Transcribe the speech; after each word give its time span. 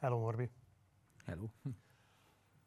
Hello, 0.00 0.18
Morbi. 0.18 0.50
Hello. 1.26 1.48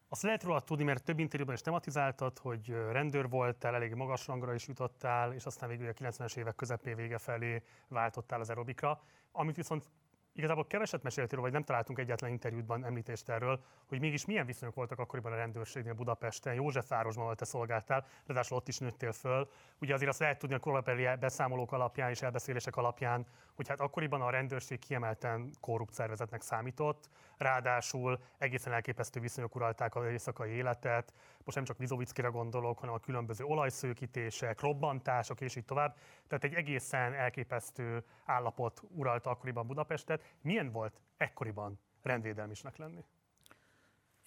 Azt 0.08 0.22
lehet 0.22 0.42
róla 0.42 0.60
tudni, 0.60 0.84
mert 0.84 1.04
több 1.04 1.18
interjúban 1.18 1.54
is 1.54 1.60
tematizáltad, 1.60 2.38
hogy 2.38 2.68
rendőr 2.68 3.28
voltál, 3.28 3.74
elég 3.74 3.94
magas 3.94 4.26
rangra 4.26 4.54
is 4.54 4.66
jutottál, 4.66 5.32
és 5.32 5.46
aztán 5.46 5.68
végül 5.68 5.88
a 5.88 5.92
90-es 5.92 6.36
évek 6.36 6.54
közepén 6.54 6.96
vége 6.96 7.18
felé 7.18 7.62
váltottál 7.88 8.40
az 8.40 8.48
aerobikra. 8.48 9.00
Amit 9.30 9.56
viszont 9.56 9.90
igazából 10.34 10.66
keveset 10.66 11.02
meséltél, 11.02 11.40
vagy 11.40 11.52
nem 11.52 11.62
találtunk 11.62 11.98
egyetlen 11.98 12.30
interjútban 12.30 12.84
említést 12.84 13.28
erről, 13.28 13.60
hogy 13.88 14.00
mégis 14.00 14.24
milyen 14.24 14.46
viszonyok 14.46 14.74
voltak 14.74 14.98
akkoriban 14.98 15.32
a 15.32 15.36
rendőrségnél 15.36 15.94
Budapesten. 15.94 16.54
Józsefvárosban, 16.54 17.24
ahol 17.24 17.36
te 17.36 17.44
szolgáltál, 17.44 18.06
ráadásul 18.26 18.56
ott 18.56 18.68
is 18.68 18.78
nőttél 18.78 19.12
föl. 19.12 19.48
Ugye 19.80 19.94
azért 19.94 20.10
azt 20.10 20.18
lehet 20.18 20.38
tudni 20.38 20.54
a 20.54 20.58
korabeli 20.58 21.08
beszámolók 21.20 21.72
alapján 21.72 22.10
és 22.10 22.22
elbeszélések 22.22 22.76
alapján, 22.76 23.26
hogy 23.54 23.68
hát 23.68 23.80
akkoriban 23.80 24.20
a 24.20 24.30
rendőrség 24.30 24.78
kiemelten 24.78 25.50
korrupt 25.60 25.92
szervezetnek 25.92 26.42
számított, 26.42 27.08
ráadásul 27.42 28.18
egészen 28.38 28.72
elképesztő 28.72 29.20
viszonyok 29.20 29.54
uralták 29.54 29.94
az 29.94 30.04
éjszakai 30.04 30.50
életet. 30.50 31.12
Most 31.44 31.56
nem 31.56 31.64
csak 31.64 31.78
Vizovickira 31.78 32.30
gondolok, 32.30 32.78
hanem 32.78 32.94
a 32.94 32.98
különböző 32.98 33.44
olajszőkítések, 33.44 34.60
robbantások 34.60 35.40
és 35.40 35.56
így 35.56 35.64
tovább. 35.64 35.96
Tehát 36.26 36.44
egy 36.44 36.54
egészen 36.54 37.14
elképesztő 37.14 38.04
állapot 38.24 38.82
uralta 38.88 39.30
akkoriban 39.30 39.66
Budapestet. 39.66 40.34
Milyen 40.40 40.72
volt 40.72 41.00
ekkoriban 41.16 41.78
rendvédelmisnek 42.02 42.76
lenni? 42.76 43.04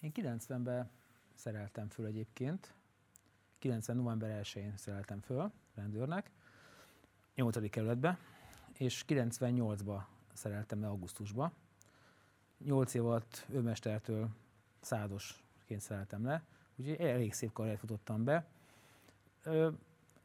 Én 0.00 0.12
90-ben 0.14 0.90
szereltem 1.34 1.88
föl 1.88 2.06
egyébként. 2.06 2.74
90. 3.58 3.96
november 3.96 4.40
1-én 4.42 4.76
szereltem 4.76 5.20
föl 5.20 5.52
rendőrnek, 5.74 6.30
8. 7.34 7.70
kerületbe, 7.70 8.18
és 8.72 9.04
98-ba 9.08 10.02
szereltem 10.32 10.80
le 10.80 10.86
augusztusba. 10.86 11.52
8 12.64 12.94
év 12.94 13.06
alatt 13.06 13.46
őmestertől 13.50 14.28
szádosként 14.80 15.80
szereltem 15.80 16.24
le, 16.24 16.42
úgyhogy 16.76 17.06
elég 17.06 17.32
szép 17.32 17.52
karriert 17.52 17.78
futottam 17.78 18.24
be. 18.24 18.46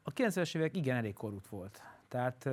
A 0.02 0.12
90-es 0.12 0.56
évek 0.56 0.76
igen 0.76 0.96
elég 0.96 1.14
korrupt 1.14 1.48
volt. 1.48 1.82
Tehát 2.08 2.48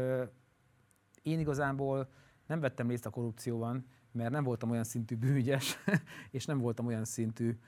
én 1.23 1.39
igazából 1.39 2.09
nem 2.45 2.59
vettem 2.59 2.89
részt 2.89 3.05
a 3.05 3.09
korrupcióban, 3.09 3.85
mert 4.11 4.31
nem 4.31 4.43
voltam 4.43 4.69
olyan 4.69 4.83
szintű 4.83 5.15
bűnügyes, 5.15 5.77
és 6.37 6.45
nem 6.45 6.57
voltam 6.57 6.85
olyan 6.85 7.05
szintű 7.05 7.59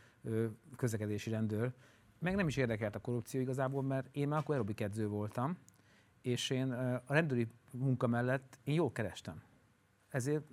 közlekedési 0.75 1.29
rendőr. 1.29 1.73
Meg 2.19 2.35
nem 2.35 2.47
is 2.47 2.57
érdekelt 2.57 2.95
a 2.95 2.99
korrupció 2.99 3.41
igazából, 3.41 3.83
mert 3.83 4.07
én 4.11 4.27
már 4.27 4.39
akkor 4.39 4.55
aerobik 4.55 4.81
edző 4.81 5.07
voltam, 5.07 5.57
és 6.21 6.49
én 6.49 6.71
a 7.05 7.13
rendőri 7.13 7.47
munka 7.71 8.07
mellett 8.07 8.59
én 8.63 8.75
jól 8.75 8.91
kerestem. 8.91 9.41
Ezért 10.09 10.43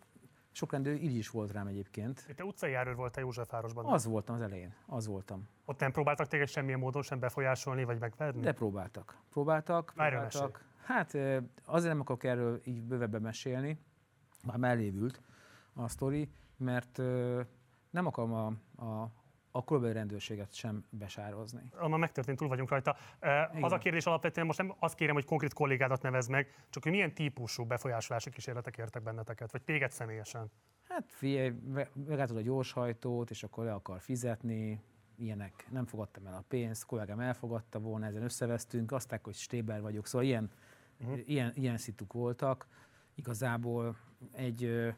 sok 0.58 0.72
rendőr 0.72 1.02
így 1.02 1.14
is 1.14 1.30
volt 1.30 1.52
rám 1.52 1.66
egyébként. 1.66 2.34
Te 2.36 2.44
utcai 2.44 2.70
járőr 2.70 2.94
voltál 2.94 3.24
Józsefvárosban? 3.24 3.84
Az 3.84 4.04
voltam 4.04 4.34
az 4.34 4.40
elején, 4.40 4.74
az 4.86 5.06
voltam. 5.06 5.48
Ott 5.64 5.80
nem 5.80 5.92
próbáltak 5.92 6.26
téged 6.26 6.48
semmilyen 6.48 6.78
módon 6.78 7.02
sem 7.02 7.18
befolyásolni, 7.18 7.84
vagy 7.84 7.98
megverni? 7.98 8.40
De 8.40 8.52
próbáltak. 8.52 9.18
Próbáltak, 9.30 9.92
próbáltak. 9.94 10.64
Hát 10.84 11.14
azért 11.64 11.92
nem 11.92 12.00
akarok 12.00 12.24
erről 12.24 12.60
így 12.64 12.82
bővebben 12.82 13.22
mesélni, 13.22 13.78
már 14.44 14.56
mellévült 14.56 15.20
a 15.74 15.88
sztori, 15.88 16.30
mert 16.56 16.96
nem 17.90 18.06
akarom 18.06 18.32
a, 18.32 18.46
a, 18.84 19.10
a 19.50 19.64
korabeli 19.64 19.92
rendőrséget 19.92 20.54
sem 20.54 20.84
besározni. 20.90 21.70
Már 21.80 21.98
megtörtént, 21.98 22.38
túl 22.38 22.48
vagyunk 22.48 22.68
rajta. 22.68 22.96
Igen. 23.20 23.62
Az 23.62 23.72
a 23.72 23.78
kérdés 23.78 24.06
alapvetően 24.06 24.46
most 24.46 24.58
nem 24.58 24.74
azt 24.78 24.94
kérem, 24.94 25.14
hogy 25.14 25.24
konkrét 25.24 25.52
kollégádat 25.52 26.02
nevez 26.02 26.26
meg, 26.26 26.66
csak 26.70 26.82
hogy 26.82 26.92
milyen 26.92 27.14
típusú 27.14 27.64
befolyásolási 27.64 28.30
kísérletek 28.30 28.76
értek 28.76 29.02
benneteket, 29.02 29.52
vagy 29.52 29.62
téged 29.62 29.90
személyesen? 29.90 30.50
Hát 30.88 31.04
figyelj, 31.12 31.52
megálltad 32.06 32.36
a 32.36 32.40
gyorshajtót, 32.40 33.30
és 33.30 33.42
akkor 33.42 33.64
le 33.64 33.72
akar 33.72 34.00
fizetni, 34.00 34.82
ilyenek, 35.16 35.66
nem 35.70 35.86
fogadtam 35.86 36.26
el 36.26 36.34
a 36.34 36.44
pénzt, 36.48 36.84
kollégám 36.84 37.20
elfogadta 37.20 37.78
volna, 37.78 38.06
ezen 38.06 38.22
összevesztünk, 38.22 38.92
aztán, 38.92 39.20
hogy 39.22 39.34
stéber 39.34 39.80
vagyok, 39.80 40.06
szóval 40.06 40.26
ilyen, 40.26 40.50
uh-huh. 41.00 41.28
ilyen, 41.28 41.52
ilyen 41.54 41.76
szituk 41.76 42.12
voltak. 42.12 42.66
Igazából 43.14 43.96
egy 44.32 44.92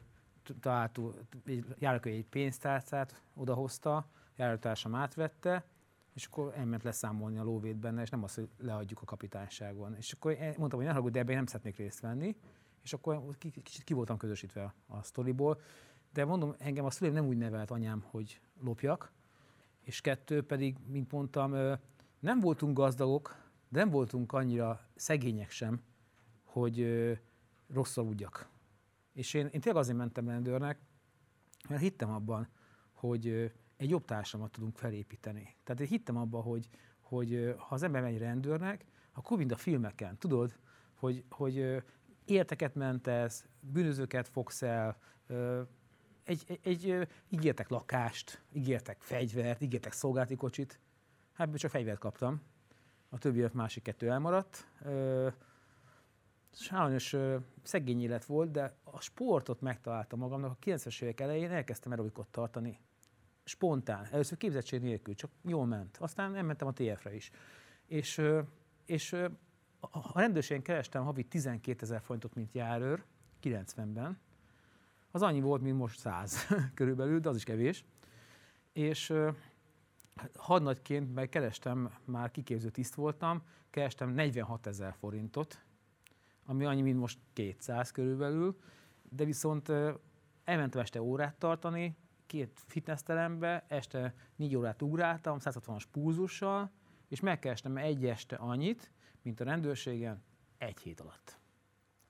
találtuk, 0.59 1.15
egy, 1.45 1.65
egy 2.01 2.25
pénztárcát 2.29 3.21
odahozta, 3.33 4.05
járótársam 4.41 4.95
átvette, 4.95 5.65
és 6.13 6.25
akkor 6.25 6.53
elment 6.55 6.83
leszámolni 6.83 7.37
a 7.37 7.43
lóvét 7.43 7.77
benne, 7.77 8.01
és 8.01 8.09
nem 8.09 8.23
az, 8.23 8.33
hogy 8.33 8.49
leadjuk 8.57 9.01
a 9.01 9.05
kapitányságon. 9.05 9.95
És 9.95 10.11
akkor 10.11 10.37
mondtam, 10.37 10.79
hogy 10.79 10.85
ne 10.85 10.89
haragudj, 10.89 11.13
de 11.13 11.19
ebben 11.19 11.35
nem 11.35 11.45
szeretnék 11.45 11.77
részt 11.77 11.99
venni, 11.99 12.35
és 12.83 12.93
akkor 12.93 13.37
kicsit 13.37 13.83
ki 13.83 13.93
voltam 13.93 14.17
közösítve 14.17 14.73
a 14.87 15.03
sztoriból. 15.03 15.59
De 16.13 16.25
mondom, 16.25 16.55
engem 16.57 16.85
a 16.85 16.91
szüleim 16.91 17.13
nem 17.15 17.27
úgy 17.27 17.37
nevelt 17.37 17.71
anyám, 17.71 18.03
hogy 18.09 18.41
lopjak, 18.59 19.11
és 19.81 20.01
kettő 20.01 20.43
pedig, 20.43 20.77
mint 20.87 21.11
mondtam, 21.11 21.51
nem 22.19 22.39
voltunk 22.39 22.77
gazdagok, 22.77 23.35
de 23.69 23.79
nem 23.79 23.89
voltunk 23.89 24.33
annyira 24.33 24.79
szegények 24.95 25.49
sem, 25.49 25.81
hogy 26.43 26.87
rossz 27.73 27.97
aludjak. 27.97 28.49
És 29.13 29.33
én, 29.33 29.45
én 29.45 29.61
tényleg 29.61 29.81
azért 29.81 29.97
mentem 29.97 30.27
rendőrnek, 30.27 30.79
mert 31.69 31.81
hittem 31.81 32.09
abban, 32.09 32.47
hogy 32.91 33.51
egy 33.81 33.89
jobb 33.89 34.05
társadalmat 34.05 34.51
tudunk 34.51 34.77
felépíteni. 34.77 35.55
Tehát 35.63 35.81
én 35.81 35.87
hittem 35.87 36.17
abban, 36.17 36.41
hogy, 36.41 36.67
hogy 36.99 37.55
ha 37.57 37.75
az 37.75 37.83
ember 37.83 38.01
megy 38.01 38.17
rendőrnek, 38.17 38.85
akkor 39.13 39.37
mind 39.37 39.51
a 39.51 39.55
filmeken, 39.55 40.17
tudod, 40.17 40.57
hogy, 40.93 41.23
hogy 41.29 41.83
érteket 42.25 42.75
mentesz, 42.75 43.45
bűnözőket 43.59 44.27
fogsz 44.27 44.61
el, 44.61 44.97
egy, 46.23 46.43
egy, 46.47 46.59
egy, 46.63 47.07
ígértek 47.29 47.69
lakást, 47.69 48.41
ígértek 48.53 49.01
fegyvert, 49.01 49.61
ígértek 49.61 49.91
szolgálati 49.91 50.35
kocsit. 50.35 50.79
Hát 51.33 51.57
csak 51.57 51.71
fegyvert 51.71 51.99
kaptam. 51.99 52.41
A 53.09 53.17
többi 53.17 53.45
másik 53.53 53.83
kettő 53.83 54.09
elmaradt. 54.09 54.67
Sajnos 56.51 57.15
szegény 57.63 58.01
élet 58.01 58.25
volt, 58.25 58.51
de 58.51 58.75
a 58.83 59.01
sportot 59.01 59.61
megtaláltam 59.61 60.19
magamnak. 60.19 60.51
A 60.51 60.65
90-es 60.65 61.01
évek 61.01 61.19
elején 61.19 61.51
elkezdtem 61.51 61.91
aerobikot 61.91 62.27
tartani. 62.27 62.79
Spontán. 63.43 64.07
Először 64.11 64.37
képzettség 64.37 64.81
nélkül, 64.81 65.13
csak 65.13 65.31
jól 65.41 65.65
ment. 65.65 65.97
Aztán 65.97 66.35
elmentem 66.35 66.67
a 66.67 66.73
TF-re 66.73 67.15
is. 67.15 67.31
És, 67.85 68.21
és 68.85 69.13
a 69.79 70.19
rendőrségen 70.19 70.63
kerestem 70.63 71.03
havi 71.03 71.23
12 71.23 71.77
ezer 71.81 72.01
forintot, 72.01 72.35
mint 72.35 72.53
járőr, 72.53 73.03
90-ben. 73.43 74.19
Az 75.11 75.21
annyi 75.21 75.41
volt, 75.41 75.61
mint 75.61 75.77
most 75.77 75.99
100 75.99 76.47
körülbelül, 76.73 77.19
de 77.19 77.29
az 77.29 77.35
is 77.35 77.43
kevés. 77.43 77.85
És 78.73 79.13
hadnagyként 80.35 81.13
meg 81.13 81.29
kerestem, 81.29 81.93
már 82.05 82.31
kiképző 82.31 82.69
tiszt 82.69 82.95
voltam, 82.95 83.43
kerestem 83.69 84.09
46 84.09 84.67
ezer 84.67 84.93
forintot, 84.93 85.63
ami 86.45 86.65
annyi, 86.65 86.81
mint 86.81 86.99
most 86.99 87.19
200 87.33 87.91
körülbelül, 87.91 88.57
de 89.09 89.25
viszont 89.25 89.71
elmentem 90.43 90.81
este 90.81 91.01
órát 91.01 91.35
tartani, 91.35 91.95
két 92.31 92.59
fitnessterembe, 92.67 93.65
este 93.67 94.13
négy 94.35 94.55
órát 94.55 94.81
ugráltam, 94.81 95.37
160-as 95.39 95.83
púzussal, 95.91 96.71
és 97.07 97.19
megkerestem 97.19 97.77
egy 97.77 98.05
este 98.05 98.35
annyit, 98.35 98.91
mint 99.21 99.39
a 99.39 99.43
rendőrségen 99.43 100.23
egy 100.57 100.79
hét 100.79 100.99
alatt. 100.99 101.39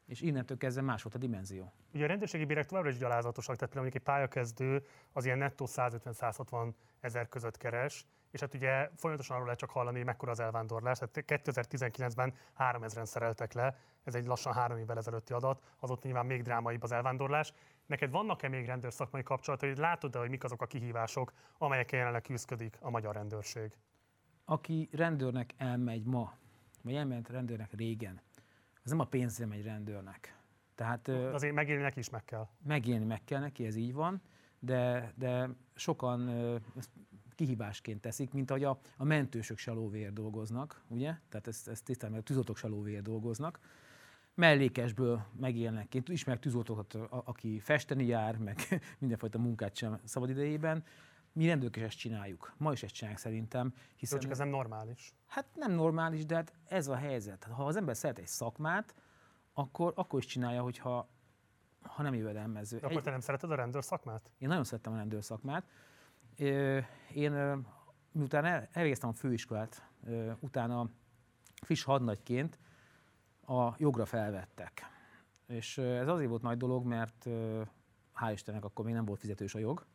És 0.05 0.21
innentől 0.21 0.57
kezdve 0.57 0.81
más 0.81 1.03
volt 1.03 1.15
a 1.15 1.17
dimenzió. 1.17 1.73
Ugye 1.93 2.03
a 2.03 2.07
rendőrségi 2.07 2.45
bérek 2.45 2.65
továbbra 2.65 2.89
is 2.89 2.97
gyalázatosak, 2.97 3.55
tehát 3.55 3.73
például 3.73 3.93
egy 3.95 4.01
pályakezdő 4.01 4.85
az 5.11 5.25
ilyen 5.25 5.37
nettó 5.37 5.67
150-160 5.69 6.73
ezer 6.99 7.29
között 7.29 7.57
keres, 7.57 8.05
és 8.31 8.39
hát 8.39 8.53
ugye 8.53 8.89
folyamatosan 8.95 9.35
arról 9.35 9.45
lehet 9.45 9.59
csak 9.59 9.69
hallani, 9.69 9.97
hogy 9.97 10.05
mekkora 10.05 10.31
az 10.31 10.39
elvándorlás. 10.39 10.97
Tehát 10.97 11.41
2019-ben 11.45 12.33
3000-en 12.57 13.05
szereltek 13.05 13.53
le, 13.53 13.77
ez 14.03 14.15
egy 14.15 14.25
lassan 14.25 14.53
három 14.53 14.77
évvel 14.77 14.97
ezelőtti 14.97 15.33
adat, 15.33 15.61
azóta 15.79 16.01
nyilván 16.03 16.25
még 16.25 16.41
drámaibb 16.41 16.83
az 16.83 16.91
elvándorlás. 16.91 17.53
Neked 17.91 18.11
vannak-e 18.11 18.47
még 18.47 18.65
rendőrszakmai 18.65 19.23
kapcsolatai, 19.23 19.75
látod-e, 19.75 20.19
hogy 20.19 20.29
mik 20.29 20.43
azok 20.43 20.61
a 20.61 20.65
kihívások, 20.65 21.33
amelyekkel 21.57 21.99
jelenleg 21.99 22.21
küzdik 22.21 22.77
a 22.79 22.89
magyar 22.89 23.15
rendőrség? 23.15 23.77
Aki 24.45 24.89
rendőrnek 24.91 25.53
elmegy 25.57 26.03
ma, 26.03 26.33
vagy 26.83 26.95
elment 26.95 27.29
rendőrnek 27.29 27.73
régen, 27.73 28.21
az 28.83 28.89
nem 28.89 28.99
a 28.99 29.05
pénzre 29.05 29.45
megy 29.45 29.63
rendőrnek. 29.63 30.37
Tehát, 30.75 31.07
Azért 31.07 31.53
megélni 31.53 31.81
neki 31.81 31.99
is 31.99 32.09
meg 32.09 32.25
kell. 32.25 32.47
Megélni 32.63 33.05
meg 33.05 33.23
kell 33.23 33.39
neki, 33.39 33.65
ez 33.65 33.75
így 33.75 33.93
van, 33.93 34.21
de, 34.59 35.13
de 35.15 35.49
sokan 35.75 36.29
kihívásként 37.35 38.01
teszik, 38.01 38.33
mint 38.33 38.49
ahogy 38.49 38.63
a, 38.63 38.79
a 38.97 39.03
mentősök 39.03 39.57
se 39.57 39.71
lóvér 39.71 40.13
dolgoznak, 40.13 40.83
ugye? 40.87 41.15
Tehát 41.29 41.47
ezt, 41.47 41.67
ezt 41.67 41.83
tisztán, 41.83 42.09
mert 42.09 42.21
a 42.21 42.25
tűzoltók 42.25 42.57
se 42.57 42.67
lóvér 42.67 43.01
dolgoznak. 43.01 43.59
Mellékesből 44.41 45.25
megélnek. 45.39 45.95
Én 45.95 46.03
ismerek 46.05 46.41
tűzoltókat, 46.41 46.93
aki 47.09 47.59
festeni 47.59 48.05
jár, 48.05 48.37
meg 48.37 48.57
mindenfajta 48.99 49.37
munkát 49.39 49.75
sem 49.75 49.99
szabadidejében. 50.03 50.83
Mi 51.33 51.47
rendőrök 51.47 51.75
is 51.75 51.81
ezt 51.81 51.97
csináljuk. 51.97 52.53
Ma 52.57 52.71
is 52.71 52.83
ezt 52.83 52.93
csinálják 52.93 53.21
szerintem. 53.21 53.73
Hiszen 53.95 54.17
Jó, 54.17 54.23
csak 54.23 54.31
ez 54.31 54.37
nem 54.37 54.47
normális. 54.47 55.13
Hát 55.27 55.45
nem 55.55 55.71
normális, 55.71 56.25
de 56.25 56.35
hát 56.35 56.53
ez 56.67 56.87
a 56.87 56.95
helyzet. 56.95 57.43
Ha 57.43 57.65
az 57.65 57.75
ember 57.75 57.95
szeret 57.95 58.17
egy 58.19 58.27
szakmát, 58.27 58.95
akkor, 59.53 59.93
akkor 59.95 60.19
is 60.19 60.25
csinálja, 60.25 60.61
hogyha 60.61 61.09
ha 61.81 62.03
nem 62.03 62.13
jövedelmező. 62.13 62.77
De 62.77 62.85
akkor 62.85 63.01
te 63.01 63.11
nem 63.11 63.19
szereted 63.19 63.51
a 63.51 63.55
rendőr 63.55 63.83
szakmát? 63.83 64.31
Én 64.37 64.47
nagyon 64.47 64.63
szerettem 64.63 64.93
a 64.93 64.95
rendőr 64.95 65.23
szakmát. 65.23 65.65
Én 67.13 67.65
miután 68.11 68.45
el- 68.45 68.69
elvégeztem 68.71 69.09
a 69.09 69.13
főiskolát, 69.13 69.87
utána 70.39 70.89
friss 71.61 71.83
hadnagyként 71.83 72.59
a 73.51 73.75
jogra 73.77 74.05
felvettek. 74.05 74.81
És 75.47 75.77
ez 75.77 76.07
azért 76.07 76.29
volt 76.29 76.41
nagy 76.41 76.57
dolog, 76.57 76.85
mert 76.85 77.25
hál' 78.15 78.31
Istennek 78.33 78.65
akkor 78.65 78.85
még 78.85 78.93
nem 78.93 79.05
volt 79.05 79.19
fizetős 79.19 79.55
a 79.55 79.59
jog, 79.59 79.85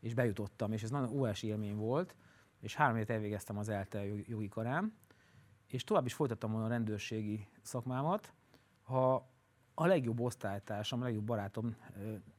és 0.00 0.14
bejutottam, 0.14 0.72
és 0.72 0.82
ez 0.82 0.90
nagyon 0.90 1.10
óriási 1.10 1.46
élmény 1.46 1.76
volt, 1.76 2.14
és 2.60 2.74
három 2.74 2.96
évet 2.96 3.10
elvégeztem 3.10 3.58
az 3.58 3.68
ELTE 3.68 4.04
jog- 4.04 4.28
jogi 4.28 4.48
karán, 4.48 4.94
és 5.66 5.84
tovább 5.84 6.06
is 6.06 6.14
folytattam 6.14 6.50
volna 6.50 6.66
a 6.66 6.68
rendőrségi 6.68 7.48
szakmámat, 7.62 8.32
ha 8.82 9.28
a 9.74 9.86
legjobb 9.86 10.20
osztálytársam, 10.20 11.00
a 11.00 11.04
legjobb 11.04 11.24
barátom 11.24 11.76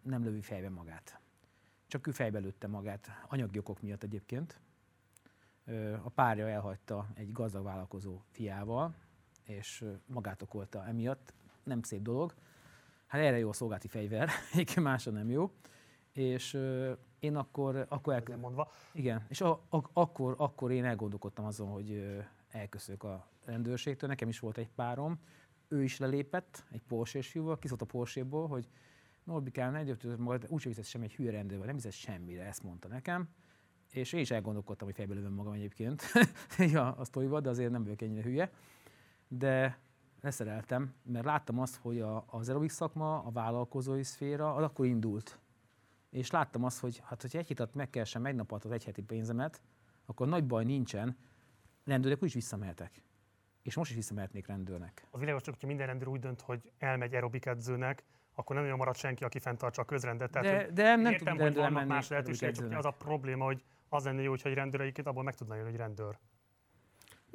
nem 0.02 0.24
lövi 0.24 0.42
fejbe 0.42 0.70
magát. 0.70 1.20
Csak 1.88 2.08
ő 2.08 2.12
fejbe 2.12 2.40
lőtte 2.40 2.68
magát, 2.68 3.10
anyagi 3.28 3.58
okok 3.58 3.82
miatt 3.82 4.04
egyébként. 4.04 4.60
A 6.04 6.10
párja 6.10 6.48
elhagyta 6.48 7.08
egy 7.14 7.32
gazdag 7.32 7.64
vállalkozó 7.64 8.22
fiával, 8.32 8.96
és 9.48 9.86
magát 10.06 10.42
okolta 10.42 10.86
emiatt. 10.86 11.34
Nem 11.64 11.82
szép 11.82 12.02
dolog. 12.02 12.34
Hát 13.06 13.22
erre 13.22 13.38
jó 13.38 13.50
a 13.50 13.54
szolgálati 13.54 13.88
fegyver, 13.88 14.30
egyébként 14.54 14.86
másra 14.86 15.12
nem 15.12 15.30
jó. 15.30 15.52
És 16.12 16.58
én 17.20 17.36
akkor, 17.36 17.86
akkor 17.90 18.14
el, 18.14 18.24
Nem 18.26 18.40
mondva. 18.40 18.72
igen, 18.94 19.26
és 19.28 19.42
a, 19.42 19.52
a, 19.70 19.90
akkor, 19.94 20.36
akkor 20.38 20.72
én 20.72 20.86
elgondolkodtam 20.86 21.46
azon, 21.46 21.68
hogy 21.68 21.92
ö, 21.92 22.20
elköszönök 22.50 23.04
a 23.04 23.28
rendőrségtől. 23.46 24.10
Nekem 24.10 24.28
is 24.30 24.40
volt 24.40 24.58
egy 24.58 24.70
párom, 24.70 25.20
ő 25.68 25.84
is 25.84 25.98
lelépett, 25.98 26.64
egy 26.72 26.82
porsche 26.88 27.22
fiúval, 27.22 27.60
kiszólt 27.60 27.82
a 27.82 27.86
Porsche-ból, 27.86 28.48
hogy 28.48 28.68
Norbikám, 29.24 29.72
ne 29.72 29.84
gyötőd 29.84 30.20
magad, 30.20 30.46
úgyse 30.50 30.68
viszed 30.68 30.86
semmi 30.86 31.06
egy 31.06 31.16
hülye 31.16 31.32
rendőrvel, 31.32 31.66
nem 31.66 31.76
viszed 31.76 31.92
semmire, 31.92 32.44
ezt 32.44 32.64
mondta 32.64 32.88
nekem. 32.88 33.30
És 33.92 34.14
én 34.14 34.20
is 34.20 34.32
elgondolkodtam, 34.32 34.88
hogy 34.88 34.96
fejbe 34.96 35.14
lövöm 35.14 35.34
magam 35.34 35.54
egyébként 35.54 36.04
ja, 36.74 36.92
a 36.92 37.04
sztoriba, 37.04 37.40
de 37.40 37.50
azért 37.50 37.72
nem 37.72 37.84
vagyok 37.84 38.02
ennyire 38.02 38.22
hülye. 38.22 38.52
De 39.28 39.80
leszereltem, 40.22 40.94
mert 41.04 41.26
láttam 41.26 41.60
azt, 41.60 41.76
hogy 41.76 42.02
a, 42.02 42.26
az 42.28 42.50
aerobik 42.50 42.70
szakma, 42.70 43.24
a 43.24 43.32
vállalkozói 43.32 44.04
szféra, 44.04 44.56
az 44.56 44.64
akkor 44.64 44.86
indult. 44.86 45.40
És 46.10 46.32
láttam 46.32 46.64
azt, 46.64 46.80
hogy 46.80 47.02
hát, 47.04 47.22
hogyha 47.22 47.38
egy 47.38 47.48
hitat 47.48 47.76
megkeresem 47.76 48.26
egy 48.26 48.36
nap 48.36 48.52
alatt 48.52 48.64
az 48.66 48.72
egy 48.72 48.84
heti 48.84 49.02
pénzemet, 49.02 49.62
akkor 50.06 50.28
nagy 50.28 50.46
baj 50.46 50.64
nincsen, 50.64 51.18
rendőrök 51.86 52.22
úgyis 52.22 52.34
visszamehetek. 52.34 53.02
És 53.62 53.76
most 53.76 53.90
is 53.90 53.96
visszamehetnék 53.96 54.48
rendőrnek. 54.48 55.08
Az 55.12 55.20
világos 55.20 55.42
csak, 55.42 55.54
hogyha 55.54 55.68
minden 55.68 55.88
rendőr 55.88 56.08
úgy 56.08 56.20
dönt, 56.20 56.42
hogy 56.42 56.72
elmegy 56.78 57.14
aerobik 57.14 57.46
edzőnek, 57.46 58.04
akkor 58.34 58.56
nem 58.56 58.64
nagyon 58.64 58.80
marad 58.80 58.96
senki, 58.96 59.24
aki 59.24 59.40
fenntartsa 59.40 59.82
a 59.82 59.86
közrendet. 59.86 60.32
Tehát, 60.32 60.48
De, 60.48 60.72
de 60.74 60.96
nem 60.96 61.12
értem, 61.12 61.38
tud 61.38 61.46
hogy 61.46 61.56
vannak 61.56 61.88
más 61.88 62.08
lehetőségek, 62.08 62.56
csak 62.56 62.72
az 62.72 62.86
a 62.86 62.92
probléma, 62.92 63.46
hogy 63.46 63.64
az 63.90 64.04
lenne 64.04 64.22
jó, 64.22 64.30
hogyha 64.30 64.50
egy 64.50 64.56
rendőr 64.56 64.82
egyébként 64.82 65.08
abból 65.08 65.24
meg 65.24 65.36
tudna 65.36 65.56
jönni, 65.56 65.70
hogy 65.70 65.80
rendőr. 65.80 66.18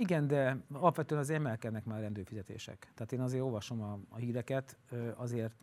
Igen, 0.02 0.26
de 0.26 0.56
alapvetően 0.72 1.20
azért 1.20 1.38
emelkednek 1.38 1.84
már 1.84 1.99
a 1.99 2.00
rendőrfizetések. 2.00 2.93
Tehát 2.94 3.12
én 3.12 3.20
azért 3.20 3.43
olvasom 3.43 3.82
a, 3.82 3.99
a 4.08 4.16
híreket, 4.16 4.76
azért 5.14 5.54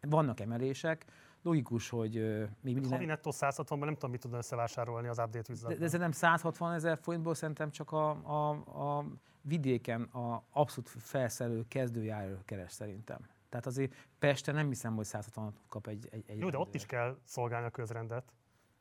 vannak 0.00 0.40
emelések. 0.40 1.04
Logikus, 1.42 1.88
hogy 1.88 2.16
ö, 2.16 2.38
még 2.38 2.74
mindig 2.74 2.90
Havi 2.90 3.04
nem, 3.04 3.14
nettó 3.14 3.32
160-ban 3.34 3.78
nem 3.78 3.94
tudom, 3.94 4.10
mit 4.10 4.20
tudna 4.20 4.36
összevásárolni 4.36 5.08
az 5.08 5.18
update 5.18 5.42
de, 5.46 5.52
üzletben. 5.52 5.78
de 5.78 5.86
szerintem 5.86 6.12
160 6.12 6.72
ezer 6.72 6.98
forintból 7.02 7.34
szerintem 7.34 7.70
csak 7.70 7.92
a, 7.92 8.10
a, 8.10 8.50
a 8.98 9.04
vidéken 9.40 10.02
a 10.02 10.42
abszolút 10.50 10.88
felszerelő 10.88 11.64
kezdőjárő 11.68 12.38
keres 12.44 12.72
szerintem. 12.72 13.18
Tehát 13.48 13.66
azért 13.66 13.94
Pesten 14.18 14.54
nem 14.54 14.68
hiszem, 14.68 14.94
hogy 14.94 15.04
160 15.04 15.54
kap 15.68 15.86
egy, 15.86 16.08
egy, 16.10 16.24
egy 16.26 16.38
Jó, 16.38 16.50
de 16.50 16.58
ott 16.58 16.74
is 16.74 16.86
kell 16.86 17.16
szolgálni 17.24 17.66
a 17.66 17.70
közrendet. 17.70 18.32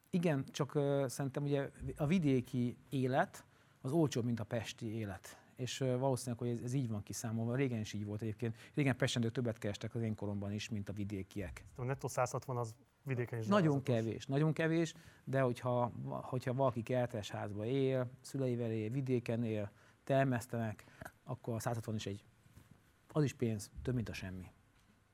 Igen, 0.09 0.45
csak 0.51 0.75
uh, 0.75 1.07
szerintem 1.07 1.43
ugye 1.43 1.69
a 1.97 2.05
vidéki 2.05 2.77
élet 2.89 3.45
az 3.85 3.91
olcsóbb, 3.91 4.25
mint 4.25 4.39
a 4.39 4.43
pesti 4.43 4.95
élet. 4.95 5.39
És 5.55 5.77
valószínűleg, 5.77 6.39
hogy 6.39 6.49
ez, 6.49 6.59
ez 6.59 6.73
így 6.73 6.89
van 6.89 7.03
kiszámolva. 7.03 7.55
Régen 7.55 7.79
is 7.79 7.93
így 7.93 8.05
volt 8.05 8.21
egyébként. 8.21 8.55
Régen 8.73 8.97
Pesten 8.97 9.31
többet 9.31 9.57
kerestek 9.57 9.95
az 9.95 10.01
én 10.01 10.15
koromban 10.15 10.51
is, 10.51 10.69
mint 10.69 10.89
a 10.89 10.93
vidékiek. 10.93 11.65
A 11.75 11.83
nettó 11.83 12.07
160 12.07 12.57
az 12.57 12.75
vidéken 13.03 13.39
is 13.39 13.47
Nagyon 13.47 13.83
kevés, 13.83 14.25
nagyon 14.25 14.53
kevés, 14.53 14.93
de 15.23 15.41
hogyha, 15.41 15.91
hogyha 16.05 16.53
valaki 16.53 16.81
kertes 16.81 17.29
házba 17.29 17.65
él, 17.65 18.09
szüleivel 18.21 18.71
él, 18.71 18.89
vidéken 18.89 19.43
él, 19.43 19.71
termesztenek, 20.03 20.83
akkor 21.23 21.55
a 21.55 21.59
160 21.59 21.95
is 21.95 22.05
egy, 22.05 22.23
az 23.07 23.23
is 23.23 23.33
pénz, 23.33 23.71
több, 23.81 23.95
mint 23.95 24.09
a 24.09 24.13
semmi. 24.13 24.51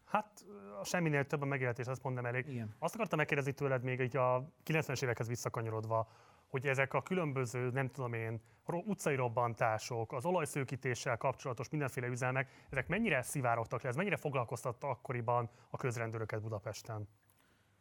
Hát 0.06 0.46
a 0.82 0.84
semminél 0.84 1.26
több 1.26 1.42
a 1.42 1.46
megélhetés, 1.46 1.86
azt 1.86 2.04
mondom 2.04 2.26
elég. 2.26 2.48
Igen. 2.48 2.76
Azt 2.80 2.94
akartam 2.94 3.18
megkérdezni 3.18 3.52
tőled 3.52 3.84
még 3.84 4.00
így 4.00 4.18
a 4.18 4.52
90-es 4.66 5.04
évekhez 5.04 5.28
visszakanyarodva, 5.28 6.08
hogy 6.52 6.68
ezek 6.68 6.94
a 6.94 7.02
különböző, 7.02 7.70
nem 7.70 7.88
tudom 7.88 8.14
én, 8.14 8.42
utcai 8.66 9.16
robbantások, 9.16 10.14
az 10.14 10.26
olajszőkítéssel 10.26 11.18
kapcsolatos 11.18 11.70
mindenféle 11.70 12.08
üzelmek, 12.08 12.66
ezek 12.70 12.88
mennyire 12.88 13.22
szivárogtak 13.22 13.82
le, 13.82 13.90
ez 13.90 13.96
mennyire 13.96 14.16
foglalkoztatta 14.16 14.90
akkoriban 14.90 15.50
a 15.70 15.78
közrendőröket 15.78 16.42
Budapesten? 16.42 17.08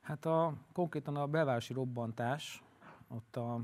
Hát 0.01 0.27
a, 0.27 0.55
konkrétan 0.73 1.17
a 1.17 1.27
belvárosi 1.27 1.73
robbantás, 1.73 2.63
ott 3.09 3.37
a 3.37 3.61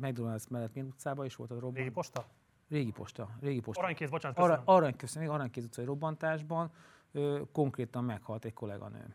McDonald's 0.00 0.48
mellett 0.48 0.74
milyen 0.74 0.88
utcában 0.88 1.24
is 1.24 1.36
volt 1.36 1.50
a 1.50 1.54
robbantás? 1.54 1.82
Régi 1.82 1.94
posta? 1.94 2.26
Régi 2.68 2.90
posta. 2.90 3.30
Régi 3.40 3.60
posta. 3.60 3.82
Aranykéz, 3.82 4.10
bocsánat, 4.10 4.36
köszönöm. 4.36 4.62
arany, 4.64 4.96
köszönöm, 4.96 5.30
Aranykéz 5.30 5.64
utcai 5.64 5.84
robbantásban 5.84 6.72
ö, 7.12 7.42
konkrétan 7.52 8.04
meghalt 8.04 8.44
egy 8.44 8.52
kolléganőm. 8.52 9.14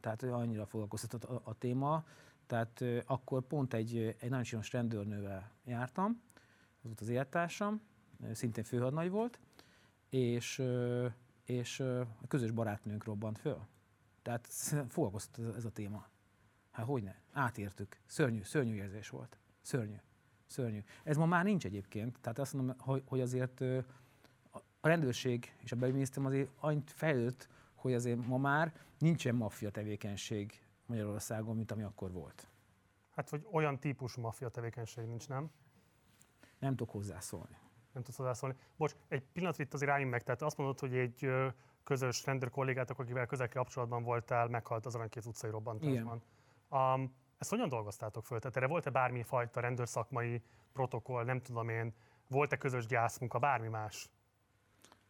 Tehát 0.00 0.22
ö, 0.22 0.30
annyira 0.30 0.66
foglalkoztatott 0.66 1.24
a, 1.24 1.40
a 1.44 1.54
téma. 1.54 2.04
Tehát 2.46 2.84
akkor 3.04 3.46
pont 3.46 3.74
egy, 3.74 3.96
egy 3.96 4.28
nagyon 4.28 4.42
csinos 4.42 4.72
rendőrnővel 4.72 5.50
jártam, 5.64 6.22
az 6.78 6.82
volt 6.82 7.00
az 7.00 7.08
élettársam, 7.08 7.80
szintén 8.32 8.64
főhadnagy 8.64 9.10
volt, 9.10 9.38
és, 10.08 10.62
és 11.44 11.80
a 11.80 12.26
közös 12.28 12.50
barátnőnk 12.50 13.04
robbant 13.04 13.38
föl. 13.38 13.66
Tehát 14.22 14.46
foglalkoztatott 14.94 15.56
ez, 15.56 15.64
a 15.64 15.70
téma. 15.70 16.08
Hát 16.70 16.86
hogy 16.86 17.02
ne? 17.02 17.14
Átértük. 17.32 18.00
Szörnyű, 18.06 18.42
szörnyű 18.42 18.74
érzés 18.74 19.08
volt. 19.08 19.38
Szörnyű. 19.60 19.96
Szörnyű. 20.46 20.82
Ez 21.02 21.16
ma 21.16 21.26
már 21.26 21.44
nincs 21.44 21.64
egyébként. 21.64 22.18
Tehát 22.20 22.38
azt 22.38 22.52
mondom, 22.52 22.76
hogy, 22.78 23.02
hogy 23.06 23.20
azért 23.20 23.60
a 24.80 24.88
rendőrség 24.88 25.54
és 25.58 25.72
a 25.72 25.76
belügyminisztérium 25.76 26.32
azért 26.32 26.50
annyit 26.60 26.90
fejlődött, 26.90 27.48
hogy 27.74 27.94
azért 27.94 28.26
ma 28.26 28.36
már 28.36 28.74
nincsen 28.98 29.34
maffia 29.34 29.70
tevékenység 29.70 30.63
Magyarországon, 30.86 31.56
mint 31.56 31.70
ami 31.70 31.82
akkor 31.82 32.12
volt. 32.12 32.48
Hát, 33.10 33.28
hogy 33.28 33.46
olyan 33.52 33.78
típusú 33.78 34.20
maffia 34.20 34.48
tevékenység 34.48 35.06
nincs, 35.06 35.28
nem? 35.28 35.50
Nem 36.58 36.76
tudok 36.76 36.92
hozzászólni. 36.92 37.58
Nem 37.92 38.02
tudsz 38.02 38.16
hozzászólni. 38.16 38.56
Bocs, 38.76 38.94
egy 39.08 39.22
pillanat 39.32 39.58
itt 39.58 39.74
azért 39.74 39.90
álljunk 39.90 40.10
meg. 40.10 40.22
Tehát 40.22 40.42
azt 40.42 40.56
mondod, 40.56 40.78
hogy 40.78 40.94
egy 40.94 41.30
közös 41.84 42.24
rendőr 42.24 42.50
kollégátok, 42.50 42.98
akivel 42.98 43.26
közel 43.26 43.48
kapcsolatban 43.48 44.02
voltál, 44.02 44.48
meghalt 44.48 44.86
az 44.86 44.94
Aranykéz 44.94 45.26
utcai 45.26 45.50
robbantásban. 45.50 46.22
Um, 46.70 47.14
ezt 47.38 47.50
hogyan 47.50 47.68
dolgoztátok 47.68 48.24
föl? 48.24 48.38
Tehát 48.38 48.56
erre 48.56 48.66
volt-e 48.66 48.90
bármi 48.90 49.22
fajta 49.22 49.60
rendőrszakmai 49.60 50.42
protokoll, 50.72 51.24
nem 51.24 51.40
tudom 51.40 51.68
én, 51.68 51.94
volt-e 52.28 52.56
közös 52.56 52.86
gyászmunka, 52.86 53.38
bármi 53.38 53.68
más? 53.68 54.10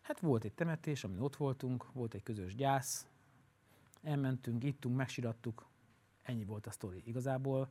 Hát 0.00 0.20
volt 0.20 0.44
egy 0.44 0.54
temetés, 0.54 1.04
amin 1.04 1.20
ott 1.20 1.36
voltunk, 1.36 1.92
volt 1.92 2.14
egy 2.14 2.22
közös 2.22 2.54
gyász, 2.54 3.06
elmentünk, 4.04 4.64
ittunk, 4.64 4.96
megsirattuk, 4.96 5.66
ennyi 6.22 6.44
volt 6.44 6.66
a 6.66 6.70
sztori. 6.70 7.02
Igazából 7.04 7.68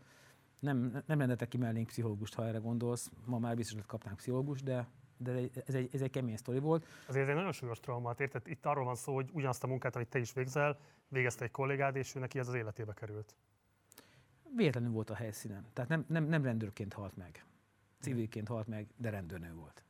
nem, 0.59 1.03
nem 1.05 1.19
rendeltek 1.19 1.47
ki 1.47 1.57
mellénk 1.57 1.87
pszichológust, 1.87 2.33
ha 2.33 2.45
erre 2.45 2.57
gondolsz, 2.57 3.11
ma 3.25 3.39
már 3.39 3.55
biztos, 3.55 3.75
hogy 3.75 3.85
kapnánk 3.85 4.17
pszichológust, 4.17 4.63
de, 4.63 4.87
de 5.17 5.49
ez 5.65 5.75
egy, 5.75 5.89
ez 5.93 6.01
egy 6.01 6.09
kemény 6.09 6.37
sztori 6.37 6.59
volt. 6.59 6.85
Azért 7.07 7.23
ez 7.23 7.29
egy 7.29 7.35
nagyon 7.35 7.51
súlyos 7.51 7.79
trauma, 7.79 8.15
érted? 8.17 8.47
Itt 8.47 8.65
arról 8.65 8.83
van 8.83 8.95
szó, 8.95 9.13
hogy 9.13 9.29
ugyanazt 9.33 9.63
a 9.63 9.67
munkát, 9.67 9.95
amit 9.95 10.09
te 10.09 10.19
is 10.19 10.33
végzel, 10.33 10.79
végezte 11.07 11.43
egy 11.43 11.51
kollégád, 11.51 11.95
és 11.95 12.15
ő 12.15 12.19
neki 12.19 12.39
ez 12.39 12.47
az 12.47 12.53
életébe 12.53 12.93
került. 12.93 13.35
Véletlenül 14.55 14.91
volt 14.91 15.09
a 15.09 15.15
helyszínen. 15.15 15.65
Tehát 15.73 15.89
nem, 15.89 16.05
nem, 16.07 16.23
nem 16.23 16.43
rendőrként 16.43 16.93
halt 16.93 17.15
meg. 17.15 17.45
Civilként 17.99 18.47
halt 18.47 18.67
meg, 18.67 18.87
de 18.97 19.09
rendőrnő 19.09 19.53
volt. 19.53 19.83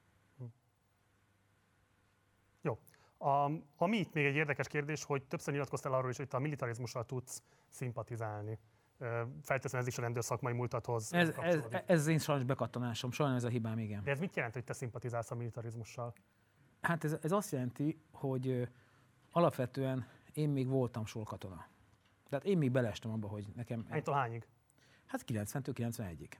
Jó. 2.62 2.80
A, 3.24 3.52
ami 3.78 3.98
itt 3.98 4.14
még 4.14 4.26
egy 4.26 4.36
érdekes 4.36 4.68
kérdés, 4.68 5.04
hogy 5.04 5.24
többször 5.24 5.54
nyilatkoztál 5.54 5.94
arról 5.94 6.10
is, 6.10 6.18
hogy 6.18 6.28
te 6.28 6.38
a 6.38 6.40
militarizmussal 6.40 7.06
tudsz 7.06 7.44
szimpatizálni. 7.70 8.60
Felteszem, 9.42 9.80
ez 9.80 9.88
is 9.88 9.98
a 9.98 10.02
rendőrszakmai 10.02 10.54
múltathoz 10.54 11.14
Ez, 11.14 11.30
ez, 11.42 11.60
ez 11.86 12.08
én 12.08 12.18
sajnos 12.18 12.44
bekattanásom, 12.44 13.12
sajnos 13.12 13.38
ez 13.38 13.44
a 13.44 13.48
hibám, 13.48 13.80
igen. 13.80 14.04
De 14.04 14.12
ez 14.12 14.20
mit 14.20 14.36
jelent, 14.36 14.54
hogy 14.54 14.64
te 14.64 14.74
szimpatizálsz 14.74 15.32
a 15.32 15.36
militarizmussal? 15.36 16.14
Hát 16.82 17.04
ez, 17.04 17.18
ez 17.22 17.32
azt 17.32 17.52
jelenti, 17.52 18.02
hogy 18.12 18.70
alapvetően 19.32 20.08
én 20.34 20.50
még 20.50 20.68
voltam 20.68 21.06
sorkatona. 21.06 21.68
Tehát 22.30 22.46
én 22.46 22.58
még 22.58 22.72
belestem 22.72 23.12
abba, 23.12 23.28
hogy 23.28 23.46
nekem, 23.56 23.86
Hánytól 23.90 24.14
hányig? 24.14 24.48
hát 25.06 25.24
90-től 25.28 25.74
91-ig. 25.76 26.32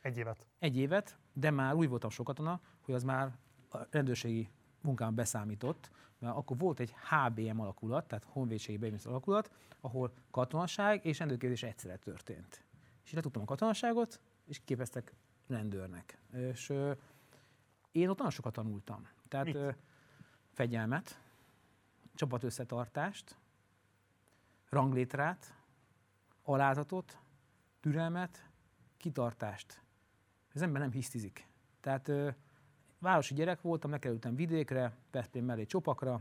Egy 0.00 0.18
évet. 0.18 0.46
Egy 0.58 0.76
évet, 0.76 1.18
de 1.32 1.50
már 1.50 1.74
úgy 1.74 1.88
voltam 1.88 2.10
sorkatona, 2.10 2.60
hogy 2.80 2.94
az 2.94 3.02
már 3.02 3.32
a 3.68 3.78
rendőrségi 3.90 4.50
munkám 4.86 5.14
beszámított, 5.14 5.90
mert 6.18 6.36
akkor 6.36 6.56
volt 6.56 6.80
egy 6.80 6.94
HBM 7.10 7.60
alakulat, 7.60 8.08
tehát 8.08 8.26
honvédségi 8.28 8.78
bevételi 8.78 9.08
alakulat, 9.08 9.50
ahol 9.80 10.12
katonaság 10.30 11.04
és 11.04 11.18
rendőrképzés 11.18 11.62
egyszerre 11.62 11.96
történt. 11.96 12.64
És 13.04 13.08
így 13.08 13.14
letudtam 13.14 13.42
a 13.42 13.44
katonaságot, 13.44 14.20
és 14.46 14.60
képeztek 14.64 15.14
rendőrnek. 15.46 16.18
És 16.32 16.70
ö, 16.70 16.92
én 17.92 18.08
ott 18.08 18.16
nagyon 18.16 18.32
sokat 18.32 18.52
tanultam. 18.52 19.08
Tehát 19.28 19.54
ö, 19.54 19.70
fegyelmet, 20.52 21.20
csapatösszetartást, 22.14 23.38
ranglétrát, 24.68 25.54
alázatot, 26.42 27.18
türelmet, 27.80 28.48
kitartást. 28.96 29.82
Az 30.54 30.62
ember 30.62 30.80
nem 30.80 30.90
hisztizik. 30.90 31.48
Tehát 31.80 32.08
ö, 32.08 32.30
városi 32.98 33.34
gyerek 33.34 33.60
voltam, 33.60 33.90
lekerültem 33.90 34.34
vidékre, 34.34 34.96
Veszprém 35.10 35.44
mellé 35.44 35.64
Csopakra, 35.64 36.20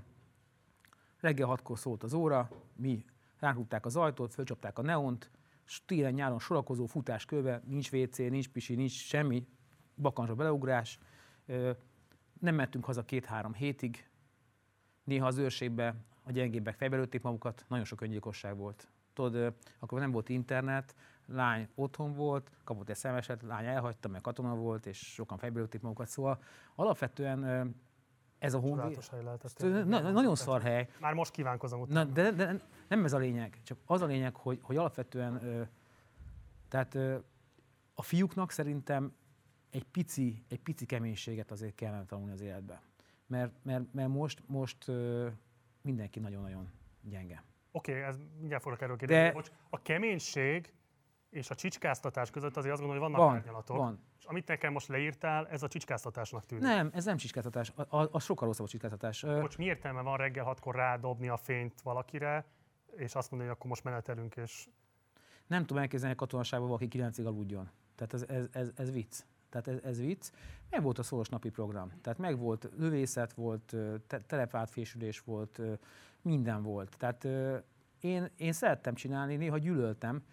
reggel 1.20 1.48
hatkor 1.48 1.79
szólt 1.79 2.03
az 2.03 2.13
óra, 2.13 2.50
mi 2.75 3.05
ránk 3.39 3.86
az 3.86 3.96
ajtót, 3.96 4.34
fölcsapták 4.34 4.77
a 4.77 4.82
neont, 4.82 5.32
s 5.63 5.82
télen 5.86 6.13
nyáron 6.13 6.39
sorakozó 6.39 6.86
futás 6.86 7.25
köve, 7.25 7.62
nincs 7.65 7.91
WC, 7.91 8.17
nincs 8.17 8.50
pisi, 8.50 8.75
nincs 8.75 8.91
semmi, 8.91 9.48
bakancsra 9.96 10.36
beleugrás. 10.36 11.00
Nem 12.39 12.55
mentünk 12.55 12.86
haza 12.86 13.05
két-három 13.05 13.53
hétig. 13.53 14.10
Néha 15.03 15.27
az 15.27 15.38
őrségbe 15.38 15.96
a 16.24 16.32
gyengébbek 16.32 16.75
fejbelőtték 16.75 17.22
magukat, 17.22 17.65
nagyon 17.67 17.86
sok 17.86 18.01
öngyilkosság 18.01 18.58
volt. 18.58 18.88
Tudod, 19.13 19.55
akkor 19.79 20.00
nem 20.00 20.12
volt 20.12 20.29
internet, 20.29 20.96
lány 21.27 21.70
otthon 21.75 22.13
volt, 22.13 22.51
kapott 22.63 22.89
egy 22.89 22.96
szemeset, 22.96 23.41
lány 23.41 23.65
elhagyta, 23.65 24.08
mert 24.08 24.24
katona 24.24 24.55
volt, 24.55 24.86
és 24.86 24.98
sokan 24.98 25.38
fejbelőtték 25.38 25.82
magukat. 25.82 26.08
Szóval 26.08 26.41
alapvetően 26.75 27.74
ez 28.39 28.53
a 28.53 28.60
honvéd... 28.60 29.00
Na- 29.88 30.12
Nagyon 30.12 30.36
szar 30.36 30.62
hely. 30.62 30.89
Már 31.00 31.13
most 31.13 31.32
kívánkozom 31.32 31.79
Na, 31.79 31.86
utána. 31.86 32.12
de, 32.12 32.32
de 32.32 32.60
nem 32.88 33.03
ez 33.05 33.13
a 33.13 33.17
lényeg, 33.17 33.60
csak 33.63 33.77
az 33.86 34.01
a 34.01 34.05
lényeg, 34.05 34.36
hogy, 34.36 34.60
hogy 34.62 34.77
alapvetően 34.77 35.67
tehát 36.67 36.96
a 37.94 38.01
fiúknak 38.01 38.51
szerintem 38.51 39.15
egy 39.70 39.84
pici, 39.84 40.46
egy 40.50 40.60
pici 40.60 40.86
keménységet 40.86 41.51
azért 41.51 41.75
kellene 41.75 42.05
tanulni 42.05 42.32
az 42.32 42.41
életbe. 42.41 42.82
Mert, 43.27 43.51
mert, 43.62 43.94
mert 43.94 44.10
most, 44.10 44.44
most 44.48 44.91
mindenki 45.82 46.20
nagyon-nagyon 46.20 46.70
gyenge. 47.01 47.44
Oké, 47.72 47.91
okay, 47.91 48.03
ez 48.03 48.17
mindjárt 48.39 48.63
fogok 48.63 48.82
erről 48.82 48.96
kérdezni. 48.96 49.24
De- 49.24 49.29
De... 49.29 49.36
Bocs, 49.36 49.51
a 49.70 49.82
keménység 49.82 50.74
és 51.35 51.49
a 51.49 51.55
csicskáztatás 51.55 52.29
között 52.29 52.57
azért 52.57 52.73
azt 52.73 52.81
gondolom, 52.81 53.03
hogy 53.03 53.11
vannak 53.11 53.29
Van, 53.29 53.37
árnyalatok. 53.37 53.77
van. 53.77 53.99
És 54.19 54.25
amit 54.25 54.47
nekem 54.47 54.71
most 54.71 54.87
leírtál, 54.87 55.47
ez 55.47 55.63
a 55.63 55.67
csicskáztatásnak 55.67 56.45
tűnik. 56.45 56.63
Nem, 56.63 56.89
ez 56.93 57.05
nem 57.05 57.17
csiskáztatás, 57.17 57.71
a- 57.75 57.97
a- 57.97 58.09
az 58.11 58.23
sokkal 58.23 58.47
rosszabb 58.47 58.65
a 58.65 58.69
csiskáztatás. 58.69 59.23
Ö, 59.23 59.39
Bocs, 59.39 59.57
mi 59.57 59.65
értelme 59.65 60.01
van 60.01 60.17
reggel 60.17 60.43
hatkor 60.43 60.75
rádobni 60.75 61.27
a 61.27 61.37
fényt 61.37 61.81
valakire, 61.81 62.45
és 62.95 63.15
azt 63.15 63.29
mondani, 63.31 63.49
hogy 63.49 63.59
akkor 63.59 63.69
most 63.69 63.83
menetelünk, 63.83 64.35
és 64.35 64.67
Nem 65.47 65.61
tudom 65.65 65.81
elképzelni 65.81 66.13
a 66.13 66.17
katonaságban 66.17 66.67
valaki 66.67 66.87
kilencig 66.87 67.25
aludjon. 67.25 67.69
Tehát 67.95 68.13
ez, 68.13 68.23
ez, 68.27 68.47
ez, 68.51 68.71
ez 68.75 68.91
vicc. 68.91 69.19
Tehát 69.49 69.67
ez, 69.67 69.79
ez 69.83 69.99
vicc. 69.99 70.31
Meg 70.69 70.81
volt 70.81 70.99
a 70.99 71.03
szoros 71.03 71.29
napi 71.29 71.49
program. 71.49 71.91
Tehát 72.01 72.19
meg 72.19 72.37
volt 72.37 72.69
lövészet, 72.77 73.33
volt 73.33 73.75
te, 74.07 74.19
telepátfésülés 74.21 75.19
volt, 75.19 75.61
minden 76.21 76.63
volt. 76.63 76.95
Tehát 76.97 77.27
én, 77.99 78.29
én 78.37 78.51
szerettem 78.51 78.93
csinálni, 78.95 79.35
néha 79.35 79.57
gyűlöltem, 79.57 80.23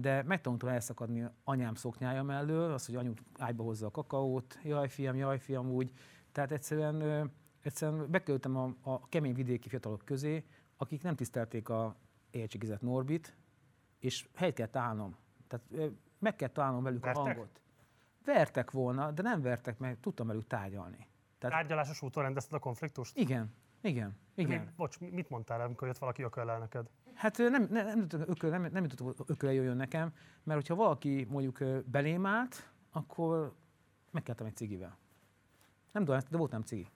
de 0.00 0.22
megtanultam 0.22 0.68
elszakadni 0.68 1.24
anyám 1.44 1.74
szoknyája 1.74 2.22
mellől, 2.22 2.72
az, 2.72 2.86
hogy 2.86 2.96
anyu 2.96 3.12
ágyba 3.38 3.62
hozza 3.62 3.86
a 3.86 3.90
kakaót, 3.90 4.58
jaj 4.62 4.88
fiam, 4.88 5.16
jaj 5.16 5.38
fiam, 5.38 5.70
úgy. 5.70 5.92
Tehát 6.32 6.52
egyszerűen, 6.52 7.30
egyszerűen 7.62 8.10
bekerültem 8.10 8.56
a, 8.56 8.74
a 8.82 9.08
kemény 9.08 9.34
vidéki 9.34 9.68
fiatalok 9.68 10.04
közé, 10.04 10.44
akik 10.76 11.02
nem 11.02 11.14
tisztelték 11.14 11.68
a 11.68 11.96
értségizett 12.30 12.80
Norbit, 12.80 13.36
és 13.98 14.28
helyt 14.34 14.54
kell 14.54 14.68
állnom. 14.72 15.16
Tehát 15.46 15.92
meg 16.18 16.36
kell 16.36 16.48
találnom 16.48 16.82
velük 16.82 17.04
Vertek? 17.04 17.22
a 17.22 17.26
hangot. 17.26 17.60
Vertek 18.24 18.70
volna, 18.70 19.10
de 19.10 19.22
nem 19.22 19.42
vertek, 19.42 19.78
mert 19.78 19.98
tudtam 19.98 20.26
velük 20.26 20.46
tárgyalni. 20.46 21.08
Tehát 21.38 21.56
tárgyalásos 21.56 22.02
úton 22.02 22.22
rendezted 22.22 22.54
a 22.54 22.58
konfliktust? 22.58 23.16
igen, 23.16 23.54
igen, 23.80 24.16
igen. 24.34 24.60
Mi, 24.60 24.68
bocs, 24.76 24.98
mit 24.98 25.28
mondtál, 25.28 25.60
amikor 25.60 25.86
jött 25.86 25.98
valaki 25.98 26.22
ököllel 26.22 26.58
neked? 26.58 26.90
Hát 27.18 27.38
nem, 27.38 27.66
nem, 27.70 27.86
nem, 27.86 28.06
ököl, 28.10 28.50
nem, 28.50 28.68
nem 28.72 28.82
jutott 28.82 29.30
ököle 29.30 29.52
jöjjön 29.52 29.76
nekem, 29.76 30.12
mert 30.42 30.60
hogyha 30.60 30.74
valaki 30.74 31.26
mondjuk 31.30 31.64
belém 31.90 32.26
állt, 32.26 32.70
akkor 32.90 33.54
megkeltem 34.10 34.46
egy 34.46 34.56
cigivel. 34.56 34.96
Nem 35.92 36.04
tudom, 36.04 36.20
de 36.30 36.36
volt 36.36 36.50
nem 36.50 36.62
cigi. 36.62 36.88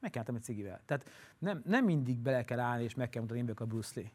Megkeltem 0.00 0.34
egy 0.34 0.42
cigivel. 0.42 0.80
Tehát 0.84 1.10
nem, 1.38 1.62
nem 1.64 1.84
mindig 1.84 2.18
bele 2.18 2.44
kell 2.44 2.58
állni, 2.58 2.84
és 2.84 2.94
meg 2.94 3.08
kell 3.08 3.20
mondani, 3.20 3.40
én 3.40 3.46
vagyok 3.46 3.60
a 3.60 3.66
Bruce 3.66 4.00
Lee. 4.00 4.10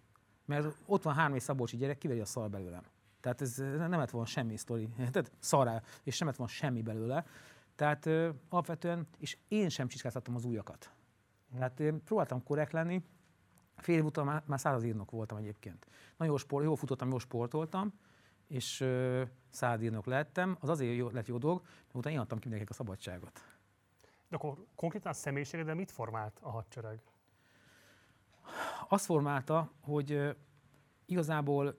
Mert 0.46 0.76
ott 0.86 1.04
van 1.04 1.14
három 1.14 1.36
és 1.36 1.44
szabolcsi 1.44 1.78
gyerek, 1.78 1.98
kiveri 1.98 2.20
a 2.20 2.26
szar 2.26 2.50
belőlem. 2.50 2.84
Tehát 3.22 3.42
ez 3.42 3.58
nem 3.58 3.92
lett 3.92 4.10
volna 4.10 4.28
semmi 4.28 4.58
sztori. 4.58 4.90
Tehát 5.12 5.32
szará, 5.40 5.82
és 6.04 6.18
nem 6.18 6.28
lett 6.28 6.38
volna 6.38 6.54
semmi 6.54 6.82
belőle. 6.82 7.26
Tehát 7.76 8.06
ö, 8.06 8.30
alapvetően, 8.50 9.08
és 9.18 9.38
én 9.48 9.70
sem 9.70 9.88
csiskáztattam 9.88 10.36
az 10.36 10.46
újakat. 10.46 10.92
Tehát 11.54 11.80
én 11.80 12.04
próbáltam 12.04 12.44
korrekt 12.44 12.72
lenni, 12.72 13.04
Fél 13.78 13.98
év 13.98 14.06
után 14.06 14.26
már, 14.26 14.44
már 14.46 14.60
századírnok 14.60 15.12
voltam 15.12 15.38
egyébként. 15.38 15.88
Nagyon 16.18 16.34
jó, 16.34 16.38
sport, 16.38 16.64
jó 16.66 16.76
futottam, 16.76 17.10
jó 17.10 17.18
sportoltam, 17.20 17.94
és 18.48 18.82
ö, 18.82 19.24
századírnok 19.50 20.06
lettem. 20.06 20.58
Az 20.60 20.70
azért 20.70 20.96
jó, 20.96 21.10
lett 21.10 21.28
jó 21.28 21.38
dolog, 21.38 21.62
mert 21.64 21.96
utána 21.96 22.16
én 22.16 22.22
adtam 22.22 22.40
ki 22.40 22.48
mindenkinek 22.48 22.70
a 22.70 22.84
szabadságot. 22.84 23.42
De 24.28 24.36
akkor 24.36 24.66
konkrétan 24.76 25.12
a 25.12 25.16
személyiségedre 25.16 25.74
mit 25.74 25.92
formált 25.92 26.40
a 26.42 26.50
hadsereg? 26.50 27.02
Azt 28.90 29.06
formálta, 29.06 29.72
hogy 29.82 30.36
igazából 31.06 31.78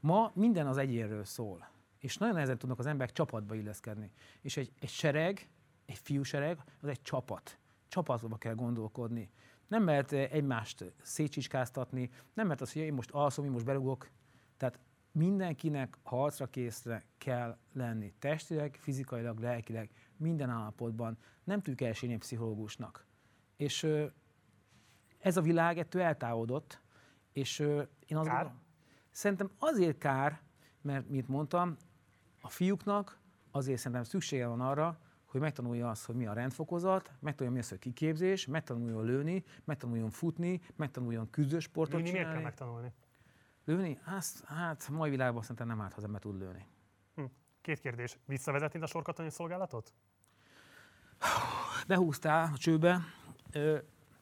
ma 0.00 0.30
minden 0.34 0.66
az 0.66 0.76
egyénről 0.76 1.24
szól. 1.24 1.68
És 1.98 2.16
nagyon 2.16 2.34
nehezen 2.34 2.58
tudnak 2.58 2.78
az 2.78 2.86
emberek 2.86 3.12
csapatba 3.12 3.54
illeszkedni. 3.54 4.10
És 4.40 4.56
egy, 4.56 4.72
egy 4.80 4.88
sereg, 4.88 5.48
egy 5.86 5.98
fiúsereg, 5.98 6.58
az 6.80 6.88
egy 6.88 7.02
csapat. 7.02 7.58
Csapatba 7.88 8.36
kell 8.36 8.54
gondolkodni. 8.54 9.30
Nem 9.68 9.84
lehet 9.84 10.12
eh, 10.12 10.28
egymást 10.32 10.92
szétcsicskáztatni, 11.02 12.10
nem 12.34 12.44
lehet 12.44 12.60
az, 12.60 12.72
hogy 12.72 12.82
én 12.82 12.92
most 12.92 13.10
alszom, 13.10 13.44
én 13.44 13.50
most 13.50 13.64
berugok. 13.64 14.10
Tehát 14.56 14.78
mindenkinek 15.12 15.98
harcra 16.02 16.46
készre 16.46 17.02
kell 17.18 17.58
lenni. 17.72 18.12
Testileg, 18.18 18.76
fizikailag, 18.80 19.38
lelkileg, 19.38 19.90
minden 20.16 20.50
állapotban. 20.50 21.18
Nem 21.44 21.58
tudjuk 21.58 21.80
elsérni 21.80 22.14
egy 22.14 22.20
pszichológusnak. 22.20 23.06
És 23.56 23.86
ez 25.18 25.36
a 25.36 25.40
világ 25.40 25.78
ettől 25.78 26.02
eltávolodott, 26.02 26.80
és 27.32 27.58
én 27.58 28.16
azt 28.16 28.28
Kár? 28.28 28.36
gondolom, 28.36 28.62
szerintem 29.10 29.50
azért 29.58 29.98
kár, 29.98 30.40
mert, 30.80 31.08
mint 31.08 31.28
mondtam, 31.28 31.76
a 32.40 32.48
fiúknak 32.48 33.20
azért 33.50 33.78
szerintem 33.78 34.02
szüksége 34.02 34.46
van 34.46 34.60
arra, 34.60 34.98
hogy 35.28 35.40
megtanulja 35.40 35.90
azt, 35.90 36.04
hogy 36.04 36.14
mi 36.14 36.26
a 36.26 36.32
rendfokozat, 36.32 37.12
megtanulja 37.20 37.52
mi 37.52 37.58
az, 37.62 37.68
hogy 37.68 37.78
kiképzés, 37.78 38.46
megtanuljon 38.46 39.04
lőni, 39.04 39.44
megtanuljon 39.64 40.10
futni, 40.10 40.60
megtanuljon 40.76 41.30
küzdősportot 41.30 41.94
Lőni 41.94 42.10
miért 42.10 42.16
kell 42.16 42.24
csinálni. 42.26 42.42
megtanulni? 42.44 42.92
Lőni? 43.64 43.98
Azt, 44.04 44.44
hát 44.44 44.88
mai 44.88 45.10
világban 45.10 45.42
szerintem 45.42 45.66
nem 45.66 45.80
árt, 45.80 45.92
ha 45.92 45.98
az 45.98 46.04
ember 46.04 46.20
tud 46.20 46.38
lőni. 46.38 46.66
Hm. 47.14 47.24
Két 47.60 47.80
kérdés. 47.80 48.18
Visszavezetnéd 48.24 48.82
a 48.82 48.86
sorkatonai 48.86 49.30
szolgálatot? 49.30 49.92
Behúztál 51.86 52.50
a 52.54 52.56
csőbe. 52.56 53.00
Ö, 53.52 53.78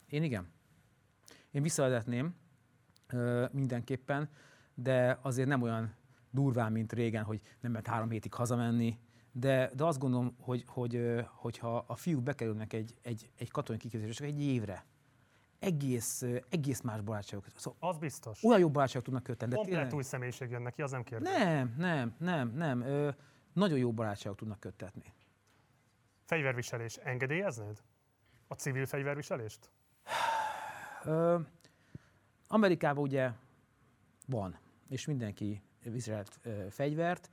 én 0.09 0.23
igen. 0.23 0.53
Én 1.51 1.63
visszavezetném 1.63 2.35
ö, 3.07 3.47
mindenképpen, 3.53 4.31
de 4.75 5.19
azért 5.23 5.49
nem 5.49 5.63
olyan 5.63 5.95
durván, 6.31 6.73
mint 6.73 6.93
régen, 6.93 7.25
hogy 7.25 7.41
nem 7.61 7.71
lehet 7.71 7.87
három 7.87 8.11
hétig 8.11 8.35
hazamenni. 8.35 8.99
De, 9.39 9.71
de 9.75 9.85
azt 9.85 9.99
gondolom, 9.99 10.37
hogy, 10.41 10.65
hogy, 10.67 11.25
hogyha 11.33 11.85
a 11.87 11.97
fiúk 11.97 12.23
bekerülnek 12.23 12.73
egy, 12.73 12.95
egy, 13.03 13.31
egy 13.39 13.51
katonai 13.51 13.81
kiképzésre, 13.81 14.15
csak 14.15 14.27
egy 14.27 14.43
évre, 14.43 14.85
egész, 15.59 16.23
egész 16.49 16.81
más 16.81 17.01
barátságok. 17.01 17.45
Szóval 17.57 17.91
Az 17.91 17.99
biztos. 17.99 18.43
olyan 18.45 18.61
jó 18.61 18.71
barátságok 18.71 19.05
tudnak 19.05 19.23
kötni. 19.23 19.47
De 19.47 19.55
Komplett 19.55 19.75
tényleg- 19.77 19.95
új 19.95 20.03
személyiség 20.03 20.51
jön 20.51 20.63
neki, 20.63 20.83
az 20.83 20.91
nem 20.91 21.03
kérdés. 21.03 21.29
nem, 21.33 21.75
nem, 21.79 22.15
nem, 22.19 22.53
nem. 22.55 22.81
Ö, 22.81 23.11
nagyon 23.53 23.79
jó 23.79 23.93
barátságok 23.93 24.39
tudnak 24.39 24.61
köttetni. 24.61 25.13
Fegyverviselés. 26.25 26.97
Engedélyeznéd? 26.97 27.83
A 28.49 28.55
civil 28.55 28.87
fegyverviselést? 28.87 29.71
Ö, 31.05 31.39
Amerikában 32.49 33.03
ugye 33.03 33.31
van, 34.27 34.59
és 34.89 35.07
mindenki 35.07 35.63
viselt 35.83 36.41
fegyvert. 36.71 37.31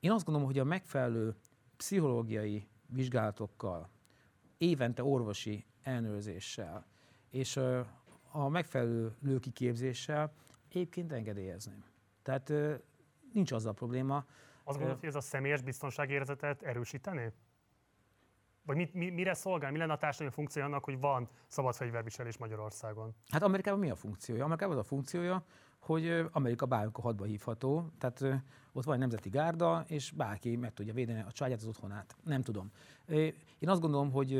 Én 0.00 0.10
azt 0.10 0.24
gondolom, 0.24 0.48
hogy 0.48 0.58
a 0.58 0.64
megfelelő 0.64 1.34
pszichológiai 1.76 2.68
vizsgálatokkal, 2.86 3.88
évente 4.58 5.04
orvosi 5.04 5.64
ellenőrzéssel 5.82 6.86
és 7.30 7.56
a 8.30 8.48
megfelelő 8.48 9.16
lőkiképzéssel 9.20 10.32
egyébként 10.68 11.12
engedélyezném. 11.12 11.84
Tehát 12.22 12.52
nincs 13.32 13.52
azzal 13.52 13.74
probléma. 13.74 14.16
Azt 14.64 14.76
gondolod, 14.76 14.98
hogy 14.98 15.08
ez 15.08 15.14
a 15.14 15.20
személyes 15.20 15.62
biztonságérzetet 15.62 16.62
erősítené? 16.62 17.32
Vagy 18.62 18.76
mit, 18.76 18.94
mi, 18.94 19.10
mire 19.10 19.34
szolgál, 19.34 19.70
mi 19.70 19.78
lenne 19.78 19.92
a 19.92 19.96
társadalmi 19.96 20.32
funkció 20.32 20.62
annak, 20.62 20.84
hogy 20.84 21.00
van 21.00 21.28
szabad 21.46 21.74
fegyverviselés 21.74 22.36
Magyarországon? 22.36 23.14
Hát 23.28 23.42
Amerikában 23.42 23.80
mi 23.80 23.90
a 23.90 23.94
funkciója? 23.94 24.44
Amerikában 24.44 24.76
az 24.76 24.84
a 24.84 24.88
funkciója, 24.88 25.44
hogy 25.86 26.26
Amerika 26.32 26.66
bármikor 26.66 27.04
hadba 27.04 27.24
hívható, 27.24 27.90
tehát 27.98 28.42
ott 28.72 28.84
van 28.84 28.94
egy 28.94 29.00
nemzeti 29.00 29.28
gárda, 29.28 29.84
és 29.88 30.10
bárki 30.10 30.56
meg 30.56 30.74
tudja 30.74 30.92
védeni 30.92 31.20
a 31.20 31.32
családját, 31.32 31.60
az 31.60 31.68
otthonát. 31.68 32.16
Nem 32.24 32.42
tudom. 32.42 32.70
Én 33.58 33.68
azt 33.68 33.80
gondolom, 33.80 34.10
hogy 34.10 34.32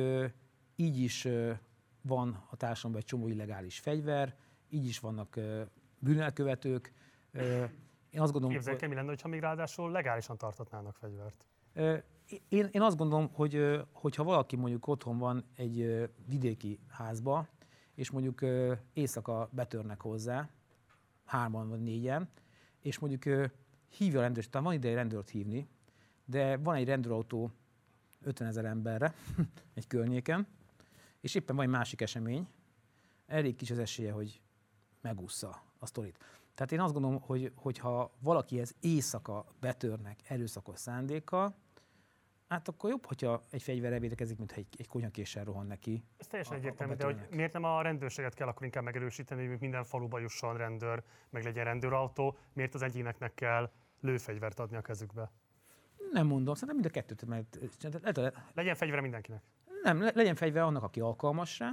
így 0.77 0.99
is 0.99 1.29
van 2.03 2.45
a 2.51 2.57
társadalomban 2.57 3.01
egy 3.01 3.09
csomó 3.09 3.29
illegális 3.29 3.79
fegyver, 3.79 4.35
így 4.69 4.87
is 4.87 4.99
vannak 4.99 5.41
bűnelkövetők. 5.99 6.93
Én 8.11 8.21
azt 8.21 8.33
gondolom, 8.33 8.51
Képzeljük 8.57 8.83
el, 8.83 8.89
mi 8.89 8.95
lenne, 8.95 9.15
ha 9.23 9.29
még 9.29 9.41
ráadásul 9.41 9.91
legálisan 9.91 10.37
tartatnának 10.37 10.97
fegyvert. 10.97 11.45
Én, 12.49 12.69
én 12.71 12.83
azt 12.83 12.97
gondolom, 12.97 13.29
hogy 13.33 13.81
hogyha 13.93 14.25
valaki 14.25 14.57
mondjuk 14.57 14.87
otthon 14.87 15.19
van 15.19 15.45
egy 15.57 16.09
vidéki 16.27 16.79
házba, 16.89 17.47
és 17.95 18.11
mondjuk 18.11 18.41
éjszaka 18.93 19.49
betörnek 19.53 20.01
hozzá, 20.01 20.49
hárman 21.27 21.69
vagy 21.69 21.83
négyen, 21.83 22.29
és 22.81 22.99
mondjuk 22.99 23.25
ö, 23.25 23.47
hívja 23.89 24.19
a 24.19 24.23
rendőrt, 24.23 24.55
van 24.55 24.73
ideje 24.73 24.95
rendőrt 24.95 25.31
hívni, 25.31 25.69
de 26.25 26.57
van 26.57 26.75
egy 26.75 26.87
rendőrautó 26.87 27.51
50 28.23 28.49
ezer 28.49 28.65
emberre 28.65 29.15
egy 29.75 29.87
környéken, 29.87 30.47
és 31.21 31.35
éppen 31.35 31.57
van 31.57 31.65
egy 31.65 31.71
másik 31.71 32.01
esemény, 32.01 32.49
elég 33.27 33.57
kis 33.57 33.71
az 33.71 33.79
esélye, 33.79 34.13
hogy 34.13 34.41
megúszza 35.01 35.63
a 35.79 35.87
sztorit. 35.87 36.19
Tehát 36.55 36.73
én 36.73 36.81
azt 36.81 36.93
gondolom, 36.93 37.21
hogy 37.21 37.53
hogyha 37.55 38.13
valakihez 38.19 38.75
éjszaka 38.81 39.47
betörnek 39.61 40.21
erőszakos 40.25 40.79
szándékkal, 40.79 41.55
hát 42.49 42.69
akkor 42.69 42.91
jobb, 42.91 43.07
hogyha 43.07 43.43
egy 43.51 43.63
fegyverrel 43.63 43.99
védekezik, 43.99 44.39
mint 44.39 44.53
egy, 44.53 44.67
egy 44.79 44.89
konyakéssel 44.89 45.45
rohan 45.45 45.67
neki. 45.67 46.05
Ez 46.17 46.27
teljesen 46.27 46.57
egyértelmű, 46.57 46.95
de 46.95 47.05
hogy 47.05 47.27
miért 47.31 47.53
nem 47.53 47.65
a 47.65 47.83
rendőrséget 47.83 48.35
kell 48.35 48.49
akkor 48.49 48.65
inkább 48.65 48.85
megerősíteni, 48.85 49.47
hogy 49.47 49.61
minden 49.61 49.85
faluba 49.85 50.19
jusson 50.19 50.57
rendőr, 50.57 51.03
meg 51.31 51.45
legyen 51.45 51.65
rendőrautó, 51.65 52.37
miért 52.53 52.75
az 52.75 52.83
egyéneknek 52.83 53.35
kell 53.35 53.71
lőfegyvert 54.01 54.59
adni 54.61 54.77
a 54.77 54.81
kezükbe? 54.83 55.31
Nem 56.13 56.27
mondom, 56.27 56.55
szerintem 56.55 56.77
mind 56.77 56.87
a 56.87 56.91
kettőt, 56.91 57.27
mert 57.27 57.59
Legyen 58.55 58.75
fegyvere 58.75 59.01
mindenkinek. 59.01 59.43
nem, 59.83 60.01
le- 60.01 60.13
legyen 60.15 60.35
fegyver 60.35 60.63
annak, 60.63 60.83
aki 60.83 61.01
alkalmas 61.01 61.59
rá, 61.59 61.73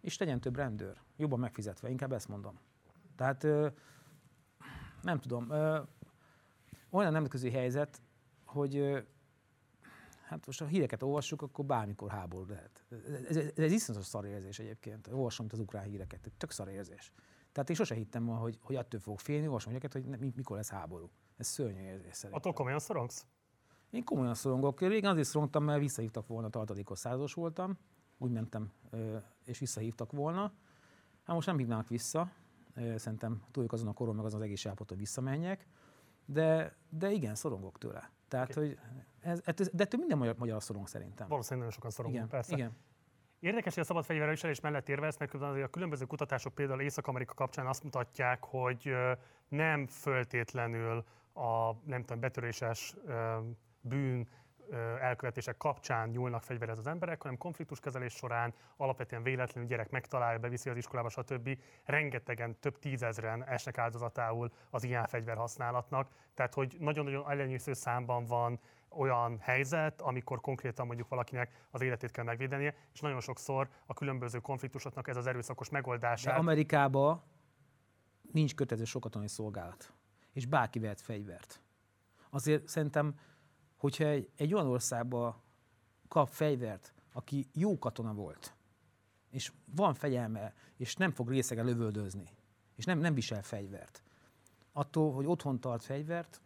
és 0.00 0.18
legyen 0.18 0.40
több 0.40 0.56
rendőr, 0.56 1.00
jobban 1.16 1.38
megfizetve, 1.38 1.88
inkább 1.90 2.12
ezt 2.12 2.28
mondom. 2.28 2.58
Tehát 3.16 3.42
nem 5.02 5.18
tudom, 5.20 5.50
olyan 6.90 7.12
nemzetközi 7.12 7.50
helyzet, 7.50 8.00
hogy 8.44 9.06
hát 10.26 10.46
most 10.46 10.58
ha 10.58 10.66
híreket 10.66 11.02
olvassuk, 11.02 11.42
akkor 11.42 11.64
bármikor 11.64 12.10
háború 12.10 12.46
lehet. 12.48 12.84
Ez, 13.28 13.36
ez, 13.36 13.50
ez 13.56 13.72
iszonyatos 13.72 14.06
szar 14.06 14.24
érzés 14.24 14.58
egyébként. 14.58 15.08
Olvasom 15.12 15.46
itt 15.46 15.52
az 15.52 15.58
ukrán 15.58 15.84
híreket, 15.84 16.32
tök 16.36 16.50
szar 16.50 16.68
érzés. 16.68 17.12
Tehát 17.52 17.70
én 17.70 17.76
sose 17.76 17.94
hittem, 17.94 18.26
hogy, 18.26 18.58
hogy 18.62 18.76
attól 18.76 19.00
fogok 19.00 19.20
félni, 19.20 19.46
olvasom 19.46 19.72
híreket, 19.72 19.92
hogy 19.92 20.04
ne- 20.04 20.16
mi- 20.16 20.32
mikor 20.36 20.56
lesz 20.56 20.70
háború. 20.70 21.10
Ez 21.36 21.46
szörnyű 21.46 21.80
érzés 21.80 22.14
szerintem. 22.14 22.38
Attól 22.38 22.52
komolyan 22.52 22.78
szorongsz? 22.78 23.26
Én 23.90 24.04
komolyan 24.04 24.34
szorongok. 24.34 24.80
Régen 24.80 25.10
azért 25.10 25.26
szorongtam, 25.28 25.64
mert 25.64 25.80
visszahívtak 25.80 26.26
volna, 26.26 26.48
tartalékos 26.48 26.98
százas 26.98 27.34
voltam. 27.34 27.78
Úgy 28.18 28.30
mentem, 28.30 28.72
és 29.44 29.58
visszahívtak 29.58 30.12
volna. 30.12 30.52
Hát 31.22 31.34
most 31.34 31.46
nem 31.46 31.58
hívnának 31.58 31.88
vissza. 31.88 32.30
Szerintem 32.96 33.42
túljük 33.50 33.72
azon 33.72 33.88
a 33.88 33.92
koron, 33.92 34.14
meg 34.14 34.24
azon 34.24 34.40
az 34.40 34.46
egész 34.46 34.66
állapot, 34.66 34.88
hogy 34.88 34.98
visszamenjek. 34.98 35.66
De, 36.24 36.76
de 36.88 37.10
igen, 37.10 37.34
szorongok 37.34 37.78
tőle. 37.78 38.10
Tehát, 38.28 38.56
Oké. 38.56 38.60
hogy 38.60 38.78
ez, 39.20 39.40
ez, 39.44 39.70
de 39.72 39.82
ettől 39.82 40.00
minden 40.00 40.18
magyar, 40.18 40.34
magyar 40.38 40.62
szorong 40.62 40.88
szerintem. 40.88 41.28
Valószínűleg 41.28 41.58
nagyon 41.58 41.72
sokan 41.72 41.90
szorongunk, 41.90 42.24
Igen, 42.24 42.36
persze. 42.36 42.56
igen. 42.56 42.76
Érdekes, 43.38 43.74
hogy 43.74 43.82
a 43.82 43.86
szabad 43.86 44.04
fegyverviselés 44.04 44.60
mellett 44.60 44.88
érvelsz, 44.88 45.18
mert 45.18 45.34
a 45.34 45.68
különböző 45.68 46.04
kutatások 46.04 46.54
például 46.54 46.80
Észak-Amerika 46.80 47.34
kapcsán 47.34 47.66
azt 47.66 47.82
mutatják, 47.82 48.44
hogy 48.44 48.92
nem 49.48 49.86
föltétlenül 49.86 51.04
a 51.34 51.72
nem 51.84 52.00
tudom, 52.00 52.20
betöréses 52.20 52.96
bűn 53.80 54.28
elkövetések 55.00 55.56
kapcsán 55.56 56.08
nyúlnak 56.08 56.42
fegyverhez 56.42 56.78
az 56.78 56.86
emberek, 56.86 57.22
hanem 57.22 57.38
konfliktuskezelés 57.38 58.12
során 58.12 58.54
alapvetően 58.76 59.22
véletlenül 59.22 59.68
gyerek 59.68 59.90
megtalálja, 59.90 60.38
beviszi 60.38 60.70
az 60.70 60.76
iskolába, 60.76 61.08
stb. 61.08 61.58
Rengetegen, 61.84 62.58
több 62.60 62.78
tízezren 62.78 63.44
esnek 63.44 63.78
áldozatául 63.78 64.52
az 64.70 64.84
ilyen 64.84 65.06
fegyver 65.06 65.36
használatnak. 65.36 66.10
Tehát, 66.34 66.54
hogy 66.54 66.76
nagyon-nagyon 66.78 67.30
ellenyésző 67.30 67.72
számban 67.72 68.24
van 68.24 68.60
olyan 68.88 69.38
helyzet, 69.40 70.00
amikor 70.00 70.40
konkrétan 70.40 70.86
mondjuk 70.86 71.08
valakinek 71.08 71.66
az 71.70 71.80
életét 71.80 72.10
kell 72.10 72.24
megvédenie, 72.24 72.74
és 72.92 73.00
nagyon 73.00 73.20
sokszor 73.20 73.68
a 73.86 73.94
különböző 73.94 74.38
konfliktusoknak 74.38 75.08
ez 75.08 75.16
az 75.16 75.26
erőszakos 75.26 75.68
De 75.68 75.76
megoldását. 75.76 76.38
Amerikában 76.38 77.22
nincs 78.32 78.54
kötelező 78.54 78.84
sokatonai 78.84 79.28
szolgálat, 79.28 79.92
és 80.32 80.46
bárki 80.46 80.78
vehet 80.78 81.00
fegyvert. 81.00 81.60
Azért 82.30 82.68
szerintem, 82.68 83.18
hogyha 83.86 84.04
egy, 84.04 84.30
egy 84.36 84.54
olyan 84.54 84.66
országba 84.66 85.42
kap 86.08 86.28
fegyvert, 86.28 86.94
aki 87.12 87.46
jó 87.52 87.78
katona 87.78 88.14
volt, 88.14 88.54
és 89.30 89.52
van 89.74 89.94
fegyelme, 89.94 90.54
és 90.76 90.94
nem 90.94 91.10
fog 91.10 91.28
részegen 91.28 91.64
lövöldözni, 91.64 92.28
és 92.74 92.84
nem, 92.84 92.98
nem 92.98 93.14
visel 93.14 93.42
fegyvert, 93.42 94.02
attól, 94.72 95.12
hogy 95.12 95.26
otthon 95.26 95.60
tart 95.60 95.84
fegyvert, 95.84 96.40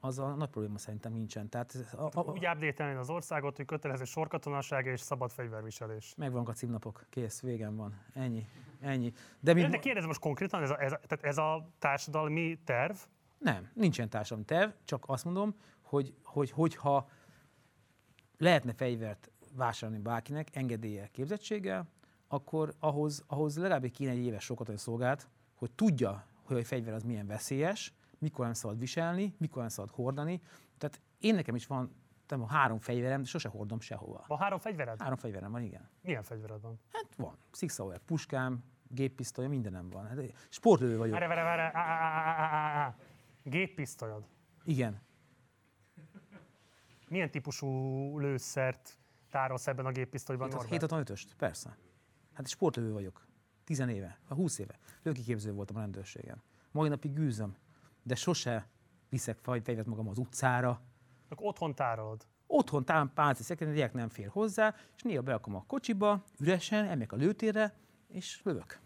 az 0.00 0.18
a 0.18 0.34
nagy 0.34 0.48
probléma 0.48 0.78
szerintem 0.78 1.12
nincsen. 1.12 1.48
Tehát 1.48 1.74
a, 1.92 2.02
a, 2.02 2.10
a, 2.14 2.20
Úgy 2.20 2.46
update 2.46 2.98
az 2.98 3.10
országot, 3.10 3.56
hogy 3.56 3.66
kötelező 3.66 4.04
sorkatonaság 4.04 4.86
és 4.86 5.00
szabad 5.00 5.30
fegyverviselés. 5.30 6.14
megvannak 6.16 6.48
a 6.48 6.52
címnapok, 6.52 7.06
kész, 7.10 7.40
végem 7.40 7.76
van. 7.76 8.00
Ennyi. 8.12 8.46
Ennyi. 8.80 9.12
De 9.40 9.54
mi, 9.54 9.66
De 9.66 9.78
kérdezem 9.78 10.08
most 10.08 10.20
konkrétan, 10.20 10.62
ez 10.62 10.70
a, 10.70 10.82
ez, 10.82 10.90
tehát 10.90 11.24
ez 11.24 11.38
a 11.38 11.68
társadalmi 11.78 12.58
terv, 12.64 12.96
Nem, 13.38 13.70
nincsen 13.74 14.08
társadalmi 14.08 14.44
terv, 14.44 14.70
csak 14.84 15.04
azt 15.06 15.24
mondom, 15.24 15.54
hogy, 15.84 16.14
hogy 16.22 16.50
hogyha 16.50 17.08
lehetne 18.38 18.72
fegyvert 18.72 19.30
vásárolni 19.56 20.02
bárkinek 20.02 20.56
engedéllyel, 20.56 21.08
képzettséggel, 21.10 21.86
akkor 22.28 22.74
ahhoz, 22.78 23.24
ahhoz 23.26 23.56
legalább 23.56 23.90
kéne 23.90 24.10
egy 24.10 24.24
éves 24.24 24.44
sokat 24.44 24.78
szolgált, 24.78 25.28
hogy 25.54 25.70
tudja, 25.72 26.26
hogy 26.42 26.56
a 26.56 26.64
fegyver 26.64 26.94
az 26.94 27.02
milyen 27.02 27.26
veszélyes, 27.26 27.94
mikor 28.18 28.44
nem 28.44 28.54
szabad 28.54 28.78
viselni, 28.78 29.34
mikor 29.38 29.60
nem 29.60 29.68
szabad 29.68 29.90
hordani. 29.90 30.40
Tehát 30.78 31.00
én 31.18 31.34
nekem 31.34 31.54
is 31.54 31.66
van 31.66 31.94
tudom, 32.26 32.48
három 32.48 32.78
fegyverem, 32.78 33.22
de 33.22 33.28
sose 33.28 33.48
hordom 33.48 33.80
sehova. 33.80 34.24
van 34.26 34.38
három 34.38 34.58
fegyvered? 34.58 35.00
Három 35.00 35.16
fegyverem 35.16 35.52
van, 35.52 35.62
igen. 35.62 35.88
Milyen 36.02 36.22
fegyvered 36.22 36.60
van? 36.60 36.78
Hát 36.92 37.06
van. 37.16 37.36
Six 37.52 37.76
Hour, 37.76 37.98
puskám, 37.98 38.64
géppisztoly, 38.88 39.46
mindenem 39.46 39.90
van. 39.90 40.06
Hát 40.06 40.18
sportlövő 40.48 40.96
vagyok. 40.96 41.18
Várj, 41.18 41.34
várj, 41.34 41.72
várj. 41.72 42.94
Géppisztolyod. 43.42 44.26
Igen. 44.64 45.00
Milyen 47.08 47.30
típusú 47.30 47.68
lőszert 48.18 48.98
tárolsz 49.30 49.66
ebben 49.66 49.86
a 49.86 49.90
géppisztolyban? 49.90 50.48
Norbert? 50.48 50.84
765-öst, 50.84 51.26
persze. 51.36 51.76
Hát 52.32 52.48
sportlövő 52.48 52.92
vagyok. 52.92 53.26
10 53.64 53.78
éve, 53.78 54.18
vagy 54.28 54.36
20 54.36 54.58
éve. 54.58 54.78
Lőkiképző 55.02 55.52
voltam 55.52 55.76
a 55.76 55.80
rendőrségen. 55.80 56.42
Mai 56.70 56.88
napig 56.88 57.12
gűzöm, 57.12 57.56
de 58.02 58.14
sose 58.14 58.68
viszek 59.08 59.38
fegyvert 59.38 59.86
magam 59.86 60.08
az 60.08 60.18
utcára. 60.18 60.80
Akkor 61.28 61.46
otthon 61.46 61.74
tárolod. 61.74 62.26
Otthon 62.46 62.84
tám 62.84 63.12
pálci 63.12 63.42
szekrény, 63.42 63.70
a 63.70 63.74
gyerek 63.74 63.92
nem 63.92 64.08
fér 64.08 64.28
hozzá, 64.28 64.74
és 64.96 65.02
néha 65.02 65.22
berakom 65.22 65.54
a 65.54 65.64
kocsiba, 65.66 66.24
üresen, 66.38 66.84
emegyek 66.84 67.12
a 67.12 67.16
lőtérre, 67.16 67.74
és 68.08 68.42
lövök. 68.42 68.80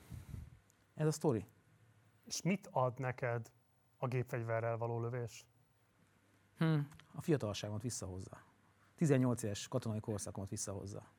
Ez 0.95 1.07
a 1.07 1.11
sztori. 1.11 1.47
És 2.25 2.43
mit 2.43 2.69
ad 2.71 2.99
neked 2.99 3.53
a 3.97 4.07
gépfegyverrel 4.07 4.77
való 4.77 5.01
lövés? 5.01 5.47
Hm, 6.59 6.79
a 7.13 7.21
fiatalságomat 7.21 7.83
visszahozza. 7.83 8.43
18 8.95 9.43
éves 9.43 9.69
katonai 9.69 10.01
korszakomat 10.01 10.51
visszahozza. 10.51 11.13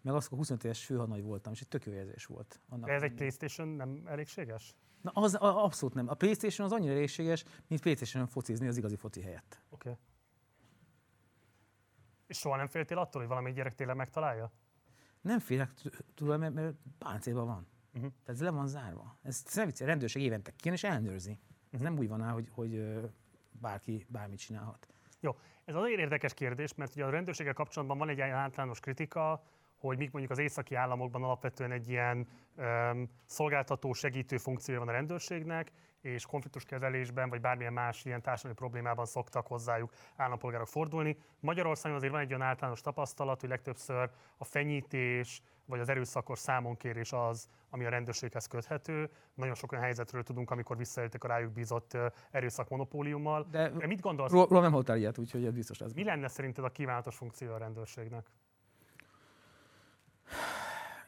Meg 0.00 0.14
azt, 0.14 0.28
hogy 0.28 0.38
25 0.38 0.64
éves 0.64 0.84
főhadnagy 0.84 1.22
voltam, 1.22 1.52
és 1.52 1.60
egy 1.60 1.68
tök 1.68 1.84
jó 1.84 1.92
érzés 1.92 2.26
volt. 2.26 2.60
Annak, 2.68 2.86
De 2.86 2.92
ez 2.92 3.02
egy 3.02 3.14
Playstation 3.14 3.68
nem 3.68 4.02
elégséges? 4.06 4.74
Na, 5.00 5.10
az 5.10 5.34
a, 5.34 5.64
abszolút 5.64 5.94
nem. 5.94 6.08
A 6.08 6.14
Playstation 6.14 6.66
az 6.66 6.72
annyira 6.72 6.92
elégséges, 6.92 7.44
mint 7.66 7.80
Playstation-on 7.80 8.28
focizni 8.28 8.66
az 8.66 8.76
igazi 8.76 8.96
foci 8.96 9.20
helyett. 9.20 9.62
Oké. 9.70 9.88
Okay. 9.88 10.00
És 12.26 12.38
soha 12.38 12.56
nem 12.56 12.66
féltél 12.66 12.98
attól, 12.98 13.20
hogy 13.20 13.30
valami 13.30 13.52
gyerek 13.52 13.74
tényleg 13.74 13.96
megtalálja? 13.96 14.52
Nem 15.20 15.38
félek 15.38 15.70
tőle, 16.14 16.36
mert, 16.36 16.54
mert 16.54 16.74
páncélban 16.98 17.46
van. 17.46 17.66
Uh-huh. 17.94 18.12
Tehát 18.24 18.40
ez 18.40 18.40
le 18.40 18.50
van 18.50 18.68
zárva. 18.68 19.18
Ez 19.22 19.42
nem 19.54 19.66
vicc, 19.66 19.80
a 19.80 19.84
rendőrség 19.84 20.22
évente 20.22 20.52
kijön 20.56 20.76
és 20.76 20.84
elnőrzi. 20.84 21.38
Ez 21.70 21.80
nem 21.80 21.98
úgy 21.98 22.08
van 22.08 22.20
áll, 22.20 22.32
hogy, 22.32 22.48
hogy 22.50 23.00
bárki 23.64 24.06
bármit 24.08 24.38
csinálhat. 24.38 24.88
Jó, 25.20 25.36
ez 25.64 25.74
azért 25.74 25.98
érdekes 25.98 26.34
kérdés, 26.34 26.74
mert 26.74 26.94
ugye 26.94 27.04
a 27.04 27.10
rendőrséggel 27.10 27.52
kapcsolatban 27.52 27.98
van 27.98 28.08
egy 28.08 28.20
általános 28.20 28.80
kritika, 28.80 29.42
hogy 29.78 29.98
míg 29.98 30.08
mondjuk 30.12 30.32
az 30.32 30.38
északi 30.38 30.74
államokban 30.74 31.22
alapvetően 31.22 31.72
egy 31.72 31.88
ilyen 31.88 32.26
öm, 32.56 33.08
szolgáltató, 33.26 33.92
segítő 33.92 34.36
funkciója 34.36 34.78
van 34.78 34.88
a 34.88 34.92
rendőrségnek, 34.92 35.72
és 36.04 36.26
konfliktuskezelésben, 36.26 37.28
vagy 37.28 37.40
bármilyen 37.40 37.72
más 37.72 38.04
ilyen 38.04 38.22
társadalmi 38.22 38.56
problémában 38.56 39.06
szoktak 39.06 39.46
hozzájuk 39.46 39.92
állampolgárok 40.16 40.66
fordulni. 40.66 41.16
Magyarországon 41.40 41.96
azért 41.96 42.12
van 42.12 42.20
egy 42.20 42.28
olyan 42.28 42.42
általános 42.42 42.80
tapasztalat, 42.80 43.40
hogy 43.40 43.48
legtöbbször 43.48 44.10
a 44.36 44.44
fenyítés, 44.44 45.42
vagy 45.64 45.80
az 45.80 45.88
erőszakos 45.88 46.38
számonkérés 46.38 47.12
az, 47.12 47.48
ami 47.70 47.84
a 47.84 47.88
rendőrséghez 47.88 48.46
köthető. 48.46 49.10
Nagyon 49.34 49.54
sok 49.54 49.72
olyan 49.72 49.84
helyzetről 49.84 50.22
tudunk, 50.22 50.50
amikor 50.50 50.76
visszaéltek 50.76 51.24
a 51.24 51.28
rájuk 51.28 51.52
bízott 51.52 51.96
erőszak 52.30 52.68
monopóliummal. 52.68 53.46
De 53.50 53.68
mit 53.86 54.00
gondolsz? 54.00 54.32
Róla 54.32 54.60
nem 54.60 54.70
hallottál 54.70 54.96
ilyet, 54.96 55.18
úgyhogy 55.18 55.44
ez 55.44 55.52
biztos 55.52 55.80
ez. 55.80 55.92
Mi 55.92 56.04
lenne 56.04 56.28
szerinted 56.28 56.64
a 56.64 56.70
kívánatos 56.70 57.16
funkció 57.16 57.52
a 57.52 57.58
rendőrségnek? 57.58 58.26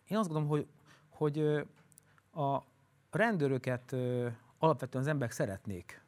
Én 0.08 0.16
azt 0.16 0.28
gondolom, 0.28 0.48
hogy, 0.48 0.68
hogy 1.08 1.38
a 2.32 2.62
rendőröket 3.10 3.96
alapvetően 4.58 5.02
az 5.02 5.10
emberek 5.10 5.32
szeretnék, 5.32 6.04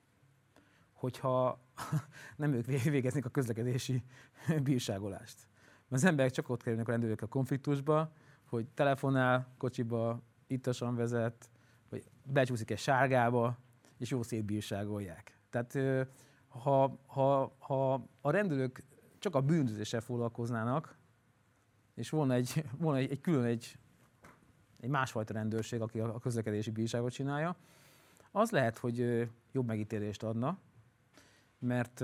hogyha 0.92 1.60
nem 2.36 2.52
ők 2.52 2.66
végeznék 2.66 3.24
a 3.24 3.28
közlekedési 3.28 4.02
bírságolást. 4.62 5.46
Mert 5.88 6.02
az 6.02 6.04
emberek 6.04 6.30
csak 6.30 6.48
ott 6.48 6.62
kerülnek 6.62 6.88
a 6.88 6.90
rendőrök 6.90 7.22
a 7.22 7.26
konfliktusba, 7.26 8.12
hogy 8.44 8.66
telefonál, 8.74 9.54
kocsiba, 9.58 10.22
ittasan 10.46 10.94
vezet, 10.94 11.50
vagy 11.88 12.10
becsúszik 12.22 12.70
egy 12.70 12.78
sárgába, 12.78 13.58
és 13.98 14.10
jó 14.10 14.22
szétbírságolják. 14.22 15.38
Tehát 15.50 15.78
ha, 16.48 16.98
ha, 17.06 17.54
ha 17.58 17.92
a 18.20 18.30
rendőrök 18.30 18.82
csak 19.18 19.34
a 19.34 19.40
bűnözéssel 19.40 20.00
foglalkoznának, 20.00 20.96
és 21.94 22.10
volna 22.10 22.34
egy, 22.34 22.64
volna 22.78 22.98
egy, 22.98 23.10
egy 23.10 23.20
külön 23.20 23.44
egy, 23.44 23.78
egy 24.80 24.88
másfajta 24.88 25.32
rendőrség, 25.32 25.80
aki 25.80 26.00
a 26.00 26.18
közlekedési 26.18 26.70
bírságot 26.70 27.12
csinálja, 27.12 27.56
az 28.30 28.50
lehet, 28.50 28.78
hogy 28.78 29.28
jobb 29.52 29.66
megítélést 29.66 30.22
adna, 30.22 30.58
mert 31.58 32.00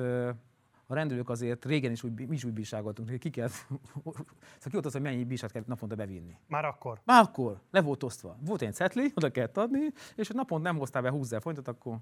a 0.86 0.94
rendőrök 0.94 1.28
azért 1.28 1.64
régen 1.64 1.92
is 1.92 2.02
úgy, 2.02 2.28
mi 2.28 2.34
is 2.34 2.44
úgy 2.44 2.52
bírságoltunk, 2.52 3.08
hogy 3.08 3.18
ki 3.18 3.30
kell, 3.30 3.48
szóval 3.94 4.24
ki 4.60 4.70
volt 4.70 4.86
az, 4.86 4.92
hogy 4.92 5.02
mennyi 5.02 5.24
bírsát 5.24 5.52
kell 5.52 5.62
naponta 5.66 5.94
bevinni. 5.94 6.38
Már 6.46 6.64
akkor? 6.64 7.00
Már 7.04 7.22
akkor, 7.22 7.60
le 7.70 7.80
volt 7.80 8.02
osztva. 8.02 8.36
Volt 8.40 8.62
egy 8.62 8.74
cetli, 8.74 9.12
oda 9.14 9.30
kellett 9.30 9.56
adni, 9.56 9.92
és 10.16 10.28
ha 10.28 10.34
naponta 10.34 10.68
nem 10.68 10.78
hoztál 10.78 11.02
be 11.02 11.10
20 11.10 11.28
forintot, 11.28 11.68
akkor, 11.68 11.98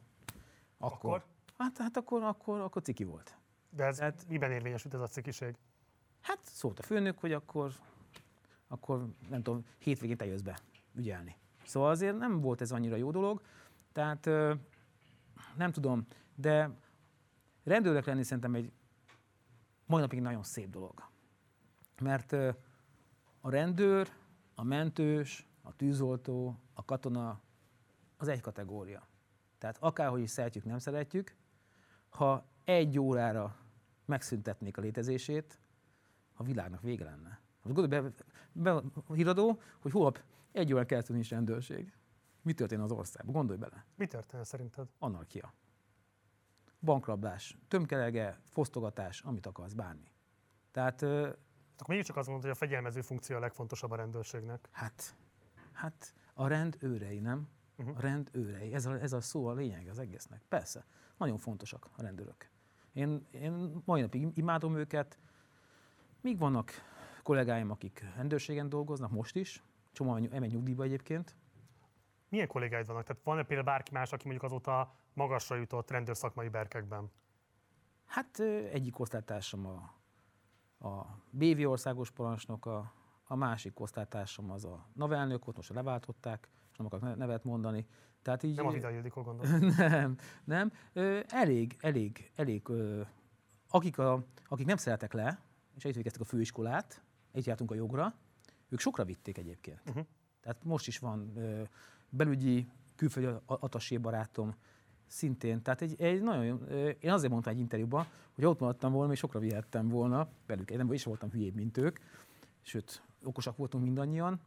akkor? 0.79 1.11
akkor? 1.11 1.25
Hát, 1.59 1.79
hát 1.79 1.97
akkor, 1.97 2.23
akkor, 2.23 2.61
akkor 2.61 2.83
ciki 2.83 3.05
volt. 3.05 3.37
De 3.71 3.85
ez 3.85 3.99
hát, 3.99 4.25
miben 4.29 4.51
érvényesült 4.53 4.95
ez 4.95 5.01
a 5.01 5.07
cikiség? 5.07 5.55
Hát 6.21 6.39
szólt 6.43 6.79
a 6.79 6.83
főnök, 6.83 7.19
hogy 7.19 7.33
akkor, 7.33 7.73
akkor 8.69 9.07
nem 9.29 9.43
tudom, 9.43 9.65
hétvégén 9.79 10.17
te 10.17 10.27
jössz 10.27 10.41
be 10.41 10.59
ügyelni. 10.95 11.37
Szóval 11.65 11.91
azért 11.91 12.19
nem 12.19 12.41
volt 12.41 12.61
ez 12.61 12.73
annyira 12.73 12.97
jó 12.97 13.11
dolog, 13.11 13.43
tehát 13.93 14.27
nem 15.57 15.73
tudom, 15.73 16.07
de 16.35 16.71
rendőrnek 17.65 18.05
lenni 18.05 18.23
szerintem 18.23 18.55
egy 18.55 18.73
mai 19.87 20.01
napig 20.01 20.21
nagyon 20.21 20.43
szép 20.43 20.71
dolog. 20.71 21.11
Mert 22.01 22.33
a 23.41 23.51
rendőr, 23.51 24.09
a 24.55 24.65
mentős, 24.65 25.47
a 25.63 25.77
tűzoltó, 25.77 26.59
a 26.75 26.85
katona 26.85 27.41
az 28.17 28.29
egy 28.29 28.41
kategória. 28.41 29.07
Tehát 29.59 29.77
akárhogy 29.81 30.21
is 30.21 30.31
szeretjük, 30.31 30.65
nem 30.65 30.79
szeretjük, 30.79 31.37
ha 32.09 32.47
egy 32.65 32.99
órára 32.99 33.57
megszüntetnék 34.05 34.77
a 34.77 34.81
létezését, 34.81 35.59
a 36.35 36.43
világnak 36.43 36.81
vége 36.81 37.05
lenne. 37.05 37.41
Most 37.63 37.77
gondolj 37.77 38.03
be, 38.03 38.13
be 38.53 38.83
híradó, 39.15 39.61
hogy 39.79 39.93
holnap 39.93 40.23
egy 40.53 40.73
órán 40.73 40.87
keresztül 40.87 41.15
nincs 41.15 41.31
rendőrség. 41.31 41.93
Mi 42.43 42.53
történt 42.53 42.83
az 42.83 42.93
országban? 42.93 43.35
Gondolj 43.35 43.59
bele. 43.59 43.87
Mi 43.95 44.07
történt 44.07 44.45
szerinted? 44.45 44.89
Anarkia. 44.99 45.55
Bankrablás, 46.81 47.59
tömkelege, 47.69 48.41
fosztogatás, 48.45 49.21
amit 49.21 49.47
akarsz, 49.47 49.73
bármi. 49.73 50.13
Tehát... 50.71 51.03
Akkor 51.03 51.95
mégiscsak 51.95 52.17
azt 52.17 52.27
mondod, 52.29 52.45
hogy 52.45 52.55
a 52.55 52.59
fegyelmező 52.59 53.01
funkció 53.01 53.37
a 53.37 53.41
legfontosabb 53.41 53.91
a 53.91 53.97
rendőrségnek. 53.97 54.69
Hát, 54.71 55.17
hát 55.73 56.15
a 56.35 56.47
rend 56.47 56.77
őrei, 56.81 57.19
nem? 57.19 57.49
Uh-huh. 57.77 57.97
A 57.97 58.01
rend 58.01 58.29
őrei. 58.33 58.75
Ez 58.75 58.87
a, 58.87 59.01
ez 59.01 59.13
a 59.13 59.21
szó 59.21 59.47
a 59.47 59.53
lényeg 59.53 59.89
az 59.89 59.99
egésznek. 59.99 60.43
Persze, 60.49 60.87
nagyon 61.17 61.39
fontosak 61.39 61.89
a 61.97 62.03
rendőrök. 62.03 62.51
Én, 62.93 63.27
én 63.31 63.83
mai 63.85 64.01
napig 64.01 64.37
imádom 64.37 64.77
őket. 64.77 65.19
Míg 66.21 66.39
vannak 66.39 66.73
kollégáim, 67.23 67.71
akik 67.71 68.05
rendőrségen 68.15 68.69
dolgoznak, 68.69 69.11
most 69.11 69.37
is, 69.37 69.63
csomó 69.93 70.17
elmegy 70.17 70.53
nyugdíjba 70.53 70.83
egyébként. 70.83 71.37
Milyen 72.33 72.47
kollégáid 72.47 72.87
vannak? 72.87 73.05
Tehát 73.05 73.23
van-e 73.25 73.42
például 73.42 73.66
bárki 73.66 73.92
más, 73.92 74.12
aki 74.12 74.29
mondjuk 74.29 74.51
azóta 74.51 74.95
magasra 75.12 75.57
jutott 75.57 75.90
rendőrszakmai 75.90 76.49
berkekben? 76.49 77.11
Hát 78.07 78.40
egyik 78.73 78.99
osztálytársam 78.99 79.66
a, 79.66 79.95
a 80.88 81.18
BV 81.31 81.68
országos 81.68 82.11
parancsnok, 82.11 82.66
a, 82.66 82.92
a 83.25 83.35
másik 83.37 83.81
osztálytársam 83.81 84.51
az 84.51 84.64
a 84.64 84.87
navelnök, 84.92 85.47
ott 85.47 85.57
most 85.57 85.68
leváltották, 85.68 86.49
és 86.71 86.77
nem 86.77 86.87
akarok 86.87 87.16
nevet 87.16 87.45
mondani. 87.45 87.87
Tehát 88.23 88.42
így, 88.42 88.57
nem 88.57 88.66
a 88.66 88.71
Vida 88.71 88.90
Ildikó 88.90 89.23
gondolom. 89.23 89.59
nem, 89.77 90.16
nem. 90.45 90.73
Elég, 91.29 91.77
elég, 91.81 92.31
elég. 92.37 92.68
Akik, 93.68 93.99
a, 93.99 94.25
akik 94.49 94.66
nem 94.66 94.77
szeretek 94.77 95.12
le, 95.12 95.40
és 95.75 95.85
itt 95.85 95.95
végeztek 95.95 96.21
a 96.21 96.25
főiskolát, 96.25 97.03
itt 97.33 97.45
jártunk 97.45 97.71
a 97.71 97.75
jogra, 97.75 98.14
ők 98.68 98.81
sokra 98.81 99.05
vitték 99.05 99.38
egyébként. 99.38 99.83
Uh-huh. 99.87 100.07
Tehát 100.40 100.64
most 100.64 100.87
is 100.87 100.99
van 100.99 101.33
belügyi 102.12 102.68
külföldi 102.96 103.38
atasé 103.46 103.96
barátom, 103.96 104.55
szintén. 105.07 105.62
Tehát 105.62 105.83
egy, 105.83 106.01
egy 106.01 106.22
nagyon, 106.22 106.68
én 107.01 107.11
azért 107.11 107.33
mondtam 107.33 107.53
egy 107.53 107.59
interjúban, 107.59 108.07
hogy 108.35 108.44
ott 108.44 108.61
maradtam 108.61 108.92
volna, 108.92 109.12
és 109.12 109.18
sokra 109.18 109.38
vihettem 109.40 109.88
volna, 109.88 110.29
velük 110.46 110.70
én 110.70 110.77
nem 110.77 110.92
is 110.92 111.05
voltam 111.05 111.31
hülyébb, 111.31 111.55
mint 111.55 111.77
ők, 111.77 111.98
sőt, 112.61 113.03
okosak 113.25 113.57
voltunk 113.57 113.85
mindannyian, 113.85 114.40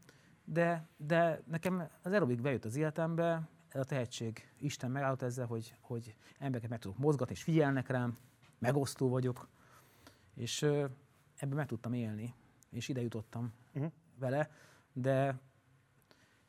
de, 0.43 0.87
de 0.97 1.41
nekem 1.47 1.89
az 2.03 2.11
aerobik 2.11 2.41
bejött 2.41 2.65
az 2.65 2.75
életembe, 2.75 3.49
ez 3.67 3.81
a 3.81 3.83
tehetség, 3.83 4.51
Isten 4.59 4.91
megállott 4.91 5.21
ezzel, 5.21 5.45
hogy, 5.45 5.75
hogy 5.81 6.15
embereket 6.37 6.69
meg 6.69 6.79
tudok 6.79 6.97
mozgatni, 6.97 7.33
és 7.33 7.43
figyelnek 7.43 7.87
rám, 7.87 8.17
megosztó 8.59 9.09
vagyok, 9.09 9.47
és 10.35 10.61
ebben 11.35 11.55
meg 11.55 11.67
tudtam 11.67 11.93
élni, 11.93 12.33
és 12.69 12.87
ide 12.87 13.01
jutottam 13.01 13.53
uh-huh. 13.73 13.91
vele, 14.19 14.49
de 14.93 15.39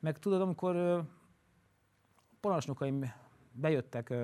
meg 0.07 0.19
tudod, 0.19 0.41
amikor 0.41 1.05
parancsnokaim 2.41 3.13
bejöttek 3.53 4.15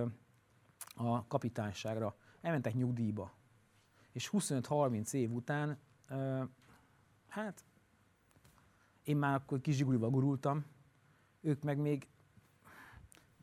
a 0.95 1.27
kapitányságra, 1.27 2.17
elmentek 2.41 2.75
nyugdíjba, 2.75 3.33
és 4.13 4.31
25-30 4.33 5.13
év 5.13 5.33
után, 5.33 5.79
hát 7.29 7.65
én 9.03 9.17
már 9.17 9.35
akkor 9.35 9.61
kis 9.61 9.77
zsigulival 9.77 10.11
gurultam, 10.11 10.65
ők 11.41 11.63
meg 11.63 11.79
még 11.79 12.09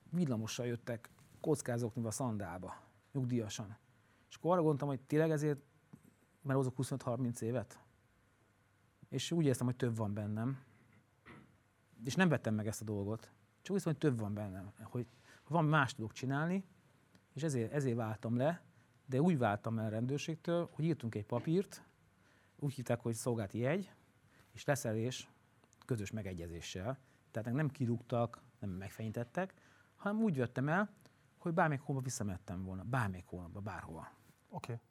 villamossal 0.09 0.65
jöttek 0.65 1.09
kockázokni 1.41 2.05
a 2.05 2.11
szandába, 2.11 2.73
nyugdíjasan. 3.11 3.77
És 4.29 4.35
akkor 4.35 4.51
arra 4.51 4.59
gondoltam, 4.59 4.87
hogy 4.87 5.01
tényleg 5.01 5.31
ezért, 5.31 5.59
mert 6.41 6.57
hozok 6.57 6.75
25-30 6.77 7.41
évet. 7.41 7.79
És 9.09 9.31
úgy 9.31 9.43
éreztem, 9.43 9.65
hogy 9.65 9.75
több 9.75 9.95
van 9.95 10.13
bennem. 10.13 10.67
És 12.03 12.15
nem 12.15 12.29
vettem 12.29 12.53
meg 12.53 12.67
ezt 12.67 12.81
a 12.81 12.85
dolgot. 12.85 13.31
Csak 13.61 13.75
úgy 13.75 13.83
hogy 13.83 13.97
több 13.97 14.19
van 14.19 14.33
bennem, 14.33 14.71
hogy 14.83 15.07
van 15.47 15.65
más 15.65 15.93
tudok 15.93 16.11
csinálni, 16.11 16.65
és 17.33 17.43
ezért, 17.43 17.71
ezért 17.71 17.95
váltam 17.95 18.37
le, 18.37 18.61
de 19.05 19.21
úgy 19.21 19.37
váltam 19.37 19.79
el 19.79 19.89
rendőrségtől, 19.89 20.69
hogy 20.71 20.85
írtunk 20.85 21.15
egy 21.15 21.25
papírt, 21.25 21.83
úgy 22.59 22.73
hívták, 22.73 22.99
hogy 22.99 23.13
szolgálti 23.13 23.57
jegy, 23.57 23.93
és 24.51 24.65
leszerelés 24.65 25.29
közös 25.85 26.11
megegyezéssel. 26.11 26.97
Tehát 27.31 27.53
nem 27.53 27.69
kirúgtak, 27.69 28.41
nem 28.59 28.69
megfenyítettek, 28.69 29.53
hanem 29.95 30.21
úgy 30.21 30.35
jöttem 30.35 30.69
el, 30.69 30.93
hogy 31.37 31.53
bármelyik 31.53 31.81
hónapban 31.81 32.03
visszamettem 32.03 32.63
volna, 32.63 32.83
bármelyik 32.83 33.25
hónapban, 33.25 33.63
bárhova. 33.63 34.11
Oké. 34.49 34.73
Okay. 34.73 34.85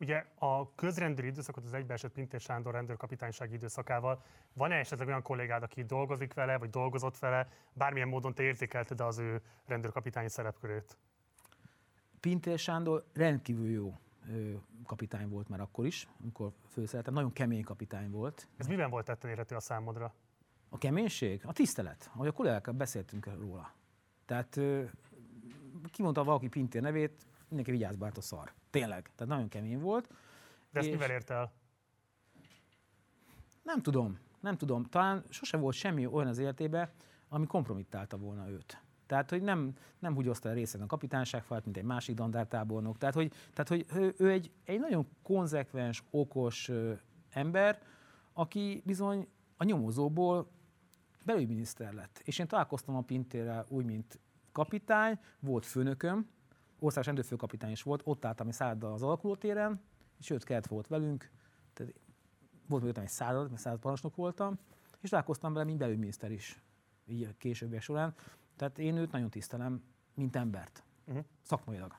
Ugye 0.00 0.24
a 0.34 0.74
közrendőri 0.74 1.26
időszakot 1.26 1.64
az 1.64 1.74
egybeesett 1.74 2.12
Pintér 2.12 2.40
Sándor 2.40 2.72
rendőrkapitánysági 2.72 3.54
időszakával 3.54 4.22
van-e 4.52 4.74
esetleg 4.74 5.08
olyan 5.08 5.22
kollégád, 5.22 5.62
aki 5.62 5.84
dolgozik 5.84 6.34
vele, 6.34 6.58
vagy 6.58 6.70
dolgozott 6.70 7.18
vele, 7.18 7.48
bármilyen 7.72 8.08
módon 8.08 8.34
te 8.34 8.42
értékelted 8.42 9.00
az 9.00 9.18
ő 9.18 9.42
rendőrkapitányi 9.66 10.28
szerepkörét? 10.28 10.96
Pintér 12.20 12.58
Sándor 12.58 13.04
rendkívül 13.14 13.70
jó 13.70 13.98
kapitány 14.86 15.28
volt 15.28 15.48
már 15.48 15.60
akkor 15.60 15.86
is, 15.86 16.08
amikor 16.20 16.52
főszeretem. 16.68 17.14
Nagyon 17.14 17.32
kemény 17.32 17.64
kapitány 17.64 18.10
volt. 18.10 18.48
Ez 18.56 18.66
miben 18.66 18.90
volt 18.90 19.04
tetten 19.04 19.30
érhető 19.30 19.54
a 19.54 19.60
számodra? 19.60 20.14
A 20.68 20.78
keménység? 20.78 21.42
A 21.46 21.52
tisztelet. 21.52 22.10
Ahogy 22.14 22.26
a 22.26 22.32
kollégákkal 22.32 22.74
beszéltünk 22.74 23.26
róla. 23.38 23.74
Tehát 24.24 24.60
kimondta 25.90 26.24
valaki 26.24 26.48
Pintér 26.48 26.82
nevét, 26.82 27.26
mindenki 27.48 27.70
vigyázz, 27.70 27.96
bárt 27.96 28.16
a 28.16 28.20
szar. 28.20 28.52
Tényleg. 28.70 29.10
Tehát 29.14 29.32
nagyon 29.32 29.48
kemény 29.48 29.80
volt. 29.80 30.08
De 30.72 30.80
ezt 30.80 30.90
mivel 30.90 31.10
ért 31.10 31.30
el? 31.30 31.52
Nem 33.62 33.82
tudom. 33.82 34.18
Nem 34.40 34.56
tudom. 34.56 34.84
Talán 34.84 35.24
sose 35.28 35.56
volt 35.56 35.74
semmi 35.74 36.06
olyan 36.06 36.28
az 36.28 36.38
életében, 36.38 36.90
ami 37.28 37.46
kompromittálta 37.46 38.16
volna 38.16 38.48
őt. 38.48 38.82
Tehát, 39.06 39.30
hogy 39.30 39.42
nem, 39.42 39.74
nem 39.98 40.14
húgyozta 40.14 40.48
a 40.48 40.52
részen 40.52 40.80
a 40.80 40.86
kapitányságfalt, 40.86 41.64
mint 41.64 41.76
egy 41.76 41.84
másik 41.84 42.14
dandártábornok. 42.14 42.98
Tehát, 42.98 43.14
hogy, 43.14 43.32
tehát, 43.52 43.68
hogy 43.68 43.86
ő, 43.94 44.14
ő 44.18 44.30
egy, 44.30 44.50
egy 44.64 44.80
nagyon 44.80 45.08
konzekvens, 45.22 46.02
okos 46.10 46.68
ö, 46.68 46.92
ember, 47.30 47.82
aki 48.32 48.82
bizony 48.84 49.28
a 49.56 49.64
nyomozóból 49.64 50.50
belügyminiszter 51.24 51.92
lett. 51.92 52.20
És 52.24 52.38
én 52.38 52.46
találkoztam 52.46 52.96
a 52.96 53.00
Pintérrel 53.00 53.66
úgy, 53.68 53.84
mint 53.84 54.18
kapitány, 54.52 55.18
volt 55.40 55.66
főnököm, 55.66 56.28
országos 56.78 57.06
rendőrfőkapitány 57.06 57.70
is 57.70 57.82
volt, 57.82 58.00
ott 58.04 58.24
álltam 58.24 58.46
egy 58.46 58.52
szálloddal 58.52 58.92
az 58.92 59.02
alakulótéren, 59.02 59.80
sőt, 60.20 60.44
kelt 60.44 60.66
volt 60.66 60.86
velünk, 60.86 61.30
tehát 61.72 61.92
volt 62.68 62.82
még 62.82 62.98
egy 62.98 63.08
század, 63.08 63.48
mert 63.48 63.60
század 63.60 63.80
parancsnok 63.80 64.16
voltam, 64.16 64.58
és 65.00 65.10
találkoztam 65.10 65.52
vele, 65.52 65.64
mint 65.64 65.78
belügyminiszter 65.78 66.30
is, 66.30 66.62
így 67.06 67.22
a 67.22 67.36
későbbiek 67.38 67.82
során. 67.82 68.14
Tehát 68.56 68.78
én 68.78 68.96
őt 68.96 69.12
nagyon 69.12 69.30
tisztelem, 69.30 69.82
mint 70.14 70.36
embert, 70.36 70.84
uh-huh. 71.06 71.24
szakmailag. 71.42 71.94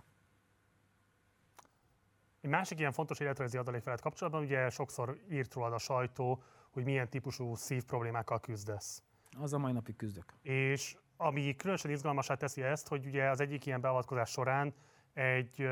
Egy 2.41 2.49
másik 2.49 2.79
ilyen 2.79 2.91
fontos 2.91 3.19
életrajzi 3.19 3.57
adalék 3.57 3.83
veled 3.83 4.01
kapcsolatban, 4.01 4.43
ugye 4.43 4.69
sokszor 4.69 5.17
írt 5.29 5.53
rólad 5.53 5.73
a 5.73 5.77
sajtó, 5.77 6.43
hogy 6.69 6.83
milyen 6.83 7.09
típusú 7.09 7.55
szív 7.55 7.83
problémákkal 7.83 8.39
küzdesz. 8.39 9.03
Az 9.37 9.53
a 9.53 9.57
mai 9.57 9.71
napig 9.71 9.95
küzdök. 9.95 10.33
És 10.41 10.97
ami 11.21 11.55
különösen 11.55 11.91
izgalmasá 11.91 12.35
teszi 12.35 12.61
ezt, 12.61 12.87
hogy 12.87 13.05
ugye 13.05 13.29
az 13.29 13.39
egyik 13.39 13.65
ilyen 13.65 13.81
beavatkozás 13.81 14.29
során 14.29 14.73
egy 15.13 15.69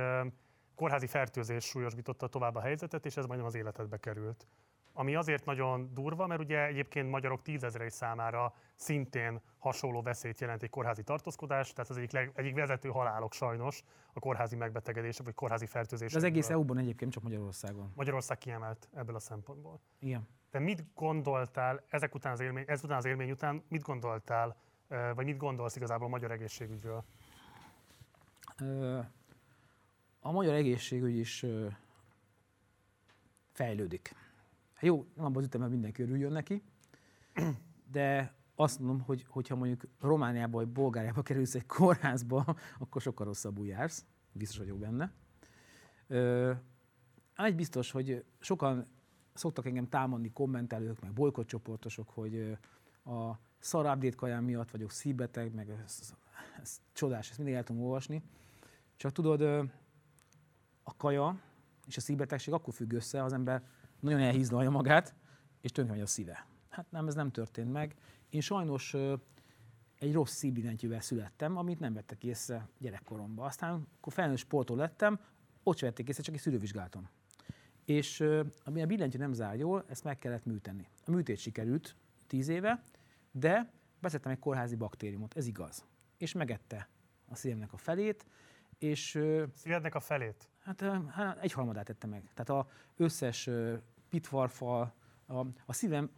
kórházi 0.76 1.08
fertőzés 1.08 1.66
súlyosbította 1.66 2.28
tovább 2.28 2.56
a 2.56 2.60
helyzetet, 2.60 3.06
és 3.06 3.18
ez 3.18 3.26
majdnem 3.26 3.48
az 3.48 3.56
életedbe 3.56 3.98
került. 3.98 4.48
Ami 4.94 5.16
azért 5.16 5.46
nagyon 5.46 5.94
durva, 5.94 6.28
mert 6.28 6.42
ugye 6.42 6.66
egyébként 6.66 7.10
magyarok 7.10 7.42
tízezrei 7.42 7.90
számára 7.90 8.54
szintén 8.76 9.42
hasonló 9.58 10.02
veszélyt 10.02 10.40
jelent 10.40 10.64
egy 10.64 10.70
kórházi 10.70 11.04
tartózkodás, 11.04 11.74
tehát 11.74 11.90
az 11.90 11.98
egyik, 11.98 12.12
leg, 12.12 12.32
egyik 12.36 12.56
vezető 12.56 12.90
halálok 12.90 13.34
sajnos 13.34 13.84
a 14.14 14.20
kórházi 14.20 14.56
megbetegedések 14.56 15.26
vagy 15.26 15.34
kórházi 15.34 15.66
fertőzések. 15.66 16.12
De 16.12 16.18
az 16.18 16.32
egész 16.32 16.50
EU-ban 16.50 16.78
egyébként 16.78 17.12
csak 17.12 17.24
Magyarországon. 17.24 17.92
Magyarország 17.96 18.38
kiemelt 18.38 18.90
ebből 18.94 19.16
a 19.16 19.20
szempontból. 19.20 19.80
Igen. 20.00 20.28
Te 20.50 20.60
mit 20.60 20.94
gondoltál 20.94 21.84
ezek 21.90 22.16
után 22.16 22.32
az 22.32 22.40
élmény, 22.40 22.66
ezután 22.68 22.98
az 22.98 23.06
élmény 23.06 23.32
után, 23.32 23.64
mit 23.70 23.82
gondoltál, 23.82 24.56
vagy 24.88 25.26
mit 25.26 25.38
gondolsz 25.38 25.76
igazából 25.76 26.08
a 26.08 26.10
magyar 26.10 26.32
egészségügyről? 26.32 27.04
A 30.20 30.32
magyar 30.32 30.54
egészségügy 30.54 31.18
is 31.18 31.46
fejlődik. 33.52 34.16
Hát 34.74 34.84
jó, 34.84 35.06
nem 35.16 35.26
abban 35.26 35.38
az 35.38 35.46
ütemben 35.46 35.70
mindenki 35.70 36.02
örüljön 36.02 36.32
neki, 36.32 36.64
de 37.92 38.36
azt 38.56 38.80
mondom, 38.80 39.02
hogy 39.02 39.26
hogyha 39.28 39.56
mondjuk 39.56 39.84
Romániába 40.00 40.58
vagy 40.58 40.68
Bulgáriába 40.68 41.22
kerülsz 41.22 41.56
egy 41.56 41.66
kórházba, 41.66 42.46
akkor 42.80 43.02
sokkal 43.02 43.26
rosszabbul 43.26 43.68
jársz, 43.68 44.06
biztos 44.32 44.58
vagyok 44.58 44.78
benne. 44.78 45.14
Ö, 46.08 46.54
egy 47.36 47.56
biztos, 47.56 47.92
hogy 47.92 48.26
sokan 48.40 48.88
szoktak 49.34 49.66
engem 49.66 49.90
támadni 49.90 50.32
kommentelők, 50.32 51.02
meg 51.02 51.14
bolykottcsoportosok, 51.14 52.10
hogy 52.10 52.36
ö, 52.36 52.52
a 53.12 53.40
szar 53.60 53.86
update 53.86 54.16
kaján 54.16 54.44
miatt 54.44 54.72
vagyok 54.72 54.92
szívbeteg, 54.92 55.54
meg 55.54 55.70
ez, 55.70 56.14
ez 56.62 56.82
csodás, 56.94 57.30
ezt 57.30 57.38
mindig 57.38 57.56
el 57.56 57.64
tudom 57.64 57.82
olvasni. 57.82 58.24
Csak 58.96 59.12
tudod, 59.12 59.42
a 60.84 60.96
kaja 60.98 61.40
és 61.88 61.98
a 61.98 62.02
szívbetegség 62.02 62.54
akkor 62.54 62.74
függ 62.74 62.94
össze, 62.94 63.24
az 63.24 63.34
ember 63.34 63.64
nagyon 64.00 64.20
elhízlalja 64.20 64.70
magát, 64.70 65.16
és 65.62 65.72
tönkre 65.72 66.02
a 66.02 66.06
szíve. 66.06 66.46
Hát 66.70 66.92
nem, 66.92 67.08
ez 67.08 67.16
nem 67.16 67.32
történt 67.32 67.72
meg. 67.72 67.96
Én 68.30 68.42
sajnos 68.42 68.96
egy 70.00 70.14
rossz 70.14 70.34
szívbillentyűvel 70.34 71.02
születtem, 71.02 71.58
amit 71.58 71.80
nem 71.80 71.94
vettek 71.94 72.24
észre 72.24 72.68
gyerekkoromban. 72.80 73.46
Aztán, 73.46 73.88
akkor 73.98 74.14
felnőtt 74.14 74.38
sportol 74.38 74.78
lettem, 74.78 75.20
ott 75.64 75.78
sem 75.78 75.90
vették 75.90 76.08
észre, 76.08 76.24
csak 76.24 76.34
egy 76.34 76.42
szűrővizsgálaton. 76.42 77.10
És 77.86 78.24
ami 78.64 78.82
a 78.82 78.86
billentyű 78.86 79.18
nem 79.18 79.34
zár 79.34 79.56
jól, 79.56 79.86
ezt 79.88 80.04
meg 80.04 80.18
kellett 80.18 80.46
műteni. 80.46 80.88
A 81.06 81.12
műtét 81.12 81.38
sikerült 81.38 81.96
tíz 82.28 82.48
éve, 82.48 82.84
de 83.40 83.72
beszedtem 84.00 84.32
egy 84.32 84.40
kórházi 84.40 84.76
baktériumot, 84.76 85.38
ez 85.38 85.48
igaz. 85.48 85.86
És 86.18 86.34
megette 86.34 86.90
a 87.28 87.36
szívemnek 87.36 87.74
a 87.74 87.78
felét, 87.78 88.26
és 88.78 89.20
Szívednek 89.54 89.96
a 89.96 90.00
felét? 90.00 90.50
Hát, 90.60 90.82
hát 91.10 91.38
egy 91.38 91.52
harmadát 91.52 91.86
tette 91.86 92.08
meg. 92.08 92.30
Tehát 92.34 92.50
a 92.50 92.70
összes 92.96 93.50
pitvarfal, 94.10 94.94
a, 95.26 95.38
a 95.66 95.74
szívem 95.74 96.10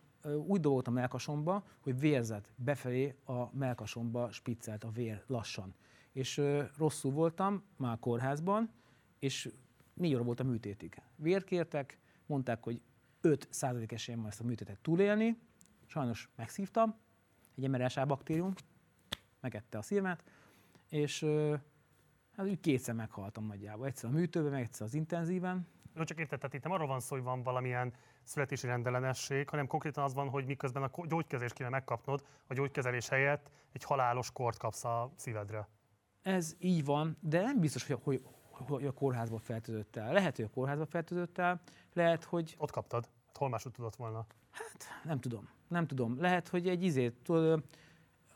úgy 0.46 0.60
dolgolt 0.60 0.88
a 0.88 0.92
melkasomba, 0.92 1.64
hogy 1.80 2.00
vérzett 2.00 2.52
befelé 2.56 3.16
a 3.26 3.56
melkasomba 3.56 4.32
spiccelt 4.32 4.84
a 4.84 4.90
vér 4.90 5.24
lassan. 5.28 5.74
És 6.12 6.42
rosszul 6.78 7.12
voltam 7.12 7.64
már 7.76 7.94
a 7.94 8.00
kórházban, 8.00 8.72
és 9.20 9.50
négy 9.94 10.14
óra 10.14 10.24
volt 10.24 10.40
a 10.40 10.44
műtétig. 10.44 11.02
Vért 11.16 11.46
kértek, 11.46 12.00
mondták, 12.26 12.64
hogy 12.64 12.82
5 13.22 13.48
százalék 13.50 13.92
esélyem 13.92 14.22
van 14.22 14.30
ezt 14.30 14.40
a 14.40 14.44
műtétet 14.44 14.80
túlélni. 14.80 15.40
Sajnos 15.86 16.30
megszívtam, 16.36 16.96
egy 17.64 17.70
MRSA 17.70 18.06
baktérium, 18.06 18.54
megette 19.40 19.78
a 19.78 19.82
szívemet, 19.82 20.24
és 20.90 21.26
hát 22.36 22.46
úgy 22.46 22.60
kétszer 22.60 22.96
meghaltam 22.96 23.46
nagyjából. 23.46 23.86
Egyszer 23.86 24.10
a 24.10 24.14
műtőben, 24.14 24.52
meg 24.52 24.62
egyszer 24.62 24.86
az 24.86 24.94
intenzíven. 24.94 25.68
Jó, 25.96 26.04
csak 26.04 26.20
érted, 26.20 26.40
tehát 26.40 26.56
itt 26.56 26.64
nem 26.64 26.72
arról 26.72 26.88
van 26.88 27.00
szó, 27.00 27.16
hogy 27.16 27.24
van 27.24 27.44
valamilyen 27.44 27.94
születési 28.24 28.68
rendellenesség, 28.68 29.50
hanem 29.50 29.68
konkrétan 29.68 30.04
az 30.04 30.14
van, 30.14 30.30
hogy 30.30 30.46
miközben 30.46 30.84
a 30.84 31.06
gyógykezést 31.08 31.54
kéne 31.54 31.70
megkapnod, 31.70 32.24
a 32.48 32.54
gyógykezelés 32.54 33.10
helyett 33.10 33.52
egy 33.72 33.84
halálos 33.84 34.32
kort 34.32 34.58
kapsz 34.58 34.84
a 34.84 35.12
szívedre. 35.16 35.68
Ez 36.22 36.56
így 36.60 36.86
van, 36.86 37.18
de 37.20 37.42
nem 37.42 37.60
biztos, 37.60 37.88
hogy, 37.88 38.00
hogy, 38.04 38.24
hogy 38.68 38.86
a 38.86 38.92
kórházba 38.92 39.38
fertőzött 39.38 39.96
el. 39.96 40.14
Lehet, 40.14 40.36
hogy 40.36 40.46
a 40.46 40.50
kórházba 40.50 40.86
fertőzött 40.86 41.38
el, 41.38 41.62
lehet, 41.94 42.24
hogy 42.24 42.56
Ott 42.58 42.72
kaptad. 42.72 43.10
Hát 43.26 43.38
hol 43.38 43.50
máshogy 43.50 43.72
tudott 43.72 43.96
volna? 43.96 44.26
Nem 45.04 45.20
tudom, 45.20 45.50
nem 45.68 45.88
tudom. 45.88 46.20
Lehet, 46.20 46.48
hogy 46.48 46.68
egy 46.68 46.84
izét, 46.84 47.32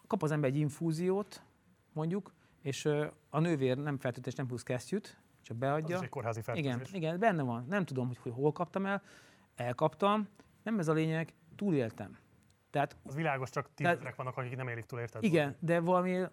kap 0.08 0.23
az 0.23 0.32
ember 0.32 0.49
egy 0.49 0.58
infúziót, 0.58 1.43
mondjuk, 1.93 2.34
és 2.62 2.86
a 3.30 3.39
nővér 3.39 3.78
nem 3.78 3.97
fertőzés, 3.97 4.36
nem 4.36 4.47
plusz 4.47 4.63
kesztyűt, 4.63 5.21
csak 5.41 5.56
Az 5.56 5.58
beadja. 5.62 5.97
is 5.97 6.04
egy 6.04 6.10
kórházi 6.10 6.41
fertőzés. 6.41 6.71
Igen, 6.73 6.88
igen, 6.93 7.19
benne 7.19 7.41
van. 7.43 7.65
Nem 7.67 7.86
tudom, 7.86 8.08
hogy, 8.08 8.17
hogy 8.17 8.32
hol 8.32 8.52
kaptam 8.52 8.86
el. 8.86 9.02
Elkaptam. 9.56 10.28
Nem 10.63 10.80
ez 10.80 10.88
a 10.88 10.93
lényeg, 10.93 11.34
túléltem. 11.56 12.17
Tehát 12.69 12.97
Az 13.04 13.15
világos, 13.15 13.49
csak 13.49 13.73
tízezrek 13.73 14.15
vannak, 14.15 14.38
akik 14.38 14.56
nem 14.56 14.67
élik 14.67 14.86
túl, 14.86 14.99
érted? 14.99 15.23
igen, 15.23 15.56
de 15.60 15.80
valami 15.80 16.23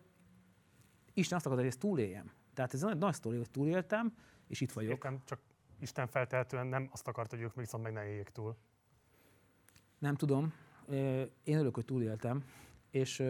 Isten 1.12 1.36
azt 1.36 1.46
akarta, 1.46 1.62
hogy 1.64 1.66
ezt 1.72 1.78
túléljem. 1.78 2.32
Tehát 2.54 2.74
ez 2.74 2.82
egy 2.82 2.98
nagy 2.98 3.14
sztori, 3.14 3.36
hogy 3.36 3.50
túléltem, 3.50 4.14
és 4.46 4.60
itt 4.60 4.72
vagyok. 4.72 4.90
Értem, 4.92 5.20
csak 5.24 5.40
Isten 5.78 6.06
feltehetően 6.06 6.66
nem 6.66 6.88
azt 6.92 7.08
akart, 7.08 7.30
hogy 7.30 7.40
ők 7.40 7.54
viszont 7.54 7.82
meg 7.82 7.92
ne 7.92 8.06
éljék 8.06 8.28
túl. 8.28 8.56
Nem 10.00 10.14
tudom. 10.14 10.52
Én 11.44 11.54
örülök, 11.56 11.74
hogy 11.74 11.84
túléltem. 11.84 12.44
És 12.90 13.22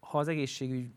ha 0.00 0.18
az 0.18 0.28
egészségügy 0.28 0.94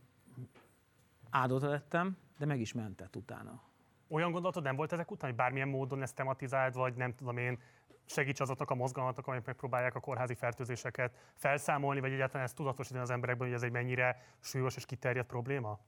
áldozata 1.30 1.72
lettem, 1.72 2.18
de 2.38 2.46
meg 2.46 2.60
is 2.60 2.74
mentett 2.74 3.16
utána. 3.16 3.62
Olyan 4.08 4.32
gondolatod 4.32 4.64
nem 4.64 4.76
volt 4.76 4.92
ezek 4.92 5.12
után, 5.12 5.30
hogy 5.30 5.40
bármilyen 5.40 5.68
módon 5.68 6.02
ezt 6.02 6.16
tematizáld, 6.16 6.74
vagy 6.74 6.96
nem 6.96 7.16
tudom 7.16 7.38
én, 7.38 7.60
segíts 8.06 8.40
azoknak 8.40 8.70
a 8.70 8.76
mozgalmaknak, 8.76 9.28
amelyek 9.28 9.46
megpróbálják 9.46 9.96
a 9.96 10.00
kórházi 10.00 10.34
fertőzéseket 10.34 11.18
felszámolni, 11.36 12.00
vagy 12.00 12.12
egyáltalán 12.12 12.46
ezt 12.46 12.56
tudatosítani 12.56 13.02
az 13.02 13.10
emberekben, 13.10 13.48
hogy 13.48 13.56
ez 13.56 13.64
egy 13.64 13.72
mennyire 13.72 14.36
súlyos 14.40 14.76
és 14.76 14.86
kiterjedt 14.86 15.28
probléma? 15.28 15.80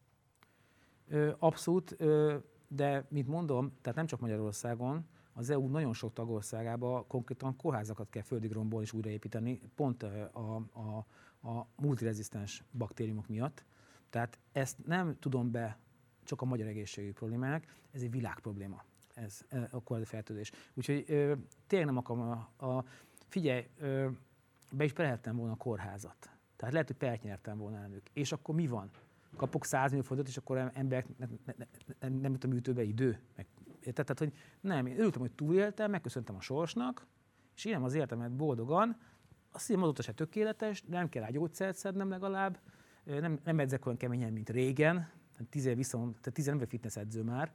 Abszolút, 1.40 1.98
de 2.68 3.06
mint 3.10 3.28
mondom, 3.28 3.78
tehát 3.82 3.98
nem 3.98 4.06
csak 4.06 4.20
Magyarországon, 4.20 5.10
az 5.34 5.50
EU 5.50 5.68
nagyon 5.68 5.94
sok 5.94 6.14
tagországában 6.14 7.08
konkrétan 7.08 7.56
kórházakat 7.56 8.10
kell 8.10 8.22
földigromból 8.22 8.82
is 8.82 8.94
újraépíteni, 8.94 9.60
pont 9.76 10.04
a, 10.04 10.66
a, 10.74 11.06
a 11.50 11.68
multirezisztens 11.76 12.64
baktériumok 12.72 13.28
miatt. 13.28 13.66
Tehát 14.10 14.40
ezt 14.52 14.86
nem 14.86 15.16
tudom 15.20 15.52
be 15.52 15.78
csak 16.24 16.42
a 16.42 16.46
magyar 16.46 16.68
egészségügyi 16.68 17.14
problémának, 17.14 17.66
ez 17.92 18.02
egy 18.02 18.12
világ 18.12 18.40
probléma, 18.40 18.84
ez 19.14 19.46
a 19.72 19.82
kórházi 19.84 20.10
fertőzés. 20.10 20.52
Úgyhogy 20.74 21.04
ö, 21.08 21.34
tényleg 21.68 21.88
nem 21.88 21.98
akarom 21.98 22.22
a, 22.22 22.66
a 22.66 22.86
figyelj, 23.28 23.68
ö, 23.78 24.10
be 24.72 24.84
is 24.84 24.94
perhettem 24.94 25.36
volna 25.36 25.52
a 25.52 25.56
kórházat. 25.56 26.30
Tehát 26.56 26.74
lehet, 26.74 26.88
hogy 26.88 26.98
pert 26.98 27.24
nyertem 27.24 27.58
volna 27.58 27.78
elnök. 27.78 28.02
És 28.14 28.32
akkor 28.32 28.56
mi 28.56 28.68
van? 28.68 28.92
kapok 29.36 29.66
100 29.66 29.90
millió 29.90 30.06
forintot, 30.06 30.32
és 30.32 30.38
akkor 30.38 30.72
emberek 30.74 31.18
ne, 31.18 31.26
ne, 31.46 31.54
ne, 31.58 31.66
ne, 32.00 32.20
nem 32.20 32.32
jut 32.32 32.44
a 32.44 32.48
műtőbe 32.48 32.84
idő. 32.84 33.20
Meg, 33.36 33.48
érted? 33.86 34.06
Tehát, 34.06 34.20
hogy 34.20 34.42
nem, 34.62 34.86
én 34.86 35.00
örültem, 35.00 35.22
hogy 35.22 35.32
túléltem, 35.32 35.92
megköszöntem 35.92 36.36
a 36.36 36.42
sorsnak, 36.42 37.08
és 37.56 37.66
élem 37.66 37.84
az 37.84 37.94
életemet 37.94 38.32
boldogan. 38.32 38.98
A 39.52 39.60
szívem 39.60 39.84
azóta 39.84 40.02
se 40.02 40.12
tökéletes, 40.12 40.84
nem 40.84 41.10
kell 41.10 41.24
rá 41.24 41.30
gyógyszert 41.30 41.78
szednem 41.78 42.10
legalább. 42.10 42.60
Nem, 43.04 43.40
nem 43.44 43.60
edzek 43.60 43.86
olyan 43.86 43.98
keményen, 43.98 44.34
mint 44.34 44.50
régen. 44.50 45.10
Tíz 45.50 45.74
viszont, 45.74 46.20
tehát 46.20 46.34
tíz 46.34 46.48
év 46.48 46.54
nem 46.54 46.68
fitness 46.68 46.96
edző 46.96 47.24
már. 47.24 47.54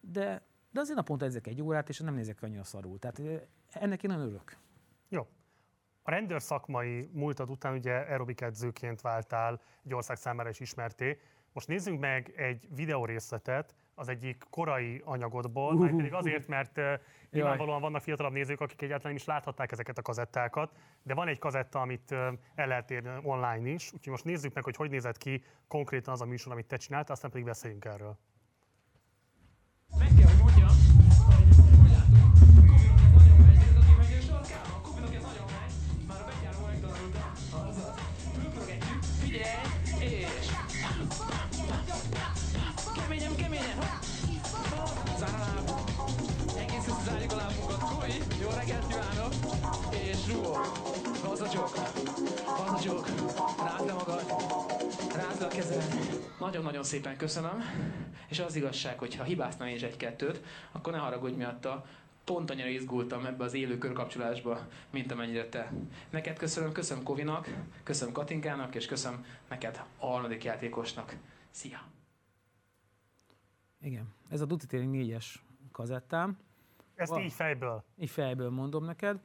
De, 0.00 0.46
de 0.70 0.80
azért 0.80 0.96
naponta 0.96 1.24
edzek 1.24 1.46
egy 1.46 1.62
órát, 1.62 1.88
és 1.88 1.98
nem 1.98 2.14
nézek 2.14 2.42
annyira 2.42 2.64
szarul. 2.64 2.98
Tehát 2.98 3.48
ennek 3.70 4.02
én 4.02 4.10
nagyon 4.10 4.24
örülök. 4.24 4.56
Jó. 5.08 5.26
A 6.02 6.10
rendőr 6.10 6.42
szakmai 6.42 7.10
múltad 7.12 7.50
után 7.50 7.74
ugye 7.74 7.92
aerobik 7.92 8.40
edzőként 8.40 9.00
váltál 9.00 9.60
egy 9.84 9.94
ország 9.94 10.16
számára 10.16 10.48
is 10.48 10.60
ismerté. 10.60 11.20
Most 11.52 11.68
nézzünk 11.68 12.00
meg 12.00 12.32
egy 12.36 12.68
videórészletet 12.74 13.74
az 14.00 14.08
egyik 14.08 14.44
korai 14.50 15.02
anyagodból, 15.04 15.74
uh, 15.74 15.96
pedig 15.96 16.12
azért, 16.12 16.48
mert 16.48 16.78
uh, 16.78 16.92
nyilvánvalóan 17.30 17.80
vannak 17.80 18.02
fiatalabb 18.02 18.32
nézők, 18.32 18.60
akik 18.60 18.82
egyáltalán 18.82 19.12
nem 19.12 19.22
is 19.22 19.24
láthatták 19.24 19.72
ezeket 19.72 19.98
a 19.98 20.02
kazettákat, 20.02 20.72
de 21.02 21.14
van 21.14 21.28
egy 21.28 21.38
kazetta, 21.38 21.80
amit 21.80 22.12
el 22.54 22.66
lehet 22.66 22.90
érni 22.90 23.10
online 23.22 23.68
is, 23.68 23.92
úgyhogy 23.92 24.12
most 24.12 24.24
nézzük 24.24 24.54
meg, 24.54 24.64
hogy 24.64 24.76
hogy 24.76 24.90
nézett 24.90 25.18
ki 25.18 25.44
konkrétan 25.68 26.12
az 26.12 26.20
a 26.20 26.24
műsor, 26.24 26.52
amit 26.52 26.66
te 26.66 26.76
csináltál, 26.76 27.14
aztán 27.14 27.30
pedig 27.30 27.46
beszéljünk 27.46 27.84
erről. 27.84 28.18
Nagyon-nagyon 56.40 56.82
szépen 56.82 57.16
köszönöm. 57.16 57.62
És 58.28 58.38
az 58.38 58.56
igazság, 58.56 58.98
hogy 58.98 59.14
ha 59.14 59.24
hibáztam 59.24 59.66
én 59.66 59.74
is 59.74 59.82
egy-kettőt, 59.82 60.42
akkor 60.72 60.92
ne 60.92 60.98
haragudj 60.98 61.36
miatta. 61.36 61.86
Pont 62.24 62.50
annyira 62.50 62.68
izgultam 62.68 63.26
ebbe 63.26 63.44
az 63.44 63.54
élő 63.54 63.78
körkapcsolásba, 63.78 64.68
mint 64.90 65.12
amennyire 65.12 65.48
te. 65.48 65.72
Neked 66.10 66.38
köszönöm, 66.38 66.72
köszönöm 66.72 67.04
Kovinak, 67.04 67.54
köszönöm 67.82 68.14
Katinkának, 68.14 68.74
és 68.74 68.86
köszönöm 68.86 69.24
neked 69.48 69.84
a 69.98 70.06
harmadik 70.06 70.44
játékosnak. 70.44 71.16
Szia! 71.50 71.82
Igen. 73.80 74.14
Ez 74.28 74.40
a 74.40 74.44
Duty 74.44 74.66
Training 74.66 75.10
4-es 75.10 75.24
kazettám. 75.72 76.38
Ezt 76.94 77.10
Van. 77.10 77.22
így 77.22 77.32
fejből. 77.32 77.84
így 77.98 78.10
fejből 78.10 78.50
mondom 78.50 78.84
neked, 78.84 79.20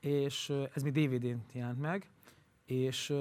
és 0.00 0.52
ez 0.74 0.82
még 0.82 0.92
DVD-n 0.92 1.38
jelent 1.52 1.80
meg, 1.80 2.10
és 2.64 3.14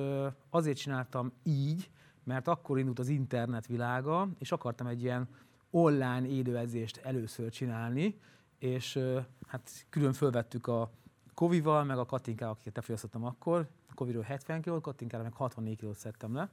azért 0.49 0.77
csináltam 0.77 1.33
így, 1.43 1.89
mert 2.27 2.47
akkor 2.47 2.79
indult 2.79 2.99
az 2.99 3.07
internet 3.07 3.67
világa, 3.67 4.29
és 4.39 4.51
akartam 4.51 4.87
egy 4.87 5.01
ilyen 5.01 5.27
online 5.69 6.27
élőedzést 6.27 6.97
először 6.97 7.49
csinálni, 7.49 8.19
és 8.59 8.99
hát 9.47 9.85
külön 9.89 10.13
fölvettük 10.13 10.67
a 10.67 10.91
Kovival, 11.33 11.83
meg 11.83 11.97
a 11.97 12.05
Katinkával, 12.05 12.53
akiket 12.53 12.75
lefogyasztottam 12.75 13.25
akkor. 13.25 13.67
A 13.89 13.93
Koviról 13.93 14.23
70 14.23 14.61
kilót, 14.61 14.81
Katinkára 14.81 15.23
meg 15.23 15.33
64 15.33 15.77
kilót 15.77 15.95
szedtem 15.95 16.33
le, 16.33 16.49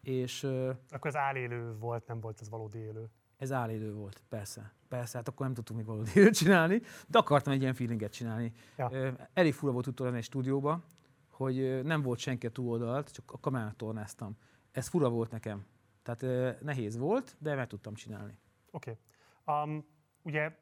és 0.00 0.44
Akkor 0.90 1.06
ez 1.10 1.16
állélő 1.16 1.76
volt, 1.78 2.06
nem 2.06 2.20
volt 2.20 2.40
ez 2.40 2.48
valódi 2.48 2.78
élő. 2.78 3.08
ez 3.36 3.52
állélő 3.52 3.92
volt, 3.92 4.22
persze. 4.28 4.72
Persze, 4.88 5.16
hát 5.18 5.28
akkor 5.28 5.46
nem 5.46 5.54
tudtunk 5.54 5.78
még 5.78 5.88
valódi 5.88 6.10
élőt 6.14 6.34
csinálni, 6.34 6.82
de 7.06 7.18
akartam 7.18 7.52
egy 7.52 7.60
ilyen 7.60 7.74
feelinget 7.74 8.12
csinálni. 8.12 8.52
Ja. 8.76 8.90
Elég 9.32 9.54
fura 9.54 9.72
volt 9.72 9.86
utólag 9.86 10.14
egy 10.14 10.22
stúdióba, 10.22 10.82
hogy 11.28 11.84
nem 11.84 12.02
volt 12.02 12.18
senki 12.18 12.46
a 12.46 12.50
túloldalt, 12.50 13.12
csak 13.12 13.32
a 13.32 13.40
kamerát 13.40 13.76
tornáztam. 13.76 14.36
Ez 14.78 14.88
fura 14.88 15.08
volt 15.08 15.30
nekem. 15.30 15.66
Tehát 16.02 16.60
nehéz 16.60 16.96
volt, 16.96 17.36
de 17.38 17.54
meg 17.54 17.66
tudtam 17.66 17.94
csinálni. 17.94 18.38
Oké. 18.70 18.98
Okay. 19.44 19.62
Um, 19.62 19.84
ugye 20.22 20.56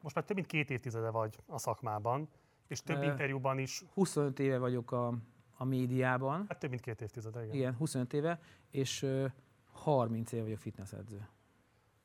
most 0.00 0.14
már 0.14 0.24
több 0.24 0.36
mint 0.36 0.48
két 0.48 0.70
évtizede 0.70 1.10
vagy 1.10 1.38
a 1.46 1.58
szakmában, 1.58 2.28
és 2.66 2.82
több 2.82 3.02
Ö. 3.02 3.04
interjúban 3.04 3.58
is, 3.58 3.84
25 3.92 4.38
éve 4.38 4.58
vagyok 4.58 4.92
a, 4.92 5.14
a 5.56 5.64
médiában, 5.64 6.44
hát 6.48 6.58
több 6.58 6.70
mint 6.70 6.82
két 6.82 7.00
évtizede, 7.00 7.42
igen. 7.42 7.54
igen, 7.54 7.74
25 7.74 8.12
éve, 8.12 8.40
és 8.70 9.02
ö, 9.02 9.26
30 9.72 10.32
éve 10.32 10.42
vagyok 10.42 10.58
fitnessedző. 10.58 11.28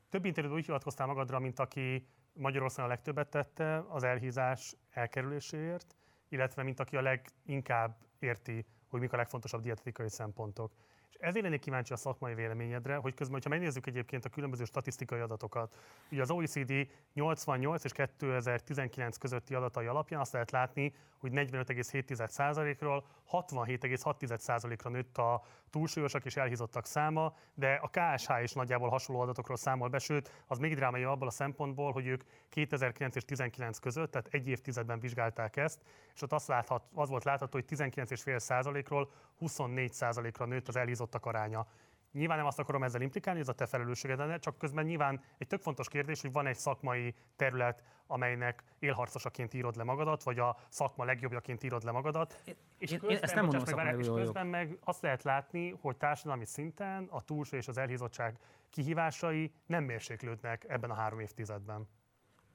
Több 0.09 0.25
interjúban 0.25 0.59
úgy 0.59 0.65
hivatkoztál 0.65 1.07
magadra, 1.07 1.39
mint 1.39 1.59
aki 1.59 2.07
Magyarországon 2.33 2.91
a 2.91 2.93
legtöbbet 2.93 3.29
tette 3.29 3.85
az 3.87 4.03
elhízás 4.03 4.75
elkerüléséért, 4.89 5.95
illetve 6.27 6.63
mint 6.63 6.79
aki 6.79 6.95
a 6.95 7.01
leginkább 7.01 7.97
érti, 8.19 8.65
hogy 8.87 8.99
mik 8.99 9.13
a 9.13 9.17
legfontosabb 9.17 9.61
dietetikai 9.61 10.09
szempontok. 10.09 10.71
És 11.09 11.15
ezért 11.19 11.43
lennék 11.43 11.59
kíváncsi 11.59 11.93
a 11.93 11.95
szakmai 11.95 12.33
véleményedre, 12.33 12.95
hogy 12.95 13.13
közben, 13.13 13.35
hogyha 13.35 13.49
megnézzük 13.49 13.87
egyébként 13.87 14.25
a 14.25 14.29
különböző 14.29 14.63
statisztikai 14.63 15.19
adatokat, 15.19 15.75
ugye 16.11 16.21
az 16.21 16.31
OECD 16.31 16.87
88 17.13 17.83
és 17.83 17.91
2019 17.91 19.17
közötti 19.17 19.53
adatai 19.53 19.85
alapján 19.85 20.21
azt 20.21 20.33
lehet 20.33 20.51
látni, 20.51 20.93
hogy 21.17 21.31
45,7%-ról 21.33 23.05
67,6%-ra 23.31 24.89
nőtt 24.89 25.17
a 25.17 25.43
túlsúlyosak 25.69 26.25
és 26.25 26.35
elhízottak 26.35 26.85
száma, 26.85 27.35
de 27.53 27.73
a 27.81 27.89
KSH 27.91 28.31
is 28.43 28.53
nagyjából 28.53 28.89
hasonló 28.89 29.21
adatokról 29.21 29.57
számol 29.57 29.87
be, 29.87 29.99
sőt, 29.99 30.43
az 30.47 30.57
még 30.57 30.75
drámai 30.75 31.03
abból 31.03 31.27
a 31.27 31.31
szempontból, 31.31 31.91
hogy 31.91 32.07
ők 32.07 32.23
2009 32.49 33.15
és 33.15 33.25
19 33.25 33.79
között, 33.79 34.11
tehát 34.11 34.27
egy 34.31 34.47
évtizedben 34.47 34.99
vizsgálták 34.99 35.55
ezt, 35.57 35.81
és 36.15 36.21
ott 36.21 36.33
azt 36.33 36.47
láthat, 36.47 36.83
az 36.93 37.09
volt 37.09 37.23
látható, 37.23 37.59
hogy 37.59 37.77
19,5%-ról 37.77 39.11
24%-ra 39.41 40.45
nőtt 40.45 40.67
az 40.67 40.75
elhízottak 40.99 41.25
aránya. 41.25 41.67
Nyilván 42.11 42.37
nem 42.37 42.45
azt 42.45 42.59
akarom 42.59 42.83
ezzel 42.83 43.01
implikálni, 43.01 43.39
ez 43.39 43.47
a 43.47 43.53
te 43.53 43.65
felelősséged 43.65 44.17
lenne, 44.17 44.37
csak 44.37 44.57
közben 44.57 44.85
nyilván 44.85 45.21
egy 45.37 45.47
tök 45.47 45.61
fontos 45.61 45.87
kérdés, 45.87 46.21
hogy 46.21 46.31
van 46.31 46.45
egy 46.47 46.55
szakmai 46.55 47.15
terület, 47.35 47.83
amelynek 48.07 48.63
élharcosaként 48.79 49.53
írod 49.53 49.75
le 49.75 49.83
magadat, 49.83 50.23
vagy 50.23 50.39
a 50.39 50.57
szakma 50.69 51.03
legjobbjaként 51.03 51.63
írod 51.63 51.83
le 51.83 51.91
magadat. 51.91 52.41
És 52.77 52.91
én- 52.91 52.99
én 53.09 53.17
ezt 53.21 53.35
nem 53.35 53.43
mondom 53.45 53.63
bocsáss 53.63 53.83
meg, 53.83 53.99
és 53.99 54.07
közben 54.07 54.47
meg 54.47 54.77
azt 54.83 55.01
lehet 55.01 55.23
látni, 55.23 55.75
hogy 55.81 55.97
társadalmi 55.97 56.45
szinten 56.45 57.07
a 57.09 57.21
túlsó 57.21 57.57
és 57.57 57.67
az 57.67 57.77
elhízottság 57.77 58.37
kihívásai 58.69 59.51
nem 59.65 59.83
mérséklődnek 59.83 60.65
ebben 60.67 60.89
a 60.89 60.93
három 60.93 61.19
évtizedben. 61.19 61.87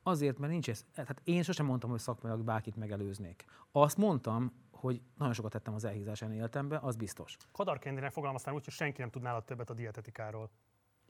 Azért, 0.03 0.39
mert 0.39 0.53
nincs 0.53 0.69
ez. 0.69 0.85
Tehát 0.95 1.21
én 1.25 1.43
sosem 1.43 1.67
mondtam, 1.67 1.91
hogy 1.91 1.99
szakmailag 1.99 2.45
bárkit 2.45 2.77
megelőznék. 2.77 3.45
Azt 3.73 3.97
mondtam, 3.97 4.53
hogy 4.85 5.03
nagyon 5.19 5.33
sokat 5.35 5.51
tettem 5.51 5.75
az 5.75 5.85
elhízás 5.85 6.23
ellen 6.23 6.35
életemben, 6.35 6.81
az 6.83 6.97
biztos. 6.97 7.37
Kadar 7.53 7.79
Kendinek 7.79 8.13
fogalmaztál 8.13 8.55
úgy, 8.55 8.65
hogy 8.65 8.73
senki 8.73 9.01
nem 9.01 9.11
tud 9.11 9.23
nálad 9.23 9.45
többet 9.45 9.71
a 9.71 9.75
dietetikáról. 9.75 10.51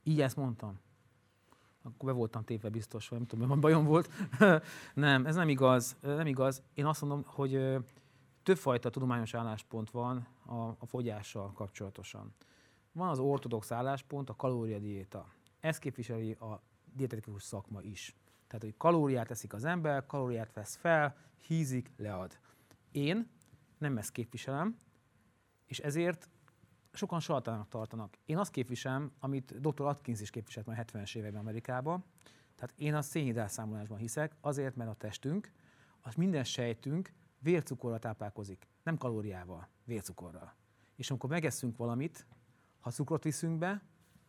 Így 0.03 0.21
ezt 0.21 0.37
mondtam. 0.37 0.81
Akkor 1.83 2.09
be 2.09 2.17
voltam 2.17 2.45
tépve 2.45 2.69
biztos, 2.69 3.09
vagy 3.09 3.19
nem 3.19 3.29
tudom, 3.29 3.49
mi 3.49 3.61
bajom 3.61 3.85
volt. 3.85 4.11
nem, 4.95 5.27
ez 5.27 5.35
nem 5.35 5.49
igaz. 5.49 5.97
Nem 6.01 6.27
igaz. 6.27 6.63
Én 6.75 6.87
azt 6.87 7.01
mondom, 7.01 7.23
hogy 7.27 7.77
többfajta 8.43 8.91
tudományos 8.91 9.35
álláspont 9.35 9.91
van 9.91 10.27
a, 10.47 10.55
a 10.55 10.87
fogyással 10.87 11.53
kapcsolatosan. 11.53 12.35
Van 12.93 13.09
az 13.09 13.19
ortodox 13.19 13.73
álláspont, 13.73 14.31
a 14.31 14.37
kalóriadiéta. 14.37 15.27
Ez 15.61 15.79
képviseli 15.79 16.33
a 16.33 16.63
dietetikus 16.93 17.43
szakma 17.43 17.83
is. 17.83 18.15
Tehát, 18.47 18.63
hogy 18.63 18.77
kalóriát 18.77 19.31
eszik 19.31 19.53
az 19.53 19.65
ember, 19.65 20.07
kalóriát 20.07 20.53
vesz 20.53 20.77
fel, 20.77 21.17
hízik, 21.47 21.91
lead. 21.97 22.39
Én 22.93 23.34
nem 23.85 23.99
ezt 23.99 24.13
képviselem, 24.13 24.77
és 25.67 25.79
ezért 25.79 26.29
sokan 26.93 27.21
saltának 27.21 27.69
tartanak. 27.69 28.19
Én 28.25 28.39
azt 28.39 28.51
képviselem, 28.51 29.13
amit 29.19 29.61
dr. 29.61 29.85
Atkins 29.85 30.21
is 30.21 30.31
képviselt 30.31 30.67
már 30.67 30.85
70-es 30.87 31.17
években 31.17 31.41
Amerikában. 31.41 32.05
Tehát 32.55 32.75
én 32.77 32.95
a 32.95 33.03
szénhidrátszámolásban 33.03 33.99
hiszek, 33.99 34.37
azért, 34.41 34.77
mert 34.77 34.91
a 34.91 34.95
testünk, 34.95 35.53
az 36.01 36.15
minden 36.15 36.45
sejtünk 36.45 37.13
vércukorral 37.39 37.99
táplálkozik, 37.99 38.69
nem 38.83 38.97
kalóriával, 38.97 39.69
vércukorral. 39.85 40.55
És 40.97 41.11
amikor 41.11 41.31
megesszünk 41.31 41.77
valamit, 41.77 42.27
ha 42.81 42.91
cukrot 42.91 43.23
viszünk 43.23 43.59
be, 43.59 43.83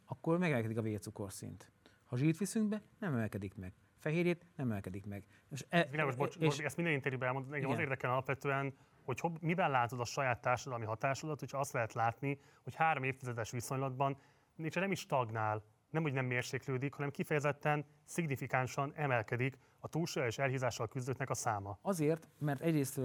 akkor 0.05 0.37
megemelkedik 0.37 0.77
a 0.77 0.81
vércukorszint. 0.81 1.71
Ha 2.05 2.17
zsírt 2.17 2.37
viszünk 2.37 2.67
be, 2.67 2.81
nem 2.99 3.13
emelkedik 3.13 3.55
meg. 3.55 3.73
Fehérjét 3.97 4.45
nem 4.55 4.67
emelkedik 4.67 5.05
meg. 5.05 5.23
És, 5.49 5.65
e, 5.69 5.87
Világos, 5.91 6.15
bocs, 6.15 6.35
és, 6.35 6.57
és, 6.57 6.65
ezt 6.65 6.75
minden 6.75 6.93
interjúban 6.93 7.27
elmondod, 7.27 7.53
engem 7.53 7.69
az 7.69 7.79
érdekel 7.79 8.11
alapvetően, 8.11 8.73
hogy 9.05 9.19
hob, 9.19 9.37
miben 9.41 9.71
látod 9.71 9.99
a 9.99 10.05
saját 10.05 10.41
társadalmi 10.41 10.85
hatásodat, 10.85 11.39
hogyha 11.39 11.57
azt 11.57 11.73
lehet 11.73 11.93
látni, 11.93 12.39
hogy 12.63 12.75
három 12.75 13.03
évtizedes 13.03 13.51
viszonylatban 13.51 14.17
és 14.57 14.73
nem 14.73 14.91
is 14.91 14.99
stagnál, 14.99 15.63
nem 15.89 16.03
úgy 16.03 16.13
nem 16.13 16.25
mérséklődik, 16.25 16.93
hanem 16.93 17.11
kifejezetten 17.11 17.85
szignifikánsan 18.05 18.91
emelkedik 18.95 19.57
a 19.79 19.87
túlsúly 19.87 20.25
és 20.25 20.37
elhízással 20.37 20.87
küzdőknek 20.87 21.29
a 21.29 21.33
száma. 21.33 21.77
Azért, 21.81 22.27
mert 22.37 22.62
egyrészt, 22.62 22.99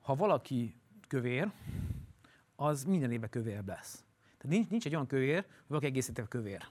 ha 0.00 0.14
valaki 0.14 0.76
kövér, 1.08 1.52
az 2.56 2.84
minden 2.84 3.12
évben 3.12 3.30
kövér 3.30 3.64
lesz. 3.64 4.04
Tehát 4.22 4.56
nincs, 4.56 4.68
nincs 4.68 4.86
egy 4.86 4.94
olyan 4.94 5.06
kövér, 5.06 5.44
hogy 5.44 5.64
valaki 5.66 5.86
egész 5.86 6.08
évben 6.08 6.28
kövér. 6.28 6.66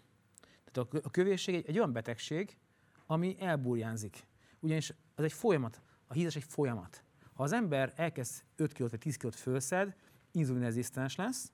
Tehát 0.71 1.05
a 1.05 1.09
kövérség 1.09 1.55
egy, 1.55 1.67
egy 1.67 1.77
olyan 1.77 1.93
betegség, 1.93 2.57
ami 3.05 3.36
elburjánzik. 3.39 4.27
Ugyanis 4.59 4.93
az 5.15 5.23
egy 5.23 5.34
folyamat, 5.34 5.82
a 6.07 6.13
hízás 6.13 6.36
egy 6.36 6.43
folyamat. 6.43 7.03
Ha 7.39 7.45
az 7.45 7.51
ember 7.51 7.93
elkezd 7.95 8.43
5 8.55 8.73
kg 8.73 8.89
vagy 8.89 8.99
10 8.99 9.17
kg 9.17 9.33
fölszed, 9.33 9.95
inzulinrezisztens 10.31 11.15
lesz, 11.15 11.51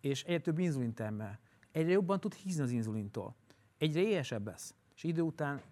és 0.00 0.22
egyre 0.22 0.40
több 0.40 0.58
inzulin 0.58 0.94
termel. 0.94 1.38
Egyre 1.72 1.90
jobban 1.90 2.20
tud 2.20 2.34
hízni 2.34 2.62
az 2.62 2.70
inzulintól. 2.70 3.34
Egyre 3.78 4.00
éhesebb 4.00 4.46
lesz, 4.46 4.74
és 4.94 5.04
idő 5.04 5.20
után 5.20 5.62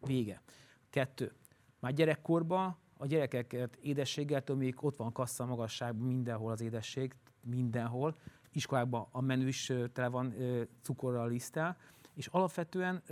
vége. 0.00 0.42
Kettő. 0.90 1.32
Már 1.78 1.92
gyerekkorban 1.92 2.76
a 2.96 3.06
gyerekeket 3.06 3.76
édességgel 3.76 4.44
tömik, 4.44 4.82
ott 4.82 4.96
van 4.96 5.12
kassza 5.12 5.46
magasságban 5.46 6.06
mindenhol 6.06 6.52
az 6.52 6.60
édesség, 6.60 7.14
mindenhol. 7.44 8.16
Iskolákban 8.52 9.08
a 9.10 9.20
menü 9.20 9.46
is 9.46 9.72
tele 9.92 10.08
van 10.08 10.34
cukorral 10.82 11.28
lisztel, 11.28 11.76
és 12.14 12.26
alapvetően 12.26 13.02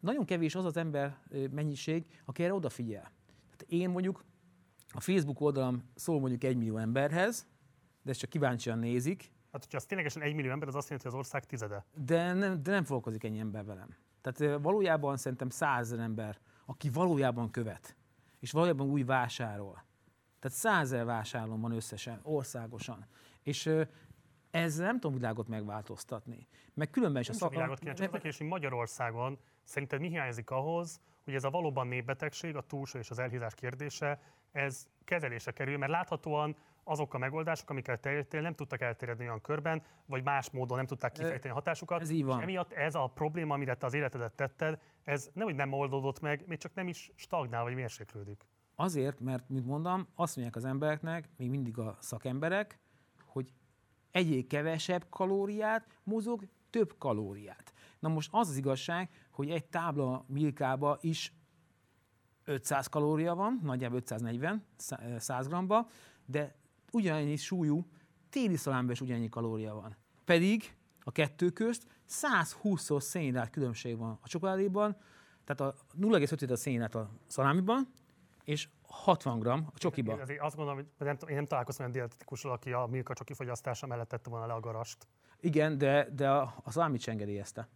nagyon 0.00 0.24
kevés 0.24 0.54
az 0.54 0.64
az 0.64 0.76
ember 0.76 1.18
mennyiség, 1.50 2.20
aki 2.24 2.42
erre 2.42 2.54
odafigyel. 2.54 3.12
Tehát 3.56 3.64
én 3.68 3.90
mondjuk 3.90 4.24
a 4.92 5.00
Facebook 5.00 5.40
oldalam 5.40 5.90
szól 5.94 6.20
mondjuk 6.20 6.44
egy 6.44 6.56
millió 6.56 6.76
emberhez, 6.76 7.46
de 8.02 8.10
ezt 8.10 8.20
csak 8.20 8.30
kíváncsian 8.30 8.78
nézik, 8.78 9.30
Hát, 9.52 9.62
hogyha 9.62 9.76
az 9.78 9.84
ténylegesen 9.84 10.22
egy 10.22 10.34
millió 10.34 10.50
ember, 10.50 10.68
az 10.68 10.74
azt 10.74 10.88
jelenti, 10.88 11.08
hogy 11.08 11.18
az 11.18 11.24
ország 11.26 11.46
tizede. 11.46 11.84
de 12.04 12.32
nem, 12.32 12.62
de 12.62 12.70
nem 12.70 12.82
foglalkozik 12.84 13.24
ennyi 13.24 13.38
ember 13.38 13.64
velem. 13.64 13.96
Tehát 14.20 14.60
valójában 14.62 15.16
szerintem 15.16 15.48
százezer 15.48 15.98
ember, 15.98 16.38
aki 16.66 16.90
valójában 16.90 17.50
követ, 17.50 17.96
és 18.38 18.52
valójában 18.52 18.86
úgy 18.86 19.06
vásárol. 19.06 19.84
Tehát 20.38 20.56
százezer 20.56 21.04
vásárlom 21.04 21.60
van 21.60 21.72
összesen, 21.72 22.20
országosan. 22.22 23.06
És 23.42 23.70
ezzel 24.50 24.86
nem 24.86 25.00
tudom 25.00 25.16
világot 25.16 25.48
megváltoztatni. 25.48 26.46
Meg 26.74 26.90
különben 26.90 27.20
is 27.20 27.26
Nem 27.28 27.36
a 27.36 27.38
csak 27.38 27.48
szak- 27.48 27.58
világot 27.60 27.78
kéne, 27.78 27.92
csak 27.94 28.02
az 28.08 28.08
a 28.08 28.12
kérdés, 28.12 28.38
hogy 28.38 28.46
Magyarországon 28.46 29.38
szerinted 29.70 30.00
mi 30.00 30.08
hiányzik 30.08 30.50
ahhoz, 30.50 31.00
hogy 31.24 31.34
ez 31.34 31.44
a 31.44 31.50
valóban 31.50 31.86
népbetegség, 31.86 32.56
a 32.56 32.60
túlsó 32.60 32.98
és 32.98 33.10
az 33.10 33.18
elhízás 33.18 33.54
kérdése, 33.54 34.20
ez 34.52 34.86
kezelésre 35.04 35.52
kerül, 35.52 35.78
mert 35.78 35.92
láthatóan 35.92 36.56
azok 36.84 37.14
a 37.14 37.18
megoldások, 37.18 37.70
amiket 37.70 38.00
te 38.00 38.12
éltél, 38.12 38.40
nem 38.40 38.54
tudtak 38.54 38.80
elterjedni 38.80 39.24
olyan 39.24 39.40
körben, 39.40 39.82
vagy 40.06 40.24
más 40.24 40.50
módon 40.50 40.76
nem 40.76 40.86
tudták 40.86 41.12
kifejteni 41.12 41.50
a 41.50 41.54
hatásukat. 41.54 42.00
ez 42.00 42.10
így 42.10 42.24
van. 42.24 42.36
És 42.36 42.42
emiatt 42.42 42.72
ez 42.72 42.94
a 42.94 43.06
probléma, 43.06 43.54
amire 43.54 43.74
te 43.74 43.86
az 43.86 43.94
életedet 43.94 44.32
tetted, 44.32 44.80
ez 45.04 45.30
nem, 45.32 45.44
hogy 45.44 45.54
nem 45.54 45.72
oldódott 45.72 46.20
meg, 46.20 46.44
még 46.46 46.58
csak 46.58 46.74
nem 46.74 46.88
is 46.88 47.12
stagnál, 47.14 47.62
vagy 47.62 47.74
mérséklődik. 47.74 48.46
Azért, 48.74 49.20
mert, 49.20 49.48
mint 49.48 49.66
mondom, 49.66 50.08
azt 50.14 50.36
mondják 50.36 50.56
az 50.56 50.64
embereknek, 50.64 51.28
még 51.36 51.50
mindig 51.50 51.78
a 51.78 51.96
szakemberek, 52.00 52.78
hogy 53.24 53.52
egyél 54.10 54.46
kevesebb 54.46 55.06
kalóriát, 55.10 55.86
mozog 56.02 56.44
több 56.70 56.94
kalóriát. 56.98 57.69
Na 58.00 58.08
most 58.08 58.28
az 58.32 58.48
az 58.48 58.56
igazság, 58.56 59.10
hogy 59.30 59.50
egy 59.50 59.64
tábla 59.64 60.24
milkába 60.28 60.98
is 61.00 61.34
500 62.44 62.86
kalória 62.86 63.34
van, 63.34 63.60
nagyjából 63.62 63.98
540 63.98 64.64
szá- 64.76 65.00
eh, 65.00 65.18
100 65.18 65.48
g 65.48 65.74
de 66.26 66.54
ugyanennyi 66.92 67.36
súlyú 67.36 67.86
téli 68.30 68.56
szalámban 68.56 68.92
is 68.92 69.00
ugyanennyi 69.00 69.28
kalória 69.28 69.74
van. 69.74 69.96
Pedig 70.24 70.76
a 71.00 71.12
kettő 71.12 71.50
közt 71.50 71.86
120-szor 72.08 73.02
szénhidrát 73.02 73.50
különbség 73.50 73.98
van 73.98 74.18
a 74.22 74.28
csokoládéban, 74.28 74.96
tehát 75.44 75.74
a 75.74 75.74
0,5 75.96 76.50
a 76.50 76.56
szénhidrát 76.56 76.94
a 76.94 77.10
szalámiban, 77.26 77.88
és 78.44 78.68
60 78.82 79.38
g 79.38 79.46
a 79.46 79.72
csokiba. 79.74 80.12
Én 80.12 80.40
azt 80.40 80.56
gondolom, 80.56 80.80
hogy 80.80 81.06
nem, 81.06 81.16
én 81.28 81.34
nem 81.34 81.46
találkoztam 81.46 81.86
olyan 81.86 81.98
dietetikussal, 81.98 82.52
aki 82.52 82.72
a 82.72 82.86
Milka 82.90 83.14
csoki 83.14 83.34
fogyasztása 83.34 83.86
mellett 83.86 84.08
tette 84.08 84.30
volna 84.30 84.46
le 84.46 84.52
a 84.52 84.60
garast. 84.60 85.06
Igen, 85.40 85.78
de, 85.78 86.08
de 86.12 86.30
a, 86.30 86.54
a 86.62 86.70
szalámit 86.70 87.00
sem 87.00 87.12
engedélyezte. 87.14 87.68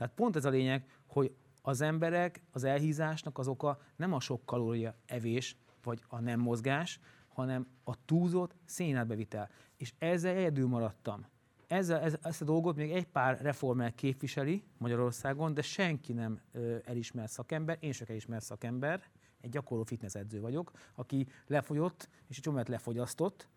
Tehát 0.00 0.14
pont 0.14 0.36
ez 0.36 0.44
a 0.44 0.50
lényeg, 0.50 0.84
hogy 1.06 1.34
az 1.62 1.80
emberek, 1.80 2.40
az 2.50 2.64
elhízásnak 2.64 3.38
az 3.38 3.48
oka 3.48 3.80
nem 3.96 4.12
a 4.12 4.20
sok 4.20 4.46
kalória 4.46 4.94
evés, 5.06 5.56
vagy 5.82 6.02
a 6.08 6.20
nem 6.20 6.40
mozgás, 6.40 7.00
hanem 7.28 7.66
a 7.84 8.04
túlzott 8.04 8.54
szénhidrátbevitel. 8.64 9.50
És 9.76 9.92
ezzel 9.98 10.36
egyedül 10.36 10.68
maradtam. 10.68 11.26
Ezzel, 11.66 12.00
ez, 12.00 12.16
ezt 12.22 12.42
a 12.42 12.44
dolgot 12.44 12.76
még 12.76 12.90
egy 12.90 13.06
pár 13.06 13.40
reformer 13.40 13.94
képviseli 13.94 14.64
Magyarországon, 14.78 15.54
de 15.54 15.62
senki 15.62 16.12
nem 16.12 16.40
ö, 16.52 16.76
elismert 16.84 17.30
szakember, 17.30 17.76
én 17.80 17.92
sem 17.92 18.06
elismert 18.10 18.44
szakember, 18.44 19.02
egy 19.40 19.50
gyakorló 19.50 19.84
fitnessedző 19.84 20.40
vagyok, 20.40 20.70
aki 20.94 21.26
lefogyott, 21.46 22.08
és 22.28 22.36
egy 22.36 22.42
csomót 22.42 22.68
lefogyasztott, 22.68 23.48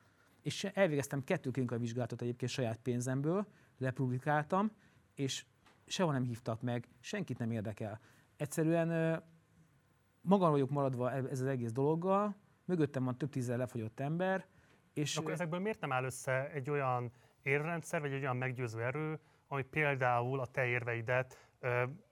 és 0.41 0.63
elvégeztem 0.63 1.23
kettő 1.23 1.49
klinikai 1.49 1.77
vizsgálatot 1.77 2.21
egyébként 2.21 2.51
saját 2.51 2.77
pénzemből, 2.77 3.45
lepublikáltam, 3.77 4.71
és 5.15 5.45
sehol 5.85 6.13
nem 6.13 6.23
hívtak 6.23 6.61
meg, 6.61 6.87
senkit 6.99 7.37
nem 7.37 7.51
érdekel. 7.51 7.99
Egyszerűen 8.37 9.21
magam 10.21 10.51
vagyok 10.51 10.69
maradva 10.69 11.11
e- 11.11 11.27
ez 11.29 11.39
az 11.39 11.45
egész 11.47 11.71
dologgal, 11.71 12.35
mögöttem 12.65 13.03
van 13.03 13.17
több 13.17 13.29
tízzel 13.29 13.57
lefogyott 13.57 13.99
ember, 13.99 14.45
és 14.93 15.17
akkor 15.17 15.31
ezekből 15.31 15.59
miért 15.59 15.79
nem 15.79 15.91
áll 15.91 16.03
össze 16.03 16.51
egy 16.51 16.69
olyan 16.69 17.11
érrendszer, 17.41 18.01
vagy 18.01 18.11
egy 18.11 18.21
olyan 18.21 18.37
meggyőző 18.37 18.81
erő, 18.81 19.19
ami 19.47 19.63
például 19.63 20.39
a 20.39 20.45
te 20.45 20.65
érveidet 20.65 21.49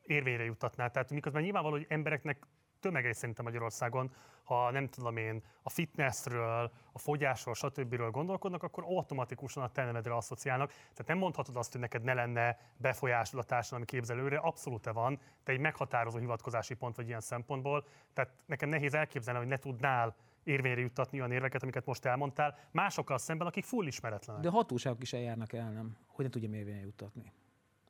érvényre 0.02 0.44
juttatná? 0.44 0.88
Tehát 0.88 1.12
miközben 1.12 1.42
nyilvánvaló, 1.42 1.76
hogy 1.76 1.86
embereknek 1.90 2.48
tömegei 2.82 3.14
szerintem 3.14 3.46
Magyarországon, 3.46 4.12
ha 4.44 4.72
nem 4.72 4.88
tudom 4.88 5.18
én, 5.18 5.44
a 5.62 5.70
fitnessről, 5.70 6.72
a 6.92 7.00
fogyásról, 7.00 7.54
stb. 7.54 7.96
gondolkodnak, 8.12 8.64
akkor 8.64 8.84
automatikusan 8.84 9.64
a 9.64 9.70
te 9.70 9.84
nevedre 9.84 10.16
asszociálnak. 10.16 10.70
Tehát 10.70 11.08
nem 11.08 11.18
mondhatod 11.18 11.56
azt, 11.56 11.72
hogy 11.72 11.82
neked 11.82 12.04
ne 12.04 12.14
lenne 12.14 12.60
befolyásod 12.78 13.40
a 13.40 13.44
társadalmi 13.44 13.86
képzelőre, 13.86 14.38
abszolút 14.38 14.92
van, 14.92 15.20
te 15.44 15.52
egy 15.52 15.60
meghatározó 15.60 16.18
hivatkozási 16.18 16.74
pont 16.74 16.96
vagy 16.96 17.08
ilyen 17.08 17.20
szempontból. 17.20 17.86
Tehát 18.14 18.32
nekem 18.46 18.70
nehéz 18.70 18.94
elképzelni, 18.94 19.40
hogy 19.40 19.48
ne 19.48 19.58
tudnál 19.58 20.16
érvényre 20.44 20.82
juttatni 20.82 21.18
olyan 21.18 21.32
érveket, 21.32 21.64
amiket 21.64 21.86
most 21.86 22.06
elmondtál, 22.06 22.58
másokkal 22.72 23.18
szemben, 23.18 23.48
akik 23.48 23.64
full 23.64 23.88
ismeretlenek. 23.88 24.42
de 24.42 24.50
hatóságok 24.50 25.02
is 25.02 25.14
eljárnak 25.14 25.54
el, 25.54 25.72
nem, 25.72 25.98
hogy 26.08 26.26
ne 26.26 26.32
tudjam 26.32 26.54
érvényre 26.54 26.82
juttatni. 26.82 27.34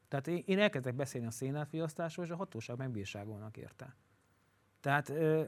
Tehát 0.07 0.27
én 0.27 0.59
elkezdek 0.59 0.95
beszélni 0.95 1.27
a 1.27 1.31
szénátfogyasztásról, 1.31 2.25
és 2.25 2.31
a 2.31 2.35
hatóság 2.35 2.77
megbírságolnak 2.77 3.57
érte. 3.57 3.95
Tehát 4.81 5.09
ö, 5.09 5.43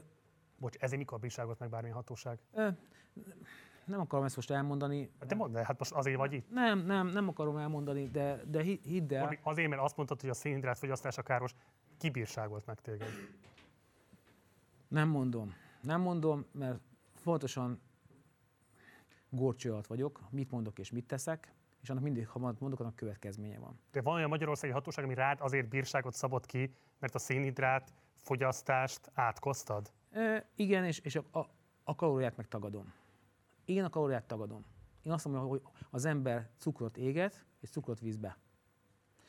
Bocs, 0.58 0.76
ezért 0.76 0.98
mikor 0.98 1.18
bírságot 1.18 1.58
meg 1.58 1.70
bármilyen 1.70 1.96
hatóság? 1.96 2.38
ö, 2.52 2.68
nem 3.84 4.00
akarom 4.00 4.24
ezt 4.24 4.36
most 4.36 4.50
elmondani. 4.50 5.10
De 5.26 5.34
mondd 5.34 5.56
hát 5.56 5.78
most 5.78 5.92
azért 5.92 6.16
vagy 6.16 6.32
itt. 6.32 6.50
Nem, 6.50 6.78
nem, 6.78 7.06
nem 7.06 7.28
akarom 7.28 7.56
elmondani, 7.56 8.08
de, 8.08 8.40
de 8.46 8.62
hi- 8.62 8.80
hidd 8.84 9.14
el. 9.14 9.20
Norbi, 9.20 9.38
Azért, 9.42 9.68
mert 9.68 9.82
azt 9.82 9.96
mondtad, 9.96 10.20
hogy 10.20 10.30
a 10.30 10.34
szénhidrát 10.34 10.78
fogyasztása 10.78 11.22
káros, 11.22 11.54
kibírságolt 11.98 12.66
meg 12.66 12.80
téged. 12.80 13.08
Nem 14.88 15.08
mondom. 15.08 15.54
Nem 15.80 16.00
mondom, 16.00 16.44
mert 16.52 16.80
fontosan 17.14 17.80
górcső 19.28 19.72
alatt 19.72 19.86
vagyok, 19.86 20.20
mit 20.30 20.50
mondok 20.50 20.78
és 20.78 20.90
mit 20.90 21.06
teszek, 21.06 21.54
és 21.82 21.90
annak 21.90 22.02
mindig, 22.02 22.28
ha 22.28 22.38
mondok, 22.38 22.80
annak 22.80 22.96
következménye 22.96 23.58
van. 23.58 23.80
De 23.92 24.02
van 24.02 24.14
olyan 24.14 24.28
magyarországi 24.28 24.72
hatóság, 24.72 25.04
ami 25.04 25.14
rád 25.14 25.40
azért 25.40 25.68
bírságot 25.68 26.14
szabott 26.14 26.46
ki, 26.46 26.74
mert 26.98 27.14
a 27.14 27.18
szénhidrát 27.18 27.92
fogyasztást 28.24 29.10
átkoztad? 29.14 29.92
E, 30.10 30.48
igen, 30.54 30.84
és, 30.84 30.98
és 30.98 31.16
a, 31.16 31.24
a, 31.30 31.48
a 31.84 31.94
kalóriát 31.94 32.36
meg 32.36 32.48
tagadom. 32.48 32.92
Én 33.64 33.84
a 33.84 33.88
kalóriát 33.88 34.24
tagadom. 34.24 34.64
Én 35.02 35.12
azt 35.12 35.24
mondom, 35.24 35.48
hogy 35.48 35.62
az 35.90 36.04
ember 36.04 36.50
cukrot 36.58 36.96
éget, 36.96 37.44
és 37.60 37.70
cukrot 37.70 38.00
víz 38.00 38.16
be. 38.16 38.38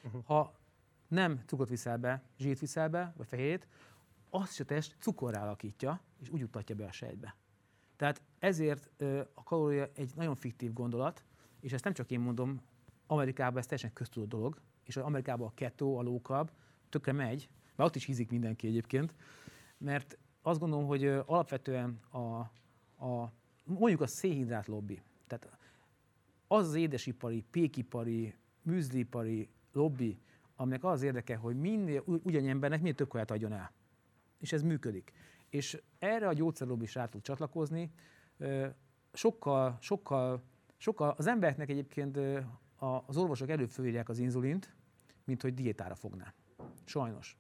Uh-huh. 0.04 0.24
Ha 0.26 0.60
nem 1.08 1.44
cukrot 1.46 1.70
viszel 1.70 1.98
be, 1.98 2.24
zsírt 2.38 2.60
viszel 2.60 2.90
be, 2.90 3.14
vagy 3.18 3.28
fehérjét, 3.28 3.68
azt 4.30 4.52
is 4.52 4.60
a 4.60 4.66
test 4.66 4.96
cukorrá 5.00 5.42
alakítja, 5.42 6.02
és 6.20 6.30
úgy 6.30 6.40
juttatja 6.40 6.76
be 6.76 6.86
a 6.86 6.92
sejtbe. 6.92 7.36
Tehát 7.96 8.22
ezért 8.40 8.90
ö, 8.98 9.22
a 9.34 9.44
kalória 9.44 9.90
egy 9.94 10.12
nagyon 10.16 10.36
fiktív 10.36 10.74
gondolat, 10.74 11.26
és 11.60 11.74
ezt 11.74 11.84
nem 11.84 11.94
csak 11.94 12.12
én 12.12 12.20
mondom, 12.20 12.62
Amerikában 13.08 13.58
ez 13.58 13.66
teljesen 13.66 13.94
köztudott 13.94 14.30
dolog, 14.30 14.62
és 14.84 14.98
Amerikában 14.98 15.48
a 15.48 15.54
kettó, 15.54 15.98
a 15.98 16.02
low 16.02 16.20
carb 16.22 16.52
tökre 16.90 17.12
megy, 17.12 17.50
mert 17.76 17.90
ott 17.90 17.96
is 17.96 18.06
hízik 18.06 18.30
mindenki 18.30 18.68
egyébként, 18.68 19.14
mert 19.78 20.18
azt 20.42 20.60
gondolom, 20.60 20.86
hogy 20.86 21.06
alapvetően 21.06 22.00
a, 22.12 22.18
a 23.06 23.34
mondjuk 23.64 24.02
a 24.02 24.08
szénhidrát 24.08 24.68
lobby, 24.68 25.02
tehát 25.28 25.58
az 26.48 26.68
az 26.68 26.76
édesipari, 26.76 27.44
pékipari, 27.52 28.36
műzlipari 28.62 29.50
lobby, 29.72 30.20
aminek 30.56 30.84
az 30.84 31.02
érdeke, 31.02 31.36
hogy 31.36 31.60
minél 31.60 32.04
u- 32.06 32.26
ugyannyi 32.26 32.50
embernek 32.50 32.80
minél 32.80 32.96
több 32.96 33.08
kaját 33.08 33.32
adjon 33.32 33.54
el. 33.54 33.72
És 34.40 34.52
ez 34.54 34.62
működik. 34.62 35.12
És 35.50 35.82
erre 36.00 36.28
a 36.28 36.34
gyógyszerlobby 36.34 36.84
is 36.84 36.96
rá 36.96 37.06
tud 37.06 37.22
csatlakozni. 37.22 37.92
Sokkal, 39.14 39.78
sokkal, 39.82 40.44
sokkal, 40.78 41.14
az 41.18 41.28
embereknek 41.28 41.70
egyébként 41.70 42.20
az 43.06 43.18
orvosok 43.18 43.50
előfölírják 43.50 44.10
az 44.10 44.18
inzulint, 44.18 44.74
mint 45.24 45.42
hogy 45.42 45.54
diétára 45.54 45.96
fogná. 45.96 46.34
Sajnos. 46.84 47.38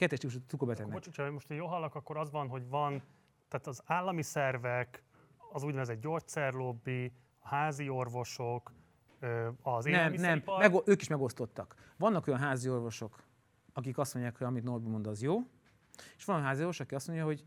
Kettes 0.00 0.18
típusú 0.18 0.38
cukorbetegnek. 0.46 0.94
Bocs, 0.94 1.04
hogyha 1.04 1.30
most 1.30 1.48
jól 1.48 1.68
hallak, 1.68 1.94
akkor 1.94 2.16
az 2.16 2.30
van, 2.30 2.48
hogy 2.48 2.68
van, 2.68 3.02
tehát 3.48 3.66
az 3.66 3.82
állami 3.84 4.22
szervek, 4.22 5.02
az 5.52 5.62
úgynevezett 5.62 6.00
gyógyszerlobbi, 6.00 7.12
a 7.38 7.48
házi 7.48 7.88
orvosok, 7.88 8.72
az 9.62 9.84
Nem, 9.84 10.12
nem, 10.12 10.42
meg, 10.58 10.74
ők 10.84 11.00
is 11.00 11.08
megosztottak. 11.08 11.74
Vannak 11.96 12.26
olyan 12.26 12.40
házi 12.40 12.68
orvosok, 12.68 13.22
akik 13.72 13.98
azt 13.98 14.14
mondják, 14.14 14.36
hogy 14.36 14.46
amit 14.46 14.64
Norbi 14.64 14.88
mond, 14.88 15.06
az 15.06 15.22
jó, 15.22 15.38
és 16.16 16.24
van 16.24 16.42
házi 16.42 16.60
orvos, 16.60 16.80
aki 16.80 16.94
azt 16.94 17.06
mondja, 17.06 17.24
hogy 17.24 17.44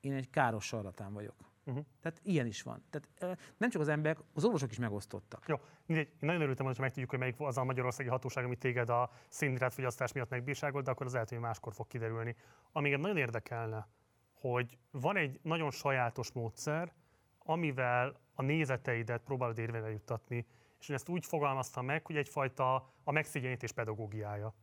én 0.00 0.12
egy 0.12 0.30
káros 0.30 0.66
sarlatán 0.66 1.12
vagyok. 1.12 1.36
Uh-huh. 1.64 1.84
Tehát 2.00 2.20
ilyen 2.22 2.46
is 2.46 2.62
van. 2.62 2.84
Tehát 2.90 3.38
nem 3.56 3.70
csak 3.70 3.80
az 3.80 3.88
emberek, 3.88 4.18
az 4.34 4.44
orvosok 4.44 4.70
is 4.70 4.78
megosztottak. 4.78 5.44
Jó, 5.48 5.56
mindegy. 5.86 6.06
Én 6.08 6.16
nagyon 6.20 6.40
örültem, 6.40 6.66
hogy 6.66 6.78
megtudjuk, 6.78 7.10
hogy 7.10 7.18
melyik 7.18 7.34
az 7.38 7.58
a 7.58 7.64
magyarországi 7.64 8.08
hatóság, 8.08 8.44
ami 8.44 8.56
téged 8.56 8.88
a 8.88 9.10
szénhidrátfogyasztás 9.28 10.12
miatt 10.12 10.28
megbírságolt, 10.28 10.84
de 10.84 10.90
akkor 10.90 11.06
az 11.06 11.12
lehet, 11.12 11.28
hogy 11.28 11.38
máskor 11.38 11.74
fog 11.74 11.86
kiderülni. 11.86 12.36
Ami 12.72 12.90
nagyon 12.90 13.16
érdekelne, 13.16 13.88
hogy 14.34 14.78
van 14.90 15.16
egy 15.16 15.40
nagyon 15.42 15.70
sajátos 15.70 16.32
módszer, 16.32 16.92
amivel 17.38 18.20
a 18.34 18.42
nézeteidet 18.42 19.22
próbálod 19.22 19.58
érvényre 19.58 19.90
juttatni, 19.90 20.46
és 20.80 20.88
én 20.88 20.96
ezt 20.96 21.08
úgy 21.08 21.26
fogalmaztam 21.26 21.84
meg, 21.84 22.06
hogy 22.06 22.16
egyfajta 22.16 22.74
a 23.04 23.12
megszégyenítés 23.12 23.72
pedagógiája. 23.72 24.54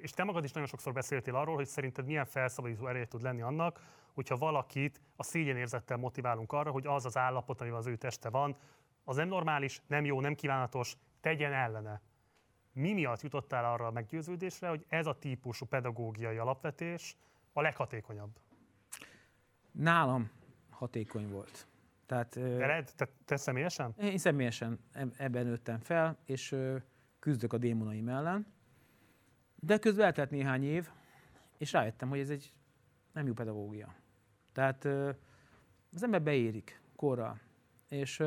És 0.00 0.10
te 0.10 0.24
magad 0.24 0.44
is 0.44 0.52
nagyon 0.52 0.68
sokszor 0.68 0.92
beszéltél 0.92 1.34
arról, 1.34 1.54
hogy 1.54 1.66
szerinted 1.66 2.06
milyen 2.06 2.24
felszabadító 2.24 2.86
ereje 2.86 3.06
tud 3.06 3.22
lenni 3.22 3.42
annak, 3.42 3.80
hogyha 4.12 4.36
valakit 4.36 5.00
a 5.16 5.22
szégyenérzettel 5.22 5.96
motiválunk 5.96 6.52
arra, 6.52 6.70
hogy 6.70 6.86
az 6.86 7.04
az 7.04 7.16
állapot, 7.16 7.60
amivel 7.60 7.78
az 7.78 7.86
ő 7.86 7.96
teste 7.96 8.30
van, 8.30 8.56
az 9.04 9.16
nem 9.16 9.28
normális, 9.28 9.80
nem 9.86 10.04
jó, 10.04 10.20
nem 10.20 10.34
kívánatos, 10.34 10.96
tegyen 11.20 11.52
ellene. 11.52 12.00
Mi 12.72 12.92
miatt 12.92 13.20
jutottál 13.20 13.72
arra 13.72 13.86
a 13.86 13.90
meggyőződésre, 13.90 14.68
hogy 14.68 14.84
ez 14.88 15.06
a 15.06 15.18
típusú 15.18 15.66
pedagógiai 15.66 16.36
alapvetés 16.36 17.16
a 17.52 17.60
leghatékonyabb? 17.60 18.38
Nálam 19.72 20.30
hatékony 20.70 21.28
volt. 21.28 21.66
Tehát, 22.06 22.34
Veled? 22.34 22.92
Te, 22.96 23.08
te 23.24 23.36
személyesen? 23.36 23.94
Én 24.00 24.18
személyesen 24.18 24.78
eb- 24.92 25.20
ebben 25.20 25.46
nőttem 25.46 25.78
fel, 25.78 26.18
és 26.24 26.56
küzdök 27.18 27.52
a 27.52 27.58
démonaim 27.58 28.08
ellen. 28.08 28.53
De 29.64 29.78
közben 29.78 30.04
eltelt 30.04 30.30
néhány 30.30 30.64
év, 30.64 30.88
és 31.58 31.72
rájöttem, 31.72 32.08
hogy 32.08 32.18
ez 32.18 32.30
egy 32.30 32.52
nem 33.12 33.26
jó 33.26 33.32
pedagógia. 33.32 33.94
Tehát 34.52 34.84
az 35.94 36.02
ember 36.02 36.22
beérik 36.22 36.80
korral. 36.96 37.40
És 37.88 38.22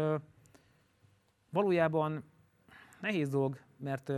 valójában 1.50 2.24
nehéz 3.02 3.30
dolog, 3.30 3.60
mert 3.78 4.12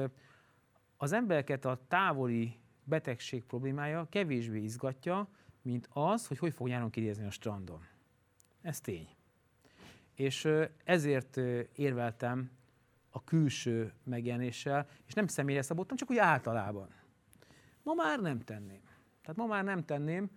az 0.98 1.12
embereket 1.12 1.66
a 1.66 1.82
távoli 1.88 2.60
betegség 2.84 3.44
problémája 3.44 4.08
kevésbé 4.10 4.62
izgatja, 4.62 5.28
mint 5.62 5.90
az, 5.94 6.28
hogy 6.28 6.38
hogy 6.38 6.54
fog 6.54 6.68
nyáron 6.68 6.90
kinézni 6.90 7.26
a 7.26 7.32
strandon. 7.32 7.88
Ez 8.62 8.82
tény. 8.82 9.08
És 10.14 10.50
ezért 10.84 11.38
érveltem 11.76 12.52
a 13.10 13.24
külső 13.24 13.94
megjelenéssel, 14.04 14.88
és 15.06 15.14
nem 15.14 15.28
személyre 15.28 15.62
szabottam, 15.62 15.98
csak 15.98 16.10
úgy 16.10 16.18
általában. 16.18 16.98
Ma 17.90 17.96
már 17.96 18.20
nem 18.20 18.40
tenném. 18.40 18.82
Tehát 19.22 19.36
ma 19.36 19.46
már 19.46 19.64
nem 19.64 19.86
tenném, 19.86 20.30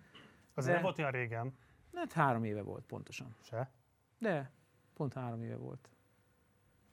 Az 0.55 0.64
De- 0.64 0.72
nem 0.72 0.82
volt 0.82 0.98
olyan 0.98 1.11
régen 1.11 1.53
mert 1.90 2.12
három 2.12 2.44
éve 2.44 2.62
volt 2.62 2.84
pontosan. 2.84 3.34
se. 3.42 3.70
De 4.18 4.50
pont 4.94 5.12
három 5.14 5.42
éve 5.42 5.57
volt. 5.57 5.90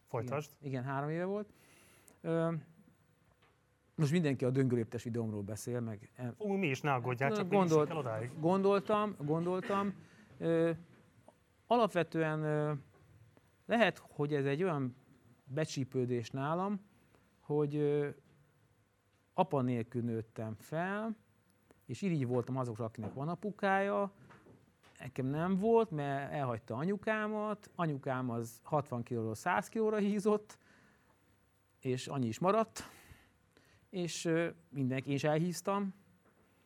Folytasd. 0.08 0.52
Igen, 0.60 0.72
igen 0.72 0.84
három 0.84 1.10
éve 1.10 1.26
volt. 1.26 1.54
Ö, 2.22 2.54
most 3.96 4.12
mindenki 4.12 4.46
a 4.46 4.50
döngöléptes 4.50 5.04
videómról 5.04 5.42
beszél, 5.42 5.80
meg 5.80 6.12
e- 6.16 6.34
Ú, 6.38 6.54
mi 6.54 6.68
is, 6.68 6.82
ne 6.82 6.94
aggódjál, 6.94 7.32
csak 7.32 7.50
Gondolt- 7.50 7.70
Gondolt... 7.70 7.90
el 7.90 7.98
odáig. 7.98 8.40
Gondoltam, 8.40 9.16
gondoltam. 9.18 9.94
Ö, 10.38 10.72
alapvetően 11.68 12.44
ö, 12.44 12.74
lehet, 13.66 13.98
hogy 13.98 14.34
ez 14.34 14.46
egy 14.46 14.64
olyan 14.64 14.96
becsípődés 15.46 16.30
nálam, 16.32 16.80
hogy 17.40 17.76
apa 19.40 19.62
nélkül 19.62 20.02
nőttem 20.02 20.56
fel, 20.56 21.16
és 21.86 22.02
irigy 22.02 22.28
voltam 22.28 22.58
azokra, 22.58 22.86
akinek 22.86 23.14
van 23.14 23.30
apukája. 23.30 24.12
Nekem 25.00 25.26
nem 25.26 25.58
volt, 25.58 25.92
mert 25.92 26.32
elhagyta 26.32 26.76
anyukámat. 26.76 27.70
Anyukám 27.76 28.30
az 28.30 28.60
60 28.64 29.04
kilóról 29.04 29.36
100 29.36 29.68
kilóra 29.68 29.98
hízott, 29.98 30.58
és 31.80 32.08
annyi 32.08 32.28
is 32.28 32.40
maradt. 32.40 32.84
És 33.90 34.30
mindenki, 34.70 35.14
is 35.14 35.24
elhíztam, 35.24 35.94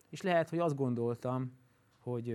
és 0.10 0.22
lehet, 0.22 0.50
hogy 0.50 0.60
azt 0.60 0.76
gondoltam, 0.76 1.58
hogy 2.00 2.30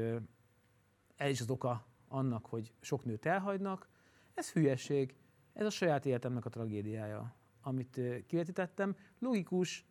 ez 1.16 1.30
is 1.30 1.41
az 1.41 1.51
oka 1.51 1.86
annak, 2.09 2.47
hogy 2.47 2.72
sok 2.80 3.05
nőt 3.05 3.26
elhagynak. 3.26 3.89
Ez 4.34 4.53
hülyeség, 4.53 5.14
ez 5.53 5.66
a 5.66 5.70
saját 5.70 6.07
életemnek 6.07 6.45
a 6.45 6.51
tragédiája, 6.51 7.34
amit 7.62 8.01
kivetítettem. 8.26 8.97
Logikus, 9.18 9.86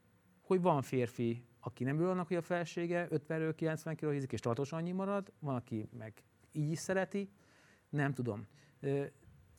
hogy 0.48 0.62
van 0.62 0.82
férfi, 0.82 1.44
aki 1.60 1.84
nem 1.84 2.00
ül 2.00 2.10
annak, 2.10 2.28
hogy 2.28 2.38
a 2.38 2.42
felsége 2.42 3.08
50-ről 3.12 3.54
90 3.56 3.96
kg 3.96 4.12
hízik, 4.12 4.32
és 4.32 4.40
tartósan 4.40 4.80
annyi 4.80 4.92
marad, 4.92 5.32
van, 5.40 5.56
aki 5.56 5.90
meg 5.98 6.14
így 6.52 6.72
is 6.72 6.80
szereti, 6.80 7.30
nem 7.90 8.14
tudom. 8.14 8.48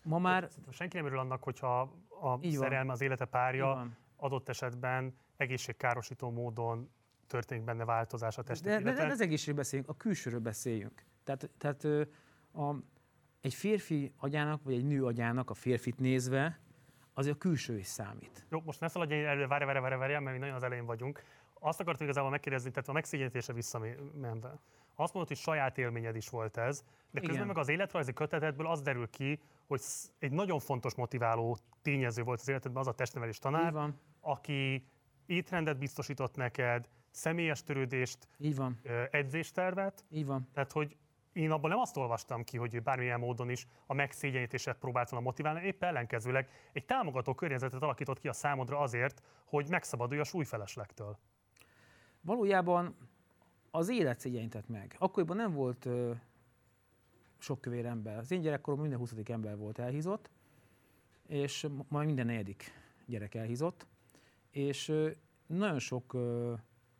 Ma 0.02 0.18
már 0.18 0.48
senki 0.70 0.96
nem 0.96 1.06
örül 1.06 1.18
annak, 1.18 1.42
hogyha 1.42 1.80
a 2.20 2.38
Így 2.40 2.56
van. 2.56 2.62
szerelme, 2.62 2.92
az 2.92 3.00
élete 3.00 3.24
párja 3.24 3.66
van. 3.66 3.96
adott 4.16 4.48
esetben 4.48 5.14
egészségkárosító 5.36 6.30
módon 6.30 6.90
történik 7.26 7.64
benne 7.64 7.84
változás 7.84 8.38
a 8.38 8.42
De, 8.42 8.48
testek 8.48 8.66
de, 8.72 8.82
de, 8.82 8.90
életen. 8.90 9.10
az 9.10 9.20
egészségről 9.20 9.56
beszéljünk, 9.56 9.90
a 9.90 9.94
külsőről 9.96 10.40
beszéljünk. 10.40 11.02
Tehát, 11.24 11.50
tehát 11.58 11.84
a, 12.52 12.74
egy 13.40 13.54
férfi 13.54 14.12
agyának, 14.16 14.62
vagy 14.62 14.74
egy 14.74 14.84
nő 14.84 15.04
agyának 15.04 15.50
a 15.50 15.54
férfit 15.54 15.98
nézve, 15.98 16.58
azért 17.18 17.34
a 17.34 17.38
külső 17.38 17.78
is 17.78 17.86
számít. 17.86 18.46
Jó, 18.50 18.60
most 18.64 18.80
ne 18.80 18.88
szaladj 18.88 19.14
előre, 19.14 19.46
várj, 19.46 19.64
várj, 19.64 19.78
várj, 19.78 19.94
várj, 19.94 20.12
mert 20.12 20.32
mi 20.32 20.38
nagyon 20.38 20.54
az 20.54 20.62
elején 20.62 20.86
vagyunk. 20.86 21.22
Azt 21.60 21.80
akartam 21.80 22.04
igazából 22.04 22.30
megkérdezni, 22.30 22.70
tehát 22.70 22.88
a 22.88 22.92
megszégyenítésre 22.92 23.52
visszamenve. 23.52 24.58
Azt 24.94 25.12
mondod, 25.12 25.28
hogy 25.28 25.36
saját 25.36 25.78
élményed 25.78 26.16
is 26.16 26.28
volt 26.28 26.56
ez, 26.56 26.84
de 27.10 27.20
közben 27.20 27.34
Igen. 27.34 27.46
meg 27.46 27.58
az 27.58 27.68
életrajzi 27.68 28.12
kötetedből 28.12 28.66
az 28.66 28.82
derül 28.82 29.08
ki, 29.10 29.40
hogy 29.66 29.80
egy 30.18 30.32
nagyon 30.32 30.58
fontos 30.58 30.94
motiváló 30.94 31.58
tényező 31.82 32.22
volt 32.22 32.40
az 32.40 32.48
életedben 32.48 32.80
az 32.80 32.88
a 32.88 32.92
testnevelés 32.92 33.38
tanár, 33.38 33.72
van, 33.72 34.00
aki 34.20 34.86
étrendet 35.26 35.78
biztosított 35.78 36.36
neked, 36.36 36.88
személyes 37.10 37.62
törődést, 37.62 38.28
így 38.38 38.56
van, 38.56 38.80
edzéstervet, 39.10 40.04
így 40.10 40.26
van. 40.26 40.48
tehát 40.52 40.72
hogy 40.72 40.96
én 41.38 41.50
abban 41.50 41.70
nem 41.70 41.78
azt 41.78 41.96
olvastam 41.96 42.44
ki, 42.44 42.56
hogy 42.56 42.82
bármilyen 42.82 43.18
módon 43.18 43.50
is 43.50 43.66
a 43.86 43.94
megszégyenítéset 43.94 44.78
próbált 44.78 45.10
volna 45.10 45.24
motiválni, 45.26 45.66
épp 45.66 45.82
ellenkezőleg 45.82 46.48
egy 46.72 46.84
támogató 46.84 47.34
környezetet 47.34 47.82
alakított 47.82 48.18
ki 48.18 48.28
a 48.28 48.32
számodra 48.32 48.78
azért, 48.78 49.22
hogy 49.44 49.68
megszabadulj 49.68 50.20
a 50.20 50.24
súlyfeleslektől. 50.24 51.18
Valójában 52.20 52.96
az 53.70 53.88
élet 53.88 54.20
szégyenített 54.20 54.68
meg. 54.68 54.96
Akkoriban 54.98 55.36
nem 55.36 55.52
volt 55.52 55.86
ö, 55.86 56.12
sok 57.38 57.60
kövér 57.60 57.86
ember. 57.86 58.18
Az 58.18 58.30
én 58.30 58.40
gyerekkorom 58.40 58.80
minden 58.80 58.98
20. 58.98 59.14
ember 59.24 59.56
volt 59.56 59.78
elhízott, 59.78 60.30
és 61.26 61.66
ma- 61.70 61.84
majd 61.88 62.06
minden 62.06 62.26
negyedik 62.26 62.72
gyerek 63.06 63.34
elhízott, 63.34 63.86
és 64.50 64.88
ö, 64.88 65.10
nagyon 65.46 65.78
sok 65.78 66.12
ö, 66.12 66.54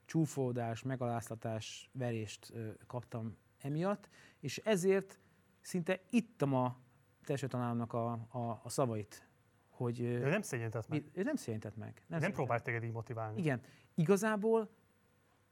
csúfódás, 0.05 0.82
megaláztatás, 0.82 1.91
verést 1.93 2.51
ö, 2.55 2.70
kaptam 2.86 3.36
emiatt, 3.59 4.09
és 4.40 4.59
ezért 4.59 5.20
szinte 5.61 6.00
ittam 6.11 6.54
a 6.54 6.76
testőtanáromnak 7.24 7.92
a, 7.92 8.12
a, 8.28 8.61
a 8.62 8.68
szavait, 8.68 9.26
hogy 9.68 10.00
ő 10.00 10.28
nem 10.28 10.42
szégyenített 10.42 10.88
meg. 10.88 11.04
ő 11.12 11.22
nem 11.22 11.36
szégyenített 11.36 11.76
meg. 11.76 11.86
Nem, 11.86 11.94
Nem 11.94 12.06
szégyenített. 12.06 12.34
próbált 12.34 12.62
téged 12.62 12.84
így 12.84 12.92
motiválni. 12.92 13.38
Igen, 13.40 13.61
igazából 13.94 14.70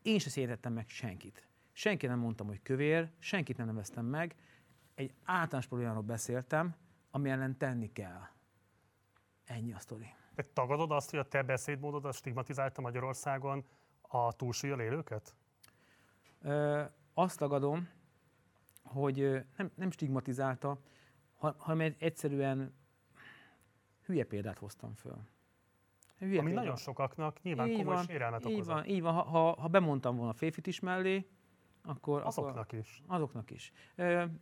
én 0.03 0.19
se 0.19 0.31
szétettem 0.31 0.73
meg 0.73 0.89
senkit. 0.89 1.49
Senki 1.73 2.07
nem 2.07 2.19
mondtam, 2.19 2.47
hogy 2.47 2.63
kövér, 2.63 3.11
senkit 3.19 3.57
nem 3.57 3.67
neveztem 3.67 4.05
meg. 4.05 4.35
Egy 4.95 5.15
általános 5.25 5.67
problémáról 5.67 6.03
beszéltem, 6.03 6.75
ami 7.11 7.31
ellen 7.31 7.59
tenni 7.59 7.93
kell. 7.93 8.21
Ennyi 9.45 9.73
a 9.73 9.79
sztori. 9.79 10.15
Te 10.35 10.43
tagadod 10.43 10.91
azt, 10.91 11.11
hogy 11.11 11.19
a 11.19 11.29
te 11.29 11.43
beszédmódod 11.43 12.05
az 12.05 12.17
stigmatizálta 12.17 12.81
Magyarországon 12.81 13.65
a 14.01 14.33
túlsúlyjal 14.33 14.81
élőket? 14.81 15.35
Ö, 16.43 16.83
azt 17.15 17.39
tagadom, 17.39 17.89
hogy 18.87 19.45
nem, 19.57 19.71
nem 19.75 19.91
stigmatizálta, 19.91 20.79
ha- 21.37 21.55
hanem 21.59 21.81
egy 21.81 21.97
egyszerűen 21.99 22.75
hülye 24.05 24.25
példát 24.25 24.59
hoztam 24.59 24.95
föl. 24.95 25.17
Hülye 26.19 26.39
Ami 26.39 26.47
példa. 26.47 26.61
nagyon 26.61 26.77
sokaknak 26.77 27.43
nyilván 27.43 27.69
Így 27.69 27.77
komoly 27.77 27.95
van, 27.95 28.05
sérelmet 28.05 28.45
így 28.47 28.53
okozott. 28.53 28.75
van, 28.75 28.85
így 28.85 29.03
van. 29.03 29.13
Ha, 29.15 29.23
ha, 29.23 29.61
ha 29.61 29.69
bemondtam 29.69 30.17
volna 30.17 30.33
férfit 30.33 30.67
is 30.67 30.81
mellé, 30.81 31.27
akkor... 31.83 32.15
akkor 32.17 32.27
Azoknak 32.27 32.73
is. 32.73 33.03
Azoknak 33.07 33.51
is. 33.51 33.73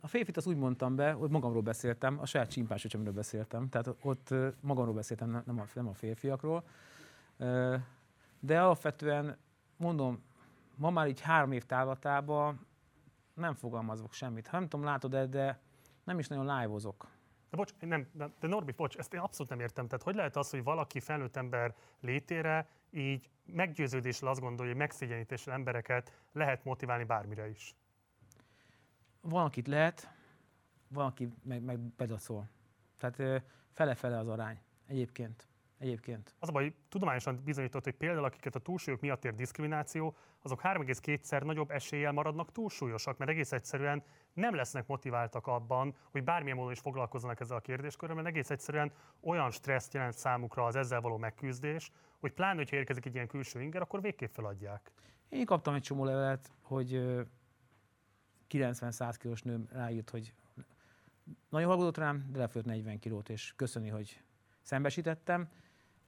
A 0.01 0.07
férfit 0.07 0.37
azt 0.37 0.47
úgy 0.47 0.55
mondtam 0.57 0.95
be, 0.95 1.11
hogy 1.11 1.29
magamról 1.29 1.61
beszéltem, 1.61 2.19
a 2.19 2.25
saját 2.25 2.49
csimpás 2.49 2.85
öcsemről 2.85 3.13
beszéltem, 3.13 3.69
tehát 3.69 3.95
ott 4.01 4.33
magamról 4.61 4.95
beszéltem, 4.95 5.29
ne- 5.29 5.43
nem 5.45 5.59
a, 5.59 5.65
nem 5.73 5.87
a 5.87 5.93
férfiakról. 5.93 6.63
De 8.39 8.61
alapvetően 8.61 9.37
mondom, 9.77 10.23
ma 10.75 10.89
már 10.89 11.07
így 11.07 11.21
három 11.21 11.51
év 11.51 11.63
távlatában 11.63 12.65
nem 13.35 13.53
fogalmazok 13.53 14.13
semmit. 14.13 14.47
Ha 14.47 14.59
nem 14.59 14.67
tudom, 14.67 14.85
látod-e, 14.85 15.25
de 15.25 15.59
nem 16.03 16.19
is 16.19 16.27
nagyon 16.27 16.57
live-ozok. 16.57 17.07
De 17.49 17.57
bocs, 17.57 17.73
nem, 17.79 18.07
de, 18.11 18.29
Norbi, 18.39 18.71
bocs, 18.71 18.95
ezt 18.95 19.13
én 19.13 19.19
abszolút 19.19 19.51
nem 19.51 19.59
értem. 19.59 19.87
Tehát 19.87 20.03
hogy 20.03 20.15
lehet 20.15 20.35
az, 20.35 20.49
hogy 20.49 20.63
valaki 20.63 20.99
felnőtt 20.99 21.35
ember 21.35 21.75
létére 21.99 22.67
így 22.91 23.29
meggyőződéssel 23.45 24.27
azt 24.27 24.39
gondolja, 24.39 24.71
hogy 24.71 24.81
megszégyenítéssel 24.81 25.53
embereket 25.53 26.21
lehet 26.31 26.63
motiválni 26.63 27.03
bármire 27.03 27.49
is? 27.49 27.75
Van, 29.21 29.45
akit 29.45 29.67
lehet, 29.67 30.09
van, 30.87 31.05
aki 31.05 31.33
meg, 31.43 31.61
meg 31.61 31.79
bedacol. 31.79 32.49
Tehát 32.97 33.43
fele-fele 33.73 34.17
az 34.17 34.27
arány. 34.27 34.59
Egyébként. 34.87 35.47
Egyébként. 35.85 36.35
Az 36.39 36.49
a 36.49 36.51
baj, 36.51 36.73
tudományosan 36.89 37.41
bizonyított, 37.43 37.83
hogy 37.83 37.93
például 37.93 38.23
akiket 38.23 38.55
a 38.55 38.59
túlsúlyok 38.59 39.01
miatt 39.01 39.25
ér 39.25 39.35
diszkrimináció, 39.35 40.15
azok 40.41 40.61
3,2-szer 40.63 41.43
nagyobb 41.43 41.71
eséllyel 41.71 42.11
maradnak 42.11 42.51
túlsúlyosak, 42.51 43.17
mert 43.17 43.31
egész 43.31 43.51
egyszerűen 43.51 44.03
nem 44.33 44.55
lesznek 44.55 44.87
motiváltak 44.87 45.47
abban, 45.47 45.95
hogy 46.11 46.23
bármilyen 46.23 46.57
módon 46.57 46.71
is 46.71 46.79
foglalkozzanak 46.79 47.39
ezzel 47.39 47.57
a 47.57 47.59
kérdéskörrel, 47.59 48.15
mert 48.15 48.27
egész 48.27 48.49
egyszerűen 48.49 48.91
olyan 49.21 49.51
stresszt 49.51 49.93
jelent 49.93 50.13
számukra 50.13 50.65
az 50.65 50.75
ezzel 50.75 51.01
való 51.01 51.17
megküzdés, 51.17 51.91
hogy 52.19 52.31
pláne, 52.31 52.57
hogyha 52.57 52.75
érkezik 52.75 53.05
egy 53.05 53.13
ilyen 53.13 53.27
külső 53.27 53.61
inger, 53.61 53.81
akkor 53.81 54.01
végképp 54.01 54.33
feladják. 54.33 54.91
Én 55.29 55.45
kaptam 55.45 55.73
egy 55.73 55.81
csomó 55.81 56.03
levelet, 56.03 56.51
hogy 56.61 56.93
ö, 56.93 57.21
90-100 58.49 59.15
kilós 59.17 59.41
nő 59.41 59.65
ráírt, 59.71 60.09
hogy 60.09 60.33
nagyon 61.49 61.67
hallgatott 61.67 61.97
rám, 61.97 62.29
de 62.31 62.37
lefőtt 62.37 62.65
40 62.65 62.99
kilót, 62.99 63.29
és 63.29 63.53
köszöni, 63.55 63.89
hogy 63.89 64.23
szembesítettem. 64.61 65.49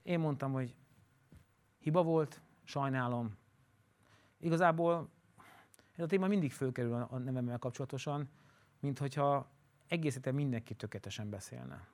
Én 0.07 0.19
mondtam, 0.19 0.51
hogy 0.51 0.75
hiba 1.79 2.03
volt, 2.03 2.41
sajnálom. 2.63 3.37
Igazából 4.39 5.09
ez 5.95 6.03
a 6.03 6.07
téma 6.07 6.27
mindig 6.27 6.51
fölkerül 6.51 6.93
a 6.93 7.17
nevemmel 7.17 7.57
kapcsolatosan, 7.57 8.29
mint 8.79 8.99
hogyha 8.99 9.51
egész 9.87 10.19
mindenki 10.31 10.73
tökéletesen 10.73 11.29
beszélne. 11.29 11.87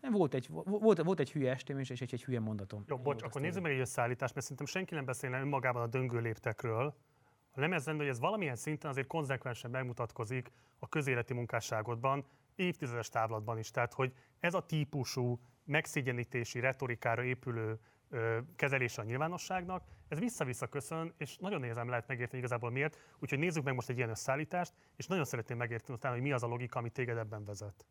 Nem, 0.00 0.12
volt 0.12 0.34
egy, 0.34 0.48
volt, 0.48 1.02
volt 1.02 1.20
egy 1.20 1.32
hülye 1.32 1.50
estém 1.50 1.78
és 1.78 1.90
egy, 1.90 2.12
egy 2.12 2.24
hülye 2.24 2.40
mondatom. 2.40 2.84
Jó, 2.86 2.98
bocs, 2.98 3.22
akkor 3.22 3.40
nézzük 3.40 3.62
meg 3.62 3.72
egy 3.72 3.80
összeállítást, 3.80 4.34
mert 4.34 4.46
szerintem 4.46 4.66
senki 4.66 4.94
nem 4.94 5.04
beszélne 5.04 5.40
önmagában 5.40 5.82
a 5.82 5.86
döngő 5.86 6.18
léptekről. 6.18 6.94
A 7.50 7.60
nem 7.60 7.72
ez 7.72 7.86
lenne, 7.86 7.98
hogy 7.98 8.08
ez 8.08 8.20
valamilyen 8.20 8.56
szinten 8.56 8.90
azért 8.90 9.06
konzekvensen 9.06 9.70
megmutatkozik 9.70 10.52
a 10.78 10.88
közéleti 10.88 11.34
munkásságodban, 11.34 12.24
évtizedes 12.54 13.08
távlatban 13.08 13.58
is. 13.58 13.70
Tehát, 13.70 13.92
hogy 13.92 14.12
ez 14.40 14.54
a 14.54 14.66
típusú 14.66 15.40
megszégyenítési 15.64 16.60
retorikára 16.60 17.22
épülő 17.22 17.78
kezelése 18.56 19.02
a 19.02 19.04
nyilvánosságnak, 19.04 19.84
ez 20.08 20.18
vissza-vissza 20.18 20.66
köszön, 20.66 21.14
és 21.16 21.36
nagyon 21.36 21.60
nehezen 21.60 21.86
lehet 21.86 22.06
megérteni 22.06 22.38
igazából 22.38 22.70
miért. 22.70 22.98
Úgyhogy 23.18 23.38
nézzük 23.38 23.64
meg 23.64 23.74
most 23.74 23.88
egy 23.88 23.96
ilyen 23.96 24.08
összeállítást, 24.08 24.72
és 24.96 25.06
nagyon 25.06 25.24
szeretném 25.24 25.56
megérteni 25.58 25.94
utána, 25.94 26.14
hogy 26.14 26.22
mi 26.22 26.32
az 26.32 26.42
a 26.42 26.46
logika, 26.46 26.78
ami 26.78 26.90
téged 26.90 27.16
ebben 27.16 27.44
vezet. 27.44 27.86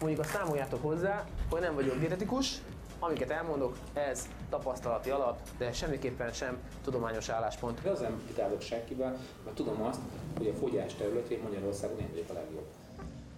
Mondjuk 0.00 0.20
azt 0.20 0.30
számoljátok 0.30 0.82
hozzá, 0.82 1.26
hogy 1.50 1.60
nem 1.60 1.74
vagyok 1.74 1.98
dietetikus, 1.98 2.60
amiket 2.98 3.30
elmondok, 3.30 3.78
ez 3.92 4.28
tapasztalati 4.48 5.10
alap, 5.10 5.48
de 5.58 5.72
semmiképpen 5.72 6.32
sem 6.32 6.58
tudományos 6.82 7.28
álláspont. 7.28 7.82
De 7.82 7.90
az 7.90 8.00
nem 8.00 8.22
vitálok 8.26 8.60
senkivel, 8.60 9.18
mert 9.44 9.56
tudom 9.56 9.82
azt, 9.82 10.00
hogy 10.36 10.48
a 10.48 10.54
fogyás 10.54 10.94
területén 10.94 11.42
Magyarországon 11.42 11.98
én 11.98 12.08
vagyok 12.10 12.30
a 12.30 12.32
legjobb. 12.32 12.66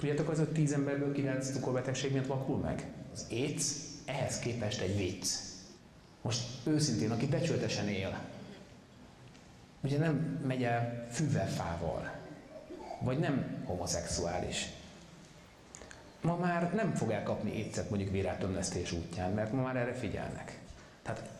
Tudjátok, 0.00 0.28
az 0.28 0.38
a 0.38 0.52
10 0.52 0.72
emberből 0.72 1.12
9 1.12 1.50
cukorbetegség 1.50 2.12
miatt 2.12 2.26
vakul 2.26 2.58
meg? 2.58 2.86
Az 3.12 3.26
AIDS 3.30 3.64
ehhez 4.04 4.38
képest 4.38 4.80
egy 4.80 4.96
vicc. 4.96 5.26
Most 6.22 6.42
őszintén, 6.66 7.10
aki 7.10 7.26
becsületesen 7.26 7.88
él, 7.88 8.18
ugye 9.80 9.98
nem 9.98 10.40
megy 10.46 10.62
el 10.62 11.06
fűvel-fával, 11.10 12.12
vagy 13.00 13.18
nem 13.18 13.62
homoszexuális, 13.64 14.66
ma 16.20 16.36
már 16.36 16.74
nem 16.74 16.94
fog 16.94 17.10
elkapni 17.10 17.58
étszet 17.58 17.90
mondjuk 17.90 18.10
vérátömlesztés 18.10 18.92
útján, 18.92 19.32
mert 19.32 19.52
ma 19.52 19.62
már 19.62 19.76
erre 19.76 19.94
figyelnek. 19.94 20.58
Tehát, 21.02 21.30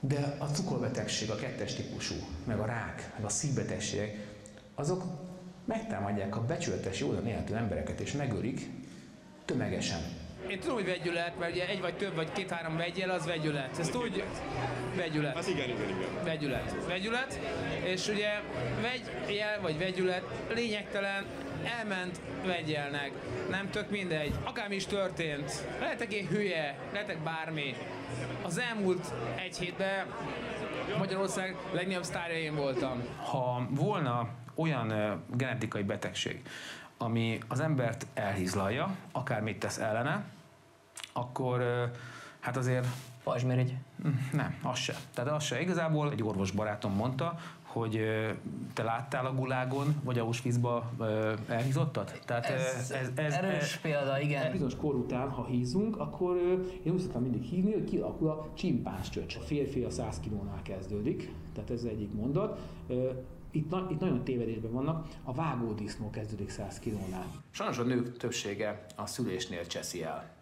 de 0.00 0.36
a 0.38 0.44
cukorbetegség, 0.44 1.30
a 1.30 1.36
kettes 1.36 1.74
típusú, 1.74 2.14
meg 2.44 2.58
a 2.58 2.64
rák, 2.64 3.12
meg 3.16 3.24
a 3.24 3.28
szívbetegségek, 3.28 4.16
azok 4.74 5.04
megtámadják 5.64 6.36
a 6.36 6.44
becsületes, 6.44 7.00
jól 7.00 7.22
élhető 7.26 7.56
embereket, 7.56 8.00
és 8.00 8.12
megölik 8.12 8.60
tömegesen. 9.44 10.00
Én 10.48 10.60
tudom, 10.60 10.74
hogy 10.74 10.84
vegyület, 10.84 11.38
mert 11.38 11.52
ugye 11.52 11.68
egy 11.68 11.80
vagy 11.80 11.96
több, 11.96 12.14
vagy 12.14 12.32
két-három 12.32 12.76
vegyel, 12.76 13.10
az 13.10 13.26
vegyület. 13.26 13.78
Ezt 13.78 13.96
úgy, 13.96 14.24
vegyület. 14.96 15.34
Hát 15.34 15.48
igen, 15.48 15.68
igen, 15.68 15.88
igen. 15.88 16.24
Vegyület. 16.24 16.76
Vegyület. 16.86 17.40
És 17.84 18.08
ugye 18.08 18.28
vegyel, 18.82 19.60
vagy 19.60 19.78
vegyület 19.78 20.22
lényegtelen, 20.54 21.24
elment 21.78 22.20
vegyelnek. 22.46 23.10
Nem 23.50 23.70
tök 23.70 23.90
mindegy. 23.90 24.34
Akármi 24.44 24.74
is 24.74 24.86
történt. 24.86 25.64
Lehetek 25.80 26.12
én 26.12 26.26
hülye, 26.26 26.78
lehetek 26.92 27.18
bármi. 27.22 27.74
Az 28.42 28.58
elmúlt 28.58 29.12
egy 29.36 29.58
hétben 29.58 30.06
Magyarország 30.98 31.56
legnagyobb 31.72 32.04
sztárja 32.04 32.38
én 32.38 32.54
voltam. 32.56 33.02
Ha 33.16 33.66
volna 33.70 34.28
olyan 34.54 34.92
genetikai 35.36 35.82
betegség, 35.82 36.42
ami 36.98 37.38
az 37.48 37.60
embert 37.60 38.06
elhízlalja, 38.14 38.96
akármit 39.12 39.58
tesz 39.58 39.78
ellene, 39.78 40.24
akkor 41.12 41.90
hát 42.40 42.56
azért 42.56 42.86
Pajzsmirigy. 43.24 43.74
nem, 44.32 44.58
az 44.62 44.78
se. 44.78 44.94
Tehát 45.14 45.30
az 45.30 45.44
se. 45.44 45.60
Igazából 45.60 46.10
egy 46.10 46.22
orvos 46.22 46.50
barátom 46.50 46.92
mondta, 46.92 47.38
hogy 47.62 48.00
te 48.74 48.82
láttál 48.82 49.26
a 49.26 49.34
gulágon, 49.34 50.00
vagy 50.04 50.18
a 50.18 50.22
Auschwitzba 50.22 50.90
ö, 50.98 51.32
elhízottad? 51.48 52.12
Tehát 52.24 52.46
Ez, 52.46 52.90
ez, 52.90 53.10
ez, 53.14 53.32
erős 53.32 53.76
példa, 53.76 54.20
igen. 54.20 54.52
Bizonyos 54.52 54.76
kor 54.76 54.94
után, 54.94 55.28
ha 55.28 55.44
hízunk, 55.44 55.96
akkor 55.98 56.36
én 56.84 56.92
úgy 56.92 57.00
szoktam 57.00 57.22
mindig 57.22 57.42
hívni, 57.42 57.72
hogy 57.72 57.84
kialakul 57.84 58.28
a 58.28 58.48
csimpánz 58.54 59.08
csöcs. 59.10 59.36
A 59.36 59.40
férfi 59.40 59.82
a 59.82 59.90
100 59.90 60.20
kilónál 60.20 60.62
kezdődik, 60.62 61.32
tehát 61.54 61.70
ez 61.70 61.82
egyik 61.82 62.12
mondat. 62.12 62.60
Itt, 63.50 63.70
na, 63.70 63.86
itt 63.90 64.00
nagyon 64.00 64.24
tévedésben 64.24 64.72
vannak, 64.72 65.08
a 65.24 65.32
vágódisznó 65.32 66.10
kezdődik 66.10 66.50
100 66.50 66.78
kilónál. 66.78 67.42
Sajnos 67.50 67.78
a 67.78 67.82
nők 67.82 68.16
többsége 68.16 68.86
a 68.96 69.06
szülésnél 69.06 69.66
cseszi 69.66 70.02
el. 70.02 70.34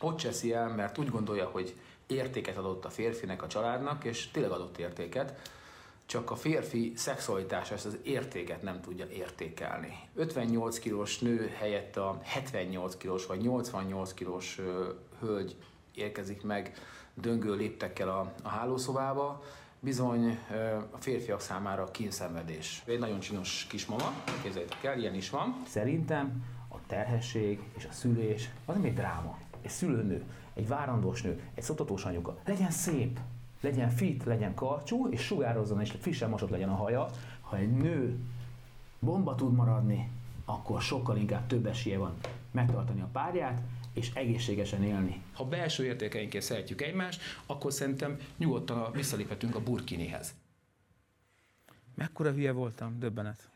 Ott 0.00 0.16
cseszi 0.16 0.52
el, 0.52 0.74
mert 0.74 0.98
úgy 0.98 1.08
gondolja, 1.08 1.46
hogy 1.46 1.74
értéket 2.06 2.56
adott 2.56 2.84
a 2.84 2.90
férfinek, 2.90 3.42
a 3.42 3.46
családnak, 3.46 4.04
és 4.04 4.30
tényleg 4.30 4.52
adott 4.52 4.78
értéket, 4.78 5.50
csak 6.06 6.30
a 6.30 6.36
férfi 6.36 6.92
szexualitás 6.96 7.70
ezt 7.70 7.86
az 7.86 7.98
értéket 8.02 8.62
nem 8.62 8.80
tudja 8.80 9.06
értékelni. 9.06 9.98
58 10.14 10.78
kilós 10.78 11.18
nő 11.18 11.52
helyett 11.58 11.96
a 11.96 12.18
78 12.22 12.96
kilós 12.96 13.26
vagy 13.26 13.40
88 13.40 14.14
kilós 14.14 14.60
hölgy 15.20 15.56
érkezik 15.94 16.42
meg 16.42 16.72
döngő 17.14 17.54
léptekkel 17.54 18.08
a, 18.08 18.32
a 18.42 18.48
hálószobába, 18.48 19.42
bizony 19.84 20.38
a 20.90 20.96
férfiak 20.98 21.40
számára 21.40 21.90
kínszenvedés. 21.90 22.82
Egy 22.86 22.98
nagyon 22.98 23.20
csinos 23.20 23.66
kismama, 23.68 24.12
képzeljétek 24.42 24.84
el, 24.84 24.98
ilyen 24.98 25.14
is 25.14 25.30
van. 25.30 25.62
Szerintem 25.66 26.44
a 26.68 26.76
terhesség 26.86 27.62
és 27.76 27.84
a 27.84 27.92
szülés 27.92 28.50
az 28.64 28.74
nem 28.74 28.84
egy 28.84 28.94
dráma. 28.94 29.38
Egy 29.62 29.70
szülőnő, 29.70 30.22
egy 30.54 30.68
várandós 30.68 31.22
nő, 31.22 31.40
egy 31.54 31.62
szoptatós 31.62 32.04
anyuka 32.04 32.36
legyen 32.44 32.70
szép, 32.70 33.18
legyen 33.60 33.90
fit, 33.90 34.24
legyen 34.24 34.54
karcsú, 34.54 35.08
és 35.08 35.20
sugározzon, 35.20 35.80
és 35.80 35.94
frissen 36.00 36.30
mosott 36.30 36.50
legyen 36.50 36.68
a 36.68 36.74
haja. 36.74 37.06
Ha 37.40 37.56
egy 37.56 37.72
nő 37.72 38.18
bomba 38.98 39.34
tud 39.34 39.54
maradni, 39.54 40.10
akkor 40.44 40.82
sokkal 40.82 41.16
inkább 41.16 41.46
több 41.46 41.66
esélye 41.66 41.98
van 41.98 42.14
megtartani 42.50 43.00
a 43.00 43.08
párját, 43.12 43.60
és 43.94 44.10
egészségesen 44.14 44.82
élni. 44.82 45.22
Ha 45.32 45.44
belső 45.44 45.84
értékeinkkel 45.84 46.40
szeretjük 46.40 46.82
egymást, 46.82 47.22
akkor 47.46 47.72
szerintem 47.72 48.18
nyugodtan 48.36 48.92
visszaléphetünk 48.92 49.54
a 49.54 49.62
burkinihez. 49.62 50.34
Mekkora 51.94 52.32
hülye 52.32 52.52
voltam, 52.52 52.98
döbbenet. 52.98 53.50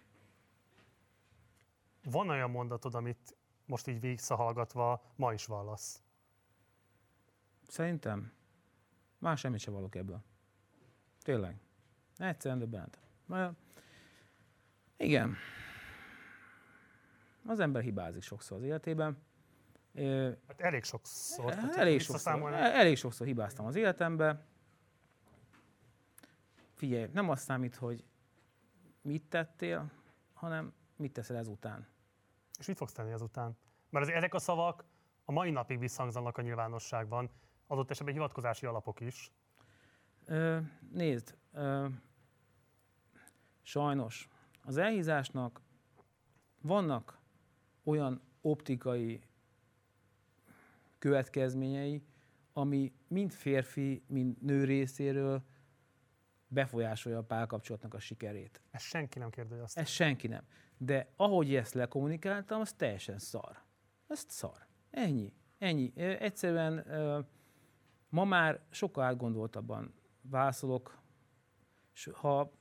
Van 2.05 2.29
olyan 2.29 2.51
mondatod, 2.51 2.95
amit 2.95 3.37
most 3.67 3.87
így 3.87 4.01
visszahallgatva 4.01 5.03
ma 5.17 5.33
is 5.33 5.47
vallasz. 5.47 6.03
Szerintem 7.69 8.33
már 9.19 9.39
semmit 9.39 9.61
sem 9.61 9.73
valok 9.73 9.95
ebből. 9.95 10.23
Tényleg. 11.23 11.57
Egyszerűen 12.17 12.59
döbbenet. 12.59 13.01
Mert 13.27 13.53
igen. 14.97 15.37
Az 17.47 17.61
ember 17.61 17.83
hibázik 17.83 18.23
sokszor 18.23 18.57
az 18.57 18.63
életében. 18.63 19.27
Hát 20.47 20.61
elég 20.61 20.85
sokszor. 20.85 21.55
tehát 21.55 21.77
Elég 21.77 22.01
sokszor, 22.01 22.53
elég 22.53 22.97
sokszor 22.97 23.27
hibáztam 23.27 23.67
az 23.67 23.77
életembe. 23.77 24.47
Figyelj, 26.75 27.11
nem 27.13 27.31
azt 27.31 27.45
számít, 27.45 27.77
hogy 27.77 28.05
mit 29.03 29.23
tettél, 29.29 29.91
hanem 30.33 30.73
mit 30.97 31.13
teszel 31.13 31.37
ezután. 31.37 31.87
És 32.59 32.67
mit 32.67 32.77
fogsz 32.77 32.93
tenni 32.93 33.13
ezután? 33.13 33.57
Mert 33.91 34.07
az, 34.07 34.13
ezek 34.13 34.35
a 34.35 34.39
szavak 34.39 34.85
a 35.25 35.33
mai 35.33 35.51
napig 35.51 35.79
visszhangzanak 35.79 36.39
a 36.39 36.43
nyilvánosságban, 36.43 37.31
adott 37.67 37.91
esetben 37.91 38.15
hivatkozási 38.15 38.67
alapok 38.67 39.01
is. 39.01 39.33
Ö, 40.27 40.59
nézd, 40.91 41.37
ö, 41.53 41.87
sajnos 43.63 44.29
az 44.63 44.77
elhízásnak 44.77 45.61
vannak 46.61 47.19
olyan 47.85 48.23
optikai 48.41 49.28
következményei, 50.99 52.03
ami 52.53 52.93
mind 53.09 53.33
férfi, 53.33 54.03
mind 54.07 54.43
nő 54.43 54.65
részéről 54.65 55.43
befolyásolja 56.49 57.19
a 57.19 57.23
párkapcsolatnak 57.23 57.95
a 57.95 57.99
sikerét. 57.99 58.63
Ezt 58.71 58.85
senki 58.85 59.19
nem 59.19 59.31
kérdőjelezte. 59.31 59.81
Ez 59.81 59.89
senki 59.89 60.27
nem. 60.27 60.45
De 60.77 61.13
ahogy 61.17 61.55
ezt 61.55 61.75
lekommunikáltam, 61.75 62.61
az 62.61 62.73
teljesen 62.73 63.19
szar. 63.19 63.63
Ez 64.07 64.25
szar. 64.29 64.67
Ennyi. 64.91 65.33
Ennyi. 65.59 65.93
Egyszerűen 65.97 66.87
ma 68.09 68.25
már 68.25 68.61
sokkal 68.71 69.05
átgondoltabban 69.05 69.95
válaszolok, 70.21 71.03
ha 72.13 72.53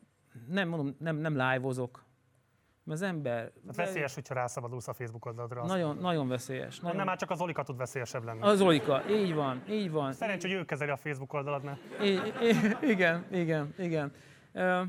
nem 0.47 0.69
mondom, 0.69 0.95
nem, 0.99 1.15
nem 1.15 1.33
live-ozok, 1.33 2.07
mert 2.88 3.01
az 3.01 3.07
ember... 3.07 3.51
Hát 3.65 3.75
veszélyes, 3.75 4.13
hogyha 4.13 4.33
rászabadulsz 4.33 4.88
a 4.88 4.93
Facebook 4.93 5.25
oldalra. 5.25 5.65
Nagyon, 5.65 5.97
nagyon 5.97 6.27
veszélyes. 6.27 6.79
Nem, 6.79 6.91
Nagyon, 6.91 7.05
már 7.05 7.17
csak 7.17 7.29
az 7.29 7.41
Olika 7.41 7.63
tud 7.63 7.77
veszélyesebb 7.77 8.23
lenni. 8.23 8.41
az 8.41 8.61
Olika, 8.61 9.09
így 9.09 9.33
van, 9.33 9.63
így 9.69 9.91
van. 9.91 10.13
Szerencs, 10.13 10.41
hogy 10.41 10.51
ő 10.51 10.65
kezeli 10.65 10.91
a 10.91 10.97
Facebook? 10.97 11.33
I- 12.01 12.05
i- 12.05 12.77
igen, 12.81 13.25
igen, 13.31 13.73
igen. 13.77 14.11
Ö, 14.51 14.83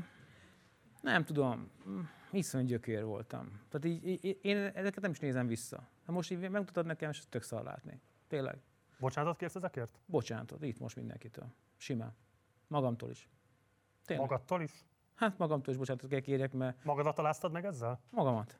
nem 1.01 1.23
tudom, 1.25 1.69
iszonyú 2.31 2.65
gyökér 2.65 3.03
voltam. 3.03 3.61
Tehát 3.69 3.85
így, 3.85 4.25
így, 4.25 4.39
én 4.41 4.57
ezeket 4.57 5.01
nem 5.01 5.11
is 5.11 5.19
nézem 5.19 5.47
vissza. 5.47 5.87
Ha 6.05 6.11
most 6.11 6.31
így 6.31 6.39
megmutatod 6.39 6.85
nekem, 6.85 7.09
és 7.09 7.21
tök 7.29 7.41
szar 7.43 7.63
látni. 7.63 8.01
Tényleg. 8.27 8.57
Bocsánatot 8.99 9.37
kérsz 9.37 9.55
ezekért? 9.55 9.99
Bocsánatot, 10.05 10.63
itt 10.63 10.79
most 10.79 10.95
mindenkitől. 10.95 11.45
Simán. 11.77 12.15
Magamtól 12.67 13.09
is. 13.09 13.29
Tényleg. 14.05 14.27
Magadtól 14.29 14.61
is? 14.61 14.71
Hát 15.19 15.37
magamtól 15.37 15.73
is 15.73 15.79
bocsánatot 15.79 16.09
kell 16.09 16.19
kérjek, 16.19 16.53
mert 16.53 16.83
Magadat 16.83 17.19
aláztad 17.19 17.51
meg 17.51 17.65
ezzel? 17.65 17.99
magamat. 18.09 18.59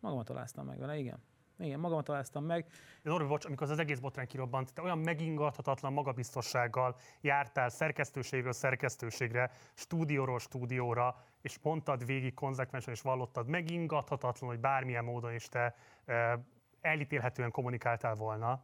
Magamat 0.00 0.30
aláztam 0.30 0.66
meg 0.66 0.78
vele, 0.78 0.96
igen. 0.96 1.22
Igen, 1.58 1.80
magamat 1.80 2.08
aláztam 2.08 2.44
meg. 2.44 2.66
Norbi, 3.02 3.26
bocs, 3.26 3.44
amikor 3.44 3.70
az 3.70 3.78
egész 3.78 3.98
botrány 3.98 4.26
kirobbant, 4.26 4.74
te 4.74 4.82
olyan 4.82 4.98
megingathatatlan 4.98 5.92
magabiztossággal 5.92 6.96
jártál 7.20 7.68
szerkesztőségről 7.68 8.52
szerkesztőségre, 8.52 9.50
stúdióról 9.74 10.38
stúdióra, 10.38 11.16
és 11.40 11.58
mondtad 11.62 12.06
végig 12.06 12.34
konzekvensen, 12.34 12.94
és 12.94 13.00
vallottad 13.00 13.46
megingathatatlan, 13.46 14.50
hogy 14.50 14.60
bármilyen 14.60 15.04
módon 15.04 15.34
is 15.34 15.48
te 15.48 15.74
e, 16.04 16.44
elítélhetően 16.80 17.50
kommunikáltál 17.50 18.14
volna. 18.14 18.62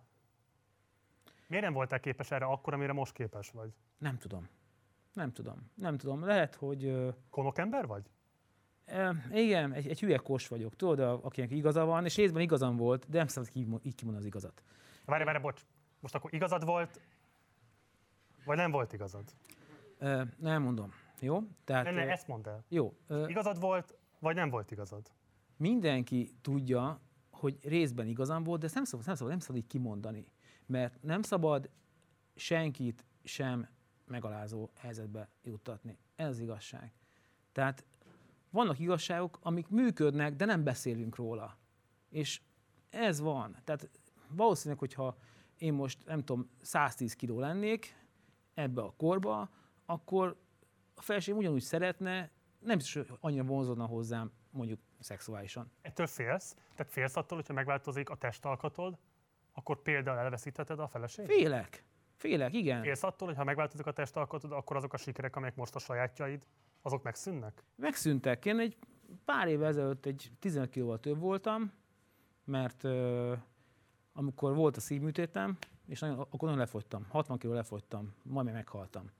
Miért 1.46 1.64
nem 1.64 1.72
voltál 1.72 2.00
képes 2.00 2.30
erre 2.30 2.44
akkor, 2.44 2.74
amire 2.74 2.92
most 2.92 3.12
képes 3.12 3.50
vagy? 3.50 3.72
Nem 3.98 4.18
tudom. 4.18 4.48
Nem 5.16 5.32
tudom. 5.32 5.70
Nem 5.74 5.96
tudom. 5.96 6.24
Lehet, 6.24 6.54
hogy... 6.54 6.84
ö, 6.84 7.08
Konok 7.30 7.58
ember 7.58 7.86
vagy? 7.86 8.10
Igen, 9.32 9.72
egy, 9.72 9.86
egy 9.88 10.00
hülye 10.00 10.16
kos 10.16 10.48
vagyok, 10.48 10.76
tudod, 10.76 11.20
akinek 11.24 11.50
igaza 11.50 11.84
van, 11.84 12.04
és 12.04 12.16
részben 12.16 12.42
igazam 12.42 12.76
volt, 12.76 13.08
de 13.08 13.18
nem 13.18 13.26
szabad 13.26 13.48
így, 13.52 13.94
kimondani 13.94 14.16
az 14.16 14.24
igazat. 14.24 14.62
Várj, 15.04 15.24
várj, 15.24 15.38
bocs. 15.38 15.62
Most 16.00 16.14
akkor 16.14 16.34
igazad 16.34 16.64
volt, 16.64 17.00
vagy 18.44 18.56
nem 18.56 18.70
volt 18.70 18.92
igazad? 18.92 19.24
E, 19.98 20.26
nem 20.38 20.62
mondom. 20.62 20.92
Jó? 21.20 21.40
Tehát, 21.64 21.84
nem, 21.84 21.96
ö, 21.96 21.98
ezt 21.98 22.26
mondd 22.28 22.48
el. 22.48 22.64
jó. 22.68 22.96
Ö, 23.06 23.26
Igazad 23.28 23.60
volt, 23.60 23.94
vagy 24.18 24.34
nem 24.34 24.50
volt 24.50 24.70
igazad? 24.70 25.10
mindenki 25.58 26.30
tudja, 26.40 27.00
hogy 27.30 27.58
részben 27.62 28.06
igazam 28.06 28.42
volt, 28.44 28.60
de 28.60 28.66
ezt 28.66 28.74
nem 28.74 28.84
szabad, 28.84 29.06
nem 29.06 29.14
szabad, 29.14 29.30
nem 29.32 29.40
szabad 29.40 29.56
így 29.56 29.66
kimondani. 29.66 30.26
Mert 30.66 31.02
nem 31.02 31.22
szabad 31.22 31.70
senkit 32.34 33.04
sem 33.24 33.68
megalázó 34.06 34.70
helyzetbe 34.74 35.28
juttatni. 35.42 35.98
Ez 36.16 36.28
az 36.28 36.38
igazság. 36.38 36.92
Tehát 37.52 37.84
vannak 38.50 38.78
igazságok, 38.78 39.38
amik 39.42 39.68
működnek, 39.68 40.36
de 40.36 40.44
nem 40.44 40.64
beszélünk 40.64 41.16
róla. 41.16 41.56
És 42.08 42.40
ez 42.90 43.20
van. 43.20 43.56
Tehát 43.64 43.90
valószínűleg, 44.28 44.78
hogyha 44.78 45.16
én 45.58 45.72
most, 45.72 46.06
nem 46.06 46.24
tudom, 46.24 46.50
110 46.60 47.14
kiló 47.14 47.40
lennék 47.40 48.04
ebbe 48.54 48.82
a 48.82 48.94
korba, 48.96 49.50
akkor 49.84 50.36
a 50.94 51.02
felség 51.02 51.34
ugyanúgy 51.36 51.62
szeretne, 51.62 52.30
nem 52.58 52.78
is 52.78 52.98
annyira 53.20 53.44
vonzódna 53.44 53.86
hozzám 53.86 54.32
mondjuk 54.50 54.80
szexuálisan. 54.98 55.70
Ettől 55.82 56.06
félsz? 56.06 56.56
Tehát 56.74 56.92
félsz 56.92 57.16
attól, 57.16 57.38
hogyha 57.38 57.52
megváltozik 57.52 58.10
a 58.10 58.16
testalkatod, 58.16 58.98
akkor 59.52 59.82
például 59.82 60.18
elveszítheted 60.18 60.78
a 60.78 60.88
feleséget? 60.88 61.32
Félek. 61.32 61.84
Félek, 62.16 62.54
igen. 62.54 62.82
Félsz 62.82 63.02
attól, 63.02 63.28
hogy 63.28 63.36
ha 63.36 63.44
megváltozik 63.44 63.86
a 63.86 63.92
testalkatod, 63.92 64.52
akkor 64.52 64.76
azok 64.76 64.92
a 64.92 64.96
sikerek, 64.96 65.36
amelyek 65.36 65.56
most 65.56 65.74
a 65.74 65.78
sajátjaid, 65.78 66.46
azok 66.82 67.02
megszűnnek? 67.02 67.62
Megszűntek. 67.76 68.44
Én 68.44 68.58
egy 68.58 68.76
pár 69.24 69.48
évvel 69.48 69.68
ezelőtt 69.68 70.06
egy 70.06 70.30
15 70.38 70.70
kilóval 70.70 71.00
több 71.00 71.18
voltam, 71.18 71.72
mert 72.44 72.84
ö, 72.84 73.32
amikor 74.12 74.54
volt 74.54 74.76
a 74.76 74.80
szívműtétem, 74.80 75.56
és 75.86 76.00
nagyon, 76.00 76.18
akkor 76.18 76.40
nagyon 76.40 76.58
lefogytam, 76.58 77.06
60 77.08 77.38
kiló 77.38 77.52
lefogytam, 77.52 78.14
majdnem 78.22 78.54
meghaltam. 78.54 79.10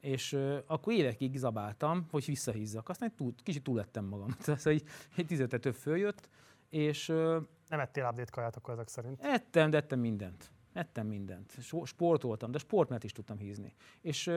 És 0.00 0.32
ö, 0.32 0.58
akkor 0.66 0.92
évekig 0.92 1.36
zabáltam, 1.36 2.06
hogy 2.10 2.24
visszahízzak. 2.24 2.88
Aztán 2.88 3.14
túl, 3.14 3.34
kicsit 3.42 3.62
túl 3.62 3.76
lettem 3.76 4.04
magam. 4.04 4.30
Tehát 4.44 4.66
egy, 4.66 4.82
egy 5.16 5.26
15 5.26 5.60
több 5.60 5.74
följött, 5.74 6.28
és 6.68 7.08
ö, 7.08 7.38
Nem 7.68 7.80
ettél 7.80 8.04
update 8.04 8.30
kaját 8.30 8.56
akkor 8.56 8.74
ezek 8.74 8.88
szerint. 8.88 9.22
Ettem, 9.22 9.70
de 9.70 9.76
ettem 9.76 9.98
mindent. 9.98 10.50
Ettem 10.76 11.06
mindent. 11.06 11.52
Sportoltam, 11.84 12.50
de 12.50 12.58
sport 12.58 12.88
mellett 12.88 13.04
is 13.04 13.12
tudtam 13.12 13.38
hízni. 13.38 13.74
És 14.00 14.30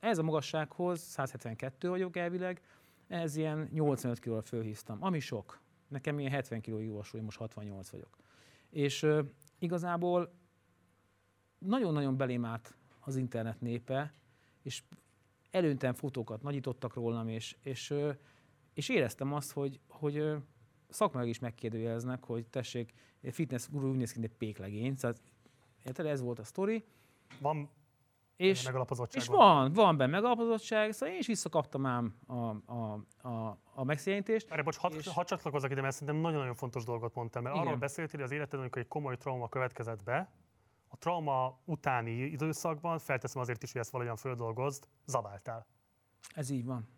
ez 0.00 0.18
a 0.18 0.22
magassághoz, 0.22 1.00
172 1.00 1.88
vagyok 1.88 2.16
elvileg, 2.16 2.62
ez 3.06 3.36
ilyen 3.36 3.68
85 3.72 4.18
kilóra 4.18 4.42
fölhíztam, 4.42 4.98
ami 5.00 5.20
sok. 5.20 5.60
Nekem 5.88 6.18
ilyen 6.18 6.30
70 6.30 6.60
kiló 6.60 6.78
jó 6.78 6.98
a 6.98 7.02
súly, 7.02 7.20
most 7.20 7.38
68 7.38 7.90
vagyok. 7.90 8.16
És 8.70 9.06
igazából 9.58 10.32
nagyon-nagyon 11.58 12.16
belém 12.16 12.44
állt 12.44 12.74
az 13.00 13.16
internet 13.16 13.60
népe, 13.60 14.12
és 14.62 14.82
előntem 15.50 15.94
fotókat 15.94 16.42
nagyítottak 16.42 16.94
rólam, 16.94 17.28
és, 17.28 17.56
és, 17.62 17.94
és 18.74 18.88
éreztem 18.88 19.32
azt, 19.32 19.52
hogy, 19.52 19.80
hogy 19.88 20.32
szakmailag 20.88 21.30
is 21.30 21.38
megkérdőjeleznek, 21.38 22.24
hogy 22.24 22.46
tessék, 22.46 22.92
fitness 23.30 23.68
guru 23.68 23.90
úgy 23.90 23.96
néz 23.96 24.12
ki, 24.12 24.18
mint 24.18 24.32
egy 24.32 24.38
péklegény. 24.38 24.94
Szóval, 24.96 25.16
érted, 25.86 26.06
ez 26.06 26.20
volt 26.20 26.38
a 26.38 26.44
sztori. 26.44 26.84
Van 27.40 27.70
És, 28.36 28.62
megalapozottság. 28.64 29.22
és 29.22 29.28
van, 29.28 29.72
van 29.72 29.96
benne 29.96 30.10
megalapozottság, 30.10 30.92
szóval 30.92 31.14
én 31.14 31.20
is 31.20 31.26
visszakaptam 31.26 31.86
ám 31.86 32.16
a, 32.26 32.34
a, 32.72 33.00
a, 33.28 33.58
a 33.74 33.84
megszégyenítést. 33.84 34.50
Erre 34.50 34.62
bocs, 34.62 34.76
hadd 34.76 34.92
És- 34.92 35.08
had 35.08 35.26
csatlakozzak 35.26 35.70
ide, 35.70 35.80
mert 35.80 35.92
szerintem 35.94 36.16
nagyon-nagyon 36.16 36.54
fontos 36.54 36.84
dolgot 36.84 37.14
mondtál, 37.14 37.42
mert 37.42 37.54
Igen. 37.54 37.66
arról 37.66 37.78
beszéltél, 37.78 38.14
hogy 38.14 38.24
az 38.24 38.30
életedben, 38.32 38.60
amikor 38.60 38.82
egy 38.82 38.88
komoly 38.88 39.16
trauma 39.16 39.48
következett 39.48 40.02
be, 40.02 40.30
a 40.88 40.96
trauma 40.96 41.58
utáni 41.64 42.10
időszakban, 42.10 42.98
felteszem 42.98 43.40
azért 43.40 43.62
is, 43.62 43.72
hogy 43.72 43.80
ezt 43.80 43.90
valahogyan 43.90 44.18
földolgozd, 44.18 44.88
zabáltál. 45.06 45.66
Ez 46.34 46.50
így 46.50 46.64
van. 46.64 46.88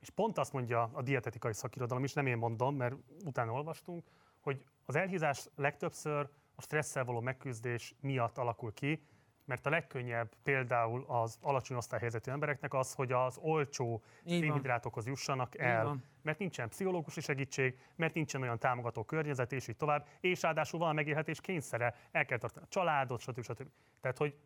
És 0.00 0.10
pont 0.10 0.38
azt 0.38 0.52
mondja 0.52 0.90
a 0.92 1.02
dietetikai 1.02 1.52
szakirodalom 1.52 2.04
is, 2.04 2.12
nem 2.12 2.26
én 2.26 2.36
mondom, 2.36 2.76
mert 2.76 2.94
utána 3.24 3.52
olvastunk, 3.52 4.04
hogy 4.40 4.64
az 4.84 4.94
elhízás 4.96 5.48
legtöbbször 5.54 6.28
a 6.56 6.62
stresszel 6.62 7.04
való 7.04 7.20
megküzdés 7.20 7.94
miatt 8.00 8.38
alakul 8.38 8.72
ki, 8.72 9.06
mert 9.44 9.66
a 9.66 9.70
legkönnyebb 9.70 10.34
például 10.42 11.04
az 11.08 11.38
alacsony 11.40 11.76
osztályhelyzetű 11.76 12.30
embereknek 12.30 12.74
az, 12.74 12.94
hogy 12.94 13.12
az 13.12 13.36
olcsó 13.40 14.02
szénhidrátokhoz 14.24 15.06
jussanak 15.06 15.58
el, 15.58 15.96
mert 16.22 16.38
nincsen 16.38 16.68
pszichológusi 16.68 17.20
segítség, 17.20 17.78
mert 17.96 18.14
nincsen 18.14 18.42
olyan 18.42 18.58
támogató 18.58 19.04
környezet, 19.04 19.52
és 19.52 19.68
így 19.68 19.76
tovább, 19.76 20.06
és 20.20 20.42
ráadásul 20.42 20.78
van 20.78 20.88
a 20.88 20.92
megélhetés 20.92 21.40
kényszere, 21.40 21.94
el 22.12 22.24
kell 22.24 22.38
tartani 22.38 22.64
a 22.64 22.68
családot, 22.68 23.20
stb. 23.20 23.42
stb. 23.42 23.68
Tehát, 24.00 24.18
hogy 24.18 24.36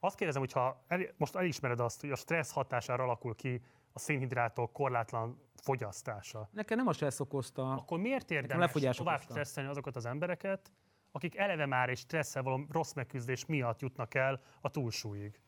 azt 0.00 0.16
kérdezem, 0.16 0.40
hogyha 0.40 0.84
el, 0.86 1.00
most 1.16 1.36
elismered 1.36 1.80
azt, 1.80 2.00
hogy 2.00 2.10
a 2.10 2.16
stressz 2.16 2.52
hatására 2.52 3.02
alakul 3.02 3.34
ki 3.34 3.62
a 3.92 3.98
szénhidrátok 3.98 4.72
korlátlan 4.72 5.40
fogyasztása, 5.54 6.48
Nekem 6.52 6.76
nem 6.76 6.86
a 6.86 6.92
stressz 6.92 7.20
okozta. 7.20 7.72
akkor 7.72 7.98
miért 7.98 8.30
érdemes 8.30 8.72
tovább 8.96 9.20
stresszelni 9.20 9.70
azokat 9.70 9.96
az 9.96 10.06
embereket, 10.06 10.72
akik 11.10 11.36
eleve 11.36 11.66
már 11.66 11.88
egy 11.88 11.98
stresszel 11.98 12.42
való 12.42 12.66
rossz 12.70 12.92
megküzdés 12.92 13.46
miatt 13.46 13.80
jutnak 13.80 14.14
el 14.14 14.42
a 14.60 14.70
túlsúlyig? 14.70 15.40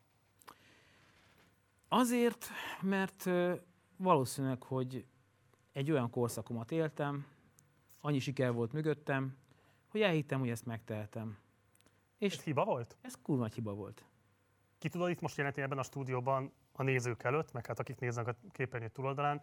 Azért, 1.88 2.46
mert 2.80 3.28
valószínűleg, 3.96 4.62
hogy 4.62 5.06
egy 5.72 5.90
olyan 5.90 6.10
korszakomat 6.10 6.70
éltem, 6.70 7.26
annyi 8.00 8.18
siker 8.18 8.52
volt 8.52 8.72
mögöttem, 8.72 9.36
hogy 9.88 10.00
elhittem, 10.00 10.38
hogy 10.38 10.50
ezt 10.50 10.66
megtehetem. 10.66 11.38
És 12.18 12.36
Ez 12.36 12.42
hiba 12.42 12.64
volt? 12.64 12.96
ez 13.00 13.18
kurva 13.22 13.46
hiba 13.46 13.74
volt. 13.74 14.04
Ki 14.78 14.88
tudod 14.88 15.10
itt 15.10 15.20
most 15.20 15.36
jelenteni 15.36 15.66
ebben 15.66 15.78
a 15.78 15.82
stúdióban 15.82 16.52
a 16.72 16.82
nézők 16.82 17.22
előtt, 17.22 17.52
meg 17.52 17.66
hát 17.66 17.78
akik 17.78 17.98
néznek 17.98 18.26
a 18.26 18.36
képernyő 18.52 18.88
túloldalán, 18.88 19.42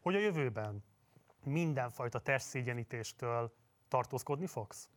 hogy 0.00 0.14
a 0.14 0.18
jövőben 0.18 0.84
mindenfajta 1.44 2.18
testszégyenítéstől 2.18 3.54
tartózkodni 3.88 4.46
fogsz? 4.46 4.88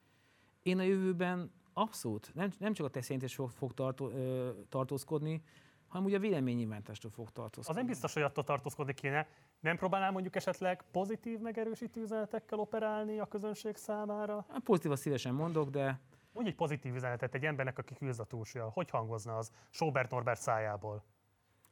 Én 0.63 0.79
a 0.79 0.83
jövőben 0.83 1.51
abszolút 1.73 2.31
nem, 2.33 2.51
nem 2.57 2.73
csak 2.73 2.85
a 2.85 2.89
teszélyintés 2.89 3.35
fog, 3.35 3.49
fog 3.49 3.73
tartó, 3.73 4.09
ö, 4.09 4.49
tartózkodni, 4.69 5.43
hanem 5.87 6.05
ugye 6.05 6.17
a 6.17 6.19
véleménynyilvántástól 6.19 7.11
fog 7.11 7.27
Az 7.27 7.33
tartózkodni. 7.33 7.81
nem 7.81 7.89
biztos, 7.89 8.13
hogy 8.13 8.21
attól 8.23 8.43
tartózkodni 8.43 8.93
kéne. 8.93 9.27
Nem 9.59 9.77
próbálnál 9.77 10.11
mondjuk 10.11 10.35
esetleg 10.35 10.83
pozitív 10.91 11.39
megerősítő 11.39 12.01
üzenetekkel 12.01 12.59
operálni 12.59 13.19
a 13.19 13.25
közönség 13.25 13.75
számára? 13.75 14.45
Hát 14.49 14.63
Pozitívat 14.63 14.97
szívesen 14.97 15.33
mondok, 15.33 15.69
de 15.69 15.99
Mondj 16.33 16.49
egy 16.49 16.55
pozitív 16.55 16.95
üzenetet 16.95 17.33
egy 17.35 17.45
embernek, 17.45 17.77
aki 17.77 17.93
küzd 17.93 18.19
a 18.19 18.23
túlsúlyjal. 18.23 18.69
Hogy 18.69 18.89
hangozna 18.89 19.37
az 19.37 19.51
Sobert 19.69 20.11
Norbert 20.11 20.41
szájából? 20.41 21.03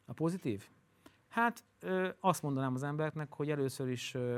a 0.05 0.13
pozitív? 0.13 0.69
Hát 1.27 1.63
ö, 1.79 2.09
azt 2.19 2.41
mondanám 2.41 2.73
az 2.73 2.83
embereknek, 2.83 3.33
hogy 3.33 3.49
először 3.49 3.89
is 3.89 4.13
ö, 4.13 4.37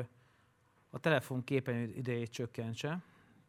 a 0.89 0.99
telefon 0.99 1.43
képernyő 1.43 1.93
idejét 1.95 2.29
csökkentse. 2.31 3.03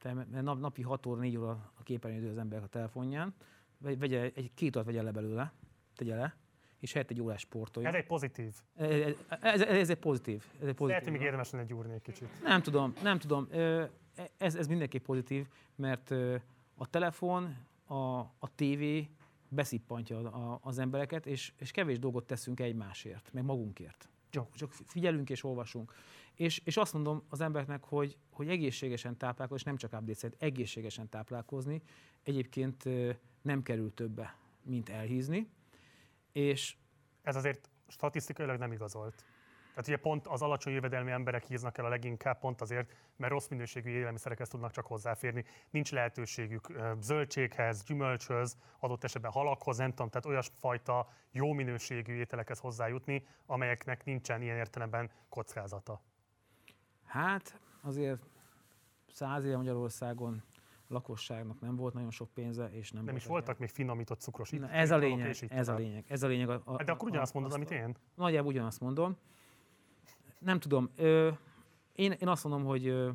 Tehát 0.05 0.42
nap, 0.42 0.59
napi 0.61 0.82
6 0.82 1.07
óra, 1.07 1.20
4 1.20 1.36
óra 1.36 1.72
a 1.78 1.82
képernyő 1.82 2.30
az 2.30 2.36
ember 2.38 2.62
a 2.62 2.66
telefonján, 2.66 3.34
Vegy- 3.78 3.98
vegye 3.98 4.20
egy 4.34 4.50
két 4.55 4.76
órát 4.76 4.86
vegye 4.86 5.02
le 5.02 5.11
belőle, 5.11 5.52
tegye 5.96 6.14
le, 6.16 6.36
és 6.78 6.92
helyett 6.92 7.11
egy 7.11 7.20
órás 7.20 7.40
sportolja. 7.40 7.88
Ez 7.88 7.94
egy 7.94 8.07
pozitív. 8.07 8.55
Ez, 8.76 9.14
ez, 9.40 9.61
ez, 9.61 9.90
egy 9.90 9.98
pozitív. 9.98 10.44
Ez 10.61 10.66
egy 10.66 10.74
pozitív. 10.74 10.86
Lehet, 10.88 11.02
hogy 11.05 11.12
még 11.12 11.22
érdemes 11.22 11.50
lenne 11.50 11.64
gyúrni 11.64 11.92
egy 11.94 12.02
kicsit. 12.02 12.28
Nem 12.42 12.62
tudom, 12.62 12.92
nem 13.02 13.18
tudom. 13.18 13.46
Ö, 13.50 13.84
Ez, 14.36 14.55
ez 14.55 14.66
mindenképp 14.66 15.05
pozitív, 15.05 15.46
mert 15.74 16.11
a 16.76 16.86
telefon, 16.90 17.57
a, 17.86 17.94
a 18.18 18.55
tévé 18.55 19.09
beszippantja 19.48 20.18
a- 20.18 20.59
az 20.62 20.78
embereket, 20.78 21.26
és, 21.26 21.52
és 21.59 21.70
kevés 21.70 21.98
dolgot 21.98 22.26
teszünk 22.26 22.61
egymásért, 22.61 23.30
meg 23.32 23.44
magunkért. 23.44 24.09
Csak, 24.35 24.55
csak 24.55 24.72
figyelünk 24.72 25.30
és 25.30 25.45
olvasunk. 25.45 25.95
És, 26.35 26.61
és 26.64 26.76
azt 26.76 26.93
mondom 26.93 27.22
az 27.28 27.41
embereknek, 27.41 27.85
hogy, 27.85 28.16
hogy 28.30 28.49
egészségesen 28.49 29.16
táplálkozni, 29.16 29.57
és 29.57 29.62
nem 29.64 29.76
csak 29.76 30.01
update 30.01 30.37
egészségesen 30.39 31.09
táplálkozni, 31.09 31.82
egyébként 32.22 32.89
nem 33.43 33.62
kerül 33.62 33.95
többe, 33.95 34.37
mint 34.62 34.89
elhízni. 34.89 35.49
És 36.32 36.76
Ez 37.22 37.37
azért 37.37 37.70
statisztikailag 37.89 38.59
nem 38.59 38.72
igazolt. 38.72 39.24
Tehát 39.74 39.88
ugye 39.88 39.96
pont 39.96 40.26
az 40.26 40.42
alacsony 40.42 40.72
jövedelmi 40.72 41.10
emberek 41.10 41.44
híznak 41.44 41.78
el 41.78 41.84
a 41.84 41.88
leginkább 41.88 42.38
pont 42.38 42.60
azért, 42.60 42.92
mert 43.16 43.32
rossz 43.32 43.48
minőségű 43.48 43.90
élelmiszerekhez 43.90 44.48
tudnak 44.48 44.70
csak 44.70 44.86
hozzáférni. 44.86 45.44
Nincs 45.70 45.92
lehetőségük 45.92 46.72
zöldséghez, 47.00 47.84
gyümölcshöz, 47.84 48.56
adott 48.78 49.04
esetben 49.04 49.30
halakhoz, 49.30 49.76
nem 49.76 49.90
tudom, 49.90 50.08
tehát 50.08 50.26
olyasfajta 50.26 51.08
jó 51.30 51.52
minőségű 51.52 52.14
ételekhez 52.14 52.58
hozzájutni, 52.58 53.26
amelyeknek 53.46 54.04
nincsen 54.04 54.42
ilyen 54.42 54.56
értelemben 54.56 55.10
kockázata. 55.28 56.00
Hát 57.04 57.60
azért 57.82 58.22
száz 59.12 59.44
éve 59.44 59.56
Magyarországon 59.56 60.42
lakosságnak 60.88 61.60
nem 61.60 61.76
volt 61.76 61.94
nagyon 61.94 62.10
sok 62.10 62.30
pénze, 62.34 62.70
és 62.72 62.90
nem, 62.90 63.04
Nem 63.04 63.16
is 63.16 63.26
voltak 63.26 63.58
még 63.58 63.68
finomított 63.68 64.20
cukros 64.20 64.50
Na, 64.50 64.70
ez 64.70 64.90
a 64.90 64.96
lényeg, 64.96 65.36
ez 65.48 65.68
a 65.68 65.74
lényeg, 65.74 66.04
ez 66.08 66.22
a 66.22 66.26
lényeg. 66.26 66.48
A, 66.48 66.62
a, 66.64 66.82
De 66.82 66.92
akkor 66.92 67.08
ugyanazt 67.08 67.34
mondod, 67.34 67.52
amit 67.52 67.70
én? 67.70 67.96
Nagyjából 68.14 68.52
ugyanazt 68.52 68.80
mondom. 68.80 69.16
Nem 70.45 70.59
tudom. 70.59 70.90
Ö, 70.97 71.30
én, 71.92 72.12
én 72.12 72.28
azt 72.28 72.45
mondom, 72.45 72.64
hogy 72.64 72.86
ö, 72.86 73.11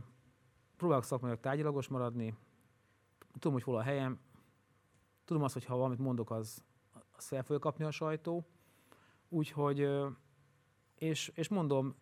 próbálok 0.77 1.03
szakmailag 1.03 1.39
tárgyalagos 1.39 1.87
maradni. 1.87 2.35
Tudom, 3.33 3.53
hogy 3.53 3.63
hol 3.63 3.77
a 3.77 3.81
helyem. 3.81 4.19
Tudom 5.25 5.43
azt, 5.43 5.53
hogy 5.53 5.65
ha 5.65 5.75
valamit 5.75 5.97
mondok, 5.99 6.31
az, 6.31 6.63
az 7.11 7.27
fel 7.27 7.43
fogja 7.43 7.59
kapni 7.59 7.85
a 7.85 7.91
sajtó. 7.91 8.45
Úgyhogy, 9.29 9.79
ö, 9.79 10.07
és, 10.95 11.31
és 11.35 11.47
mondom, 11.47 11.95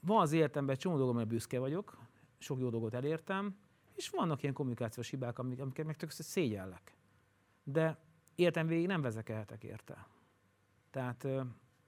van 0.00 0.20
az 0.20 0.32
életemben 0.32 0.76
csomó 0.76 0.96
dolgom, 0.96 1.14
amire 1.14 1.30
büszke 1.30 1.58
vagyok, 1.58 1.98
sok 2.38 2.58
jó 2.58 2.70
dolgot 2.70 2.94
elértem, 2.94 3.56
és 3.94 4.08
vannak 4.10 4.42
ilyen 4.42 4.54
kommunikációs 4.54 5.10
hibák, 5.10 5.38
amik, 5.38 5.60
amiket 5.60 5.86
meg 5.86 5.96
tök 5.96 6.10
szégyellek. 6.10 6.96
De 7.62 7.98
értem 8.34 8.66
végig 8.66 8.86
nem 8.86 9.00
vezekelhetek 9.00 9.64
érte. 9.64 10.06
Tehát 10.90 11.26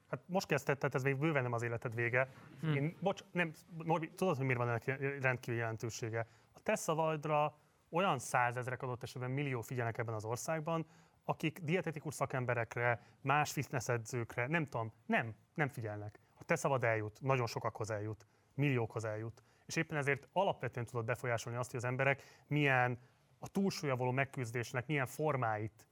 Hát 0.09 0.21
most 0.25 0.47
kezdted, 0.47 0.77
tehát 0.77 0.95
ez 0.95 1.03
még 1.03 1.17
bőven 1.17 1.43
nem 1.43 1.53
az 1.53 1.61
életed 1.61 1.95
vége. 1.95 2.29
Hm. 2.61 2.73
Én, 2.73 2.97
bocs, 2.99 3.23
nem, 3.31 3.51
Norbi, 3.83 4.09
tudod, 4.09 4.35
hogy 4.35 4.45
miért 4.45 4.59
van 4.59 4.69
ennek 4.69 4.85
rendkívül 5.21 5.59
jelentősége? 5.59 6.27
A 6.53 6.59
te 6.59 6.75
szavaidra 6.75 7.57
olyan 7.89 8.19
százezrek 8.19 8.81
adott 8.81 9.03
esetben 9.03 9.31
millió 9.31 9.61
figyelnek 9.61 9.97
ebben 9.97 10.13
az 10.13 10.25
országban, 10.25 10.85
akik 11.23 11.59
dietetikus 11.59 12.13
szakemberekre, 12.13 13.01
más 13.21 13.51
fitnessedzőkre, 13.51 14.47
nem 14.47 14.67
tudom, 14.67 14.93
nem, 15.05 15.35
nem 15.53 15.67
figyelnek. 15.67 16.19
A 16.33 16.43
te 16.43 16.55
szavad 16.55 16.83
eljut, 16.83 17.21
nagyon 17.21 17.47
sokakhoz 17.47 17.91
eljut, 17.91 18.27
milliókhoz 18.53 19.05
eljut. 19.05 19.43
És 19.65 19.75
éppen 19.75 19.97
ezért 19.97 20.27
alapvetően 20.33 20.85
tudod 20.85 21.05
befolyásolni 21.05 21.57
azt, 21.57 21.71
hogy 21.71 21.79
az 21.79 21.85
emberek 21.85 22.43
milyen 22.47 22.99
a 23.39 23.47
túlsúlya 23.47 23.95
való 23.95 24.11
megküzdésnek 24.11 24.87
milyen 24.87 25.05
formáit 25.05 25.87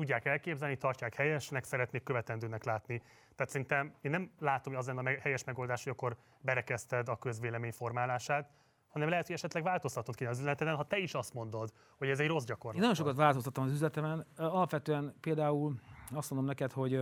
tudják 0.00 0.24
elképzelni, 0.24 0.76
tartják 0.76 1.14
helyesnek, 1.14 1.64
szeretnék 1.64 2.02
követendőnek 2.02 2.64
látni. 2.64 3.02
Tehát 3.34 3.52
szerintem 3.52 3.94
én 4.00 4.10
nem 4.10 4.30
látom, 4.38 4.72
hogy 4.72 4.82
az 4.82 4.86
lenne 4.94 5.10
a 5.10 5.20
helyes 5.20 5.44
megoldás, 5.44 5.82
hogy 5.84 5.92
akkor 5.92 6.16
berekezted 6.40 7.08
a 7.08 7.16
közvélemény 7.16 7.72
formálását, 7.72 8.50
hanem 8.88 9.08
lehet, 9.08 9.26
hogy 9.26 9.34
esetleg 9.34 9.62
változtatod 9.62 10.14
ki 10.14 10.24
az 10.24 10.38
üzleteden, 10.38 10.76
ha 10.76 10.84
te 10.86 10.98
is 10.98 11.14
azt 11.14 11.34
mondod, 11.34 11.72
hogy 11.98 12.08
ez 12.08 12.20
egy 12.20 12.26
rossz 12.26 12.44
gyakorlat. 12.44 12.74
Én 12.74 12.80
nagyon 12.80 12.96
sokat 12.96 13.16
változtattam 13.16 13.64
az 13.64 13.70
üzletemen. 13.70 14.26
Alapvetően 14.36 15.14
például 15.20 15.80
azt 16.12 16.30
mondom 16.30 16.48
neked, 16.48 16.72
hogy 16.72 17.00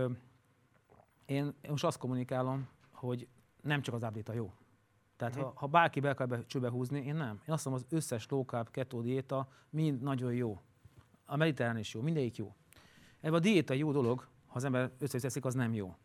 én 1.25 1.55
most 1.69 1.83
azt 1.83 1.97
kommunikálom, 1.97 2.67
hogy 2.91 3.27
nem 3.61 3.81
csak 3.81 3.95
az 3.95 4.03
update 4.03 4.33
jó. 4.33 4.53
Tehát 5.17 5.35
Mhm. 5.35 5.43
ha, 5.43 5.53
ha 5.55 5.67
bárki 5.67 5.99
be 5.99 6.09
akar 6.09 6.27
be, 6.27 6.45
csőbe 6.45 6.69
húzni, 6.69 7.01
én 7.01 7.15
nem. 7.15 7.41
Én 7.47 7.53
azt 7.53 7.65
mondom, 7.65 7.83
az 7.89 7.95
összes 7.95 8.27
low 8.29 8.43
carb 8.43 8.69
keto 8.69 9.01
diéta 9.01 9.47
mind 9.69 10.01
nagyon 10.01 10.33
jó. 10.33 10.61
A 11.25 11.35
mediterrán 11.35 11.77
is 11.77 11.93
jó, 11.93 12.01
mindegyik 12.01 12.37
jó. 12.37 12.55
Ebben 13.19 13.33
a 13.33 13.39
diéta 13.39 13.73
jó 13.73 13.91
dolog, 13.91 14.27
ha 14.45 14.55
az 14.55 14.63
ember 14.63 14.91
összeteszik, 14.99 15.45
az 15.45 15.53
nem 15.53 15.73
jó. 15.73 15.95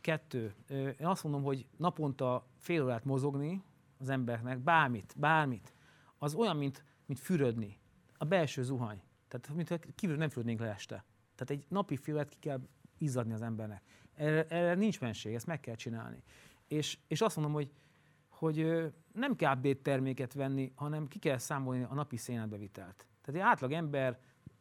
Kettő, 0.00 0.54
én 0.68 1.06
azt 1.06 1.22
mondom, 1.22 1.42
hogy 1.42 1.66
naponta 1.76 2.46
fél 2.58 2.82
órát 2.82 3.04
mozogni 3.04 3.62
az 3.98 4.08
embernek, 4.08 4.58
bármit, 4.58 5.14
bármit, 5.16 5.72
az 6.18 6.34
olyan, 6.34 6.56
mint, 6.56 6.84
mint 7.06 7.18
fürödni. 7.18 7.78
A 8.18 8.24
belső 8.24 8.62
zuhany. 8.62 9.02
Tehát, 9.28 9.54
mintha 9.54 9.78
kívül 9.94 10.16
nem 10.16 10.28
fürödnénk 10.28 10.60
le 10.60 10.68
este. 10.68 11.04
Tehát 11.34 11.50
egy 11.50 11.66
napi 11.68 11.96
fél 11.96 12.14
órát 12.14 12.28
ki 12.28 12.36
kell 12.40 12.60
izzadni 12.98 13.32
az 13.32 13.42
embernek. 13.42 13.82
Erre, 14.14 14.46
erre 14.48 14.74
nincs 14.74 15.00
menség, 15.00 15.34
ezt 15.34 15.46
meg 15.46 15.60
kell 15.60 15.74
csinálni. 15.74 16.22
És, 16.68 16.98
és 17.06 17.20
azt 17.20 17.36
mondom, 17.36 17.54
hogy, 17.54 17.72
hogy 18.28 18.90
nem 19.12 19.36
kell 19.36 19.60
terméket 19.82 20.32
venni, 20.32 20.72
hanem 20.74 21.06
ki 21.06 21.18
kell 21.18 21.38
számolni 21.38 21.82
a 21.82 21.94
napi 21.94 22.16
szénátbevitelt. 22.16 23.06
Tehát 23.20 23.40
egy 23.40 23.48
átlag 23.48 23.72
ember 23.72 24.18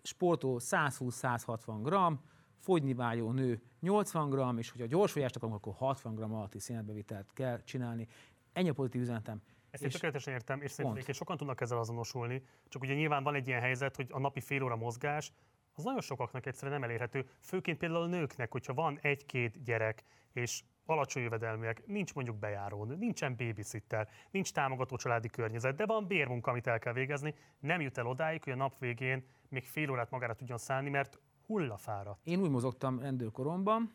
sportol 0.09 0.59
120-160 0.59 1.79
gram, 1.83 2.21
fogyni 2.57 2.93
vágyó 2.93 3.31
nő 3.31 3.61
80 3.79 4.29
gram, 4.29 4.57
és 4.57 4.69
hogyha 4.71 4.87
gyorsfogyást 4.87 5.35
akarunk, 5.35 5.57
akkor 5.57 5.73
60 5.73 6.15
gram 6.15 6.33
alatti 6.33 6.59
szénátbevitelt 6.59 7.33
kell 7.33 7.63
csinálni. 7.63 8.07
Ennyi 8.53 8.69
a 8.69 8.73
pozitív 8.73 9.01
üzenetem. 9.01 9.41
Ezt 9.69 9.83
én 9.83 9.89
tökéletesen 9.89 10.33
értem, 10.33 10.61
és 10.61 10.71
szerintem 10.71 11.13
sokan 11.13 11.37
tudnak 11.37 11.61
ezzel 11.61 11.77
azonosulni, 11.77 12.43
csak 12.67 12.81
ugye 12.81 12.93
nyilván 12.93 13.23
van 13.23 13.35
egy 13.35 13.47
ilyen 13.47 13.61
helyzet, 13.61 13.95
hogy 13.95 14.07
a 14.11 14.19
napi 14.19 14.39
fél 14.39 14.63
óra 14.63 14.75
mozgás, 14.75 15.31
az 15.73 15.83
nagyon 15.83 16.01
sokaknak 16.01 16.45
egyszerűen 16.45 16.79
nem 16.79 16.89
elérhető, 16.89 17.25
főként 17.39 17.77
például 17.77 18.01
a 18.01 18.07
nőknek, 18.07 18.51
hogyha 18.51 18.73
van 18.73 18.99
egy-két 19.01 19.63
gyerek, 19.63 20.03
és 20.31 20.63
alacsony 20.89 21.23
jövedelműek, 21.23 21.85
nincs 21.85 22.13
mondjuk 22.13 22.37
bejáró, 22.37 22.83
nincsen 22.83 23.35
babysitter, 23.35 24.09
nincs 24.31 24.53
támogató 24.53 24.95
családi 24.95 25.29
környezet, 25.29 25.75
de 25.75 25.85
van 25.85 26.07
bérmunka, 26.07 26.51
amit 26.51 26.67
el 26.67 26.79
kell 26.79 26.93
végezni, 26.93 27.33
nem 27.59 27.81
jut 27.81 27.97
el 27.97 28.07
odáig, 28.07 28.43
hogy 28.43 28.53
a 28.53 28.55
nap 28.55 28.79
végén 28.79 29.25
még 29.49 29.65
fél 29.65 29.89
órát 29.89 30.09
magára 30.09 30.33
tudjon 30.33 30.57
szállni, 30.57 30.89
mert 30.89 31.19
hullafáradt 31.45 32.19
Én 32.23 32.41
úgy 32.41 32.49
mozogtam 32.49 32.99
rendőrkoromban, 32.99 33.93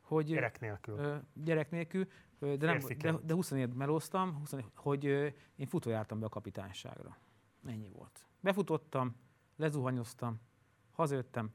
hogy 0.00 0.24
gyerek 0.24 0.60
nélkül. 0.60 0.98
ö, 0.98 1.16
gyerek 1.34 1.70
nélkül, 1.70 2.06
de, 2.38 2.56
nem, 2.66 2.78
de, 2.98 3.14
de 3.22 3.34
20 3.34 3.50
évet 3.50 3.74
melóztam, 3.74 4.38
20, 4.38 4.54
hogy 4.74 5.06
ö, 5.06 5.26
én 5.56 5.66
futó 5.66 5.90
jártam 5.90 6.18
be 6.18 6.26
a 6.26 6.28
kapitányságra. 6.28 7.16
Ennyi 7.66 7.88
volt. 7.88 8.26
Befutottam, 8.40 9.16
lezuhanyoztam, 9.56 10.40
hazajöttem, 10.92 11.50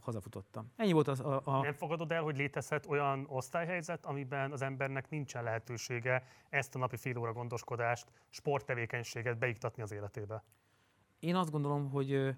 hazafutottam. 0.00 0.72
Ennyi 0.76 0.92
volt 0.92 1.08
az 1.08 1.20
a, 1.20 1.40
a 1.44 1.60
Nem 1.60 1.72
fogadod 1.72 2.12
el, 2.12 2.22
hogy 2.22 2.36
létezhet 2.36 2.86
olyan 2.86 3.26
osztályhelyzet, 3.28 4.06
amiben 4.06 4.52
az 4.52 4.62
embernek 4.62 5.10
nincsen 5.10 5.42
lehetősége 5.42 6.26
ezt 6.48 6.74
a 6.74 6.78
napi 6.78 6.96
fél 6.96 7.18
óra 7.18 7.32
gondoskodást, 7.32 8.10
sporttevékenységet 8.28 9.38
beiktatni 9.38 9.82
az 9.82 9.92
életébe? 9.92 10.44
Én 11.18 11.34
azt 11.34 11.50
gondolom, 11.50 11.90
hogy 11.90 12.12
ö, 12.12 12.30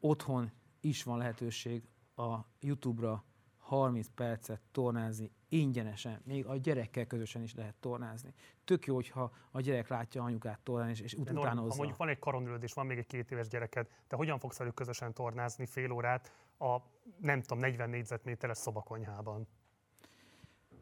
otthon 0.00 0.52
is 0.80 1.02
van 1.02 1.18
lehetőség 1.18 1.88
a 2.16 2.38
YouTube-ra 2.60 3.24
30 3.70 4.08
percet 4.14 4.60
tornázni 4.72 5.30
ingyenesen, 5.48 6.20
még 6.24 6.46
a 6.46 6.56
gyerekkel 6.56 7.06
közösen 7.06 7.42
is 7.42 7.54
lehet 7.54 7.74
tornázni. 7.80 8.34
Tök 8.64 8.86
jó, 8.86 8.94
hogyha 8.94 9.32
a 9.50 9.60
gyerek 9.60 9.88
látja 9.88 10.22
anyukát 10.22 10.60
tornázni, 10.60 10.92
és, 10.92 11.00
és 11.00 11.14
ut- 11.14 11.28
ha 11.28 11.54
mondjuk 11.54 11.96
van 11.96 12.08
egy 12.08 12.18
karonülöd 12.18 12.62
és 12.62 12.72
van 12.72 12.86
még 12.86 12.98
egy 12.98 13.06
két 13.06 13.30
éves 13.30 13.48
gyereked, 13.48 13.88
te 14.06 14.16
hogyan 14.16 14.38
fogsz 14.38 14.58
velük 14.58 14.74
közösen 14.74 15.12
tornázni 15.12 15.66
fél 15.66 15.90
órát 15.90 16.32
a 16.58 16.76
nem 17.20 17.40
tudom, 17.40 17.58
40 17.58 17.90
négyzetméteres 17.90 18.58
szobakonyhában? 18.58 19.48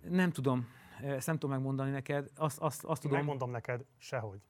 Nem 0.03 0.30
tudom, 0.30 0.66
ezt 1.03 1.26
nem 1.26 1.39
tudom 1.39 1.57
megmondani 1.57 1.91
neked, 1.91 2.30
azt, 2.36 2.59
azt, 2.59 2.84
azt 2.84 3.01
Tudom. 3.01 3.16
Megmondom 3.16 3.51
neked, 3.51 3.84
sehogy. 3.97 4.41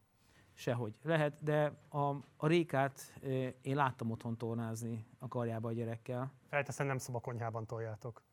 sehogy. 0.53 0.95
Lehet, 1.01 1.43
de 1.43 1.79
a, 1.89 2.15
a 2.37 2.47
Rékát 2.47 3.19
én 3.61 3.75
láttam 3.75 4.11
otthon 4.11 4.37
tornázni 4.37 5.05
a 5.19 5.27
karjába 5.27 5.67
a 5.67 5.71
gyerekkel. 5.71 6.33
Felteszem, 6.47 6.87
nem 6.87 6.97
szobakonyhában 6.97 7.65
toljátok. 7.65 8.27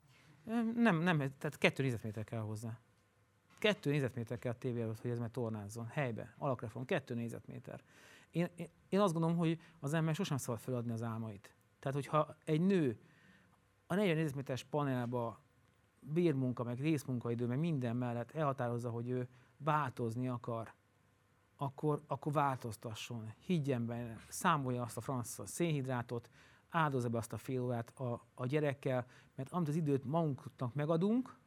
Nem, 0.75 0.97
nem, 0.97 1.19
tehát 1.19 1.59
kettő 1.59 1.83
négyzetméter 1.83 2.25
kell 2.25 2.41
hozzá. 2.41 2.79
Kettő 3.59 3.91
négyzetméter 3.91 4.39
kell 4.39 4.53
a 4.53 4.59
tévé 4.59 4.81
előtt, 4.81 5.01
hogy 5.01 5.11
ez 5.11 5.19
meg 5.19 5.31
tornázzon. 5.31 5.87
Helybe, 5.87 6.35
alakrefon, 6.39 6.85
kettő 6.85 7.15
négyzetméter. 7.15 7.83
Én, 8.31 8.49
én, 8.57 8.69
én 8.89 9.01
azt 9.01 9.13
gondolom, 9.13 9.37
hogy 9.37 9.61
az 9.81 9.95
ember 9.95 10.15
sosem 10.15 10.37
szabad 10.37 10.61
feladni 10.61 10.93
az 10.93 11.03
álmait. 11.03 11.55
Tehát, 11.79 11.95
hogyha 11.95 12.37
egy 12.45 12.61
nő 12.61 12.99
a 13.87 13.95
40 13.95 14.17
négyzetméteres 14.17 14.65
panelba 14.65 15.41
bérmunka, 16.01 16.65
meg 16.65 16.81
részmunkaidő, 16.81 17.47
meg 17.47 17.59
minden 17.59 17.97
mellett 17.97 18.31
elhatározza, 18.31 18.91
hogy 18.91 19.09
ő 19.09 19.29
változni 19.57 20.29
akar, 20.29 20.75
akkor, 21.57 22.03
akkor 22.07 22.33
változtasson, 22.33 23.33
higgyen 23.39 23.87
benne, 23.87 24.25
számolja 24.29 24.83
azt 24.83 24.97
a 24.97 25.01
francia 25.01 25.47
szénhidrátot, 25.47 26.31
áldozza 26.69 27.09
be 27.09 27.19
azt 27.19 27.33
a 27.33 27.37
fél 27.37 27.61
órát 27.61 27.91
a, 27.99 28.27
a 28.35 28.47
gyerekkel, 28.47 29.07
mert 29.35 29.53
amit 29.53 29.69
az 29.69 29.75
időt 29.75 30.05
magunknak 30.05 30.75
megadunk, 30.75 31.39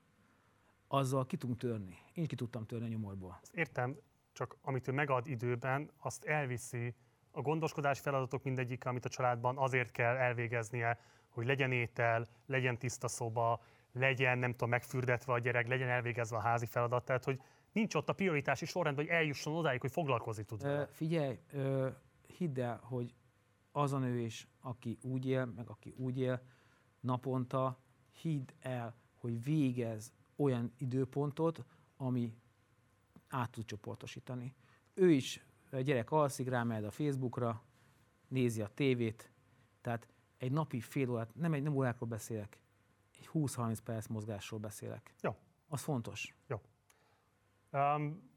azzal 0.87 1.25
ki 1.25 1.37
tudunk 1.37 1.59
törni. 1.59 1.97
Én 2.13 2.23
is 2.23 2.27
ki 2.29 2.35
tudtam 2.35 2.65
törni 2.65 2.85
a 2.85 2.89
nyomorból. 2.89 3.39
Ezt 3.41 3.55
értem, 3.55 3.97
csak 4.31 4.57
amit 4.61 4.87
ő 4.87 4.91
megad 4.91 5.27
időben, 5.27 5.89
azt 5.97 6.23
elviszi 6.23 6.95
a 7.31 7.41
gondoskodási 7.41 8.01
feladatok 8.01 8.43
mindegyik, 8.43 8.85
amit 8.85 9.05
a 9.05 9.09
családban 9.09 9.57
azért 9.57 9.91
kell 9.91 10.15
elvégeznie, 10.15 10.99
hogy 11.29 11.45
legyen 11.45 11.71
étel, 11.71 12.27
legyen 12.45 12.77
tiszta 12.77 13.07
szoba, 13.07 13.61
legyen, 13.91 14.37
nem 14.37 14.51
tudom, 14.51 14.69
megfürdetve 14.69 15.33
a 15.33 15.39
gyerek, 15.39 15.67
legyen 15.67 15.89
elvégezve 15.89 16.37
a 16.37 16.39
házi 16.39 16.65
feladat, 16.65 17.05
tehát 17.05 17.23
hogy 17.23 17.41
nincs 17.71 17.95
ott 17.95 18.09
a 18.09 18.13
prioritási 18.13 18.65
sorrend, 18.65 18.95
hogy 18.95 19.07
eljusson 19.07 19.53
odáig, 19.53 19.81
hogy 19.81 19.91
foglalkozni 19.91 20.43
tud 20.43 20.87
figyelj, 20.91 21.39
hidd 22.37 22.59
el, 22.59 22.79
hogy 22.83 23.13
az 23.79 23.93
a 23.93 23.97
nő 23.97 24.19
is, 24.19 24.47
aki 24.61 24.97
úgy 25.01 25.25
él, 25.25 25.45
meg 25.45 25.69
aki 25.69 25.93
úgy 25.97 26.19
él 26.19 26.41
naponta, 26.99 27.79
hidd 28.11 28.49
el, 28.59 28.95
hogy 29.15 29.43
végez 29.43 30.13
olyan 30.35 30.73
időpontot, 30.77 31.65
ami 31.97 32.33
át 33.27 33.51
tud 33.51 33.65
csoportosítani. 33.65 34.55
Ő 34.93 35.11
is, 35.11 35.45
a 35.71 35.75
gyerek 35.75 36.11
alszik, 36.11 36.49
rámegy 36.49 36.83
a 36.83 36.91
Facebookra, 36.91 37.63
nézi 38.27 38.61
a 38.61 38.67
tévét, 38.67 39.31
tehát 39.81 40.07
egy 40.37 40.51
napi 40.51 40.79
fél 40.79 41.09
órát, 41.09 41.35
nem 41.35 41.53
egy 41.53 41.63
nem 41.63 41.75
órákról 41.75 42.09
beszélek, 42.09 42.59
egy 43.19 43.29
20-30 43.33 43.77
perc 43.83 44.07
mozgásról 44.07 44.59
beszélek. 44.59 45.13
Jó. 45.21 45.35
Az 45.67 45.81
fontos. 45.81 46.35
Um, 47.71 48.29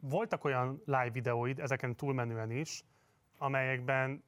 voltak 0.00 0.44
olyan 0.44 0.82
live 0.84 1.10
videóid, 1.10 1.58
ezeken 1.58 1.96
túlmenően 1.96 2.50
is, 2.50 2.84
amelyekben 3.38 4.22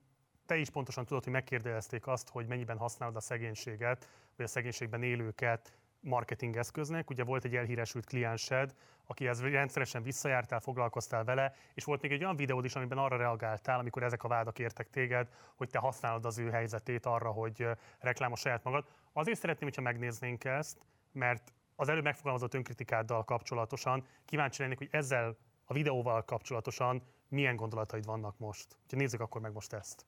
te 0.47 0.57
is 0.57 0.70
pontosan 0.70 1.05
tudod, 1.05 1.24
hogy 1.24 1.32
megkérdezték 1.32 2.07
azt, 2.07 2.28
hogy 2.28 2.47
mennyiben 2.47 2.78
használod 2.78 3.16
a 3.16 3.20
szegénységet, 3.20 4.09
vagy 4.36 4.47
a 4.47 4.49
szegénységben 4.49 5.03
élőket 5.03 5.72
marketing 6.01 6.57
eszköznek. 6.57 7.11
Ugye 7.11 7.24
volt 7.24 7.45
egy 7.45 7.57
elhíresült 7.57 8.07
kliensed, 8.07 8.74
akihez 9.07 9.43
rendszeresen 9.43 10.03
visszajártál, 10.03 10.61
foglalkoztál 10.61 11.24
vele, 11.24 11.55
és 11.74 11.84
volt 11.84 12.03
még 12.03 12.12
egy 12.12 12.22
olyan 12.22 12.36
videód 12.36 12.64
is, 12.64 12.74
amiben 12.74 12.99
arra 12.99 13.16
reagáltál, 13.16 13.78
amikor 13.78 14.03
ezek 14.03 14.24
a 14.24 14.28
vádak 14.28 14.59
értek 14.59 14.90
téged, 14.90 15.28
hogy 15.57 15.70
te 15.70 15.78
használod 15.78 16.24
az 16.24 16.38
ő 16.38 16.51
helyzetét 16.51 17.07
arra, 17.07 17.30
hogy 17.30 17.66
reklámos 17.99 18.40
saját 18.40 18.64
magad. 18.64 18.86
Azért 19.12 19.38
szeretném, 19.38 19.68
hogyha 19.68 19.82
megnéznénk 19.82 20.45
ezt, 20.45 20.78
mert 21.12 21.53
az 21.76 21.88
előbb 21.88 22.05
megfogalmazott 22.05 22.55
önkritikáddal 22.55 23.24
kapcsolatosan 23.24 24.07
kíváncsi 24.24 24.62
lennék, 24.62 24.78
hogy 24.78 24.88
ezzel 24.90 25.36
a 25.64 25.72
videóval 25.72 26.24
kapcsolatosan 26.24 27.03
milyen 27.28 27.57
gondolataid 27.57 28.05
vannak 28.05 28.38
most. 28.38 28.76
Úgyhogy 28.82 28.99
nézzük 28.99 29.20
akkor 29.20 29.40
meg 29.40 29.53
most 29.53 29.72
ezt. 29.72 30.07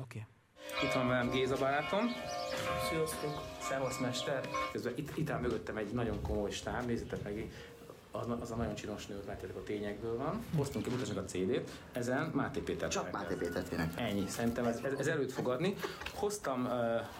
Oké. 0.00 0.26
Okay. 0.70 0.88
Itt 0.88 0.92
van 0.92 1.08
velem 1.08 1.30
Géza 1.30 1.56
barátom, 1.56 2.06
Sziasztok! 2.88 3.40
Szevasz, 3.60 3.98
mester! 3.98 4.48
közben 4.72 4.92
itt, 4.96 5.16
itt 5.16 5.30
áll 5.30 5.40
mögöttem 5.40 5.76
egy 5.76 5.92
nagyon 5.92 6.22
komoly 6.22 6.50
stáb, 6.50 6.86
nézzétek 6.86 7.22
meg, 7.22 7.50
az, 8.10 8.26
az 8.40 8.50
a 8.50 8.56
nagyon 8.56 8.74
csinos 8.74 9.06
nő, 9.06 9.22
látjátok 9.26 9.56
a 9.56 9.62
tényekből 9.62 10.16
van. 10.16 10.44
Hoztunk 10.56 10.84
ki, 10.84 10.90
mutassuk 10.90 11.16
a 11.16 11.24
CD-t, 11.24 11.70
ezen 11.92 12.30
Máté 12.34 12.60
Péter. 12.60 12.88
Csak 12.88 13.12
Máté 13.12 13.34
Pétert 13.34 13.72
énekel. 13.72 14.04
Ennyi, 14.04 14.26
szerintem 14.28 14.64
ez, 14.64 14.80
ez, 14.84 14.92
ez 14.92 15.06
előtt 15.06 15.32
fogadni. 15.32 15.74
Hoztam 16.14 16.64
uh, 16.64 16.72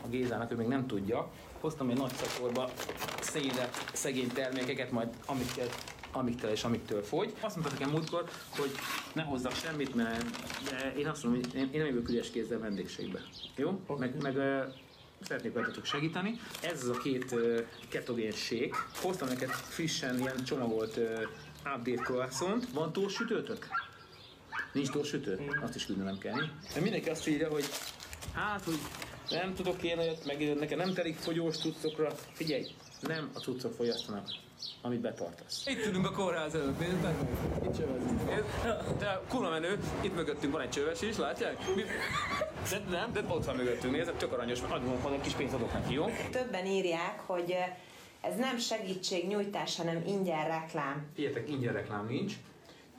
a 0.04 0.08
Gézának, 0.08 0.52
ő 0.52 0.56
még 0.56 0.66
nem 0.66 0.86
tudja, 0.86 1.30
hoztam 1.60 1.90
egy 1.90 1.96
nagy 1.96 2.12
szakorba 2.12 2.70
szélet, 3.20 3.90
szegény 3.92 4.32
termékeket, 4.32 4.90
majd 4.90 5.08
amikkel 5.26 5.66
amiktől 6.12 6.50
és 6.50 6.64
amiktől 6.64 7.02
fogy. 7.02 7.34
Azt 7.40 7.56
mondta 7.56 7.72
nekem 7.72 7.90
múltkor, 7.90 8.30
hogy 8.56 8.70
ne 9.12 9.22
hozzak 9.22 9.54
semmit, 9.54 9.94
mert 9.94 10.24
de 10.70 10.94
én 10.96 11.08
azt 11.08 11.24
mondom, 11.24 11.42
hogy 11.42 11.54
én, 11.54 11.68
én 11.72 11.78
nem 11.78 11.88
jövök 11.88 12.08
üres 12.08 12.30
kézzel 12.30 12.58
vendégségbe. 12.58 13.20
Jó? 13.56 13.80
Meg, 13.98 14.22
meg 14.22 14.36
uh, 14.36 14.62
szeretnék 15.20 15.52
veletek 15.52 15.84
segíteni. 15.84 16.40
Ez 16.62 16.82
az 16.82 16.88
a 16.88 16.98
két 16.98 17.32
uh, 17.32 17.58
ketogén 17.88 18.32
shake. 18.32 18.76
Hoztam 19.00 19.28
neked 19.28 19.50
frissen 19.50 20.18
ilyen 20.18 20.44
csomagolt 20.44 20.96
uh, 20.96 21.22
update 21.74 22.02
croissant. 22.02 22.70
Van 22.72 22.92
túlsütőtök? 22.92 23.66
Nincs 24.72 24.90
túlsütő? 24.90 25.40
Azt 25.62 25.74
is 25.74 25.86
küldenem 25.86 26.18
kell. 26.18 26.40
Mert 26.62 26.80
mindenki 26.80 27.08
azt 27.08 27.28
írja, 27.28 27.48
hogy 27.50 27.64
hát, 28.34 28.64
hogy 28.64 28.78
nem 29.30 29.54
tudok 29.54 29.82
én 29.82 29.98
olyat, 29.98 30.24
meg 30.24 30.58
nekem 30.58 30.78
nem 30.78 30.94
telik 30.94 31.16
fogyós 31.16 31.56
cuccokra. 31.56 32.14
Figyelj, 32.32 32.66
nem 33.00 33.30
a 33.34 33.38
cuccok 33.38 33.72
fogyasztanak, 33.72 34.28
amit 34.82 35.00
betartasz. 35.00 35.66
Itt 35.66 35.86
ülünk 35.86 36.06
a 36.06 36.10
kórház 36.10 36.54
előtt, 36.54 36.78
nézd 36.78 37.02
meg! 37.02 37.14
Itt 37.64 37.76
csövezünk. 37.76 38.22
De 38.98 39.20
kurva 39.28 39.50
menő, 39.50 39.78
itt 40.00 40.14
mögöttünk 40.14 40.52
van 40.52 40.62
egy 40.62 40.70
csöves 40.70 41.02
is, 41.02 41.16
látják? 41.16 41.74
Mi... 41.74 41.82
De 42.70 42.82
nem, 42.90 43.12
de 43.12 43.20
Ott 43.28 43.44
van 43.44 43.56
mögöttünk, 43.56 43.96
nézd, 43.96 44.12
tök 44.12 44.32
aranyos, 44.32 44.60
adom, 44.60 45.00
van 45.02 45.12
egy 45.12 45.20
kis 45.20 45.32
pénzt 45.32 45.54
adok 45.54 45.72
neki, 45.72 45.94
jó? 45.94 46.04
Többen 46.30 46.66
írják, 46.66 47.20
hogy 47.26 47.50
eh, 47.50 47.76
ez 48.20 48.36
nem 48.36 48.58
segítségnyújtás, 48.58 49.76
hanem 49.76 50.02
ingyen 50.06 50.46
reklám. 50.46 51.06
Figyeljetek, 51.14 51.48
ingyen 51.48 51.72
reklám 51.72 52.06
nincs, 52.06 52.32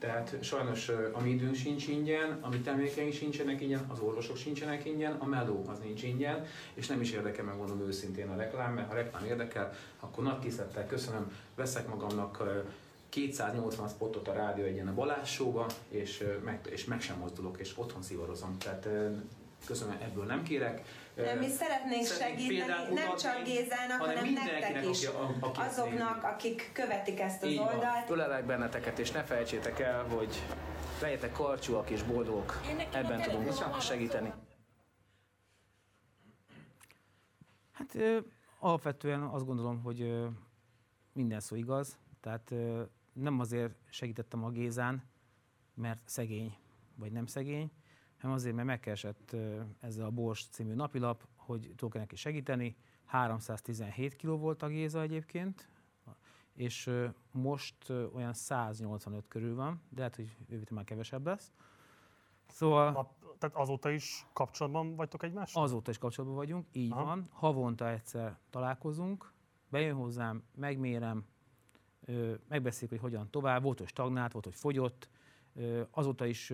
tehát 0.04 0.36
sajnos 0.40 0.88
a 1.12 1.20
mi 1.20 1.30
időnk 1.30 1.54
sincs 1.54 1.86
ingyen, 1.86 2.38
a 2.40 2.48
mi 2.48 2.60
termékeink 2.60 3.12
sincsenek 3.12 3.60
ingyen, 3.60 3.84
az 3.88 3.98
orvosok 3.98 4.36
sincsenek 4.36 4.84
ingyen, 4.84 5.12
a 5.18 5.26
meló 5.26 5.64
az 5.68 5.78
nincs 5.78 6.02
ingyen, 6.02 6.46
és 6.74 6.86
nem 6.86 7.00
is 7.00 7.12
érdekel, 7.12 7.44
megmondom 7.44 7.80
őszintén 7.80 8.28
a 8.28 8.36
reklám, 8.36 8.74
mert 8.74 8.88
ha 8.88 8.94
reklám 8.94 9.24
érdekel, 9.24 9.72
akkor 10.00 10.24
nagy 10.24 10.38
tisztelettel 10.38 10.86
köszönöm, 10.86 11.36
veszek 11.54 11.88
magamnak 11.88 12.40
ö, 12.40 12.58
280 13.08 13.88
spotot 13.88 14.28
a 14.28 14.32
rádió 14.32 14.64
egyen 14.64 14.88
a 14.88 14.94
Balázs 14.94 15.30
Show-ba, 15.30 15.66
és, 15.88 16.24
meg, 16.44 16.68
és 16.70 16.84
meg 16.84 17.00
sem 17.00 17.18
mozdulok, 17.18 17.58
és 17.58 17.72
otthon 17.76 18.02
szivarozom. 18.02 18.58
Tehát 18.58 18.88
köszönöm, 19.66 19.96
ebből 20.02 20.24
nem 20.24 20.42
kérek. 20.42 20.84
Nem, 21.14 21.38
mi 21.38 21.48
szeretnénk 21.48 22.06
segíteni, 22.06 22.94
nem 22.94 23.16
csak 23.16 23.42
Gézának, 23.44 24.00
hanem 24.00 24.16
hanem 24.16 24.32
nektek 24.32 24.88
is. 24.88 25.04
aki- 25.06 25.36
aki 25.40 25.60
Azoknak, 25.60 26.14
nézi. 26.14 26.26
akik 26.34 26.70
követik 26.72 27.20
ezt 27.20 27.42
az 27.42 27.48
Így 27.48 27.58
van. 27.58 27.66
oldalt. 27.74 28.10
Ölelek 28.10 28.44
benneteket, 28.46 28.98
és 28.98 29.10
ne 29.10 29.24
felejtsétek 29.24 29.78
el, 29.80 30.02
hogy 30.04 30.42
legyetek 31.00 31.32
karcsúak 31.32 31.90
és 31.90 32.02
boldogok. 32.02 32.60
Ebben 32.92 33.22
tudunk 33.22 33.80
segíteni. 33.80 34.32
Hát 37.72 37.94
ö, 37.94 38.18
alapvetően 38.58 39.22
azt 39.22 39.44
gondolom, 39.46 39.82
hogy 39.82 40.00
ö, 40.00 40.26
minden 41.12 41.40
szó 41.40 41.56
igaz. 41.56 41.98
Tehát 42.20 42.50
ö, 42.50 42.82
nem 43.12 43.40
azért 43.40 43.72
segítettem 43.90 44.44
a 44.44 44.50
Gézán, 44.50 45.02
mert 45.74 46.02
szegény 46.08 46.56
vagy 46.96 47.12
nem 47.12 47.26
szegény, 47.26 47.70
hanem 48.24 48.38
azért, 48.38 48.54
mert 48.54 48.68
megkeresett 48.68 49.36
ezzel 49.80 50.06
a 50.06 50.10
Bors 50.10 50.46
című 50.46 50.74
napilap, 50.74 51.26
hogy 51.36 51.72
tudok 51.76 51.94
neki 51.94 52.16
segíteni. 52.16 52.76
317 53.04 54.16
kg 54.16 54.26
volt 54.26 54.62
a 54.62 54.68
Géza 54.68 55.00
egyébként, 55.00 55.68
és 56.54 56.90
most 57.30 57.90
olyan 57.90 58.32
185 58.32 59.28
körül 59.28 59.54
van, 59.54 59.82
de 59.88 59.98
lehet, 59.98 60.16
hogy 60.16 60.36
jövő 60.48 60.64
már 60.70 60.84
kevesebb 60.84 61.26
lesz. 61.26 61.52
Szóval... 62.46 62.96
A, 62.96 63.14
tehát 63.38 63.56
azóta 63.56 63.90
is 63.90 64.26
kapcsolatban 64.32 64.96
vagytok 64.96 65.22
egymással? 65.22 65.62
Azóta 65.62 65.90
is 65.90 65.98
kapcsolatban 65.98 66.38
vagyunk, 66.38 66.66
így 66.72 66.92
Aha. 66.92 67.04
Van. 67.04 67.28
Havonta 67.32 67.90
egyszer 67.90 68.38
találkozunk, 68.50 69.32
bejön 69.68 69.94
hozzám, 69.94 70.42
megmérem, 70.54 71.24
megbeszéljük, 72.48 73.00
hogy 73.00 73.10
hogyan 73.10 73.30
tovább. 73.30 73.62
Volt, 73.62 73.78
hogy 73.78 73.88
stagnált, 73.88 74.32
volt, 74.32 74.44
hogy 74.44 74.54
fogyott. 74.54 75.08
Azóta 75.90 76.26
is 76.26 76.52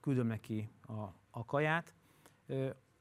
küldöm 0.00 0.26
neki 0.26 0.70
a, 0.86 1.02
a 1.30 1.44
kaját. 1.44 1.94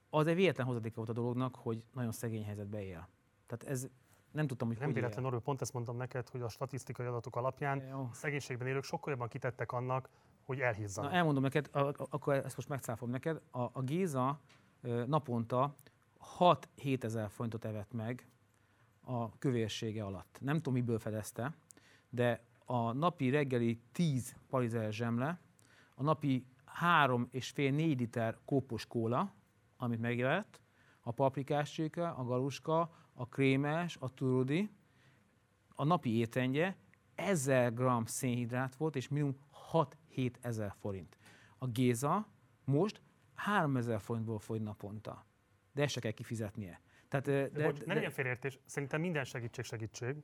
Az 0.10 0.28
egy 0.28 0.36
véletlen 0.36 0.66
hozadéka 0.66 0.95
volt 0.95 1.10
a 1.10 1.14
dolognak, 1.14 1.56
hogy 1.56 1.86
nagyon 1.93 2.12
szegény 2.12 2.43
helyzetbe 2.43 2.84
él. 2.84 3.08
Tehát 3.45 3.76
ez 3.76 3.88
nem 4.32 4.48
tudtam, 4.48 4.68
hogy 4.68 4.78
Nem 4.78 4.93
véletlen, 4.93 5.24
él. 5.24 5.30
Norő, 5.30 5.39
pont 5.39 5.62
ezt 5.62 5.74
mondtam 5.74 5.98
neked, 5.98 6.30
hogy 6.30 6.41
a 6.41 6.50
statisztikai 6.50 7.06
adatok 7.06 7.36
alapján 7.36 7.88
Jó. 7.88 8.10
szegénységben 8.12 8.68
élők 8.68 8.84
sokkal 8.84 9.12
jobban 9.12 9.28
kitettek 9.28 9.72
annak, 9.72 10.10
hogy 10.43 10.60
elhízzanak. 10.60 11.12
Na, 11.12 11.18
elmondom 11.18 11.43
neked, 11.43 11.70
a, 11.72 11.80
a, 11.80 11.93
akkor 12.10 12.34
ezt 12.34 12.56
most 12.56 12.68
megcáfom 12.68 13.10
neked. 13.10 13.41
A, 13.52 13.62
a 13.62 13.82
Géza 13.82 14.39
naponta 15.06 15.76
6-7 16.39 17.04
ezer 17.04 17.30
forintot 17.30 17.66
evett 17.66 17.93
meg 17.93 18.30
a 19.02 19.38
kövérsége 19.38 20.04
alatt. 20.04 20.38
Nem 20.41 20.56
tudom, 20.56 20.74
miből 20.74 21.00
fedezte, 21.00 21.56
de 22.10 22.43
a 22.66 22.91
napi 22.91 23.30
reggeli 23.30 23.82
10 23.91 24.36
parizer 24.50 24.93
zsemle, 24.93 25.39
a 25.95 26.04
napi 26.04 26.45
3 26.78 27.28
és 27.32 27.49
fél 27.49 27.71
4 27.71 27.99
liter 27.99 28.38
kópos 28.45 28.86
kóla, 28.86 29.34
amit 29.78 29.99
megjelent, 29.99 30.61
a 31.01 31.11
paprikás 31.11 31.71
csirke, 31.71 32.09
a 32.09 32.23
galuska, 32.23 32.91
a 33.13 33.28
krémes, 33.28 33.97
a 33.99 34.13
turudi, 34.13 34.69
a 35.75 35.84
napi 35.84 36.17
étrendje 36.17 36.78
1000 37.15 37.73
g 37.73 38.07
szénhidrát 38.07 38.75
volt, 38.75 38.95
és 38.95 39.07
minimum 39.07 39.38
6-7 39.71 40.34
ezer 40.41 40.73
forint. 40.80 41.17
A 41.57 41.67
Géza 41.67 42.28
most 42.63 43.01
3000 43.34 43.99
forintból 43.99 44.39
fogy 44.39 44.61
naponta. 44.61 45.25
De 45.73 45.82
ezt 45.82 45.93
se 45.93 45.99
kell 45.99 46.11
kifizetnie. 46.11 46.82
Tehát, 47.07 47.25
De, 47.25 47.49
de, 47.49 47.63
Bocs, 47.63 47.80
ne 47.80 47.86
de, 47.86 47.93
legyen 47.93 48.11
félreértés, 48.11 48.59
szerintem 48.65 49.01
minden 49.01 49.23
segítség 49.23 49.65
segítség, 49.65 50.15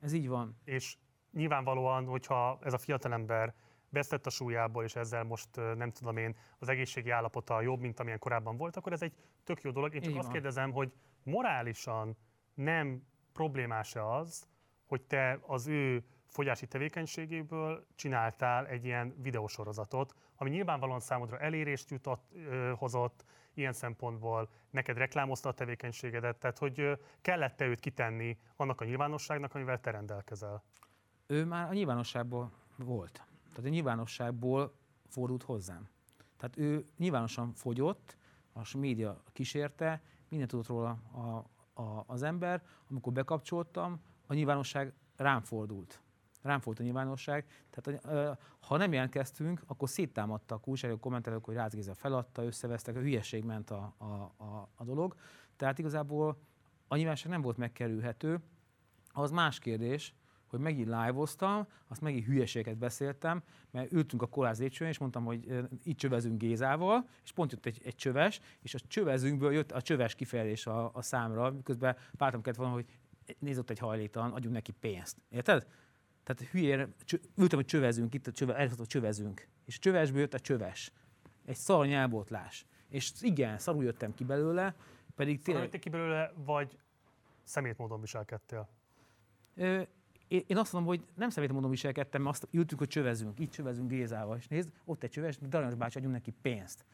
ez 0.00 0.12
így 0.12 0.28
van. 0.28 0.56
és 0.64 0.96
nyilvánvalóan, 1.32 2.04
hogyha 2.04 2.58
ez 2.62 2.72
a 2.72 2.78
fiatalember 2.78 3.54
vesztett 3.92 4.26
a 4.26 4.30
súlyából, 4.30 4.84
és 4.84 4.96
ezzel 4.96 5.24
most 5.24 5.48
nem 5.56 5.90
tudom 5.90 6.16
én, 6.16 6.36
az 6.58 6.68
egészségi 6.68 7.10
állapota 7.10 7.60
jobb, 7.60 7.80
mint 7.80 8.00
amilyen 8.00 8.18
korábban 8.18 8.56
volt, 8.56 8.76
akkor 8.76 8.92
ez 8.92 9.02
egy 9.02 9.14
tök 9.44 9.62
jó 9.62 9.70
dolog. 9.70 9.94
Én 9.94 10.00
csak 10.00 10.10
Így 10.10 10.16
azt 10.16 10.24
van. 10.24 10.34
kérdezem, 10.34 10.72
hogy 10.72 10.92
morálisan 11.22 12.16
nem 12.54 13.02
problémás-e 13.32 14.06
az, 14.06 14.46
hogy 14.86 15.02
te 15.02 15.38
az 15.46 15.66
ő 15.66 16.04
fogyási 16.26 16.66
tevékenységéből 16.66 17.86
csináltál 17.94 18.66
egy 18.66 18.84
ilyen 18.84 19.14
videósorozatot, 19.22 20.14
ami 20.36 20.50
nyilvánvalóan 20.50 21.00
számodra 21.00 21.38
elérést 21.38 21.90
jutott, 21.90 22.30
ö, 22.34 22.72
hozott, 22.76 23.24
ilyen 23.54 23.72
szempontból 23.72 24.50
neked 24.70 24.96
reklámozta 24.96 25.48
a 25.48 25.52
tevékenységedet, 25.52 26.38
tehát 26.38 26.58
hogy 26.58 26.98
kellett-e 27.20 27.66
őt 27.66 27.80
kitenni 27.80 28.38
annak 28.56 28.80
a 28.80 28.84
nyilvánosságnak, 28.84 29.54
amivel 29.54 29.80
te 29.80 29.90
rendelkezel? 29.90 30.62
ő 31.26 31.44
már 31.44 31.68
a 31.68 31.72
nyilvánosságból 31.72 32.52
volt. 32.76 33.24
Tehát 33.52 33.70
a 33.70 33.72
nyilvánosságból 33.74 34.74
fordult 35.08 35.42
hozzám. 35.42 35.88
Tehát 36.36 36.58
ő 36.58 36.86
nyilvánosan 36.96 37.52
fogyott, 37.52 38.16
a 38.52 38.76
média 38.76 39.22
kísérte, 39.32 40.02
mindent 40.28 40.50
tudott 40.50 40.66
róla 40.66 40.90
a, 41.12 41.50
a, 41.82 42.04
az 42.06 42.22
ember. 42.22 42.62
Amikor 42.90 43.12
bekapcsoltam, 43.12 44.00
a 44.26 44.34
nyilvánosság 44.34 44.92
rám 45.16 45.40
fordult. 45.40 46.00
Rám 46.42 46.60
fordult 46.60 46.78
a 46.78 46.82
nyilvánosság. 46.82 47.46
Tehát 47.70 48.02
ha 48.60 48.76
nem 48.76 48.92
jelentkeztünk, 48.92 49.62
akkor 49.66 49.88
széttámadtak 49.88 50.68
újságok, 50.68 51.00
kommentelők, 51.00 51.44
hogy 51.44 51.54
Rácz 51.54 51.74
Géza 51.74 51.94
feladta, 51.94 52.44
összevesztek, 52.44 52.96
a 52.96 53.00
hülyeség 53.00 53.44
ment 53.44 53.70
a, 53.70 53.94
a, 53.98 54.04
a, 54.44 54.68
a 54.74 54.84
dolog. 54.84 55.14
Tehát 55.56 55.78
igazából 55.78 56.38
a 56.88 56.94
nyilvánosság 56.94 57.32
nem 57.32 57.42
volt 57.42 57.56
megkerülhető. 57.56 58.40
Az 59.12 59.30
más 59.30 59.58
kérdés, 59.58 60.14
hogy 60.52 60.60
megint 60.60 60.86
live-oztam, 60.86 61.66
azt 61.88 62.00
megint 62.00 62.24
hülyeséget 62.24 62.76
beszéltem, 62.76 63.42
mert 63.70 63.92
ültünk 63.92 64.22
a 64.22 64.26
koláz 64.26 64.58
lépcsőn, 64.58 64.88
és 64.88 64.98
mondtam, 64.98 65.24
hogy 65.24 65.66
itt 65.84 65.98
csövezünk 65.98 66.38
Gézával, 66.38 67.08
és 67.24 67.32
pont 67.32 67.52
jött 67.52 67.66
egy, 67.66 67.80
egy 67.84 67.94
csöves, 67.94 68.40
és 68.62 68.74
a 68.74 68.78
csövezünkből 68.88 69.52
jött 69.52 69.72
a 69.72 69.82
csöves 69.82 70.14
kifejezés 70.14 70.66
a, 70.66 70.90
a 70.94 71.02
számra, 71.02 71.50
miközben 71.50 71.96
pártam 72.16 72.42
kellett 72.42 72.58
volna, 72.58 72.74
hogy 72.74 72.86
nézott 73.38 73.70
egy 73.70 73.78
hajléktalan, 73.78 74.32
adjunk 74.32 74.54
neki 74.54 74.72
pénzt. 74.72 75.18
Érted? 75.28 75.66
Tehát 76.22 76.52
hülyére, 76.52 76.88
csö- 77.04 77.28
ültem, 77.36 77.58
hogy 77.58 77.66
csövezünk, 77.66 78.14
itt 78.14 78.26
a 78.26 78.32
csöve, 78.32 78.70
csövezünk. 78.86 79.46
És 79.64 79.76
a 79.76 79.80
csövesből 79.80 80.20
jött 80.20 80.34
a 80.34 80.40
csöves. 80.40 80.92
Egy 81.44 81.56
szar 81.56 81.86
nyelvbotlás. 81.86 82.66
És 82.88 83.12
igen, 83.20 83.58
szarul 83.58 83.84
jöttem 83.84 84.14
ki 84.14 84.24
belőle, 84.24 84.74
pedig 85.14 85.42
tényleg... 85.42 85.62
jöttél 85.62 85.80
ki 85.80 85.88
belőle, 85.88 86.32
vagy 86.36 86.78
szemét 87.42 87.78
módon 87.78 88.00
viselkedtél? 88.00 88.68
Ö, 89.54 89.82
én 90.32 90.42
én 90.46 90.56
azt 90.56 90.72
mondom, 90.72 90.90
hogy 90.90 91.04
nem 91.14 91.30
szemét 91.30 91.52
módon 91.52 91.70
viselkedtem, 91.70 92.22
mert 92.22 92.34
azt 92.34 92.48
ültünk, 92.50 92.80
hogy 92.80 92.88
csövezünk, 92.88 93.38
itt 93.38 93.50
csövezünk 93.50 93.88
Gézával, 93.88 94.36
és 94.36 94.48
nézd, 94.48 94.70
ott 94.84 95.02
egy 95.02 95.10
csöves, 95.10 95.38
Darancs 95.38 95.74
bácsi, 95.74 95.96
adjunk 95.96 96.14
neki 96.14 96.34
pénzt. 96.42 96.84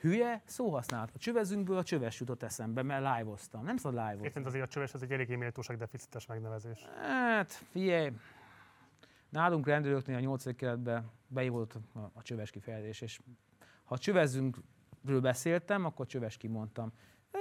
Hülye, 0.00 0.42
szóhasználat. 0.44 1.10
A 1.14 1.18
csövezünkből 1.18 1.76
a 1.76 1.82
csöves 1.82 2.20
jutott 2.20 2.42
eszembe, 2.42 2.82
mert 2.82 3.16
live-oztam. 3.16 3.64
Nem 3.64 3.76
szabad 3.76 4.08
live 4.08 4.24
Érted 4.24 4.46
azért 4.46 4.64
a 4.64 4.68
csöves, 4.68 4.94
ez 4.94 5.02
egy 5.02 5.12
eléggé 5.12 5.36
méltóságdeficites 5.36 6.26
megnevezés. 6.26 6.86
Hát, 7.00 7.52
figyelj, 7.52 8.12
nálunk 9.28 9.66
rendőröknél 9.66 10.16
a 10.16 10.20
8. 10.20 10.56
keretben 10.56 11.10
beívódott 11.26 11.74
a, 11.94 11.98
a 11.98 12.22
csöves 12.22 12.50
kifejezés, 12.50 13.00
és 13.00 13.20
ha 13.84 13.98
csövezünkről 13.98 15.20
beszéltem, 15.20 15.84
akkor 15.84 16.06
csöves 16.06 16.36
kimondtam. 16.36 16.92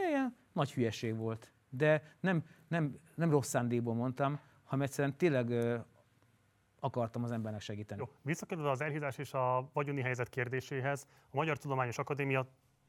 Igen, 0.08 0.36
nagy 0.54 0.74
hülyeség 0.74 1.16
volt. 1.16 1.52
De 1.70 2.16
nem, 2.20 2.44
nem, 2.68 3.00
nem 3.16 3.30
rossz 3.30 3.50
szándékból 3.50 3.94
mondtam, 3.94 4.40
hanem 4.72 4.86
egyszerűen 4.86 5.18
tényleg 5.18 5.78
akartam 6.80 7.24
az 7.24 7.32
embernek 7.32 7.62
segíteni. 7.62 8.02
Jó, 8.02 8.14
visszakerülve 8.22 8.70
az 8.70 8.82
elhízás 8.82 9.18
és 9.18 9.34
a 9.34 9.70
vagyoni 9.74 10.02
helyzet 10.02 10.30
kérdéséhez, 10.30 11.08
a 11.32 11.36
Magyar 11.36 11.58
Tudományos 11.58 11.98
Akadémia 11.98 12.48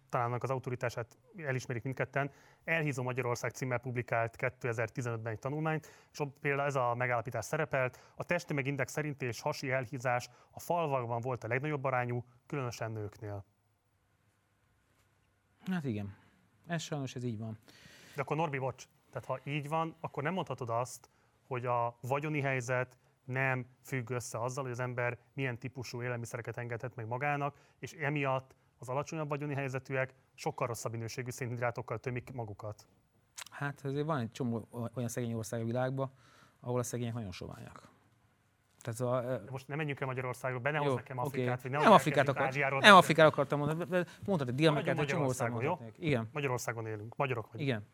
talán 0.09 0.37
az 0.41 0.51
autoritását 0.51 1.19
elismerik 1.37 1.83
mindketten, 1.83 2.31
Elhízó 2.65 3.03
Magyarország 3.03 3.51
címmel 3.51 3.79
publikált 3.79 4.37
2015-ben 4.39 5.33
egy 5.33 5.39
tanulmányt, 5.39 6.09
és 6.13 6.21
ott 6.21 6.39
például 6.41 6.69
ez 6.69 6.75
a 6.75 6.95
megállapítás 6.95 7.45
szerepelt, 7.45 8.13
a 8.15 8.25
testi 8.25 8.53
megindex 8.55 8.93
szerint 8.93 9.23
és 9.23 9.41
hasi 9.41 9.71
elhízás 9.71 10.29
a 10.51 10.61
falvakban 10.61 11.21
volt 11.21 11.45
a 11.45 11.49
legnagyobb 11.49 11.85
arányú, 11.85 12.25
különösen 12.47 12.93
nőknél. 12.93 13.45
Hát 15.71 15.85
igen, 15.85 16.17
ez 16.67 16.83
sajnos 16.83 17.15
ez 17.15 17.25
így 17.25 17.39
van. 17.39 17.59
De 18.15 18.21
akkor 18.21 18.37
Norbi, 18.37 18.59
bocs, 18.59 18.85
tehát 19.11 19.27
ha 19.27 19.51
így 19.51 19.69
van, 19.69 19.97
akkor 20.01 20.23
nem 20.23 20.33
mondhatod 20.33 20.71
azt, 20.71 21.11
hogy 21.53 21.67
a 21.67 21.97
vagyoni 22.01 22.41
helyzet 22.41 22.99
nem 23.25 23.67
függ 23.83 24.11
össze 24.11 24.43
azzal, 24.43 24.63
hogy 24.63 24.73
az 24.73 24.81
ember 24.81 25.19
milyen 25.33 25.59
típusú 25.59 26.03
élelmiszereket 26.03 26.57
engedhet 26.57 26.95
meg 26.95 27.07
magának, 27.07 27.57
és 27.79 27.93
emiatt 27.93 28.55
az 28.79 28.89
alacsonyabb 28.89 29.29
vagyoni 29.29 29.55
helyzetűek 29.55 30.15
sokkal 30.35 30.67
rosszabb 30.67 30.93
minőségű 30.93 31.31
szénhidrátokkal 31.31 31.99
tömik 31.99 32.33
magukat. 32.33 32.87
Hát 33.51 33.85
azért 33.85 34.07
van 34.07 34.19
egy 34.19 34.31
csomó 34.31 34.69
olyan 34.95 35.09
szegény 35.09 35.33
ország 35.33 35.61
a 35.61 35.65
világban, 35.65 36.13
ahol 36.61 36.79
a 36.79 36.83
szegények 36.83 37.15
nagyon 37.15 37.33
soványak. 37.33 37.91
Tehát 38.81 39.01
a, 39.01 39.39
De 39.45 39.51
most 39.51 39.69
nem 39.69 39.77
menjünk 39.77 40.01
el 40.01 40.07
Magyarországról, 40.07 40.61
be 40.61 40.71
ne 40.71 40.81
Jó, 40.81 40.95
nekem. 40.95 41.19
Afrikát, 41.19 41.63
vagy 41.63 41.71
ne 41.71 41.79
nem 41.79 41.93
Afrikát, 41.93 42.29
akar, 42.29 42.43
Ázsiáról. 42.47 42.81
nem 42.81 42.95
Afrikát 42.95 43.27
akartam 43.27 43.59
mondani, 43.59 44.05
mondtad, 44.25 44.49
hogy 44.49 44.55
Dél-Amerikát, 44.55 44.99
egy 44.99 45.07
csomó 45.07 45.27
ország 45.27 45.51
Magyarországon, 45.51 45.93
jó? 45.99 46.07
Igen, 46.07 46.29
Magyarországon 46.33 46.87
élünk, 46.87 47.17
magyarok 47.17 47.53
vagyunk. 47.53 47.69
igen. 47.69 47.87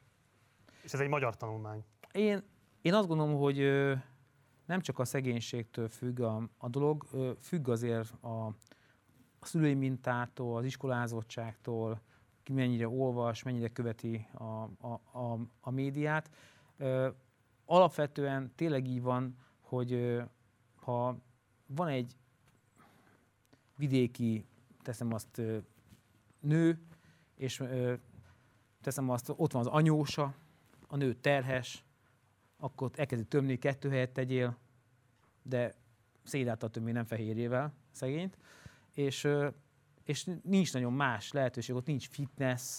És 0.83 0.93
ez 0.93 1.01
egy 1.01 1.09
magyar 1.09 1.37
tanulmány. 1.37 1.85
Én, 2.13 2.43
én 2.83 2.95
azt 2.95 3.09
gondolom, 3.09 3.37
hogy 3.39 3.57
nem 4.67 4.81
csak 4.81 4.99
a 4.99 5.05
szegénységtől 5.05 5.89
függ 5.89 6.21
a, 6.21 6.49
a 6.59 6.69
dolog, 6.69 7.07
függ 7.41 7.69
azért 7.69 8.13
a, 8.21 8.47
a 9.39 9.47
szülői 9.47 9.75
mintától, 9.75 10.57
az 10.57 10.65
iskolázottságtól, 10.65 12.01
ki 12.43 12.53
mennyire 12.53 12.89
olvas, 12.89 13.43
mennyire 13.43 13.69
követi 13.69 14.27
a, 14.33 14.45
a, 14.45 15.01
a, 15.13 15.39
a 15.61 15.71
médiát. 15.71 16.31
Alapvetően 17.65 18.53
tényleg 18.55 18.87
így 18.87 19.03
van, 19.03 19.37
hogy 19.61 20.21
ha 20.75 21.19
van 21.67 21.89
egy 21.89 22.17
vidéki, 23.77 24.45
teszem 24.83 25.13
azt, 25.13 25.43
nő, 26.41 26.81
és 27.35 27.63
teszem 28.81 29.11
azt, 29.11 29.33
ott 29.37 29.53
van 29.53 29.63
az 29.63 29.73
anyósa, 29.73 30.35
a 30.87 30.97
nő 30.97 31.15
terhes, 31.15 31.85
akkor 32.59 32.91
elkezdi 32.95 33.25
tömni, 33.25 33.59
kettő 33.59 33.89
helyet 33.89 34.13
tegyél, 34.13 34.57
de 35.43 35.75
szédáltal 36.25 36.71
tömni, 36.71 36.93
nem 36.93 37.05
fehérjével 37.05 37.75
szegényt, 37.91 38.39
és, 38.93 39.29
és 40.05 40.29
nincs 40.43 40.73
nagyon 40.73 40.93
más 40.93 41.33
lehetőség, 41.33 41.75
ott 41.75 41.87
nincs 41.87 42.09
fitness, 42.09 42.79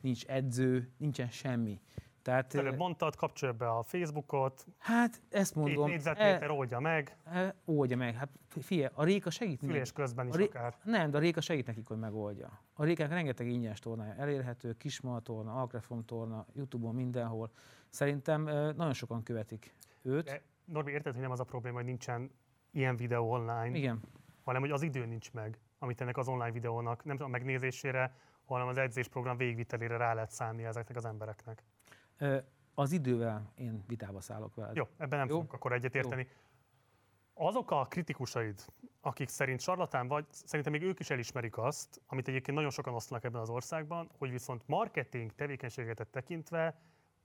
nincs 0.00 0.24
edző, 0.24 0.90
nincsen 0.96 1.30
semmi. 1.30 1.80
Tehát, 2.26 2.54
Előbb 2.54 2.76
mondtad, 2.76 3.16
kapcsolja 3.16 3.54
be 3.54 3.68
a 3.70 3.82
Facebookot, 3.82 4.66
hát 4.78 5.22
ezt 5.30 5.54
két 5.54 5.62
mondom, 5.62 5.88
négyzetméter 5.88 6.50
oldja 6.50 6.80
meg, 6.80 7.16
e, 7.24 7.54
oldja 7.64 7.96
meg. 7.96 8.14
Hát 8.14 8.28
figyelj, 8.48 8.88
a 8.94 9.04
Réka 9.04 9.30
segít 9.30 9.60
neki. 9.60 9.72
fülés 9.72 9.92
közben 9.92 10.26
is 10.26 10.34
A 10.34 10.36
ré- 10.36 10.46
akár. 10.48 10.74
Nem, 10.84 11.10
de 11.10 11.16
a 11.16 11.20
Réka 11.20 11.40
segít 11.40 11.66
nekik, 11.66 11.86
hogy 11.86 11.98
megoldja. 11.98 12.60
A 12.74 12.84
Rékának 12.84 13.12
rengeteg 13.12 13.48
ingyenes 13.48 13.78
tornája 13.78 14.14
elérhető, 14.14 14.72
Kismal 14.72 15.20
torna, 15.20 15.54
Alkrefom 15.60 16.04
torna, 16.04 16.46
Youtube-on 16.52 16.94
mindenhol. 16.94 17.50
Szerintem 17.88 18.42
nagyon 18.76 18.92
sokan 18.92 19.22
követik 19.22 19.74
őt. 20.02 20.24
De 20.24 20.42
Norbi, 20.64 20.92
érted, 20.92 21.12
hogy 21.12 21.22
nem 21.22 21.30
az 21.30 21.40
a 21.40 21.44
probléma, 21.44 21.76
hogy 21.76 21.84
nincsen 21.84 22.30
ilyen 22.70 22.96
videó 22.96 23.30
online, 23.30 23.76
Igen. 23.76 24.00
hanem 24.44 24.60
hogy 24.60 24.70
az 24.70 24.82
idő 24.82 25.04
nincs 25.04 25.32
meg, 25.32 25.58
amit 25.78 26.00
ennek 26.00 26.16
az 26.16 26.28
online 26.28 26.50
videónak 26.52 27.04
nem 27.04 27.16
a 27.20 27.28
megnézésére, 27.28 28.14
hanem 28.44 28.66
az 28.66 28.78
edzésprogram 28.78 29.36
végigvitelére 29.36 29.96
rá 29.96 30.14
lehet 30.14 30.30
szánni 30.30 30.64
ezeknek 30.64 30.96
az 30.96 31.04
embereknek. 31.04 31.62
Az 32.74 32.92
idővel 32.92 33.52
én 33.54 33.84
vitába 33.86 34.20
szállok 34.20 34.54
veled. 34.54 34.76
Jó, 34.76 34.84
ebben 34.96 35.18
nem 35.18 35.28
Jó. 35.28 35.34
fogunk 35.34 35.52
akkor 35.52 35.72
egyetérteni. 35.72 36.28
Azok 37.34 37.70
a 37.70 37.84
kritikusaid, 37.84 38.64
akik 39.00 39.28
szerint 39.28 39.60
sarlatán 39.60 40.08
vagy, 40.08 40.26
szerintem 40.30 40.72
még 40.72 40.82
ők 40.82 41.00
is 41.00 41.10
elismerik 41.10 41.58
azt, 41.58 42.00
amit 42.06 42.28
egyébként 42.28 42.56
nagyon 42.56 42.72
sokan 42.72 42.94
osztanak 42.94 43.24
ebben 43.24 43.40
az 43.40 43.48
országban, 43.50 44.10
hogy 44.18 44.30
viszont 44.30 44.62
marketing 44.66 45.34
tevékenységet 45.34 46.08
tekintve 46.10 46.80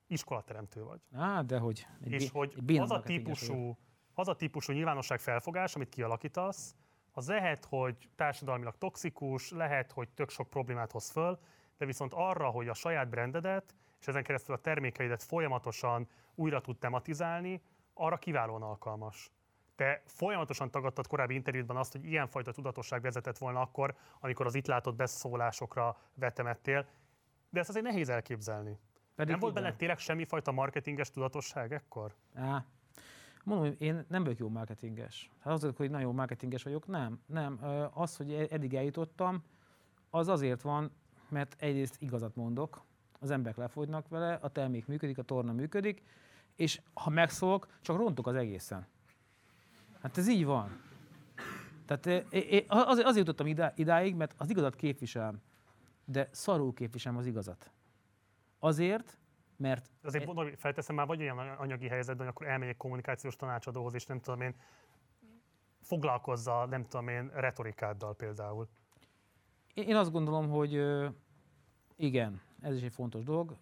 iskolateremtő 0.07 0.83
vagy. 0.83 1.01
Á, 1.13 1.41
de 1.41 1.57
hogy. 1.57 1.87
És 2.03 2.29
hogy 2.29 2.79
az 2.79 2.91
a, 2.91 3.01
típusú, 3.01 3.77
az 4.13 4.27
a 4.27 4.35
típusú 4.35 4.73
nyilvánosság 4.73 5.19
felfogás, 5.19 5.75
amit 5.75 5.89
kialakítasz, 5.89 6.75
az 7.11 7.27
lehet, 7.27 7.65
hogy 7.65 8.09
társadalmilag 8.15 8.77
toxikus, 8.77 9.51
lehet, 9.51 9.91
hogy 9.91 10.09
tök 10.09 10.29
sok 10.29 10.49
problémát 10.49 10.91
hoz 10.91 11.09
föl, 11.09 11.39
de 11.77 11.85
viszont 11.85 12.13
arra, 12.13 12.49
hogy 12.49 12.67
a 12.67 12.73
saját 12.73 13.09
brandedet, 13.09 13.75
és 14.01 14.07
ezen 14.07 14.23
keresztül 14.23 14.55
a 14.55 14.57
termékeidet 14.57 15.23
folyamatosan 15.23 16.07
újra 16.35 16.61
tud 16.61 16.77
tematizálni, 16.77 17.61
arra 17.93 18.17
kiválóan 18.17 18.61
alkalmas. 18.61 19.31
Te 19.75 20.01
folyamatosan 20.05 20.71
tagadtad 20.71 21.07
korábbi 21.07 21.33
interjútban 21.33 21.77
azt, 21.77 21.91
hogy 21.91 22.05
ilyenfajta 22.05 22.51
tudatosság 22.51 23.01
vezetett 23.01 23.37
volna 23.37 23.61
akkor, 23.61 23.95
amikor 24.19 24.45
az 24.45 24.55
itt 24.55 24.67
látott 24.67 24.95
beszólásokra 24.95 25.97
vetemettél, 26.13 26.85
de 27.49 27.59
ezt 27.59 27.69
azért 27.69 27.85
nehéz 27.85 28.09
elképzelni. 28.09 28.79
Pedig 29.15 29.31
Nem 29.31 29.39
volt 29.39 29.53
benne 29.53 29.75
tényleg 29.75 29.97
semmifajta 29.97 30.51
marketinges 30.51 31.09
tudatosság 31.09 31.73
ekkor? 31.73 32.15
Á, 32.35 32.65
Mondom, 33.43 33.67
hogy 33.67 33.81
én 33.81 34.05
nem 34.07 34.23
vagyok 34.23 34.39
jó 34.39 34.49
marketinges. 34.49 35.31
Hát 35.39 35.53
az, 35.53 35.61
hogy 35.75 35.89
nagyon 35.89 36.01
jó 36.01 36.11
marketinges 36.11 36.63
vagyok, 36.63 36.87
nem. 36.87 37.21
Nem. 37.25 37.59
Az, 37.93 38.15
hogy 38.15 38.33
eddig 38.33 38.73
eljutottam, 38.73 39.43
az 40.09 40.27
azért 40.27 40.61
van, 40.61 40.91
mert 41.29 41.55
egyrészt 41.59 42.01
igazat 42.01 42.35
mondok, 42.35 42.83
az 43.21 43.31
emberek 43.31 43.57
lefogynak 43.57 44.07
vele, 44.07 44.33
a 44.33 44.49
termék 44.49 44.87
működik, 44.87 45.17
a 45.17 45.23
torna 45.23 45.51
működik, 45.51 46.03
és 46.55 46.81
ha 46.93 47.09
megszólok, 47.09 47.67
csak 47.81 47.97
rontok 47.97 48.27
az 48.27 48.35
egészen. 48.35 48.87
Hát 50.01 50.17
ez 50.17 50.27
így 50.27 50.45
van. 50.45 50.81
Tehát 51.85 52.05
eh, 52.05 52.51
én 52.51 52.65
az, 52.67 52.97
azért 52.97 53.17
jutottam 53.17 53.47
idá, 53.47 53.73
idáig, 53.75 54.15
mert 54.15 54.33
az 54.37 54.49
igazat 54.49 54.75
képviselem, 54.75 55.41
de 56.05 56.29
szarul 56.31 56.73
képviselem 56.73 57.17
az 57.17 57.25
igazat. 57.25 57.71
Azért, 58.59 59.17
mert 59.57 59.89
Azért 60.03 60.25
mondom, 60.25 60.43
hogy 60.43 60.55
felteszem 60.57 60.95
már 60.95 61.07
vagy 61.07 61.21
olyan 61.21 61.37
anyagi 61.37 61.87
helyzetben, 61.87 62.25
hogy 62.25 62.35
akkor 62.35 62.47
elmegyek 62.47 62.77
kommunikációs 62.77 63.35
tanácsadóhoz, 63.35 63.93
és 63.93 64.05
nem 64.05 64.19
tudom 64.19 64.41
én, 64.41 64.55
foglalkozza, 65.81 66.65
nem 66.65 66.85
tudom 66.85 67.07
én, 67.07 67.31
retorikáddal 67.33 68.15
például. 68.15 68.67
Én 69.73 69.95
azt 69.95 70.11
gondolom, 70.11 70.49
hogy 70.49 70.83
igen, 71.95 72.41
ez 72.61 72.75
is 72.75 72.81
egy 72.81 72.93
fontos 72.93 73.23
dolog, 73.23 73.57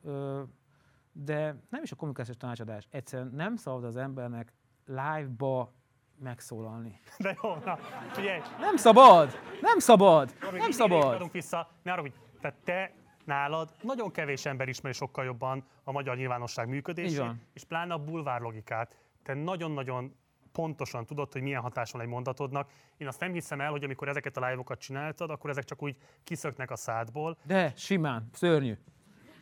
de 1.11 1.55
nem 1.69 1.83
is 1.83 1.91
a 1.91 1.95
kommunikációs 1.95 2.37
tanácsadás. 2.37 2.87
Egyszerűen 2.89 3.31
nem 3.33 3.55
szabad 3.55 3.83
az 3.83 3.95
embernek 3.95 4.53
live-ba 4.85 5.73
megszólalni. 6.19 6.99
De 7.17 7.37
jó, 7.43 7.55
na, 7.55 7.75
figyelj, 8.11 8.39
Nem 8.59 8.75
szabad! 8.77 9.39
Nem 9.61 9.79
szabad! 9.79 10.35
Robi, 10.39 10.57
Nem 10.57 10.71
szabad! 10.71 11.03
maradunk 11.03 11.31
vissza, 11.31 11.69
ne 11.83 11.91
arra, 11.91 12.01
hogy 12.01 12.13
tehát 12.41 12.57
te 12.63 12.93
nálad 13.25 13.75
nagyon 13.81 14.11
kevés 14.11 14.45
ember 14.45 14.67
ismeri 14.67 14.95
sokkal 14.95 15.25
jobban 15.25 15.63
a 15.83 15.91
magyar 15.91 16.15
nyilvánosság 16.15 16.67
működését, 16.67 17.31
és 17.53 17.63
pláne 17.63 17.93
a 17.93 17.97
bulvár 17.97 18.41
logikát. 18.41 18.97
Te 19.23 19.33
nagyon-nagyon 19.33 20.15
pontosan 20.59 21.05
tudod, 21.05 21.31
hogy 21.31 21.41
milyen 21.41 21.61
hatása 21.61 21.91
van 21.97 22.01
egy 22.01 22.07
mondatodnak. 22.07 22.71
Én 22.97 23.07
azt 23.07 23.19
nem 23.19 23.33
hiszem 23.33 23.61
el, 23.61 23.69
hogy 23.71 23.83
amikor 23.83 24.07
ezeket 24.07 24.37
a 24.37 24.45
live-okat 24.45 24.79
csináltad, 24.79 25.29
akkor 25.29 25.49
ezek 25.49 25.63
csak 25.63 25.83
úgy 25.83 25.95
kiszöknek 26.23 26.71
a 26.71 26.75
szádból. 26.75 27.37
De 27.43 27.73
simán, 27.75 28.29
szörnyű. 28.33 28.77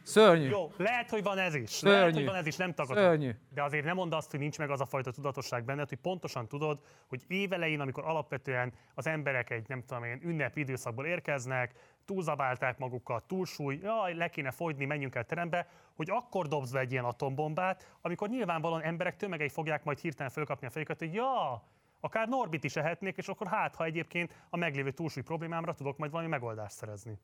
Szörnyű. 0.08 0.50
Jó, 0.50 0.72
lehet, 0.78 1.10
hogy 1.10 1.24
van 1.24 1.38
ez 1.38 1.56
is. 1.56 1.70
Szörnyű. 1.70 1.98
Lehet, 1.98 2.14
hogy 2.14 2.26
van 2.26 2.36
ez 2.36 2.46
is, 2.46 2.56
nem 2.56 2.74
tagadom. 2.74 3.04
Szörnyű. 3.04 3.32
De 3.54 3.64
azért 3.64 3.86
nem 3.86 3.96
mondd 3.96 4.14
azt, 4.14 4.32
hogy 4.32 4.40
nincs 4.40 4.58
meg 4.58 4.70
az 4.70 4.82
a 4.82 4.86
fajta 4.86 5.12
tudatosság 5.12 5.66
benned, 5.66 5.90
hogy 5.90 5.98
pontosan 5.98 6.48
tudod, 6.48 6.80
hogy 7.08 7.24
évelején, 7.28 7.80
amikor 7.80 8.06
alapvetően 8.06 8.74
az 8.94 9.08
emberek 9.08 9.50
egy, 9.50 9.68
nem 9.68 9.84
tudom 9.84 10.04
én, 10.04 10.20
ünnepi 10.24 10.60
időszakból 10.60 11.06
érkeznek, 11.06 11.74
túlzabálták 12.06 12.78
magukat, 12.78 13.24
túlsúly, 13.24 13.80
jaj, 13.82 14.14
le 14.14 14.30
kéne 14.30 14.52
fogyni, 14.52 14.86
menjünk 14.86 15.16
el 15.16 15.26
terembe, 15.26 15.68
hogy 15.96 16.10
akkor 16.10 16.48
dobsz 16.48 16.72
be 16.72 16.80
egy 16.80 16.92
ilyen 16.92 17.06
atombombát, 17.06 17.96
amikor 18.02 18.30
nyilvánvalóan 18.30 18.82
emberek 18.82 19.16
tömegei 19.16 19.50
fogják 19.50 19.84
majd 19.84 20.00
hirtelen 20.00 20.32
fölkapni 20.32 20.68
a 20.68 20.70
fejüket, 20.70 21.00
hogy 21.00 21.14
ja, 21.14 21.64
akár 22.00 22.28
Norbit 22.28 22.64
is 22.64 22.76
ehetnék, 22.76 23.18
és 23.18 23.28
akkor 23.28 23.48
hát, 23.48 23.76
ha 23.76 23.84
egyébként 23.84 24.34
a 24.50 24.58
meglévő 24.58 24.92
túlsúly 24.92 25.24
problémámra 25.24 25.74
tudok 25.74 25.98
majd 25.98 26.12
valami 26.12 26.30
megoldást 26.30 26.76
szerezni. 26.76 27.20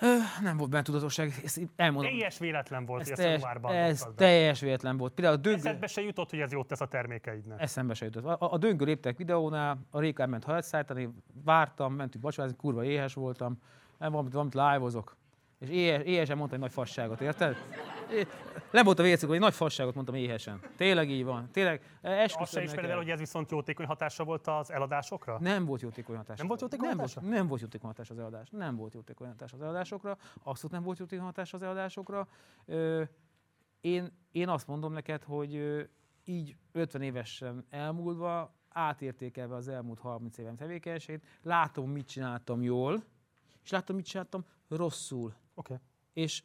Ö, 0.00 0.16
Nem 0.42 0.56
volt 0.56 0.70
benne 0.70 0.82
tudatosság, 0.82 1.32
ezt 1.44 1.60
elmondom. 1.76 2.10
Teljes 2.10 2.38
véletlen 2.38 2.84
volt, 2.86 3.00
Ez, 3.00 3.08
hogy 3.08 3.18
a 3.18 3.22
teljes, 3.22 3.40
januárban 3.40 3.74
ez 3.74 3.98
dobtad 3.98 4.14
be. 4.16 4.24
teljes 4.24 4.60
véletlen 4.60 4.96
volt. 4.96 5.12
Például 5.12 5.36
a 5.36 5.40
döngő, 5.40 5.58
Eszedbe 5.58 5.86
se 5.86 6.00
jutott, 6.00 6.30
hogy 6.30 6.38
ez 6.38 6.52
jót 6.52 6.66
tesz 6.66 6.80
a 6.80 6.86
termékeidnek. 6.86 7.60
eszembe 7.60 7.94
se 7.94 8.04
jutott. 8.04 8.24
A, 8.24 8.52
a 8.52 8.58
döngő 8.58 8.84
léptek 8.84 9.16
videónál, 9.16 9.78
a 9.90 10.00
Réka 10.00 10.22
elment 10.22 10.44
hajat 10.44 10.64
szállítani, 10.64 11.08
vártam, 11.44 11.94
mentünk 11.94 12.24
vacsorázni, 12.24 12.56
kurva 12.56 12.84
éhes 12.84 13.14
voltam, 13.14 13.58
nem 13.98 14.10
valamit, 14.10 14.32
valamit 14.32 14.54
live-ozok. 14.54 15.16
És 15.58 15.68
éhes, 15.68 16.02
éhesen 16.02 16.36
mondtam 16.36 16.58
egy 16.58 16.64
nagy 16.64 16.74
fasságot, 16.74 17.20
érted? 17.20 17.56
Nem 18.70 18.84
volt 18.84 18.98
a 18.98 19.02
vécük, 19.02 19.28
hogy 19.28 19.38
nagy 19.38 19.54
fasságot 19.54 19.94
mondtam 19.94 20.14
éhesen. 20.14 20.60
Tényleg 20.76 21.10
így 21.10 21.24
van. 21.24 21.50
Tényleg, 21.50 21.98
Azt 22.02 22.52
se 22.52 22.62
ismered 22.62 22.90
el, 22.90 22.96
hogy 22.96 23.10
ez 23.10 23.18
viszont 23.18 23.50
jótékony 23.50 23.86
hatása 23.86 24.24
volt 24.24 24.46
az 24.46 24.70
eladásokra? 24.70 25.38
Nem 25.40 25.64
volt 25.64 25.80
jótékony 25.80 26.16
hatás. 26.16 26.38
Nem 26.38 26.46
volt 26.46 26.60
jótékony 26.60 26.88
nem 26.88 26.96
hatása? 26.96 27.20
Volt, 27.20 27.32
nem 27.32 27.46
volt 27.46 27.60
jótékony 27.60 27.88
hatás 27.88 28.10
az 28.10 28.18
eladás. 28.18 28.48
Nem 28.50 28.76
volt 28.76 28.94
jótékony 28.94 29.28
hatás 29.28 29.52
az 29.52 29.60
eladásokra. 29.60 30.16
Abszolút 30.42 30.72
nem 30.72 30.82
volt 30.82 30.98
jótékony 30.98 31.24
hatás 31.24 31.52
az 31.52 31.62
eladásokra. 31.62 32.28
Ö, 32.64 33.02
én, 33.80 34.12
én 34.32 34.48
azt 34.48 34.66
mondom 34.66 34.92
neked, 34.92 35.22
hogy 35.22 35.84
így 36.24 36.56
50 36.72 37.02
évesen 37.02 37.66
elmúlva, 37.70 38.54
átértékelve 38.68 39.54
az 39.54 39.68
elmúlt 39.68 39.98
30 39.98 40.38
éven 40.38 40.56
tevékenységét, 40.56 41.24
látom, 41.42 41.90
mit 41.90 42.06
csináltam 42.06 42.62
jól, 42.62 43.02
és 43.62 43.70
látom, 43.70 43.96
mit 43.96 44.04
csináltam 44.04 44.44
rosszul. 44.68 45.34
Okay. 45.54 45.76
És 46.12 46.42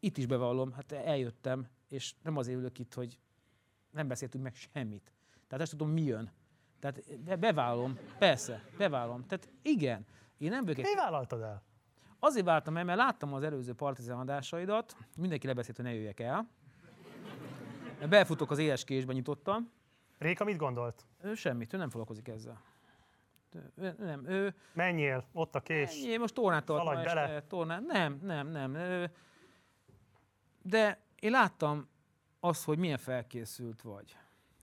itt 0.00 0.16
is 0.16 0.26
bevallom, 0.26 0.72
hát 0.72 0.92
eljöttem, 0.92 1.66
és 1.88 2.14
nem 2.22 2.36
azért 2.36 2.58
ülök 2.58 2.78
itt, 2.78 2.94
hogy 2.94 3.18
nem 3.90 4.08
beszéltünk 4.08 4.44
meg 4.44 4.54
semmit. 4.54 5.12
Tehát 5.46 5.64
ezt 5.64 5.70
tudom, 5.70 5.90
mi 5.90 6.02
jön. 6.02 6.30
Tehát 6.78 7.20
be- 7.24 7.36
bevállalom, 7.36 7.98
persze, 8.18 8.64
bevállalom. 8.78 9.26
Tehát 9.26 9.48
igen, 9.62 10.06
én 10.38 10.50
nem 10.50 10.64
egy... 10.66 10.76
Mi 10.76 10.94
vállaltad 10.94 11.42
el? 11.42 11.62
Azért 12.18 12.44
váltam 12.44 12.76
el, 12.76 12.84
mert 12.84 12.98
láttam 12.98 13.34
az 13.34 13.42
előző 13.42 13.72
partizán 13.72 14.18
adásaidat, 14.18 14.96
mindenki 15.16 15.46
lebeszélt, 15.46 15.76
hogy 15.76 15.84
ne 15.84 15.94
jöjjek 15.94 16.20
el. 16.20 16.48
Belfutok 18.08 18.50
az 18.50 18.58
éles 18.58 18.84
késbe 18.84 19.12
nyitottam. 19.12 19.70
Réka 20.18 20.44
mit 20.44 20.56
gondolt? 20.56 21.06
Ő 21.22 21.34
semmit, 21.34 21.72
ő 21.72 21.76
nem 21.76 21.88
foglalkozik 21.88 22.28
ezzel. 22.28 22.62
Ő, 23.54 23.72
ő, 23.76 23.94
nem, 23.98 24.26
ő, 24.26 24.54
Menjél, 24.72 25.24
ott 25.32 25.54
a 25.54 25.60
kés. 25.60 25.90
Ennyi, 25.90 26.16
most 26.16 26.34
tornát 26.34 26.64
tart 26.64 26.84
Szaladj 26.84 27.04
bele. 27.04 27.20
este, 27.20 27.42
tornát. 27.42 27.82
Nem, 27.86 28.18
nem, 28.22 28.48
nem. 28.48 28.74
Ö, 28.74 29.04
De 30.62 31.04
én 31.20 31.30
láttam 31.30 31.88
azt, 32.40 32.64
hogy 32.64 32.78
milyen 32.78 32.98
felkészült 32.98 33.82
vagy, 33.82 34.16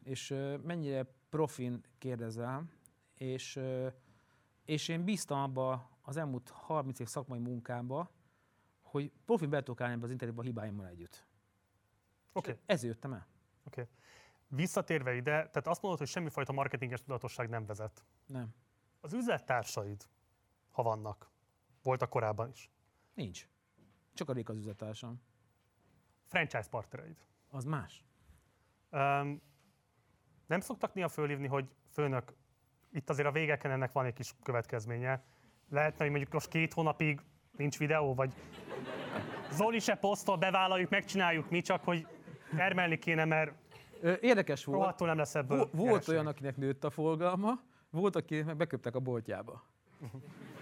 és 0.03 0.35
mennyire 0.63 1.05
profin 1.29 1.83
kérdezel, 1.97 2.69
és, 3.13 3.59
és 4.65 4.87
én 4.87 5.03
bíztam 5.03 5.39
abba 5.39 5.89
az 6.01 6.17
elmúlt 6.17 6.49
30 6.49 6.99
év 6.99 7.07
szakmai 7.07 7.39
munkámba, 7.39 8.11
hogy 8.81 9.11
profin 9.25 9.49
be 9.49 9.57
tudok 9.57 9.81
állni 9.81 9.93
ebbe 9.93 10.03
az 10.03 10.11
interjúba 10.11 10.41
a 10.41 10.45
hibáimmal 10.45 10.87
együtt. 10.87 11.25
Oké, 12.33 12.51
okay. 12.51 12.63
Ezért 12.65 12.93
jöttem 12.93 13.13
el. 13.13 13.27
oké. 13.63 13.81
Okay. 13.81 13.93
Visszatérve 14.47 15.15
ide, 15.15 15.31
tehát 15.31 15.67
azt 15.67 15.81
mondod, 15.81 15.99
hogy 15.99 16.09
semmifajta 16.09 16.51
marketinges 16.51 17.01
tudatosság 17.01 17.49
nem 17.49 17.65
vezet. 17.65 18.05
Nem. 18.25 18.55
Az 18.99 19.13
üzlettársaid, 19.13 20.07
ha 20.71 20.83
vannak, 20.83 21.31
voltak 21.83 22.09
korábban 22.09 22.49
is. 22.49 22.71
Nincs. 23.13 23.47
Csak 24.13 24.29
a 24.29 24.33
Réka 24.33 24.51
az 24.51 24.57
üzletársam. 24.57 25.21
Franchise 26.27 26.69
partnereid. 26.69 27.17
Az 27.49 27.63
más. 27.63 28.03
Um, 28.91 29.41
nem 30.47 30.59
szoktak 30.59 30.93
néha 30.93 31.07
fölhívni, 31.07 31.47
hogy 31.47 31.65
főnök, 31.91 32.33
itt 32.91 33.09
azért 33.09 33.27
a 33.27 33.31
végeken 33.31 33.71
ennek 33.71 33.91
van 33.91 34.05
egy 34.05 34.13
kis 34.13 34.33
következménye. 34.43 35.23
Lehetne, 35.69 35.97
hogy 36.03 36.09
mondjuk 36.09 36.33
most 36.33 36.47
két 36.47 36.73
hónapig 36.73 37.21
nincs 37.51 37.77
videó, 37.77 38.13
vagy 38.13 38.33
Zoli 39.51 39.79
se 39.79 39.95
posztol, 39.95 40.37
bevállaljuk, 40.37 40.89
megcsináljuk 40.89 41.49
mi, 41.49 41.61
csak 41.61 41.83
hogy 41.83 42.07
termelni 42.55 42.97
kéne, 42.97 43.25
mert 43.25 43.51
Érdekes 44.21 44.65
volt. 44.65 44.79
rohadtul 44.79 45.07
nem 45.07 45.17
lesz 45.17 45.35
ebből 45.35 45.57
Vo- 45.57 45.71
volt 45.73 45.89
nyereség. 45.89 46.13
olyan, 46.13 46.27
akinek 46.27 46.57
nőtt 46.57 46.83
a 46.83 46.89
forgalma, 46.89 47.51
volt, 47.89 48.15
aki 48.15 48.41
meg 48.41 48.55
beköptek 48.57 48.95
a 48.95 48.99
boltjába. 48.99 49.63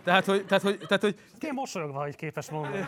Tehát, 0.04 0.26
hogy, 0.26 0.46
tehát, 0.46 0.64
hogy, 0.64 0.78
tehát, 0.78 1.02
hogy 1.02 1.20
Én 1.40 1.54
mosolyogva, 1.54 2.02
hogy 2.02 2.16
képes 2.16 2.50
mondani. 2.50 2.86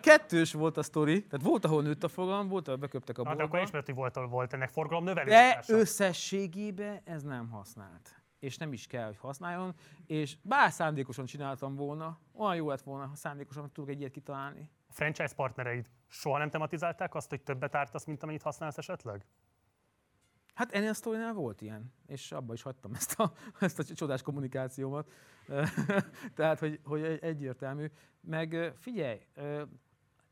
Kettős 0.00 0.52
volt 0.52 0.76
a 0.76 0.82
sztori, 0.82 1.26
tehát 1.26 1.46
volt, 1.46 1.64
ahol 1.64 1.82
nőtt 1.82 2.04
a 2.04 2.08
forgalom, 2.08 2.48
volt, 2.48 2.66
ahol 2.68 2.80
beköptek 2.80 3.18
a 3.18 3.22
boltba. 3.22 3.42
akkor 3.44 3.60
ismert, 3.60 3.86
hogy 3.86 3.94
volt, 3.94 4.14
volt 4.28 4.52
ennek 4.52 4.68
forgalom 4.68 5.04
növelés. 5.04 5.32
De 5.32 5.62
összességében 5.66 7.00
ez 7.04 7.22
nem 7.22 7.48
használt. 7.48 8.22
És 8.38 8.56
nem 8.56 8.72
is 8.72 8.86
kell, 8.86 9.06
hogy 9.06 9.16
használjon. 9.18 9.74
És 10.06 10.36
bár 10.42 10.72
szándékosan 10.72 11.24
csináltam 11.26 11.74
volna, 11.74 12.18
olyan 12.32 12.56
jó 12.56 12.68
lett 12.68 12.82
volna, 12.82 13.06
ha 13.06 13.14
szándékosan 13.16 13.72
tudok 13.72 13.90
egy 13.90 13.98
ilyet 14.00 14.12
kitalálni. 14.12 14.70
A 14.88 14.92
franchise 14.92 15.34
partnereid 15.34 15.86
soha 16.08 16.38
nem 16.38 16.50
tematizálták 16.50 17.14
azt, 17.14 17.28
hogy 17.30 17.40
többet 17.40 17.74
ártasz, 17.74 18.04
mint 18.04 18.22
amennyit 18.22 18.42
használsz 18.42 18.78
esetleg? 18.78 19.26
Hát 20.54 20.72
ennél 20.72 20.88
a 20.88 20.94
sztorinál 20.94 21.32
volt 21.32 21.60
ilyen, 21.60 21.92
és 22.06 22.32
abba 22.32 22.52
is 22.52 22.62
hagytam 22.62 22.94
ezt 22.94 23.20
a, 23.20 23.32
ezt 23.60 23.78
a 23.78 23.84
csodás 23.94 24.22
kommunikációmat. 24.22 25.10
Tehát, 26.36 26.58
hogy, 26.58 26.80
hogy 26.84 27.02
egy- 27.02 27.22
egyértelmű. 27.24 27.86
Meg 28.20 28.72
figyelj, 28.78 29.20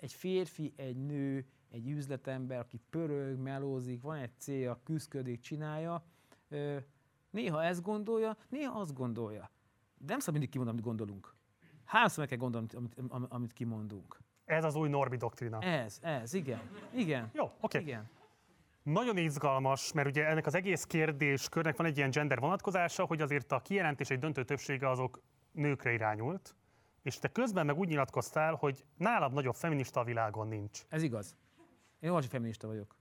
egy 0.03 0.12
férfi, 0.12 0.73
egy 0.77 0.97
nő, 0.97 1.47
egy 1.70 1.89
üzletember, 1.89 2.59
aki 2.59 2.81
pörög, 2.91 3.39
melózik, 3.39 4.03
van 4.03 4.16
egy 4.16 4.39
célja, 4.39 4.81
küzdködik, 4.85 5.41
csinálja, 5.41 6.05
néha 7.31 7.65
ezt 7.65 7.83
gondolja, 7.83 8.37
néha 8.49 8.81
azt 8.81 8.95
gondolja. 8.95 9.51
De 9.99 10.07
nem 10.07 10.19
szabad 10.19 10.33
mindig 10.33 10.51
kimondani, 10.51 10.79
amit 10.79 10.89
gondolunk. 10.89 11.35
Háromszor 11.85 12.19
meg 12.19 12.29
kell 12.29 12.39
gondolni, 12.39 12.69
amit, 12.74 12.95
amit, 13.09 13.31
amit 13.31 13.53
kimondunk. 13.53 14.20
Ez 14.45 14.65
az 14.65 14.74
új 14.74 14.89
Norbi 14.89 15.16
doktrina. 15.16 15.61
Ez, 15.61 15.99
ez, 16.03 16.35
igen. 16.35 16.61
Igen. 16.95 17.31
Jó, 17.33 17.51
oké. 17.61 17.79
Igen. 17.79 18.11
Nagyon 18.83 19.16
izgalmas, 19.16 19.93
mert 19.93 20.09
ugye 20.09 20.27
ennek 20.27 20.47
az 20.47 20.55
egész 20.55 20.85
kérdéskörnek 20.85 21.77
van 21.77 21.87
egy 21.87 21.97
ilyen 21.97 22.11
gender 22.11 22.39
vonatkozása, 22.39 23.05
hogy 23.05 23.20
azért 23.20 23.53
a 23.53 23.61
kijelentés 23.61 24.11
egy 24.11 24.19
döntő 24.19 24.45
többsége 24.45 24.91
azok 24.91 25.23
nőkre 25.53 25.93
irányult, 25.93 26.55
és 27.03 27.19
te 27.19 27.29
közben 27.29 27.66
meg 27.66 27.79
úgy 27.79 27.89
nyilatkoztál, 27.89 28.55
hogy 28.55 28.85
nálad 28.97 29.33
nagyobb 29.33 29.55
feminista 29.55 30.01
a 30.01 30.05
világon 30.05 30.49
nincs. 30.49 30.81
Ez 30.89 31.03
igaz. 31.03 31.37
Én 32.01 32.11
óriási 32.11 32.29
feminista 32.29 32.66
vagyok. 32.66 32.97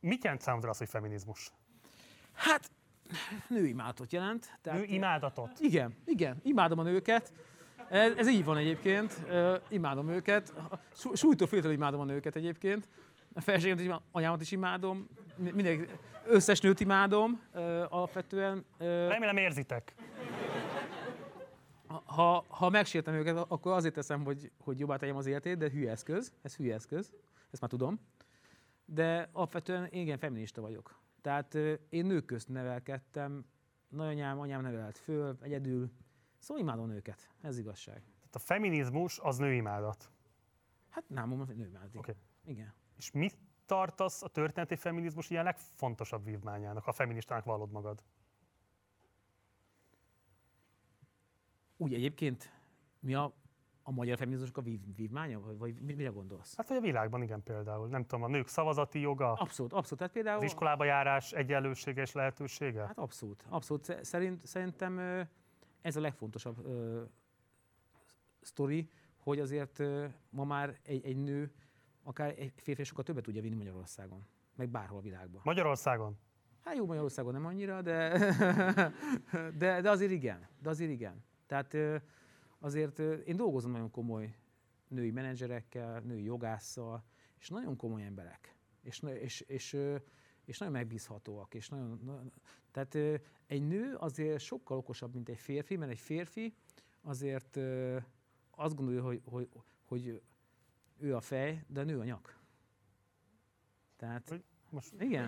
Mit 0.00 0.24
jelent 0.24 0.40
számodra 0.42 0.70
az, 0.70 0.78
hogy 0.78 0.88
feminizmus? 0.88 1.52
Hát, 2.32 2.70
nőimádatot 3.48 4.12
jelent. 4.12 4.58
Tehát, 4.62 4.78
Nő 4.80 4.86
imádatot. 4.86 5.50
Igen, 5.60 5.96
igen, 6.04 6.40
imádom 6.42 6.78
a 6.78 6.82
nőket. 6.82 7.32
Ez, 7.88 8.12
ez 8.16 8.28
így 8.28 8.44
van 8.44 8.56
egyébként, 8.56 9.20
uh, 9.28 9.54
imádom 9.68 10.08
őket. 10.08 10.52
Sú- 10.94 11.16
Súlytól 11.16 11.46
féltől 11.46 11.72
imádom 11.72 12.00
a 12.00 12.04
nőket 12.04 12.36
egyébként. 12.36 12.88
A 13.34 13.40
feleségemet 13.40 13.80
is, 13.80 13.86
imádom, 13.86 14.04
anyámat 14.12 14.40
is 14.40 14.50
imádom, 14.50 15.08
mi- 15.36 15.50
mindenki, 15.50 15.92
összes 16.26 16.60
nőt 16.60 16.80
imádom 16.80 17.40
uh, 17.54 17.60
alapvetően. 17.88 18.64
Uh, 18.78 18.86
Remélem 18.86 19.36
érzitek. 19.36 19.94
Ha, 22.14 22.44
ha 22.48 22.68
megsértem 22.68 23.14
őket, 23.14 23.36
akkor 23.36 23.72
azért 23.72 23.94
teszem, 23.94 24.24
hogy, 24.24 24.50
hogy 24.58 24.78
jobbá 24.78 24.96
tegyem 24.96 25.16
az 25.16 25.26
életét, 25.26 25.56
de 25.56 25.70
hülye 25.70 25.90
eszköz, 25.90 26.32
ez 26.42 26.56
hülye 26.56 26.74
eszköz, 26.74 27.12
ezt 27.50 27.60
már 27.60 27.70
tudom. 27.70 28.00
De 28.84 29.28
alapvetően 29.32 29.88
igen, 29.90 30.18
feminista 30.18 30.60
vagyok. 30.60 31.02
Tehát 31.20 31.54
én 31.88 32.06
nők 32.06 32.24
közt 32.24 32.48
nevelkedtem, 32.48 33.44
nagyanyám, 33.88 34.38
anyám 34.38 34.62
nevelt 34.62 34.98
föl, 34.98 35.38
egyedül. 35.40 35.90
Szóval 36.38 36.62
imádom 36.62 36.86
nőket, 36.86 37.30
ez 37.40 37.58
igazság. 37.58 37.94
Tehát 37.94 38.34
a 38.34 38.38
feminizmus 38.38 39.18
az 39.18 39.36
nőimádat. 39.36 40.10
Hát 40.88 41.08
nem 41.08 41.30
hogy 41.46 41.56
nőimádik. 41.56 41.98
Oké. 41.98 42.16
Igen. 42.44 42.74
És 42.96 43.10
mit 43.10 43.36
tartasz 43.66 44.22
a 44.22 44.28
történeti 44.28 44.76
feminizmus 44.76 45.30
ilyen 45.30 45.44
legfontosabb 45.44 46.24
vívmányának, 46.24 46.84
ha 46.84 46.92
feministának 46.92 47.44
vallod 47.44 47.70
magad? 47.70 48.02
Úgy 51.76 51.94
egyébként 51.94 52.52
mi 53.00 53.14
a, 53.14 53.32
a 53.82 53.90
magyar 53.90 54.16
feminizmusnak 54.16 54.56
a 54.56 54.62
vív, 54.62 54.80
vívmánya, 54.96 55.40
vagy, 55.40 55.58
vagy 55.58 55.74
mi- 55.80 55.94
mire 55.94 56.08
gondolsz? 56.08 56.56
Hát 56.56 56.68
vagy 56.68 56.76
a 56.76 56.80
világban 56.80 57.22
igen 57.22 57.42
például. 57.42 57.88
Nem 57.88 58.02
tudom, 58.06 58.24
a 58.24 58.28
nők 58.28 58.48
szavazati 58.48 59.00
joga, 59.00 59.32
Abszolút, 59.32 59.72
abszolút. 59.72 59.98
Tehát 59.98 60.12
például... 60.12 60.36
az 60.38 60.44
iskolába 60.44 60.84
járás 60.84 61.32
egyenlőséges 61.32 62.12
lehetősége? 62.12 62.86
Hát 62.86 62.98
abszolút, 62.98 63.46
abszolút. 63.48 63.84
Sze- 63.84 64.04
Szerint, 64.04 64.46
szerintem 64.46 64.98
ez 65.80 65.96
a 65.96 66.00
legfontosabb 66.00 66.64
ö, 66.66 67.02
sztori, 68.40 68.88
hogy 69.16 69.38
azért 69.40 69.78
ö, 69.78 70.06
ma 70.30 70.44
már 70.44 70.78
egy, 70.82 71.04
egy 71.04 71.16
nő, 71.16 71.52
akár 72.02 72.34
egy 72.38 72.52
férfi 72.56 72.82
sokkal 72.84 73.04
többet 73.04 73.22
tudja 73.24 73.42
vinni 73.42 73.54
Magyarországon, 73.54 74.26
meg 74.56 74.68
bárhol 74.68 74.98
a 74.98 75.02
világban. 75.02 75.40
Magyarországon? 75.44 76.18
Hát 76.60 76.76
jó, 76.76 76.86
Magyarországon 76.86 77.32
nem 77.32 77.46
annyira, 77.46 77.82
de, 77.82 78.18
de, 79.58 79.80
de 79.80 79.90
azért 79.90 80.10
igen. 80.10 80.48
De 80.62 80.68
azért 80.68 80.90
igen. 80.90 81.24
Tehát 81.46 81.76
azért 82.58 82.98
én 82.98 83.36
dolgozom 83.36 83.70
nagyon 83.70 83.90
komoly 83.90 84.36
női 84.88 85.10
menedzserekkel, 85.10 86.00
női 86.00 86.22
jogásszal, 86.22 87.04
és 87.38 87.48
nagyon 87.48 87.76
komoly 87.76 88.04
emberek. 88.04 88.56
És, 88.82 89.02
és, 89.02 89.40
és, 89.40 89.76
és 90.44 90.58
nagyon 90.58 90.74
megbízhatóak. 90.74 91.54
És 91.54 91.68
nagyon, 91.68 92.00
nagyon, 92.04 92.32
tehát 92.70 92.94
egy 93.46 93.66
nő 93.66 93.94
azért 93.94 94.40
sokkal 94.40 94.76
okosabb, 94.76 95.14
mint 95.14 95.28
egy 95.28 95.38
férfi, 95.38 95.76
mert 95.76 95.90
egy 95.90 95.98
férfi 95.98 96.54
azért 97.00 97.56
azt 98.50 98.74
gondolja, 98.74 99.02
hogy, 99.02 99.20
hogy, 99.24 99.48
hogy 99.84 100.22
ő 100.98 101.16
a 101.16 101.20
fej, 101.20 101.64
de 101.68 101.80
a 101.80 101.84
nő 101.84 101.98
a 101.98 102.04
nyak. 102.04 102.38
Tehát, 103.96 104.42
Most 104.70 104.92
igen. 105.00 105.24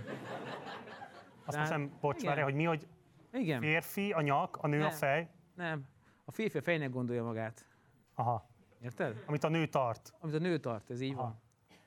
azt 1.44 1.56
Tehát- 1.56 1.60
hiszem, 1.68 1.96
bocs, 2.00 2.16
igen. 2.16 2.26
várjál, 2.28 2.44
hogy 2.44 2.54
mi, 2.54 2.64
hogy 2.64 2.86
Igen. 3.32 3.60
férfi, 3.60 4.12
a 4.12 4.20
nyak, 4.20 4.56
a 4.56 4.66
nő 4.66 4.78
a 4.78 4.80
Nem. 4.80 4.90
fej. 4.90 5.30
Nem. 5.54 5.86
A 6.28 6.32
férfi 6.32 6.58
a 6.58 6.62
fejnek 6.62 6.90
gondolja 6.90 7.24
magát. 7.24 7.66
Aha. 8.14 8.48
Érted? 8.82 9.24
Amit 9.26 9.44
a 9.44 9.48
nő 9.48 9.66
tart. 9.66 10.14
Amit 10.18 10.34
a 10.34 10.38
nő 10.38 10.58
tart, 10.58 10.90
ez 10.90 11.00
így 11.00 11.12
Aha. 11.12 11.22
van. 11.22 11.40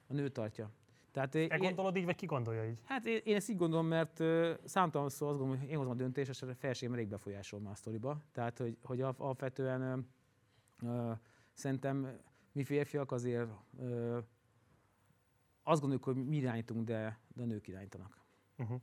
A 0.07 0.13
nő 0.13 0.29
tartja. 0.29 0.71
Tehát 1.11 1.29
Te 1.29 1.39
én, 1.39 1.59
gondolod 1.59 1.95
így, 1.95 2.05
vagy 2.05 2.15
ki 2.15 2.25
gondolja 2.25 2.65
így? 2.65 2.79
hát 2.83 3.05
én, 3.05 3.21
én 3.23 3.35
ezt 3.35 3.49
így 3.49 3.57
gondolom, 3.57 3.87
mert 3.87 4.19
uh, 4.19 4.57
számtalan 4.63 5.09
szó 5.09 5.27
azt 5.27 5.37
gondolom, 5.37 5.59
hogy 5.59 5.69
én 5.69 5.77
hozom 5.77 5.91
a 5.91 5.95
döntést, 5.95 6.29
és 6.29 6.41
a 6.41 6.55
feleségem 6.55 6.93
elég 6.93 7.07
befolyásol 7.07 7.59
már 7.59 7.71
a 7.71 7.75
sztoriba. 7.75 8.21
Tehát, 8.31 8.57
hogy, 8.57 8.77
hogy 8.83 9.01
al- 9.01 9.19
alapvetően 9.19 10.07
uh, 10.81 10.91
uh, 10.91 11.17
szerintem 11.53 12.19
mi 12.51 12.63
férfiak 12.63 13.11
azért 13.11 13.49
uh, 13.71 14.17
azt 15.63 15.79
gondoljuk, 15.79 16.03
hogy 16.03 16.15
mi 16.15 16.35
irányítunk, 16.35 16.85
de, 16.85 17.19
de 17.27 17.41
a 17.41 17.45
nők 17.45 17.67
irányítanak. 17.67 18.21
Uh-huh. 18.57 18.81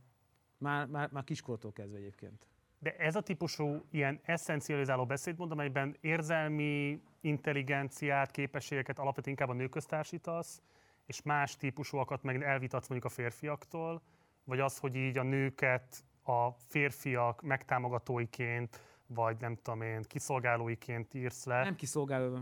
Már, 0.58 0.86
már, 0.86 1.10
már 1.10 1.24
kiskortól 1.24 1.72
kezdve 1.72 1.98
egyébként. 1.98 2.46
De 2.86 2.96
ez 2.96 3.16
a 3.16 3.20
típusú 3.20 3.84
ilyen 3.90 4.20
eszencializáló 4.22 5.06
beszédmód, 5.06 5.50
amelyben 5.50 5.96
érzelmi 6.00 7.02
intelligenciát, 7.20 8.30
képességeket 8.30 8.98
alapvetően 8.98 9.36
inkább 9.38 9.56
a 9.56 9.58
nők 9.58 9.70
köztársítasz, 9.70 10.62
és 11.06 11.22
más 11.22 11.56
típusúakat 11.56 12.22
meg 12.22 12.42
elvitatsz 12.42 12.88
mondjuk 12.88 13.12
a 13.12 13.14
férfiaktól, 13.14 14.02
vagy 14.44 14.60
az, 14.60 14.78
hogy 14.78 14.94
így 14.94 15.18
a 15.18 15.22
nőket 15.22 16.04
a 16.22 16.50
férfiak 16.50 17.42
megtámogatóiként, 17.42 18.80
vagy 19.06 19.36
nem 19.40 19.56
tudom 19.56 19.82
én, 19.82 20.02
kiszolgálóiként 20.02 21.14
írsz 21.14 21.44
le. 21.44 21.62
Nem 21.62 21.76
kiszolgáló 21.76 22.34
a 22.34 22.38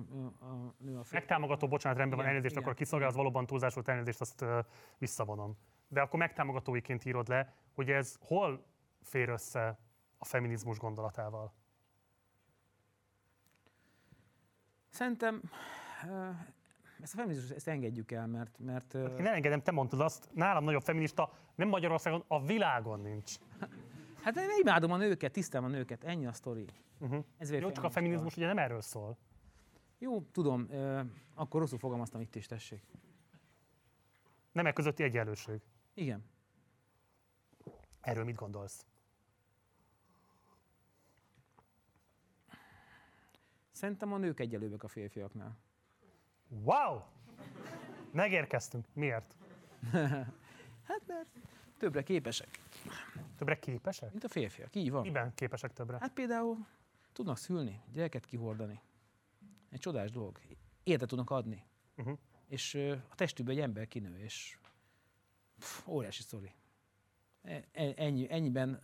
nő 0.79 0.97
a 0.97 1.03
férfi. 1.03 1.15
Megtámogató, 1.15 1.69
bocsánat, 1.69 1.99
rendben 1.99 2.19
van 2.19 2.27
Igen, 2.27 2.37
elnézést, 2.37 2.55
igen, 2.55 2.65
akkor 2.65 2.75
kiszolgál, 2.75 3.09
az 3.09 3.15
valóban 3.15 3.47
túlzás 3.47 3.75
volt, 3.75 3.89
elnézést, 3.89 4.21
azt 4.21 4.43
ö, 4.43 4.59
visszavonom. 4.99 5.57
De 5.89 6.01
akkor 6.01 6.19
megtámogatóiként 6.19 7.05
írod 7.05 7.29
le, 7.29 7.55
hogy 7.75 7.91
ez 7.91 8.17
hol 8.21 8.65
fér 9.03 9.29
össze 9.29 9.79
a 10.25 10.27
feminizmus 10.27 10.79
gondolatával? 10.79 11.53
Szerintem 14.89 15.43
ö, 16.09 16.31
ezt 17.01 17.15
a 17.15 17.17
feminizmus, 17.17 17.51
ezt 17.51 17.69
engedjük 17.69 18.13
el, 18.13 18.27
mert, 18.27 18.59
mert 18.59 18.95
ö, 18.95 19.17
Én 19.17 19.27
elengedem, 19.27 19.63
te 19.63 19.71
mondtad 19.71 20.01
azt, 20.01 20.29
nálam 20.33 20.65
nagyobb 20.65 20.83
feminista 20.83 21.33
nem 21.55 21.69
Magyarországon, 21.69 22.25
a 22.29 22.45
világon 22.45 23.01
nincs. 23.01 23.35
hát 24.23 24.37
én 24.37 24.49
imádom 24.61 24.91
a 24.91 24.97
nőket, 24.97 25.33
tisztelem 25.33 25.67
a 25.67 25.69
nőket, 25.69 26.05
ennyi 26.05 26.27
a 26.27 26.33
sztori. 26.33 26.67
Uh-huh. 26.99 27.25
Ez 27.39 27.51
Jó, 27.51 27.71
csak 27.71 27.85
a 27.85 27.91
feminizmus 27.91 28.37
ugye 28.37 28.47
nem 28.47 28.59
erről 28.59 28.81
szól. 28.81 29.17
Jó, 29.99 30.23
tudom, 30.23 30.67
ö, 30.71 31.01
akkor 31.35 31.61
rosszul 31.61 31.79
fogalmaztam 31.79 32.21
itt 32.21 32.35
is, 32.35 32.47
tessék. 32.47 32.83
Nemek 34.53 34.73
közötti 34.73 35.03
egyenlőség. 35.03 35.61
Igen. 35.95 36.25
Erről 38.01 38.25
mit 38.25 38.37
gondolsz? 38.37 38.87
Szerintem 43.75 44.13
a 44.13 44.17
nők 44.17 44.41
egyelőbbek 44.41 44.83
a 44.83 44.89
férfiaknál. 44.89 45.57
Wow! 46.49 47.01
Megérkeztünk. 48.13 48.87
Miért? 48.93 49.37
Hát 50.85 51.03
mert 51.07 51.29
többre 51.79 52.03
képesek, 52.03 52.61
Többre 53.37 53.59
képesek? 53.59 54.11
mint 54.11 54.25
a 54.25 54.29
férfiak, 54.29 54.77
így 54.77 54.91
van. 54.91 55.03
Miben 55.03 55.35
képesek 55.35 55.73
többre? 55.73 55.97
Hát 56.01 56.13
például 56.13 56.67
tudnak 57.13 57.37
szülni, 57.37 57.81
gyereket 57.93 58.25
kihordani. 58.25 58.81
Egy 59.71 59.79
csodás 59.79 60.11
dolog. 60.11 60.41
Életet 60.83 61.09
tudnak 61.09 61.31
adni. 61.31 61.65
Uh-huh. 61.97 62.19
És 62.49 62.75
a 63.11 63.15
testükben 63.15 63.55
egy 63.55 63.61
ember 63.61 63.89
kinő, 63.89 64.19
és 64.19 64.59
pff, 65.59 65.87
óriási 65.87 66.23
sztori. 66.23 66.53
E- 67.43 67.65
e- 67.73 67.93
Ennyi, 67.97 68.31
ennyiben 68.31 68.75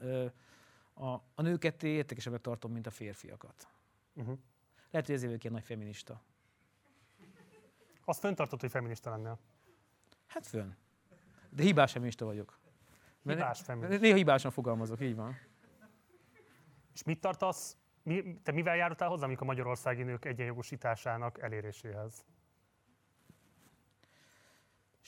a, 0.94 1.08
a 1.34 1.42
nőket 1.42 1.82
értékesebbet 1.82 2.40
tartom, 2.40 2.72
mint 2.72 2.86
a 2.86 2.90
férfiakat. 2.90 3.68
Uh-huh. 4.14 4.38
Lehet, 4.90 5.06
hogy 5.06 5.14
ezért 5.14 5.30
vagyok 5.30 5.42
ilyen 5.44 5.54
nagy 5.54 5.64
feminista. 5.64 6.22
Azt 8.04 8.20
föntartott, 8.20 8.60
hogy 8.60 8.70
feminista 8.70 9.10
lennél. 9.10 9.38
Hát 10.26 10.46
fönn. 10.46 10.70
De 11.48 11.62
hibás 11.62 11.92
feminista 11.92 12.24
vagyok. 12.24 12.58
Mert 13.22 13.38
Hibás 13.38 13.60
feminista. 13.60 14.00
Néha 14.00 14.16
hibásan 14.16 14.50
fogalmazok, 14.50 15.00
így 15.00 15.14
van. 15.14 15.36
És 16.94 17.02
mit 17.02 17.20
tartasz, 17.20 17.76
mi, 18.02 18.40
te 18.42 18.52
mivel 18.52 18.76
jártál 18.76 19.08
hozzá, 19.08 19.24
amikor 19.24 19.42
a 19.42 19.46
magyarországi 19.46 20.02
nők 20.02 20.24
egyenjogosításának 20.24 21.42
eléréséhez? 21.42 22.24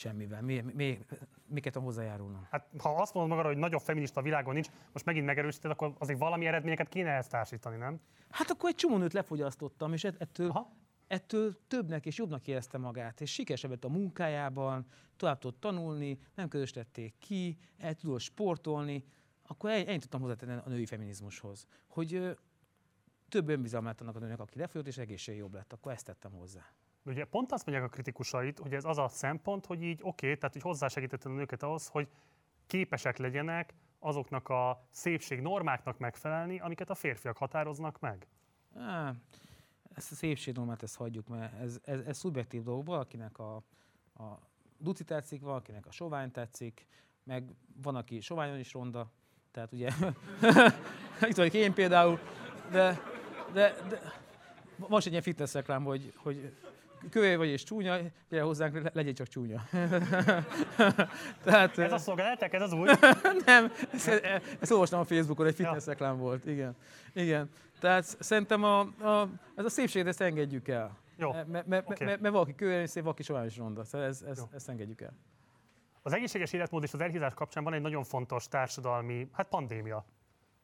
Semmivel. 0.02 0.42
Mi, 0.42 0.60
mi, 0.60 0.98
miket 1.46 1.72
tudom 1.72 1.88
hozzájárulnom? 1.88 2.46
Hát 2.50 2.68
ha 2.78 2.88
azt 2.94 3.14
mondod 3.14 3.30
magadra, 3.30 3.52
hogy 3.52 3.60
nagyobb 3.60 3.80
feminista 3.80 4.20
a 4.20 4.22
világon 4.22 4.54
nincs, 4.54 4.68
most 4.92 5.04
megint 5.04 5.26
megerősíted, 5.26 5.70
akkor 5.70 5.94
azért 5.98 6.18
valami 6.18 6.46
eredményeket 6.46 6.88
kéne 6.88 7.10
ehhez 7.10 7.26
társítani, 7.28 7.76
nem? 7.76 8.00
Hát 8.30 8.50
akkor 8.50 8.68
egy 8.70 8.74
csomó 8.76 8.96
nőt 8.96 9.12
lefogyasztottam, 9.12 9.92
és 9.92 10.04
ett- 10.04 10.20
ettől, 10.20 10.48
Aha. 10.48 10.72
ettől 11.06 11.56
többnek 11.66 12.06
és 12.06 12.18
jobbnak 12.18 12.46
érezte 12.46 12.78
magát, 12.78 13.20
és 13.20 13.32
sikeresebb 13.32 13.70
lett 13.70 13.84
a 13.84 13.88
munkájában, 13.88 14.86
tovább 15.16 15.38
tudott 15.38 15.60
tanulni, 15.60 16.18
nem 16.34 16.48
közösítették 16.48 17.14
ki, 17.18 17.58
el 17.78 17.94
tudott 17.94 18.20
sportolni, 18.20 19.04
akkor 19.46 19.70
en- 19.70 19.86
ennyit 19.88 20.00
tudtam 20.00 20.20
hozzátenni 20.20 20.60
a 20.64 20.68
női 20.68 20.86
feminizmushoz, 20.86 21.66
hogy 21.86 22.36
több 23.28 23.48
önbizalmát 23.48 24.00
annak 24.00 24.16
a 24.16 24.18
nőnek, 24.18 24.40
aki 24.40 24.58
lefolyott, 24.58 24.86
és 24.86 24.98
egészség 24.98 25.36
jobb 25.36 25.54
lett, 25.54 25.72
akkor 25.72 25.92
ezt 25.92 26.04
tettem 26.04 26.32
hozzá. 26.32 26.64
De 27.02 27.10
ugye 27.10 27.24
pont 27.24 27.52
azt 27.52 27.66
mondják 27.66 27.88
a 27.88 27.90
kritikusait, 27.90 28.58
hogy 28.58 28.74
ez 28.74 28.84
az 28.84 28.98
a 28.98 29.08
szempont, 29.08 29.66
hogy 29.66 29.82
így 29.82 30.00
oké, 30.02 30.26
okay, 30.26 30.38
tehát 30.38 30.52
hogy 30.52 30.62
hozzásegítetted 30.62 31.30
a 31.30 31.34
nőket 31.34 31.62
ahhoz, 31.62 31.88
hogy 31.88 32.08
képesek 32.66 33.16
legyenek 33.16 33.74
azoknak 33.98 34.48
a 34.48 34.86
szépség 34.90 35.40
normáknak 35.40 35.98
megfelelni, 35.98 36.58
amiket 36.58 36.90
a 36.90 36.94
férfiak 36.94 37.36
határoznak 37.36 38.00
meg. 38.00 38.26
Á, 38.76 39.14
ezt 39.94 40.12
a 40.12 40.14
szépségnormát, 40.14 40.82
ezt 40.82 40.96
hagyjuk, 40.96 41.28
mert 41.28 41.60
ez, 41.60 41.80
ez, 41.84 42.00
ez 42.00 42.18
szubjektív 42.18 42.62
dolog. 42.62 42.86
Valakinek 42.86 43.38
a, 43.38 43.54
a 44.14 44.38
duci 44.78 45.04
tetszik, 45.04 45.40
valakinek 45.40 45.86
a 45.86 45.90
sovány 45.90 46.30
tetszik, 46.30 46.86
meg 47.24 47.54
van, 47.82 47.96
aki 47.96 48.20
soványon 48.20 48.58
is 48.58 48.72
ronda, 48.72 49.12
tehát 49.50 49.72
ugye, 49.72 49.90
itt 51.28 51.36
vagyok 51.36 51.54
én 51.54 51.74
például, 51.74 52.18
de, 52.70 52.98
de, 53.52 53.74
de 53.88 54.00
most 54.76 55.06
egy 55.06 55.12
ilyen 55.12 55.22
fitness 55.24 55.54
reklám, 55.54 55.84
hogy, 55.84 56.12
hogy 56.16 56.56
kövér 57.10 57.36
vagy 57.36 57.48
és 57.48 57.62
csúnya, 57.62 57.96
gyere 58.28 58.42
hozzánk, 58.42 58.82
le- 58.82 58.90
legyél 58.94 59.12
csak 59.12 59.26
csúnya. 59.26 59.62
Tehát, 61.44 61.78
Ez 61.78 61.92
a 61.92 61.98
szolgálták, 61.98 62.52
ez 62.52 62.62
az 62.62 62.72
új? 62.72 62.88
nem, 63.46 63.72
ezt, 63.92 64.08
ezt 64.60 64.70
olvastam 64.70 65.00
a 65.00 65.04
Facebookon, 65.04 65.46
egy 65.46 65.54
fitness 65.54 65.86
reklám 65.86 66.18
volt, 66.18 66.46
igen. 66.46 66.76
igen. 67.12 67.50
Tehát 67.80 68.04
szerintem 68.04 68.64
a, 68.64 68.80
a, 68.80 69.28
ez 69.54 69.64
a 69.64 69.68
szépséget 69.68 70.08
ezt 70.08 70.20
engedjük 70.20 70.68
el. 70.68 71.00
Jó, 71.16 71.32
Mert 71.32 71.66
me, 71.66 71.84
me, 71.98 72.16
me, 72.20 72.30
valaki 72.30 72.54
kövér 72.54 72.80
és 72.80 72.90
szép, 72.90 73.02
valaki 73.02 73.22
sovány 73.22 73.50
ronda. 73.56 73.84
Szóval 73.84 74.06
ez, 74.06 74.22
ez, 74.28 74.38
Jó. 74.38 74.44
ezt 74.52 74.68
engedjük 74.68 75.00
el. 75.00 75.12
Az 76.02 76.12
egészséges 76.12 76.52
életmód 76.52 76.82
és 76.82 76.92
az 76.92 77.00
elhízás 77.00 77.34
kapcsán 77.34 77.64
van 77.64 77.72
egy 77.72 77.80
nagyon 77.80 78.04
fontos 78.04 78.48
társadalmi, 78.48 79.28
hát 79.32 79.48
pandémia. 79.48 80.04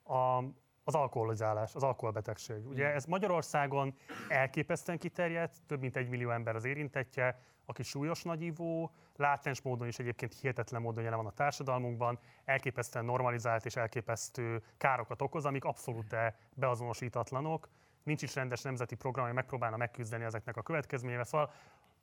A, 0.04 0.42
az 0.88 0.94
alkoholizálás, 0.94 1.74
az 1.74 1.82
alkoholbetegség. 1.82 2.66
Ugye 2.66 2.92
ez 2.92 3.04
Magyarországon 3.04 3.94
elképesztően 4.28 4.98
kiterjedt, 4.98 5.56
több 5.66 5.80
mint 5.80 5.96
egy 5.96 6.08
millió 6.08 6.30
ember 6.30 6.54
az 6.54 6.64
érintettje, 6.64 7.40
aki 7.64 7.82
súlyos 7.82 8.22
nagyívó, 8.22 8.92
látens 9.16 9.62
módon 9.62 9.86
is 9.86 9.98
egyébként 9.98 10.34
hihetetlen 10.40 10.82
módon 10.82 11.02
jelen 11.04 11.18
van 11.18 11.26
a 11.26 11.32
társadalmunkban, 11.32 12.18
elképesztően 12.44 13.04
normalizált 13.04 13.64
és 13.64 13.76
elképesztő 13.76 14.62
károkat 14.76 15.22
okoz, 15.22 15.44
amik 15.44 15.64
abszolút 15.64 16.16
beazonosítatlanok. 16.54 17.68
Nincs 18.02 18.22
is 18.22 18.34
rendes 18.34 18.62
nemzeti 18.62 18.94
program, 18.94 19.24
ami 19.24 19.34
megpróbálna 19.34 19.76
megküzdeni 19.76 20.24
ezeknek 20.24 20.56
a 20.56 20.62
következményeivel. 20.62 21.24
Szóval 21.24 21.52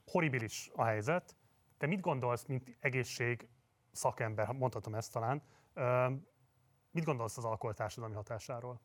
horribilis 0.08 0.72
a 0.76 0.84
helyzet. 0.84 1.36
Te 1.78 1.88
mit 1.88 2.02
gondolsz, 2.02 2.46
mint 2.46 2.78
egészség 2.80 3.48
szakember, 3.92 4.48
mondhatom 4.48 4.96
ezt 4.96 5.12
talán, 5.12 5.42
mit 6.96 7.04
gondolsz 7.04 7.38
az 7.38 7.46
alkohol 7.46 7.74
társadalmi 7.74 8.16
hatásáról? 8.16 8.80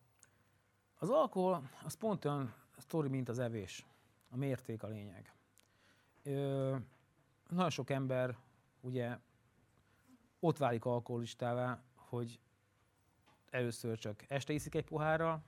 Az 0.95 1.09
alkohol, 1.09 1.69
az 1.83 1.93
pont 1.93 2.25
olyan 2.25 2.53
sztori, 2.77 3.07
mint 3.07 3.29
az 3.29 3.39
evés. 3.39 3.85
A 4.29 4.37
mérték 4.37 4.83
a 4.83 4.87
lényeg. 4.87 5.33
Ö, 6.23 6.75
nagyon 7.49 7.69
sok 7.69 7.89
ember 7.89 8.37
ugye 8.81 9.17
ott 10.39 10.57
válik 10.57 10.85
alkoholistává, 10.85 11.83
hogy 11.95 12.39
először 13.49 13.97
csak 13.97 14.25
este 14.27 14.53
iszik 14.53 14.75
egy 14.75 14.85
pohárra, 14.85 15.43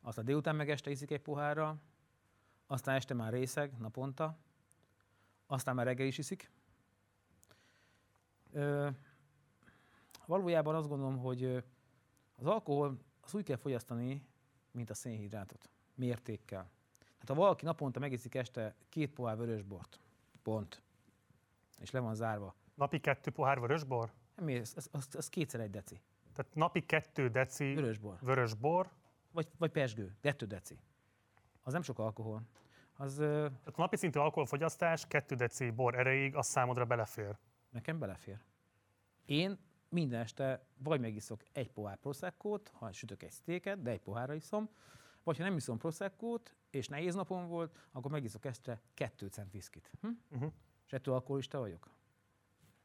aztán 0.00 0.24
délután 0.24 0.56
meg 0.56 0.70
este 0.70 0.90
iszik 0.90 1.10
egy 1.10 1.22
pohárra, 1.22 1.76
aztán 2.66 2.94
este 2.94 3.14
már 3.14 3.32
részeg 3.32 3.78
naponta, 3.78 4.38
aztán 5.46 5.74
már 5.74 5.86
reggel 5.86 6.06
is 6.06 6.18
iszik. 6.18 6.50
Ö, 8.52 8.88
valójában 10.30 10.74
azt 10.74 10.88
gondolom, 10.88 11.18
hogy 11.18 11.44
az 12.36 12.46
alkohol 12.46 12.98
azt 13.20 13.34
úgy 13.34 13.44
kell 13.44 13.56
fogyasztani, 13.56 14.26
mint 14.70 14.90
a 14.90 14.94
szénhidrátot. 14.94 15.70
Mértékkel. 15.94 16.70
Tehát 16.98 17.28
ha 17.28 17.34
valaki 17.34 17.64
naponta 17.64 17.98
megiszik 17.98 18.34
este 18.34 18.74
két 18.88 19.10
pohár 19.10 19.36
vörösbort, 19.36 20.00
pont, 20.42 20.82
és 21.78 21.90
le 21.90 22.00
van 22.00 22.14
zárva, 22.14 22.54
Napi 22.74 23.00
kettő 23.00 23.30
pohár 23.30 23.60
vörösbor? 23.60 24.12
nem 24.36 24.48
ez, 24.48 24.72
ez, 24.76 24.88
az, 24.90 25.08
az 25.12 25.28
kétszer 25.28 25.60
egy 25.60 25.70
deci. 25.70 26.00
Tehát 26.32 26.54
napi 26.54 26.86
kettő 26.86 27.28
deci 27.28 27.74
Vörösbor. 27.74 28.18
vörösbor. 28.20 28.90
Vagy, 29.32 29.48
vagy 29.58 29.70
pesgő, 29.70 30.16
kettő 30.20 30.46
deci. 30.46 30.78
Az 31.62 31.72
nem 31.72 31.82
sok 31.82 31.98
alkohol. 31.98 32.42
Az 32.96 33.14
Tehát 33.14 33.66
a 33.66 33.80
napi 33.80 33.96
szintű 33.96 34.18
alkoholfogyasztás 34.18 35.06
kettő 35.06 35.34
deci 35.34 35.70
bor 35.70 35.94
erejéig, 35.94 36.34
az 36.34 36.46
számodra 36.46 36.84
belefér. 36.84 37.36
nekem 37.70 37.98
belefér. 37.98 38.38
Én 39.24 39.58
minden 39.90 40.20
este 40.20 40.66
vagy 40.78 41.00
megiszok 41.00 41.42
egy 41.52 41.70
pohár 41.70 41.96
proszekkót, 41.96 42.68
ha 42.68 42.92
sütök 42.92 43.22
egy 43.22 43.30
sztéket, 43.30 43.82
de 43.82 43.90
egy 43.90 44.00
pohárra 44.00 44.34
iszom, 44.34 44.68
vagy 45.22 45.36
ha 45.36 45.42
nem 45.42 45.56
iszom 45.56 45.78
proszekkót, 45.78 46.54
és 46.70 46.88
nehéz 46.88 47.14
napom 47.14 47.46
volt, 47.48 47.78
akkor 47.92 48.10
megiszok 48.10 48.44
este 48.44 48.82
kettő 48.94 49.26
cent 49.26 49.52
viszkit. 49.52 49.90
Hm? 50.00 50.08
Uh-huh. 50.30 50.52
És 50.86 50.92
ettől 50.92 51.14
alkoholista 51.14 51.58
vagyok? 51.58 51.90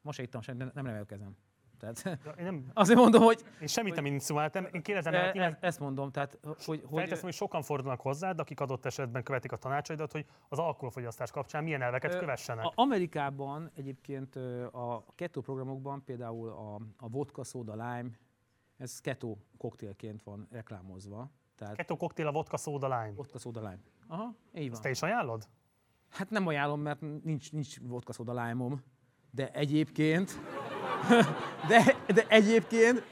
Most 0.02 0.18
se 0.18 0.24
ittam 0.24 0.42
semmit, 0.42 0.62
nem, 0.62 0.72
nem 0.74 0.86
emelkezem. 0.86 1.38
Tehát 1.80 2.20
én, 2.38 2.44
nem, 2.46 2.66
azért 2.74 3.00
mondom, 3.00 3.22
hogy 3.22 3.44
én 3.62 3.68
semmit 3.68 3.96
nem 3.96 4.06
insinuáltam, 4.06 4.68
én 4.72 4.82
kérdezem, 4.82 5.14
e, 5.14 5.32
mert 5.34 5.64
e, 5.64 5.68
ezt 5.68 5.80
mondom, 5.80 6.12
tehát 6.12 6.38
hogy, 6.42 6.58
hogy 6.66 6.98
Felteszem, 6.98 7.24
hogy 7.24 7.34
sokan 7.34 7.62
fordulnak 7.62 8.02
hozzád, 8.02 8.40
akik 8.40 8.60
adott 8.60 8.86
esetben 8.86 9.24
követik 9.24 9.52
a 9.52 9.58
tanácsaidat, 9.58 10.12
hogy 10.12 10.26
az 10.50 10.60
alkoholfogyasztás 10.60 11.32
kapcsán 11.32 11.64
milyen 11.64 11.82
elveket 11.82 12.14
Ö, 12.14 12.20
kövessenek. 12.20 12.66
A 12.66 12.72
Amerikában 12.76 13.72
egyébként 13.76 14.36
a 14.72 15.06
kettő 15.16 15.42
programokban 15.42 16.04
például 16.04 16.50
a, 16.50 16.76
a 16.98 17.10
vodka, 17.10 17.44
soda, 17.44 17.74
lime, 17.74 18.10
ez 18.78 19.00
kettő 19.00 19.34
koktélként 19.58 20.24
van 20.24 20.48
reklámozva. 20.52 21.32
Tehát 21.56 21.76
Kettő 21.76 21.94
koktél 21.96 22.28
a 22.28 22.32
vodka 22.32 22.58
soda 22.58 22.88
lime. 22.88 23.16
vodka, 23.16 23.38
soda, 23.38 23.60
lime. 23.60 23.80
Aha, 24.08 24.36
így 24.54 24.72
van. 24.72 24.82
Te 24.82 24.90
is 24.90 25.02
ajánlod? 25.02 25.48
Hát 26.10 26.30
nem 26.30 26.48
ajánlom, 26.48 26.82
mert 26.82 27.02
nincs, 27.24 27.52
nincs 27.52 27.80
vodka, 27.80 28.14
soda, 28.14 28.46
lime 28.46 28.76
de 29.36 29.52
egyébként, 29.52 30.40
de, 31.70 31.96
de 32.14 32.26
egyébként 32.28 33.04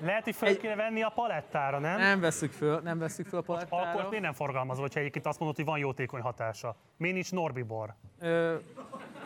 Lehet, 0.00 0.24
hogy 0.24 0.48
Egy- 0.48 0.58
kéne 0.58 0.74
venni 0.74 1.02
a 1.02 1.08
palettára, 1.08 1.78
nem? 1.78 1.98
nem 1.98 2.20
veszük 2.20 2.52
föl, 2.52 2.80
nem 2.80 2.98
veszük 2.98 3.26
föl 3.26 3.38
a 3.38 3.42
palettára. 3.42 4.08
miért 4.08 4.24
nem 4.24 4.32
forgalmazol, 4.32 4.82
hogyha 4.82 5.00
egyébként 5.00 5.26
azt 5.26 5.38
mondod, 5.38 5.56
hogy 5.56 5.64
van 5.64 5.78
jótékony 5.78 6.20
hatása? 6.20 6.76
Miért 6.96 7.14
nincs 7.14 7.32
Norbibor? 7.32 7.94
Ö, 8.18 8.56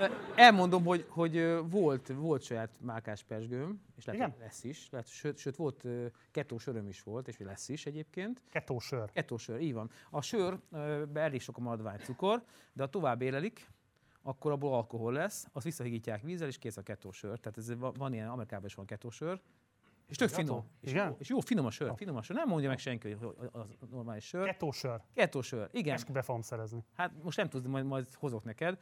ö, 0.01 0.05
elmondom, 0.35 0.85
hogy, 0.85 1.07
hogy 1.09 1.59
volt, 1.71 2.13
volt 2.17 2.43
saját 2.43 2.71
márkás 2.81 3.23
pesgőm, 3.23 3.81
és 3.97 4.05
lehet, 4.05 4.21
Igen? 4.21 4.35
lesz 4.41 4.65
is. 4.65 4.89
Lehet, 4.91 5.09
sőt, 5.09 5.39
sőt, 5.39 5.57
volt 5.57 5.85
ö, 5.85 6.07
kettó 6.31 6.59
söröm 6.59 6.89
is 6.89 7.03
volt, 7.03 7.29
és 7.29 7.37
lesz 7.39 7.69
is 7.69 7.87
egyébként. 7.87 8.43
Kettó 8.51 8.79
sör. 8.79 9.11
Kettó 9.13 9.37
sör, 9.37 9.61
így 9.61 9.75
van. 9.75 9.91
A 10.11 10.23
sörben 10.23 11.25
elég 11.25 11.41
sok 11.41 11.57
a 11.57 11.61
maradvány 11.61 11.99
cukor, 11.99 12.43
de 12.73 12.83
ha 12.83 12.89
tovább 12.89 13.23
élelik, 13.23 13.71
akkor 14.23 14.53
abból 14.53 14.75
alkohol 14.75 15.13
lesz, 15.13 15.47
azt 15.53 15.65
visszahigítják 15.65 16.23
vízzel, 16.23 16.49
és 16.49 16.59
kész 16.59 16.77
a 16.77 16.83
kettó 16.83 17.11
sör. 17.11 17.39
Tehát 17.39 17.59
ez 17.59 17.73
van, 17.79 18.13
ilyen, 18.13 18.29
Amerikában 18.29 18.67
is 18.67 18.75
van 18.75 18.87
kettó 18.87 19.11
sör. 19.11 19.41
És 20.07 20.17
tök 20.17 20.29
finom. 20.29 20.65
És 20.81 20.91
Igen? 20.91 21.09
jó, 21.09 21.17
és 21.19 21.29
jó, 21.29 21.41
finom 21.41 21.67
a 21.67 21.71
sör, 21.71 21.93
finom 21.97 22.17
a 22.17 22.23
sör. 22.23 22.37
Nem 22.37 22.49
mondja 22.49 22.69
meg 22.69 22.79
senki, 22.79 23.11
hogy 23.11 23.37
az 23.53 23.89
normális 23.91 24.25
sör. 24.25 24.45
Kettó 24.45 24.71
sör. 24.71 25.01
Kettó 25.15 25.41
sör, 25.41 25.69
igen. 25.73 25.95
Ezt 25.95 26.13
be 26.13 26.23
fogom 26.23 26.43
szerezni. 26.43 26.85
Hát 26.95 27.23
most 27.23 27.37
nem 27.37 27.49
tudom, 27.49 27.71
majd, 27.71 27.85
majd 27.85 28.15
hozok 28.15 28.45
neked. 28.45 28.79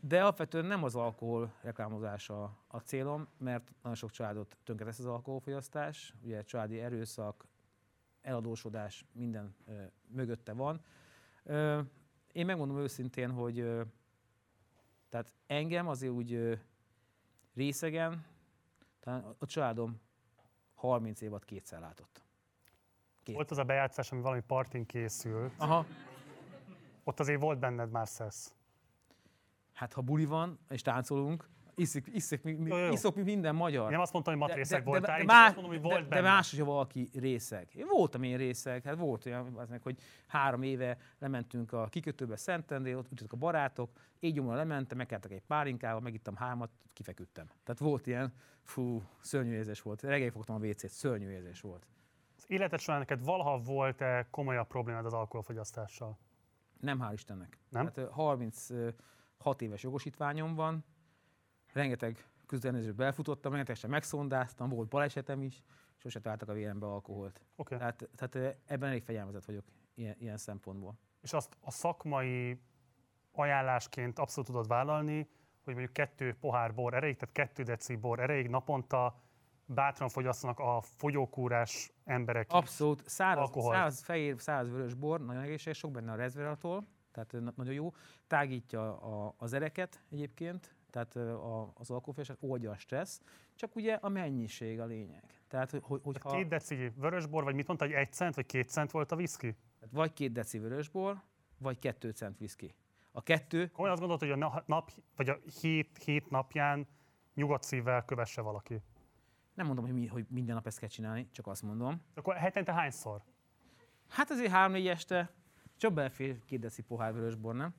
De 0.00 0.20
alapvetően 0.20 0.64
nem 0.64 0.84
az 0.84 0.94
alkohol 0.94 1.52
reklámozása 1.62 2.58
a 2.66 2.78
célom, 2.78 3.28
mert 3.38 3.72
nagyon 3.82 3.96
sok 3.96 4.10
családot 4.10 4.56
tönkretesz 4.64 4.98
az 4.98 5.06
alkoholfogyasztás. 5.06 6.14
Ugye 6.22 6.42
családi 6.42 6.80
erőszak, 6.80 7.46
eladósodás, 8.20 9.04
minden 9.12 9.56
mögötte 10.08 10.52
van. 10.52 10.80
Én 12.32 12.46
megmondom 12.46 12.78
őszintén, 12.78 13.30
hogy 13.30 13.68
tehát 15.08 15.32
engem 15.46 15.88
azért 15.88 16.12
úgy 16.12 16.32
ö, 16.32 16.54
részegen, 17.54 18.24
talán 19.00 19.34
a- 19.38 19.46
családom 19.46 20.00
30 20.74 21.20
évad 21.20 21.44
kétszer 21.44 21.80
látott. 21.80 22.22
Két. 23.22 23.34
Volt 23.34 23.50
az 23.50 23.58
a 23.58 23.64
bejátszás, 23.64 24.12
ami 24.12 24.20
valami 24.20 24.40
partin 24.46 24.86
készült. 24.86 25.52
Aha, 25.56 25.86
Ott 27.04 27.20
azért 27.20 27.40
volt 27.40 27.58
benned 27.58 27.90
már 27.90 28.08
szesz. 28.08 28.54
Hát 29.72 29.92
ha 29.92 30.00
buli 30.00 30.24
van, 30.24 30.58
és 30.68 30.82
táncolunk, 30.82 31.48
iszik, 31.78 32.06
iszik, 32.12 32.42
mi, 32.42 32.52
mi, 32.52 32.68
Jó, 32.70 32.76
jó. 32.76 32.92
iszok, 32.92 33.14
mi 33.14 33.22
minden 33.22 33.54
magyar. 33.54 33.90
Nem 33.90 34.00
azt 34.00 34.12
mondtam, 34.12 34.38
hogy 34.38 34.48
matrészek 34.48 34.78
de, 34.78 34.84
voltál, 34.84 35.06
de, 35.06 35.12
de, 35.12 35.18
csak 35.18 35.26
má- 35.36 35.46
azt 35.46 35.54
mondom, 35.54 35.72
hogy 35.72 35.82
volt 35.82 36.02
de, 36.02 36.08
de 36.08 36.08
benne. 36.08 36.28
más, 36.28 36.50
hogyha 36.50 36.64
valaki 36.66 37.08
részeg. 37.14 37.68
Én 37.74 37.86
voltam 37.88 38.22
én 38.22 38.36
részeg, 38.36 38.82
hát 38.82 38.96
volt 38.96 39.26
olyan, 39.26 39.54
az 39.56 39.68
meg, 39.68 39.82
hogy 39.82 39.98
három 40.26 40.62
éve 40.62 40.98
lementünk 41.18 41.72
a 41.72 41.86
kikötőbe 41.86 42.36
Szentendré, 42.36 42.94
ott 42.94 43.10
ültek 43.10 43.32
a 43.32 43.36
barátok, 43.36 43.90
így 44.20 44.34
gyomra 44.34 44.54
lementem, 44.54 44.96
megkeltek 44.96 45.30
egy 45.30 45.42
pálinkával, 45.46 46.00
megittam 46.00 46.36
hármat, 46.36 46.70
kifeküdtem. 46.92 47.46
Tehát 47.46 47.80
volt 47.80 48.06
ilyen, 48.06 48.32
fú, 48.62 49.02
szörnyű 49.20 49.52
érzés 49.52 49.82
volt. 49.82 50.02
Reggel 50.02 50.30
fogtam 50.30 50.62
a 50.62 50.66
WC-t, 50.66 50.88
szörnyű 50.90 51.28
érzés 51.30 51.60
volt. 51.60 51.86
Az 52.36 52.44
életed 52.46 52.80
során 52.80 52.98
neked 53.00 53.24
valaha 53.24 53.58
volt-e 53.58 54.26
komolyabb 54.30 54.66
problémád 54.66 55.04
az 55.06 55.12
alkoholfogyasztással? 55.12 56.18
Nem, 56.80 56.98
hál' 57.02 57.12
Istennek. 57.12 57.58
Nem? 57.68 57.84
Hát, 57.84 57.96
ö, 57.96 58.06
36 58.10 59.62
éves 59.62 59.82
jogosítványom 59.82 60.54
van, 60.54 60.84
rengeteg 61.72 62.24
közlekedésbe 62.46 62.92
belfutottam, 62.92 63.50
rengetegesen 63.50 63.90
megszondáztam, 63.90 64.68
volt 64.68 64.88
balesetem 64.88 65.42
is, 65.42 65.62
sose 65.96 66.20
találtak 66.20 66.48
a 66.48 66.52
vérembe 66.52 66.86
alkoholt. 66.86 67.40
Okay. 67.56 67.78
Tehát, 67.78 68.08
tehát 68.16 68.56
ebben 68.66 68.88
elég 68.88 69.02
fegyelmezett 69.02 69.44
vagyok 69.44 69.64
ilyen, 69.94 70.16
ilyen 70.18 70.36
szempontból. 70.36 70.98
És 71.20 71.32
azt 71.32 71.56
a 71.60 71.70
szakmai 71.70 72.60
ajánlásként 73.32 74.18
abszolút 74.18 74.50
tudod 74.50 74.68
vállalni, 74.68 75.28
hogy 75.64 75.74
mondjuk 75.74 75.92
kettő 75.92 76.34
pohár 76.40 76.74
bor 76.74 76.94
erejéig, 76.94 77.16
tehát 77.16 77.34
kettő 77.34 77.62
deci 77.62 77.96
bor 77.96 78.20
erejéig 78.20 78.48
naponta 78.48 79.22
bátran 79.64 80.08
fogyasszanak 80.08 80.58
a 80.58 80.80
fogyókúrás 80.96 81.92
emberek. 82.04 82.46
Abszolút, 82.50 83.08
száraz, 83.08 83.44
Alkoholt. 83.44 83.74
száraz 83.74 84.02
fehér, 84.02 84.40
száraz 84.40 84.70
vörös 84.70 84.94
bor, 84.94 85.20
nagyon 85.20 85.42
egészséges, 85.42 85.78
sok 85.78 85.90
benne 85.90 86.12
a 86.12 86.16
resveratrol, 86.16 86.86
tehát 87.12 87.56
nagyon 87.56 87.74
jó. 87.74 87.92
Tágítja 88.26 88.98
a, 88.98 89.34
az 89.38 89.52
ereket 89.52 90.02
egyébként, 90.10 90.76
tehát 90.90 91.16
a, 91.16 91.72
az 91.74 91.90
alkoholfogyasztás 91.90 92.36
oldja 92.40 92.70
a 92.70 92.76
stressz, 92.76 93.20
csak 93.54 93.76
ugye 93.76 93.94
a 93.94 94.08
mennyiség 94.08 94.80
a 94.80 94.84
lényeg. 94.84 95.22
Tehát, 95.48 95.70
hogy, 95.70 96.00
hogyha 96.02 96.30
Két 96.30 96.48
deci 96.48 96.92
vörösbor, 96.96 97.44
vagy 97.44 97.54
mit 97.54 97.66
mondta, 97.66 97.84
hogy 97.84 97.94
egy 97.94 98.12
cent, 98.12 98.34
vagy 98.34 98.46
két 98.46 98.68
cent 98.68 98.90
volt 98.90 99.12
a 99.12 99.16
viszki? 99.16 99.56
tehát 99.78 99.94
vagy 99.94 100.12
két 100.12 100.32
deci 100.32 100.58
vörösbor, 100.58 101.22
vagy 101.58 101.78
kettő 101.78 102.10
cent 102.10 102.40
whisky. 102.40 102.74
A 103.12 103.22
kettő, 103.22 103.66
Komolyan 103.66 103.92
azt 103.98 104.00
gondolod, 104.00 104.20
hogy 104.20 104.42
a 104.42 104.48
na- 104.48 104.62
nap, 104.66 104.92
vagy 105.16 105.28
a 105.28 105.38
hét, 105.60 105.98
hét 106.04 106.30
napján 106.30 106.86
nyugodt 107.34 107.62
szívvel 107.62 108.04
kövesse 108.04 108.40
valaki. 108.40 108.80
nem 109.54 109.66
mondom, 109.66 109.84
hogy, 109.84 109.94
mi, 109.94 110.06
hogy 110.06 110.26
minden 110.28 110.54
nap 110.54 110.66
ezt 110.66 110.78
kell 110.78 110.88
csinálni, 110.88 111.28
csak 111.30 111.46
azt 111.46 111.62
mondom. 111.62 112.02
Akkor 112.14 112.36
hetente 112.36 112.72
hányszor? 112.72 113.22
Hát 114.08 114.30
azért 114.30 114.50
három-négy 114.50 114.86
este 114.86 115.30
csak 115.76 115.92
belefér 115.92 116.44
két 116.44 116.60
deci 116.60 116.82
pohár 116.82 117.12
vörösbor, 117.12 117.54
nem? 117.54 117.74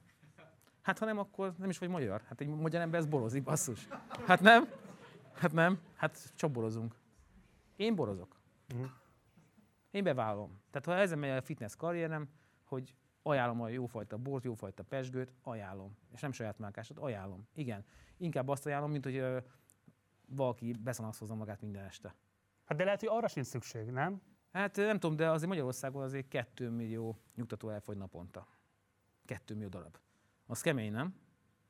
Hát 0.81 0.99
ha 0.99 1.06
nem, 1.06 1.18
akkor 1.18 1.53
nem 1.57 1.69
is 1.69 1.77
vagy 1.77 1.89
magyar. 1.89 2.22
Hát 2.27 2.41
egy 2.41 2.47
magyar 2.47 2.81
ember 2.81 2.99
ez 2.99 3.06
borozik, 3.06 3.43
basszus. 3.43 3.88
Hát 4.26 4.41
nem? 4.41 4.69
Hát 5.34 5.51
nem? 5.51 5.80
Hát 5.95 6.34
csak 6.35 6.51
borozunk. 6.51 6.95
Én 7.76 7.95
borozok. 7.95 8.39
Én 9.91 10.03
bevállalom. 10.03 10.61
Tehát 10.72 10.88
ha 10.88 11.03
ezen 11.03 11.19
megy 11.19 11.30
a 11.30 11.41
fitness 11.41 11.76
karrierem, 11.76 12.30
hogy 12.64 12.95
ajánlom 13.22 13.61
a 13.61 13.68
jófajta 13.68 14.18
bort, 14.18 14.43
jófajta 14.43 14.84
pesgőt, 14.84 15.34
ajánlom. 15.43 15.97
És 16.14 16.22
nem 16.22 16.31
saját 16.31 16.60
márkásat, 16.60 16.97
ajánlom. 16.97 17.47
Igen. 17.53 17.85
Inkább 18.18 18.47
azt 18.47 18.65
ajánlom, 18.65 18.91
mint 18.91 19.03
hogy 19.03 19.15
ö, 19.15 19.38
valaki 20.26 20.76
beszanaszhozza 20.80 21.35
magát 21.35 21.61
minden 21.61 21.85
este. 21.85 22.15
Hát 22.65 22.77
de 22.77 22.84
lehet, 22.84 22.99
hogy 22.99 23.10
arra 23.11 23.27
sincs 23.27 23.45
szükség, 23.45 23.89
nem? 23.89 24.22
Hát 24.51 24.76
nem 24.76 24.99
tudom, 24.99 25.15
de 25.15 25.30
azért 25.30 25.49
Magyarországon 25.49 26.03
azért 26.03 26.27
2 26.27 26.69
millió 26.69 27.18
nyugtató 27.35 27.69
elfogy 27.69 27.97
naponta. 27.97 28.47
2 29.26 29.53
millió 29.53 29.69
darab. 29.69 29.97
Az 30.49 30.61
kemény, 30.61 30.91
nem? 30.91 31.15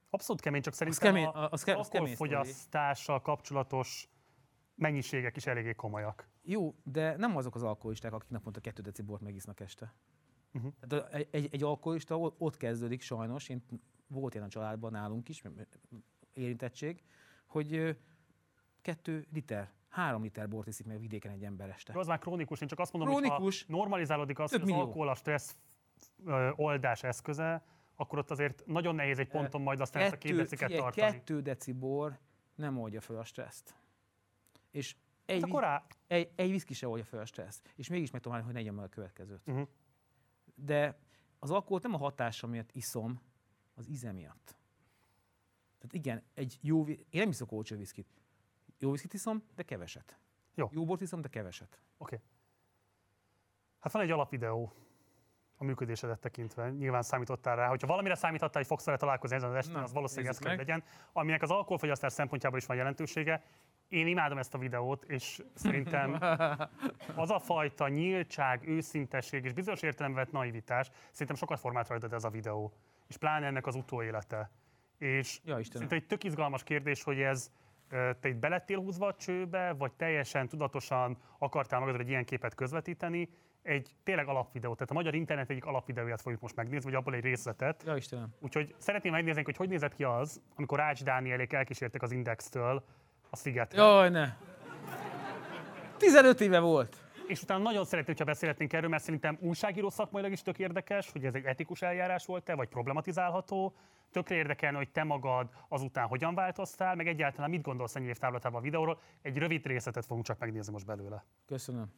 Abszolút 0.09 0.41
kemény, 0.41 0.61
csak 0.61 0.73
szerintem 0.73 1.13
kemény- 1.13 1.25
a, 1.27 1.49
az 1.51 1.63
ke- 1.63 1.77
az 1.77 1.87
kemény 1.87 2.09
alkoholfogyasztással 2.09 3.21
kapcsolatos 3.21 4.09
mennyiségek 4.75 5.35
is 5.35 5.45
eléggé 5.45 5.73
komolyak. 5.73 6.29
Jó, 6.41 6.75
de 6.83 7.17
nem 7.17 7.37
azok 7.37 7.55
az 7.55 7.63
alkoholisták, 7.63 8.13
akik 8.13 8.29
naponta 8.29 8.59
2 8.59 8.81
deci 8.81 9.01
bort 9.01 9.21
megisznak 9.21 9.59
este. 9.59 9.93
Uh-huh. 10.53 10.73
Tehát 10.87 11.13
egy, 11.13 11.27
egy, 11.31 11.47
egy 11.51 11.63
alkoholista 11.63 12.17
ott 12.19 12.57
kezdődik 12.57 13.01
sajnos, 13.01 13.49
én 13.49 13.63
volt 14.07 14.33
ilyen 14.33 14.45
a 14.45 14.49
családban 14.49 14.91
nálunk 14.91 15.29
is, 15.29 15.43
érintettség, 16.33 17.03
hogy 17.45 17.73
ö, 17.73 17.91
kettő 18.81 19.27
liter, 19.33 19.71
három 19.87 20.23
liter 20.23 20.47
bort 20.49 20.67
iszik 20.67 20.85
meg 20.85 20.99
vidéken 20.99 21.31
egy 21.31 21.43
ember 21.43 21.69
este. 21.69 21.93
Jó, 21.93 21.99
az 21.99 22.07
már 22.07 22.19
krónikus, 22.19 22.61
én 22.61 22.67
csak 22.67 22.79
azt 22.79 22.93
mondom, 22.93 23.11
Krónikus. 23.11 23.61
hogy 23.61 23.71
ha 23.71 23.77
normalizálódik 23.77 24.39
az, 24.39 24.51
hogy 24.51 24.61
az 24.61 24.67
millió. 24.67 24.81
alkohol 24.81 25.09
a 25.09 25.15
stressz 25.15 25.57
oldás 26.55 27.03
eszköze, 27.03 27.63
akkor 27.99 28.17
ott 28.17 28.31
azért 28.31 28.65
nagyon 28.65 28.95
nehéz 28.95 29.19
egy 29.19 29.27
ponton 29.27 29.61
majd 29.61 29.81
aztán 29.81 30.03
ezt 30.03 30.13
a 30.13 30.17
két 30.17 30.35
deciket 30.35 30.67
figyelj, 30.71 30.81
tartani. 30.81 31.11
kettő 31.11 31.41
deci 31.41 31.71
bor 31.71 32.19
nem 32.55 32.77
oldja 32.79 33.01
fel 33.01 33.17
a 33.17 33.23
stresszt. 33.23 33.75
És 34.71 34.95
egy, 35.25 35.35
Hát 35.35 35.43
vi- 35.43 35.49
akkor 35.51 35.61
rá, 35.63 35.85
egy, 36.07 36.31
egy 36.35 36.49
viszki 36.49 36.73
se 36.73 36.87
oldja 36.87 37.05
fel 37.05 37.19
a 37.19 37.25
stresszt. 37.25 37.73
És 37.75 37.89
mégis 37.89 38.11
meg 38.11 38.21
tudom 38.21 38.41
hogy 38.43 38.53
ne 38.53 38.59
igyam 38.59 38.75
meg 38.75 38.85
a 38.85 38.87
következőt. 38.89 39.45
Mhm. 39.45 39.61
De 40.55 40.99
az 41.39 41.51
alkoholt 41.51 41.83
nem 41.83 41.93
a 41.93 41.97
hatása 41.97 42.47
miatt 42.47 42.71
iszom, 42.71 43.21
az 43.75 43.87
íze 43.89 44.11
miatt. 44.11 44.57
Tehát 45.77 45.93
igen, 45.93 46.23
egy 46.33 46.57
jó, 46.61 46.87
én 46.87 46.99
nem 47.11 47.29
iszok 47.29 47.51
olcsó 47.51 47.75
viszkit. 47.77 48.07
Jó 48.77 48.91
viszkit 48.91 49.13
iszom, 49.13 49.43
de 49.55 49.63
keveset. 49.63 50.19
Jó. 50.55 50.69
Jó 50.71 50.85
bort 50.85 51.01
iszom, 51.01 51.21
de 51.21 51.27
keveset. 51.27 51.79
Oké. 51.97 52.21
Hát 53.79 53.91
van 53.91 54.01
egy 54.01 54.11
alapvideó 54.11 54.73
a 55.61 55.63
működésedet 55.63 56.19
tekintve. 56.19 56.69
Nyilván 56.69 57.01
számítottál 57.01 57.55
rá. 57.55 57.67
Hogyha 57.67 57.87
valamire 57.87 58.15
számítottál, 58.15 58.61
hogy 58.61 58.65
fogsz 58.65 58.85
vele 58.85 58.97
találkozni 58.97 59.35
ezen 59.35 59.49
az 59.49 59.55
estén, 59.55 59.73
Na, 59.75 59.83
az 59.83 59.93
valószínűleg 59.93 60.31
ez 60.31 60.39
kell 60.39 60.55
legyen, 60.55 60.83
aminek 61.13 61.41
az 61.41 61.51
alkoholfogyasztás 61.51 62.13
szempontjából 62.13 62.57
is 62.59 62.65
van 62.65 62.77
jelentősége. 62.77 63.43
Én 63.87 64.07
imádom 64.07 64.37
ezt 64.37 64.53
a 64.53 64.57
videót, 64.57 65.03
és 65.03 65.41
szerintem 65.53 66.17
az 67.15 67.29
a 67.29 67.39
fajta 67.39 67.87
nyíltság, 67.87 68.67
őszintesség 68.67 69.45
és 69.45 69.53
bizonyos 69.53 69.81
értelemben 69.81 70.23
vett 70.23 70.33
naivitás, 70.33 70.89
szerintem 71.11 71.35
sokat 71.35 71.59
formált 71.59 71.87
rajtad 71.87 72.13
ez 72.13 72.23
a 72.23 72.29
videó. 72.29 72.73
És 73.07 73.17
pláne 73.17 73.45
ennek 73.45 73.67
az 73.67 73.75
utóélete. 73.75 74.51
És 74.97 75.39
Ja, 75.43 75.59
Istenem. 75.59 75.63
szerintem 75.63 75.97
egy 75.97 76.05
tök 76.05 76.23
izgalmas 76.23 76.63
kérdés, 76.63 77.03
hogy 77.03 77.19
ez 77.19 77.51
te 77.89 78.27
itt 78.27 78.35
belettél 78.35 78.79
húzva 78.79 79.07
a 79.07 79.15
csőbe, 79.15 79.73
vagy 79.73 79.91
teljesen 79.91 80.47
tudatosan 80.47 81.17
akartál 81.37 81.79
magadra 81.79 82.01
egy 82.01 82.09
ilyen 82.09 82.25
képet 82.25 82.55
közvetíteni, 82.55 83.29
egy 83.61 83.95
tényleg 84.03 84.27
alapvideó, 84.27 84.73
tehát 84.73 84.91
a 84.91 84.93
magyar 84.93 85.15
internet 85.15 85.49
egyik 85.49 85.65
alapvideóját 85.65 86.21
fogjuk 86.21 86.41
most 86.41 86.55
megnézni, 86.55 86.89
vagy 86.89 86.99
abból 86.99 87.13
egy 87.13 87.23
részletet. 87.23 87.83
Ja, 87.85 87.95
Istenem. 87.95 88.29
Úgyhogy 88.39 88.75
szeretném 88.77 89.11
megnézni, 89.11 89.43
hogy 89.43 89.55
hogy 89.55 89.69
nézett 89.69 89.95
ki 89.95 90.03
az, 90.03 90.41
amikor 90.55 90.79
Ács 90.79 91.03
Dánielék 91.03 91.53
elkísértek 91.53 92.01
az 92.01 92.11
Indextől 92.11 92.83
a 93.29 93.35
szigetre. 93.35 93.81
Jaj, 93.81 94.09
ne. 94.09 94.35
15 95.97 96.41
éve 96.41 96.59
volt. 96.59 96.97
És 97.27 97.41
utána 97.41 97.63
nagyon 97.63 97.85
szeretném, 97.85 98.15
hogyha 98.15 98.31
beszélhetnénk 98.31 98.73
erről, 98.73 98.89
mert 98.89 99.03
szerintem 99.03 99.37
újságíró 99.41 99.89
szakmailag 99.89 100.31
is 100.31 100.41
tök 100.41 100.59
érdekes, 100.59 101.11
hogy 101.11 101.25
ez 101.25 101.33
egy 101.33 101.45
etikus 101.45 101.81
eljárás 101.81 102.25
volt-e, 102.25 102.55
vagy 102.55 102.67
problematizálható. 102.67 103.75
Tökre 104.11 104.35
érdekelne, 104.35 104.77
hogy 104.77 104.89
te 104.89 105.03
magad 105.03 105.49
azután 105.67 106.07
hogyan 106.07 106.35
változtál, 106.35 106.95
meg 106.95 107.07
egyáltalán 107.07 107.49
mit 107.49 107.61
gondolsz 107.61 107.95
ennyi 107.95 108.07
év 108.07 108.17
a 108.41 108.59
videóról. 108.59 108.99
Egy 109.21 109.37
rövid 109.37 109.65
részletet 109.65 110.05
fogunk 110.05 110.25
csak 110.25 110.39
megnézni 110.39 110.71
most 110.71 110.85
belőle. 110.85 111.25
Köszönöm. 111.45 111.91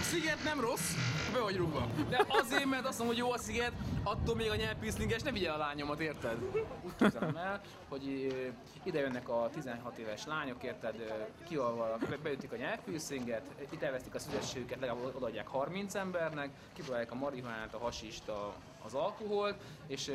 Sziget 0.00 0.44
nem 0.44 0.60
rossz, 0.60 0.94
be 1.32 1.40
vagy 1.40 1.56
rúgva. 1.56 1.86
De 2.08 2.24
azért, 2.28 2.64
mert 2.64 2.86
azt 2.86 2.98
mondom, 2.98 3.16
hogy 3.16 3.24
jó 3.26 3.32
a 3.32 3.38
sziget, 3.38 3.72
attól 4.02 4.34
még 4.34 4.50
a 4.50 4.56
nyelvpiszlinges 4.56 5.22
ne 5.22 5.32
vigye 5.32 5.50
a 5.50 5.56
lányomat, 5.56 6.00
érted? 6.00 6.36
Úgy 6.82 6.94
képzelem 6.98 7.36
el, 7.36 7.60
hogy 7.88 8.04
ide 8.82 8.98
jönnek 8.98 9.28
a 9.28 9.50
16 9.54 9.98
éves 9.98 10.26
lányok, 10.26 10.62
érted, 10.62 10.94
kialval, 11.48 11.98
beütik 12.22 12.52
a 12.52 12.56
nyelvfűszinget, 12.56 13.42
itt 13.70 13.82
elvesztik 13.82 14.14
a 14.14 14.18
szüzességüket, 14.18 14.80
legalább 14.80 15.14
odaadják 15.14 15.48
30 15.48 15.94
embernek, 15.94 16.50
kipróbálják 16.72 17.12
a 17.12 17.14
marihuánát, 17.14 17.74
a 17.74 17.78
hasist, 17.78 18.28
a, 18.28 18.54
az 18.84 18.94
alkoholt, 18.94 19.56
és 19.86 20.10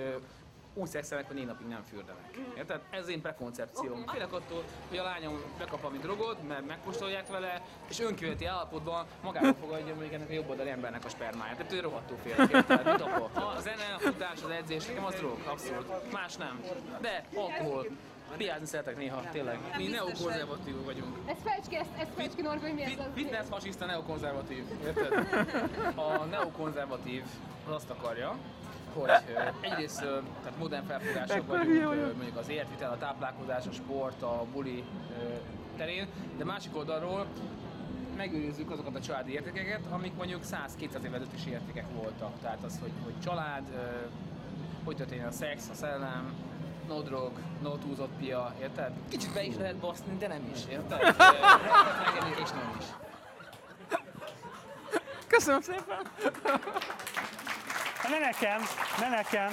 úgy 0.74 0.88
szexelnek, 0.88 1.28
hogy 1.28 1.36
négy 1.36 1.46
napig 1.46 1.68
nem 1.68 1.84
fürdenek. 1.90 2.40
Érted? 2.58 2.82
Ez 2.90 3.08
én 3.08 3.22
prekoncepcióm. 3.22 4.04
Félek 4.08 4.34
attól, 4.34 4.64
hogy 4.90 4.98
a 4.98 5.04
lányom 5.04 5.42
bekap 5.58 5.82
valami 5.82 6.00
drogot, 6.00 6.48
mert 6.48 6.66
megkóstolják 6.66 7.28
vele, 7.28 7.62
és 7.90 8.00
önkívületi 8.00 8.46
állapotban 8.46 9.06
magába 9.24 9.54
fogadja 9.54 9.96
még 9.96 10.14
ennek 10.14 10.30
a 10.30 10.34
jobb 10.34 10.50
oldali 10.50 10.70
embernek 10.70 11.06
a 11.06 11.10
spermáját. 11.10 11.58
Tehát 11.58 11.72
ő 11.72 11.80
rohadtul 11.80 12.18
félek, 12.24 12.52
érted? 12.52 12.88
Apa. 13.02 13.56
A 13.56 13.60
zene, 13.60 13.94
a 13.96 14.00
futás, 14.00 14.44
az 14.44 14.50
edzés, 14.50 14.86
nekem 14.86 15.06
az 15.06 15.16
drog, 15.16 15.38
abszolút. 15.46 16.12
Más 16.12 16.36
nem. 16.36 16.64
De 17.02 17.26
alkohol. 17.36 17.88
Piázni 18.38 18.66
szeretek 18.66 18.98
néha, 18.98 19.30
tényleg. 19.32 19.60
Mi 19.78 19.88
neokonzervatívok 19.88 20.86
vagyunk. 20.86 21.18
Ez 21.26 21.38
fejtsd 21.44 21.70
ki, 21.70 21.76
ezt, 21.76 21.90
ezt 21.98 22.10
fejtsd 22.16 22.36
ki, 22.36 22.42
Norbi, 22.42 22.62
hogy 22.62 22.74
mi 22.74 22.84
ez 22.84 22.92
az? 22.98 23.06
Fitness 23.14 23.48
fasiszta 23.50 23.86
neokonzervatív. 23.86 24.64
Érted? 24.86 25.14
A 26.20 26.26
neokonzervatív 26.26 27.24
az 27.68 27.74
azt 27.74 27.90
akarja, 27.90 28.38
hogy 28.94 29.10
egyrészt 29.62 30.00
tehát 30.00 30.58
modern 30.60 30.86
felfogások 30.86 31.48
vagyunk, 31.48 32.16
mondjuk 32.16 32.38
az 32.38 32.50
életvitel, 32.50 32.92
a 32.92 32.98
táplálkozás, 32.98 33.68
a 33.68 33.72
sport, 33.72 34.22
a 34.22 34.46
buli 34.54 34.84
terén, 35.78 36.08
de 36.38 36.44
másik 36.44 36.76
oldalról 36.76 37.26
megőrizzük 38.18 38.72
azokat 38.72 38.96
a 38.96 39.00
családi 39.00 39.32
értékeket, 39.32 39.82
amik 39.90 40.16
mondjuk 40.16 40.42
100-200 40.44 41.04
évvel 41.06 41.22
is 41.36 41.46
értékek 41.46 41.86
voltak. 41.94 42.32
Tehát 42.42 42.64
az, 42.64 42.80
hogy, 42.82 42.92
hogy 43.04 43.14
család, 43.24 43.64
hogy 44.84 44.96
történjen 44.96 45.28
a 45.28 45.32
szex, 45.32 45.70
a 45.70 45.74
szellem, 45.74 46.34
no 46.88 47.02
drog, 47.02 47.32
no 47.62 47.78
túlzott 47.78 48.12
pia, 48.20 48.54
érted? 48.62 48.92
Kicsit 49.10 49.34
be 49.34 49.44
is 49.44 49.56
lehet 49.56 49.76
baszni, 49.76 50.18
de 50.18 50.28
nem 50.28 50.52
is, 50.54 50.60
érted? 50.70 51.00
Megengedni, 51.02 52.44
és 52.44 52.50
nem 52.50 52.76
is. 52.80 52.86
Köszönöm 55.28 55.62
szépen. 55.62 56.02
Ne 58.10 58.20
nekem, 58.20 58.62
ne 59.00 59.10
nekem. 59.10 59.52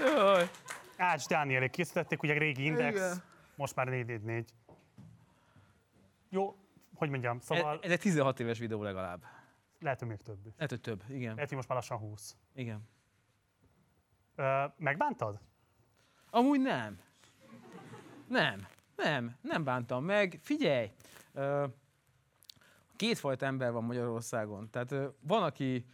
Jaj. 0.00 0.48
Ács 0.96 1.26
Dánielék 1.26 1.70
készítették, 1.70 2.22
ugye 2.22 2.38
régi 2.38 2.64
Index, 2.64 2.96
Igen. 2.96 3.22
most 3.56 3.74
már 3.74 3.86
444. 3.86 4.50
Jó, 6.28 6.56
hogy 6.94 7.10
mondjam, 7.10 7.36
Ez, 7.36 7.44
szóval 7.44 7.78
ez 7.82 7.90
egy 7.90 8.00
16 8.00 8.40
éves 8.40 8.58
videó 8.58 8.82
legalább. 8.82 9.22
lehet, 9.80 9.98
hogy 9.98 10.08
még 10.08 10.22
több 10.22 10.46
is. 10.46 10.52
Lehet, 10.54 10.70
hogy 10.70 10.80
több. 10.80 11.02
Igen. 11.08 11.34
Lehet, 11.34 11.48
hogy 11.48 11.56
most 11.56 11.68
már 11.68 11.78
lassan 11.78 11.98
20. 11.98 12.36
Igen. 12.54 12.88
Ö, 14.34 14.64
megbántad? 14.76 15.40
Amúgy 16.30 16.60
nem. 16.60 16.98
Nem. 18.28 18.66
Nem. 18.96 19.36
Nem 19.40 19.64
bántam 19.64 20.04
meg. 20.04 20.38
Figyelj! 20.42 20.90
ö, 21.32 21.66
Kétfajta 22.96 23.46
ember 23.46 23.72
van 23.72 23.84
Magyarországon. 23.84 24.70
Tehát 24.70 24.94
van, 25.20 25.42
aki 25.42 25.84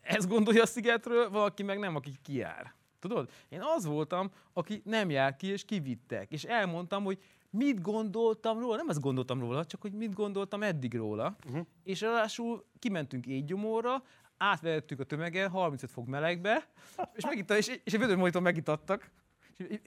ezt 0.00 0.28
gondolja 0.28 0.62
a 0.62 0.66
szigetről, 0.66 1.30
van, 1.30 1.44
aki 1.44 1.62
meg 1.62 1.78
nem, 1.78 1.96
aki 1.96 2.12
kijár. 2.22 2.74
Tudod? 2.98 3.30
Én 3.48 3.60
az 3.76 3.84
voltam, 3.84 4.30
aki 4.52 4.82
nem 4.84 5.10
jár 5.10 5.36
ki, 5.36 5.46
és 5.46 5.64
kivittek. 5.64 6.32
És 6.32 6.44
elmondtam, 6.44 7.04
hogy 7.04 7.18
mit 7.50 7.80
gondoltam 7.80 8.58
róla, 8.58 8.76
nem 8.76 8.88
ezt 8.88 9.00
gondoltam 9.00 9.40
róla, 9.40 9.64
csak 9.64 9.80
hogy 9.80 9.92
mit 9.92 10.14
gondoltam 10.14 10.62
eddig 10.62 10.94
róla. 10.94 11.36
Uh-huh. 11.46 11.66
És 11.84 12.00
ráadásul 12.00 12.64
kimentünk 12.78 13.26
éjgyomorra, 13.26 14.02
átvettük 14.36 15.00
a 15.00 15.04
tömegen, 15.04 15.48
35 15.48 15.90
fok 15.90 16.06
melegbe, 16.06 16.68
és, 17.14 17.24
megitta, 17.24 17.56
és, 17.56 17.80
és 17.84 17.92
egy 17.92 18.00
vödör 18.00 18.16
mojitó 18.16 18.40
megitattak. 18.40 19.10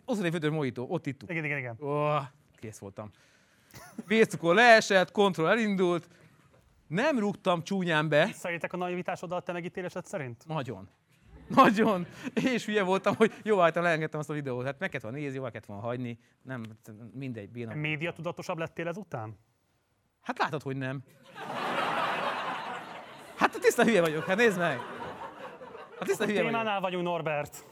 Ott 0.05 0.21
egy 0.21 0.31
vödör 0.31 0.51
mojitó, 0.51 0.85
ott 0.89 1.05
ittuk. 1.05 1.29
Igen, 1.29 1.45
igen, 1.45 1.57
igen. 1.57 1.75
Oh, 1.79 2.21
kész 2.55 2.77
voltam. 2.77 3.11
Vércukor 4.05 4.55
leesett, 4.55 5.11
kontroll 5.11 5.47
elindult, 5.47 6.07
nem 6.87 7.19
rúgtam 7.19 7.63
csúnyán 7.63 8.09
be. 8.09 8.25
Visszaéltek 8.25 8.73
a 8.73 8.77
naivitásoddal 8.77 9.37
a 9.37 9.41
te 9.41 9.51
megítélésed 9.51 10.05
szerint? 10.05 10.43
Nagyon. 10.47 10.89
Nagyon. 11.47 12.05
És 12.33 12.65
hülye 12.65 12.83
voltam, 12.83 13.15
hogy 13.15 13.33
jó, 13.43 13.59
hát 13.59 13.75
leengedtem 13.75 14.19
azt 14.19 14.29
a 14.29 14.33
videót. 14.33 14.65
Hát 14.65 14.79
meg 14.79 14.89
kellett 14.89 15.03
volna 15.03 15.17
nézni, 15.17 15.35
jó, 15.37 15.43
kellett 15.43 15.65
volna 15.65 15.83
hagyni. 15.83 16.19
Nem, 16.41 16.63
mindegy, 17.13 17.49
bírnak. 17.49 17.75
Média 17.75 18.11
tudatosabb 18.11 18.57
lettél 18.57 18.87
ezután? 18.87 19.37
Hát 20.21 20.37
látod, 20.37 20.61
hogy 20.61 20.77
nem. 20.77 21.03
Hát 23.35 23.57
tiszta 23.61 23.83
hülye 23.83 24.01
vagyok, 24.01 24.25
hát 24.25 24.37
nézd 24.37 24.57
meg. 24.57 24.77
Hát 25.99 26.07
tiszta 26.07 26.23
A 26.23 26.27
hülye 26.27 26.41
vagyok. 26.41 26.51
témánál 26.57 26.79
vagyunk, 26.81 27.03
Norbert. 27.03 27.65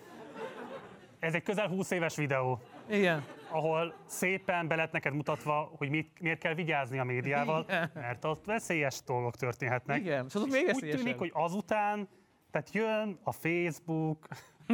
Ez 1.20 1.34
egy 1.34 1.44
közel 1.44 1.68
20 1.68 1.92
éves 1.92 2.16
videó, 2.16 2.62
Igen. 2.90 3.24
Ahol 3.54 3.96
szépen 4.06 4.68
be 4.68 4.76
lett 4.76 4.92
neked 4.92 5.14
mutatva, 5.14 5.72
hogy 5.78 5.90
mit, 5.90 6.20
miért 6.20 6.40
kell 6.40 6.54
vigyázni 6.54 7.00
a 7.00 7.04
médiával, 7.04 7.64
Igen. 7.64 7.92
mert 7.94 8.26
ott 8.26 8.46
veszélyes 8.46 9.02
dolgok 9.06 9.36
történhetnek. 9.36 10.00
Igen. 10.00 10.26
Ott 10.36 10.52
még 10.52 10.72
Úgy 10.74 10.90
tűnik, 10.90 11.18
hogy 11.18 11.32
azután, 11.34 12.08
tehát 12.52 12.74
jön 12.74 13.20
a 13.24 13.32
Facebook, 13.32 14.28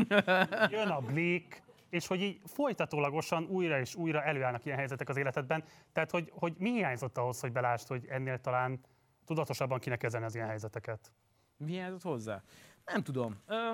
jön 0.72 0.88
a 0.88 1.00
Blik, 1.00 1.64
és 1.90 2.08
hogy 2.08 2.22
így 2.22 2.42
folytatólagosan 2.46 3.44
újra 3.44 3.80
és 3.80 3.96
újra 3.96 4.24
előállnak 4.24 4.66
ilyen 4.66 4.78
helyzetek 4.78 5.10
az 5.10 5.18
életedben. 5.18 5.64
Tehát, 5.94 6.12
hogy, 6.12 6.32
hogy 6.34 6.54
mi 6.58 6.72
hiányzott 6.72 7.18
ahhoz, 7.18 7.40
hogy 7.40 7.52
belásd, 7.52 7.88
hogy 7.88 8.06
ennél 8.10 8.40
talán 8.40 8.80
tudatosabban 9.26 9.80
kéne 9.80 9.96
kezelni 9.96 10.26
az 10.26 10.36
ilyen 10.36 10.48
helyzeteket? 10.48 11.14
Mi 11.58 11.72
hiányzott 11.72 12.02
hozzá? 12.02 12.42
Nem 12.86 13.04
tudom. 13.04 13.36
Ö, 13.48 13.72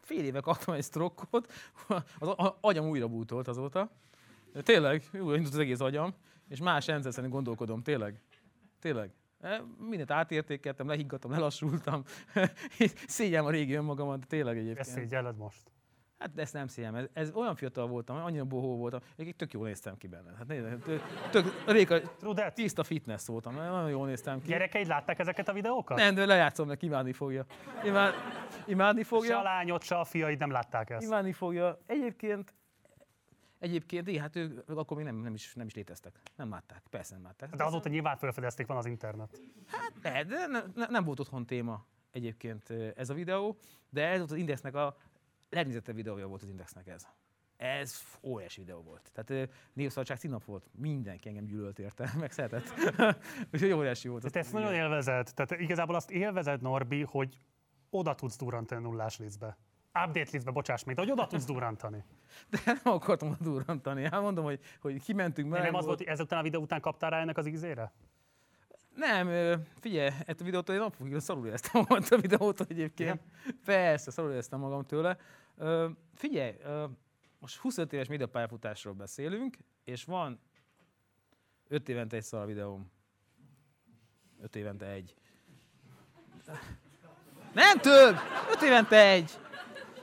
fél 0.00 0.24
éve 0.24 0.40
kaptam 0.40 0.74
egy 0.74 0.84
strokkot, 0.84 1.52
az 2.18 2.52
agyam 2.60 2.88
újra 2.88 3.08
bútolt 3.08 3.48
azóta. 3.48 3.90
Tényleg, 4.62 5.02
újra 5.12 5.34
indult 5.36 5.52
az 5.52 5.58
egész 5.58 5.80
agyam, 5.80 6.14
és 6.48 6.60
más 6.60 6.86
rendszer 6.86 7.12
szerint 7.12 7.32
gondolkodom, 7.32 7.82
tényleg. 7.82 8.20
Tényleg. 8.80 9.10
E, 9.40 9.62
Mindent 9.78 10.10
átértékeltem, 10.10 10.86
lehiggadtam, 10.88 11.30
lelassultam. 11.30 12.02
Szégyem 13.06 13.44
a 13.44 13.50
régi 13.50 13.74
önmagamat, 13.74 14.26
tényleg 14.26 14.56
egyébként. 14.56 14.78
Ezt 14.78 14.90
szégyelled 14.90 15.36
most. 15.36 15.70
Hát 16.18 16.32
de 16.34 16.42
ezt 16.42 16.52
nem 16.52 16.66
szégyem, 16.66 16.94
ez, 16.94 17.06
ez 17.12 17.30
olyan 17.34 17.54
fiatal 17.54 17.86
voltam, 17.86 18.16
annyira 18.16 18.44
bohó 18.44 18.76
voltam, 18.76 19.00
egyébként 19.12 19.36
tök 19.36 19.52
jól 19.52 19.66
néztem 19.66 19.96
ki 19.96 20.06
benne. 20.06 20.34
Hát 20.36 20.46
nézd, 20.46 20.82
tök, 20.82 21.02
tök 21.30 21.62
réka, 21.66 22.00
True 22.00 22.34
that. 22.34 22.54
tiszta 22.54 22.84
fitness 22.84 23.26
voltam, 23.26 23.54
nagyon 23.54 23.90
jól 23.90 24.06
néztem 24.06 24.40
ki. 24.40 24.46
Gyerekeid 24.48 24.86
látták 24.86 25.18
ezeket 25.18 25.48
a 25.48 25.52
videókat? 25.52 25.96
Nem, 25.96 26.14
de 26.14 26.26
lejátszom, 26.26 26.66
mert 26.66 26.82
imádni 26.82 27.12
fogja. 27.12 27.44
Imád, 27.84 28.14
imádni 28.66 29.02
Se 29.02 29.06
fogja. 29.08 29.38
a 29.38 29.42
lányod, 29.42 29.82
se 29.82 29.98
a 29.98 30.04
fiaid 30.04 30.38
nem 30.38 30.50
látták 30.50 30.90
ezt. 30.90 31.06
Imádni 31.06 31.32
fogja. 31.32 31.80
Egyébként, 31.86 32.54
egyébként, 33.58 34.08
igen, 34.08 34.20
hát 34.20 34.36
ők, 34.36 34.68
akkor 34.68 34.96
még 34.96 35.06
nem, 35.06 35.16
nem, 35.16 35.34
is, 35.34 35.54
nem 35.54 35.66
is 35.66 35.74
léteztek. 35.74 36.20
Nem 36.36 36.50
látták, 36.50 36.82
persze 36.90 37.14
nem 37.14 37.22
látták. 37.22 37.54
De 37.54 37.64
azóta 37.64 37.88
nyilván 37.88 38.16
felfedezték, 38.16 38.66
van 38.66 38.76
az 38.76 38.86
internet. 38.86 39.40
De, 40.00 40.24
de 40.24 40.46
ne, 40.46 40.60
ne, 40.74 40.86
nem 40.86 41.04
volt 41.04 41.20
otthon 41.20 41.46
téma 41.46 41.86
egyébként 42.10 42.70
ez 42.96 43.10
a 43.10 43.14
videó, 43.14 43.58
de 43.90 44.06
ez 44.06 44.18
volt 44.18 44.30
az 44.30 44.36
Indexnek 44.36 44.74
a 44.74 44.96
legnézettebb 45.50 45.94
videója 45.94 46.26
volt 46.26 46.42
az 46.42 46.48
Indexnek 46.48 46.86
ez. 46.86 47.06
Ez 47.56 48.00
óriási 48.22 48.60
videó 48.60 48.80
volt. 48.80 49.10
Tehát 49.12 49.50
Népszabadság 49.72 50.18
színap 50.18 50.44
volt. 50.44 50.66
Mindenki 50.72 51.28
engem 51.28 51.44
gyűlölt 51.44 51.78
érte, 51.78 52.12
meg 52.20 52.32
szeretett. 52.32 52.72
Úgyhogy 53.52 53.70
óriási 53.70 54.08
volt. 54.08 54.30
Te 54.30 54.38
ezt 54.38 54.54
a 54.54 54.58
nagyon 54.58 54.74
élvezed. 54.74 55.30
Tehát 55.34 55.62
igazából 55.62 55.94
azt 55.94 56.10
élvezed, 56.10 56.60
Norbi, 56.60 57.02
hogy 57.02 57.38
oda 57.90 58.14
tudsz 58.14 58.36
durrantani 58.36 58.82
nullás 58.82 59.18
lisztbe. 59.18 59.56
Update 60.06 60.28
lisztbe, 60.32 60.50
bocsáss 60.50 60.84
meg, 60.84 60.94
de 60.94 61.00
hogy 61.00 61.10
oda 61.10 61.26
tudsz 61.26 61.44
durrantani. 61.44 62.04
De 62.50 62.58
nem 62.64 62.94
akartam 62.94 63.28
oda 63.28 63.36
durrantani. 63.40 64.02
Hát 64.10 64.20
mondom, 64.20 64.44
hogy, 64.44 64.60
hogy 64.80 65.02
kimentünk 65.02 65.48
meleg 65.48 65.64
nem 65.64 65.74
az 65.74 65.84
volt, 65.84 65.98
hogy 65.98 66.06
ezután 66.06 66.38
a 66.38 66.42
videó 66.42 66.62
után 66.62 66.80
kaptál 66.80 67.10
rá 67.10 67.20
ennek 67.20 67.36
az 67.36 67.46
ízére? 67.46 67.92
Nem, 68.94 69.58
figyelj, 69.80 70.10
ezt 70.26 70.40
a 70.40 70.44
videót 70.44 70.68
én 70.68 70.78
napokig 70.78 71.18
szarul 71.18 71.46
éreztem 71.46 71.80
magam 71.88 72.04
a 72.10 72.16
videót 72.16 72.60
egyébként. 72.60 73.20
Persze, 73.64 74.10
szarul 74.10 74.30
éreztem 74.30 74.60
magam 74.60 74.84
tőle. 74.84 75.18
Figyelj, 76.14 76.54
most 77.38 77.56
25 77.56 77.92
éves 77.92 78.08
médiapályafutásról 78.08 78.94
beszélünk, 78.94 79.56
és 79.84 80.04
van 80.04 80.40
5 81.68 81.88
évente 81.88 82.16
egy 82.16 82.22
szar 82.22 82.46
videóm. 82.46 82.90
5 84.40 84.56
évente 84.56 84.86
egy. 84.86 85.14
Nem 87.52 87.78
több! 87.78 88.16
5 88.50 88.62
évente 88.62 89.10
egy! 89.10 89.38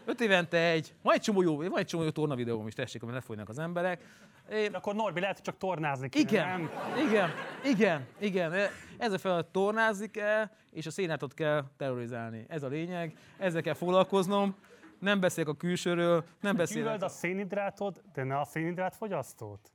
5 0.06 0.22
évente 0.22 0.58
egy. 0.58 0.94
Van 1.02 1.14
egy 1.14 1.22
csomó 1.22 1.42
jó, 1.42 1.58
van 1.58 1.78
egy 1.78 1.86
csomó 1.86 2.04
jó 2.04 2.10
torna 2.10 2.36
videóm 2.36 2.68
is, 2.68 2.74
tessék, 2.74 3.04
amit 3.04 3.16
lefolynak 3.16 3.50
az 3.50 3.60
emberek. 3.60 4.02
Én, 4.52 4.72
De 4.72 4.78
akkor 4.78 4.96
Norbi, 4.96 5.20
lehet, 5.20 5.36
hogy 5.36 5.46
csak 5.46 5.58
tornázni 5.58 6.10
kéne, 6.10 6.30
igen, 6.30 6.48
nem? 6.48 6.70
igen, 7.08 7.30
igen, 7.64 8.08
igen. 8.20 8.54
Ez 8.98 9.14
a 9.14 9.18
feladat 9.18 9.52
tornázni 9.52 10.12
kell, 10.12 10.50
és 10.72 10.86
a 10.86 10.92
szénátot 10.92 11.34
kell 11.34 11.64
terrorizálni. 11.78 12.46
Ez 12.48 12.64
a 12.64 12.68
lényeg. 12.68 13.18
Ezzel 13.38 13.62
kell 13.62 13.74
foglalkoznom. 13.74 14.56
Nem 15.00 15.20
beszélek 15.20 15.50
a 15.50 15.56
külsőről, 15.56 16.24
nem 16.42 16.56
beszélek. 16.56 16.84
Gyűlöld 16.84 17.02
a 17.04 17.10
szénhidrátot, 17.10 18.04
de 18.14 18.24
ne 18.24 18.40
a 18.40 18.46
szénhidrát 18.46 18.96
fogyasztót. 18.96 19.72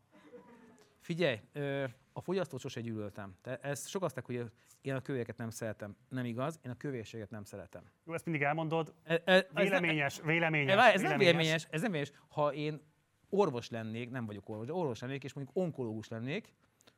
Figyelj, 1.01 1.40
ö, 1.52 1.85
a 2.12 2.20
fogyasztót 2.20 2.61
sose 2.61 2.81
gyűlöltem. 2.81 3.35
Te 3.43 3.57
ezt 3.57 3.89
sok 3.89 4.03
azták, 4.05 4.27
hogy 4.27 4.51
én 4.81 4.95
a 4.95 5.01
kövéreket 5.01 5.37
nem 5.37 5.51
szeretem. 5.51 5.97
Nem 6.09 6.24
igaz, 6.24 6.61
én 6.65 6.70
a 6.70 6.77
kövérséget 6.77 7.31
nem 7.31 7.45
szeretem. 7.45 7.82
Jó, 8.05 8.15
ezt 8.15 8.24
mindig 8.24 8.43
elmondod. 8.43 8.95
E- 9.03 9.23
e- 9.24 9.32
ez 9.35 9.47
nem- 9.53 9.62
Véleményes, 9.62 10.20
véleményes. 10.20 10.74
Ez, 10.77 10.95
ez 10.95 11.01
nem 11.03 11.19
véleményes, 11.19 11.66
ez 11.70 11.81
nem 11.81 11.91
véleményes. 11.91 12.12
Ha 12.28 12.53
én 12.53 12.81
orvos 13.28 13.70
lennék, 13.70 14.11
nem 14.11 14.27
vagyok 14.27 14.49
orvos, 14.49 14.66
de 14.66 14.73
orvos 14.73 15.01
lennék, 15.01 15.24
és 15.24 15.32
mondjuk 15.32 15.57
onkológus 15.57 16.09
lennék, 16.09 16.55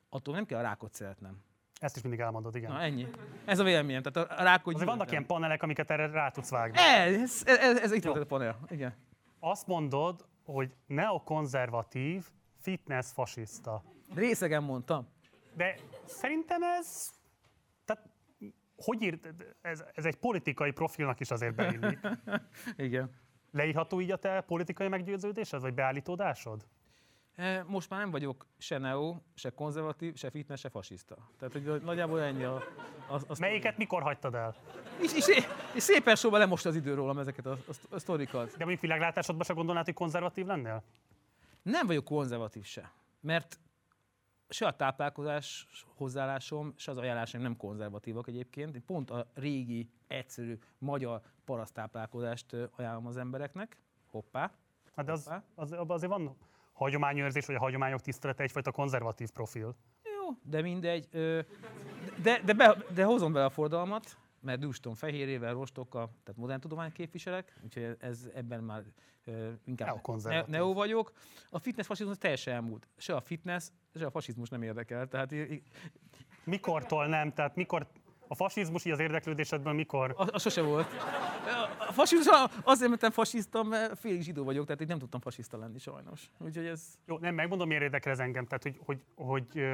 attól 0.08 0.34
nem 0.34 0.46
kell 0.46 0.58
a 0.58 0.62
rákot 0.62 0.94
szeretnem. 0.94 1.42
Ezt 1.80 1.96
is 1.96 2.02
mindig 2.02 2.20
elmondod, 2.20 2.54
igen. 2.54 2.72
Na 2.72 2.80
ennyi. 2.80 3.06
Ez 3.44 3.58
a 3.58 3.64
véleményem. 3.64 4.02
Tehát 4.02 4.30
a 4.30 4.42
rákot 4.42 4.74
Azért 4.74 4.88
vannak 4.90 5.10
ilyen 5.10 5.26
panelek, 5.26 5.62
amiket 5.62 5.90
erre 5.90 6.06
rá 6.06 6.30
tudsz 6.30 6.50
vágni. 6.50 6.78
Ez, 6.78 7.42
ez, 7.46 7.58
ez, 7.58 7.80
ez 7.80 7.92
itt 7.92 8.04
volt 8.04 8.22
a 8.22 8.26
panel. 8.26 8.58
Igen. 8.68 8.94
Azt 9.40 9.66
mondod, 9.66 10.26
hogy 10.44 10.74
neokonzervatív, 10.86 12.30
fitness 12.60 13.12
fasiszta. 13.12 13.82
Részegen 14.14 14.62
mondtam. 14.62 15.08
De 15.54 15.74
szerintem 16.04 16.62
ez... 16.62 17.10
Tehát, 17.84 18.08
hogy 18.76 19.02
írt, 19.02 19.28
ez, 19.60 19.84
ez 19.94 20.04
egy 20.04 20.16
politikai 20.16 20.70
profilnak 20.70 21.20
is 21.20 21.30
azért 21.30 21.54
beillik. 21.54 21.98
Igen. 22.76 23.10
Leírható 23.50 24.00
így 24.00 24.10
a 24.10 24.16
te 24.16 24.40
politikai 24.40 24.88
meggyőződésed, 24.88 25.60
vagy 25.60 25.74
beállítódásod? 25.74 26.66
E, 27.34 27.64
Most 27.66 27.90
már 27.90 28.00
nem 28.00 28.10
vagyok 28.10 28.46
se 28.58 28.78
neo, 28.78 29.16
se 29.34 29.50
konzervatív, 29.50 30.16
se 30.16 30.30
fitness, 30.30 30.60
se 30.60 30.68
fasiszta. 30.68 31.16
Tehát, 31.38 31.52
hogy 31.52 31.82
nagyjából 31.82 32.20
ennyi 32.20 32.44
a... 32.44 32.54
a, 33.08 33.14
a 33.14 33.36
Melyiket 33.38 33.76
mikor 33.76 34.02
hagytad 34.02 34.34
el? 34.34 34.56
És, 35.02 35.14
és, 35.14 35.26
és 35.74 35.82
szépen 35.82 36.16
sorban 36.16 36.40
lemosta 36.40 36.68
az 36.68 36.76
idő 36.76 36.94
rólam 36.94 37.18
ezeket 37.18 37.46
a, 37.46 37.50
a, 37.50 37.72
a 37.90 37.98
sztorikat. 37.98 38.50
De 38.50 38.56
mondjuk 38.58 38.80
világlátásodban 38.80 39.44
se 39.44 39.52
gondolnád, 39.52 39.84
hogy 39.84 39.94
konzervatív 39.94 40.46
lennél? 40.46 40.82
Nem 41.62 41.86
vagyok 41.86 42.04
konzervatív 42.04 42.64
se, 42.64 42.92
mert 43.20 43.58
se 44.52 44.66
a 44.66 44.76
táplálkozás 44.76 45.66
hozzáállásom, 45.96 46.72
se 46.76 46.90
az 46.90 46.98
ajánlásaim 46.98 47.42
nem 47.42 47.56
konzervatívak 47.56 48.28
egyébként. 48.28 48.74
Én 48.74 48.84
pont 48.84 49.10
a 49.10 49.26
régi, 49.34 49.88
egyszerű 50.06 50.58
magyar 50.78 51.20
parasztáplálkozást 51.44 52.56
ajánlom 52.76 53.06
az 53.06 53.16
embereknek. 53.16 53.76
Hoppá. 54.06 54.52
Hát 54.96 55.04
de 55.04 55.12
az, 55.12 55.30
az, 55.54 55.74
azért 55.86 56.12
van 56.12 56.36
hagyományőrzés, 56.72 57.46
vagy 57.46 57.56
a 57.56 57.58
hagyományok 57.58 58.00
tisztelete 58.00 58.42
egyfajta 58.42 58.70
konzervatív 58.70 59.30
profil. 59.30 59.76
Jó, 60.02 60.36
de 60.42 60.62
mindegy. 60.62 61.08
De, 62.22 62.40
de, 62.44 62.52
be, 62.52 62.76
de 62.94 63.04
hozom 63.04 63.32
be 63.32 63.44
a 63.44 63.50
fordalmat, 63.50 64.16
mert 64.40 64.60
dúsítom 64.60 64.94
fehérjével, 64.94 65.52
rostokkal, 65.52 66.10
tehát 66.24 66.40
modern 66.40 66.60
tudományt 66.60 66.92
képviselek, 66.92 67.60
úgyhogy 67.64 67.96
ez 67.98 68.28
ebben 68.34 68.62
már 68.62 68.82
inkább 69.64 69.88
Neokonzervatív. 69.88 70.50
ne, 70.50 70.58
neo 70.58 70.72
vagyok. 70.72 71.12
A 71.50 71.58
fitness 71.58 71.86
fasizmus 71.86 72.18
teljesen 72.18 72.54
elmúlt. 72.54 72.88
Se 72.96 73.14
a 73.14 73.20
fitness, 73.20 73.68
se 73.94 74.06
a 74.06 74.10
fasizmus 74.10 74.48
nem 74.48 74.62
érdekel. 74.62 75.08
Tehát 75.08 75.34
Mikortól 76.44 77.06
nem? 77.06 77.32
Tehát 77.32 77.56
mikor 77.56 77.86
a 78.28 78.34
fasizmus 78.34 78.84
így 78.84 78.92
az 78.92 78.98
érdeklődésedből 78.98 79.72
mikor? 79.72 80.14
az, 80.16 80.28
az 80.32 80.42
sose 80.42 80.62
volt. 80.62 80.86
A 81.78 81.92
fasizmus 81.92 82.50
azért 82.64 82.90
mentem 82.90 83.10
fasiszta, 83.10 83.62
mert 83.62 83.98
félig 83.98 84.22
zsidó 84.22 84.44
vagyok, 84.44 84.64
tehát 84.64 84.80
így 84.80 84.88
nem 84.88 84.98
tudtam 84.98 85.20
fasiszta 85.20 85.58
lenni 85.58 85.78
sajnos. 85.78 86.30
Úgyhogy 86.38 86.66
ez... 86.66 86.82
Jó, 87.06 87.18
nem, 87.18 87.34
megmondom, 87.34 87.68
miért 87.68 87.82
érdekel 87.82 88.12
ez 88.12 88.18
engem. 88.18 88.46
Tehát, 88.46 88.62
hogy, 88.62 88.78
hogy, 88.84 89.02
hogy 89.14 89.64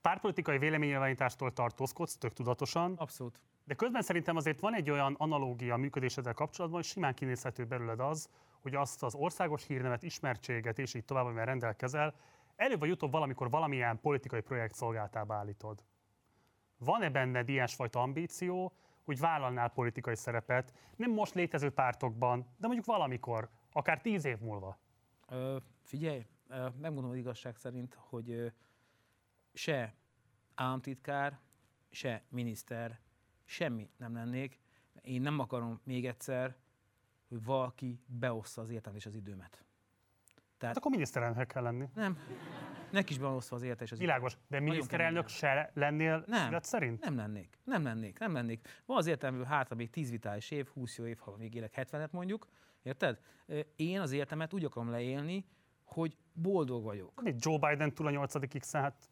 pártpolitikai 0.00 0.58
véleménynyilvánítástól 0.58 1.52
tartózkodsz, 1.52 2.16
tök 2.16 2.32
tudatosan, 2.32 2.94
Abszolút. 2.96 3.40
de 3.64 3.74
közben 3.74 4.02
szerintem 4.02 4.36
azért 4.36 4.60
van 4.60 4.74
egy 4.74 4.90
olyan 4.90 5.14
analógia 5.18 5.74
a 5.74 5.76
működéseddel 5.76 6.34
kapcsolatban, 6.34 6.80
hogy 6.80 6.90
simán 6.90 7.14
kinézhető 7.14 7.64
belőled 7.64 8.00
az, 8.00 8.28
hogy 8.62 8.74
azt 8.74 9.02
az 9.02 9.14
országos 9.14 9.66
hírnevet, 9.66 10.02
ismertséget 10.02 10.78
és 10.78 10.94
így 10.94 11.04
tovább, 11.04 11.24
amivel 11.24 11.44
rendelkezel, 11.44 12.14
előbb 12.60 12.78
vagy 12.78 12.90
utóbb 12.90 13.10
valamikor 13.10 13.50
valamilyen 13.50 14.00
politikai 14.00 14.40
projekt 14.40 14.74
szolgáltába 14.74 15.34
állítod. 15.34 15.84
Van-e 16.78 17.10
benned 17.10 17.48
ilyesfajta 17.48 18.00
ambíció, 18.00 18.72
hogy 19.04 19.18
vállalnál 19.18 19.68
politikai 19.68 20.16
szerepet, 20.16 20.74
nem 20.96 21.10
most 21.10 21.34
létező 21.34 21.70
pártokban, 21.70 22.46
de 22.56 22.66
mondjuk 22.66 22.86
valamikor, 22.86 23.48
akár 23.72 24.00
tíz 24.00 24.24
év 24.24 24.38
múlva? 24.38 24.78
Ö, 25.28 25.56
figyelj, 25.82 26.26
ö, 26.48 26.68
megmondom 26.80 27.10
az 27.10 27.16
igazság 27.16 27.56
szerint, 27.56 27.94
hogy 27.94 28.52
se 29.52 29.94
államtitkár, 30.54 31.38
se 31.90 32.22
miniszter, 32.28 33.00
semmi 33.44 33.90
nem 33.96 34.14
lennék. 34.14 34.60
Én 35.02 35.22
nem 35.22 35.38
akarom 35.38 35.80
még 35.84 36.06
egyszer, 36.06 36.56
hogy 37.28 37.44
valaki 37.44 38.00
beossza 38.06 38.60
az 38.62 38.70
életemet 38.70 38.98
és 38.98 39.06
az 39.06 39.14
időmet. 39.14 39.64
Hát 40.66 40.76
akkor 40.76 40.90
miniszterelnök 40.90 41.46
kell 41.46 41.62
lenni. 41.62 41.88
Nem. 41.94 42.18
Neki 42.90 43.12
is 43.12 43.18
beosztva 43.18 43.56
az 43.56 43.62
életet 43.62 43.82
és 43.82 43.92
az 43.92 43.98
Világos, 43.98 44.36
de 44.48 44.60
miniszterelnök 44.60 45.28
se 45.28 45.70
lennél 45.74 46.24
Nem. 46.26 46.60
szerint? 46.60 47.04
Nem 47.04 47.16
lennék, 47.16 47.58
nem 47.64 47.82
lennék, 47.82 48.18
nem 48.18 48.32
lennék. 48.32 48.68
Van 48.86 48.96
az 48.96 49.06
értelmű 49.06 49.42
hátra 49.42 49.76
még 49.76 49.90
10 49.90 50.10
vitális 50.10 50.50
év, 50.50 50.66
20 50.68 50.98
jó 50.98 51.06
év, 51.06 51.18
ha 51.18 51.34
még 51.38 51.54
élek 51.54 51.72
70-et 51.76 52.10
mondjuk, 52.10 52.46
érted? 52.82 53.20
Én 53.76 54.00
az 54.00 54.12
életemet 54.12 54.54
úgy 54.54 54.64
akarom 54.64 54.90
leélni, 54.90 55.44
hogy 55.84 56.16
boldog 56.32 56.84
vagyok. 56.84 57.22
Mit 57.22 57.44
Joe 57.44 57.58
Biden 57.58 57.94
túl 57.94 58.06
a 58.06 58.10
8. 58.10 58.58
x 58.58 58.72
hát 58.72 59.10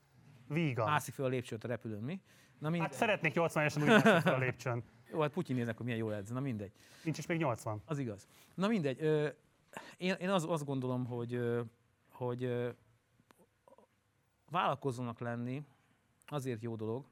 vígan. 0.48 0.86
Mászik 0.86 1.14
fel 1.14 1.24
a 1.24 1.28
lépcsőt 1.28 1.64
a 1.64 1.68
repülőn, 1.68 2.02
mi? 2.02 2.20
Na 2.58 2.68
mindegy. 2.70 2.88
Hát 2.90 2.98
szeretnék 2.98 3.34
80 3.34 3.62
évesen 3.62 3.82
úgy 3.82 4.00
fel 4.22 4.34
a 4.34 4.38
lépcsőn. 4.38 4.84
Jó, 5.10 5.20
hát 5.20 5.32
Putyin 5.32 5.56
néznek, 5.56 5.76
hogy 5.76 5.86
milyen 5.86 6.00
jól 6.00 6.14
edz, 6.14 6.30
na 6.30 6.40
mindegy. 6.40 6.72
Nincs 7.04 7.18
is 7.18 7.26
még 7.26 7.38
80. 7.38 7.82
Az 7.84 7.98
igaz. 7.98 8.26
Na 8.54 8.68
mindegy. 8.68 9.02
Ö, 9.02 9.28
én, 9.96 10.14
én 10.14 10.28
az, 10.30 10.44
azt 10.44 10.64
gondolom, 10.64 11.04
hogy, 11.06 11.40
hogy 12.10 12.72
vállalkozónak 14.50 15.18
lenni 15.18 15.64
azért 16.26 16.62
jó 16.62 16.76
dolog, 16.76 17.06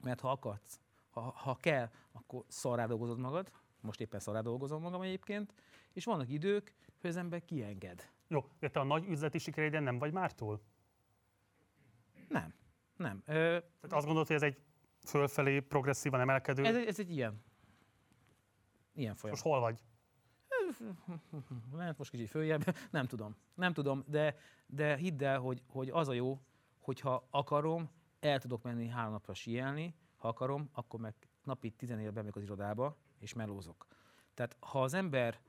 mert 0.00 0.20
ha 0.20 0.30
akarsz, 0.30 0.80
ha, 1.10 1.20
ha 1.20 1.54
kell, 1.56 1.90
akkor 2.12 2.44
szarrá 2.48 2.86
dolgozod 2.86 3.18
magad, 3.18 3.50
most 3.80 4.00
éppen 4.00 4.20
szarrá 4.20 4.40
dolgozom 4.40 4.82
magam 4.82 5.02
egyébként, 5.02 5.54
és 5.92 6.04
vannak 6.04 6.28
idők, 6.28 6.74
hogy 7.00 7.10
az 7.10 7.16
ember 7.16 7.44
kienged. 7.44 8.10
Jó, 8.28 8.48
de 8.58 8.68
te 8.70 8.80
a 8.80 8.84
nagy 8.84 9.04
üzleti 9.04 9.38
sikereiden 9.38 9.82
nem 9.82 9.98
vagy 9.98 10.12
már 10.12 10.32
túl? 10.34 10.60
Nem, 12.28 12.54
nem. 12.96 13.22
Ö, 13.26 13.32
Tehát 13.34 13.62
azt 13.92 14.04
gondolod, 14.04 14.26
hogy 14.26 14.36
ez 14.36 14.42
egy 14.42 14.58
fölfelé 15.04 15.60
progresszívan 15.60 16.20
emelkedő? 16.20 16.64
ez, 16.64 16.76
egy- 16.76 16.86
ez 16.86 16.98
egy 16.98 17.10
ilyen, 17.10 17.42
ilyen 18.92 19.14
folyamat. 19.14 19.42
Most 19.44 19.54
hol 19.54 19.60
vagy? 19.60 19.80
Lehet 21.72 21.98
most 21.98 22.10
kicsit 22.10 22.28
följebb, 22.28 22.76
nem 22.90 23.06
tudom. 23.06 23.36
Nem 23.54 23.72
tudom, 23.72 24.04
de, 24.06 24.36
de 24.66 24.96
hidd 24.96 25.24
el, 25.24 25.38
hogy, 25.38 25.62
hogy 25.66 25.88
az 25.88 26.08
a 26.08 26.12
jó, 26.12 26.40
hogyha 26.80 27.26
akarom, 27.30 27.90
el 28.20 28.38
tudok 28.38 28.62
menni 28.62 28.88
három 28.88 29.12
napra 29.12 29.34
síelni, 29.34 29.94
ha 30.16 30.28
akarom, 30.28 30.68
akkor 30.72 31.00
meg 31.00 31.14
napi 31.44 31.70
14 31.70 32.06
bemegyek 32.06 32.36
az 32.36 32.42
irodába, 32.42 32.96
és 33.18 33.32
melózok. 33.32 33.86
Tehát 34.34 34.56
ha 34.60 34.82
az 34.82 34.94
ember 34.94 35.40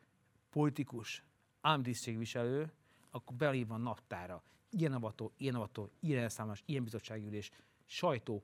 politikus, 0.49 1.23
államtisztségviselő, 1.61 2.71
akkor 3.09 3.35
belé 3.35 3.63
van 3.63 3.81
naptára. 3.81 4.43
Ilyen 4.69 4.93
avató, 4.93 5.33
ilyen 5.37 5.55
avató, 5.55 5.89
ilyen 5.99 6.23
elszámolás, 6.23 6.63
ilyen 6.65 6.83
bizottsági 6.83 7.25
ülés, 7.25 7.51
sajtó. 7.85 8.43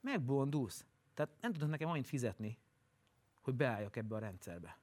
Megbondulsz. 0.00 0.86
Tehát 1.14 1.32
nem 1.40 1.52
tudod 1.52 1.68
nekem 1.68 1.88
annyit 1.88 2.06
fizetni, 2.06 2.58
hogy 3.40 3.54
beálljak 3.54 3.96
ebbe 3.96 4.14
a 4.14 4.18
rendszerbe. 4.18 4.78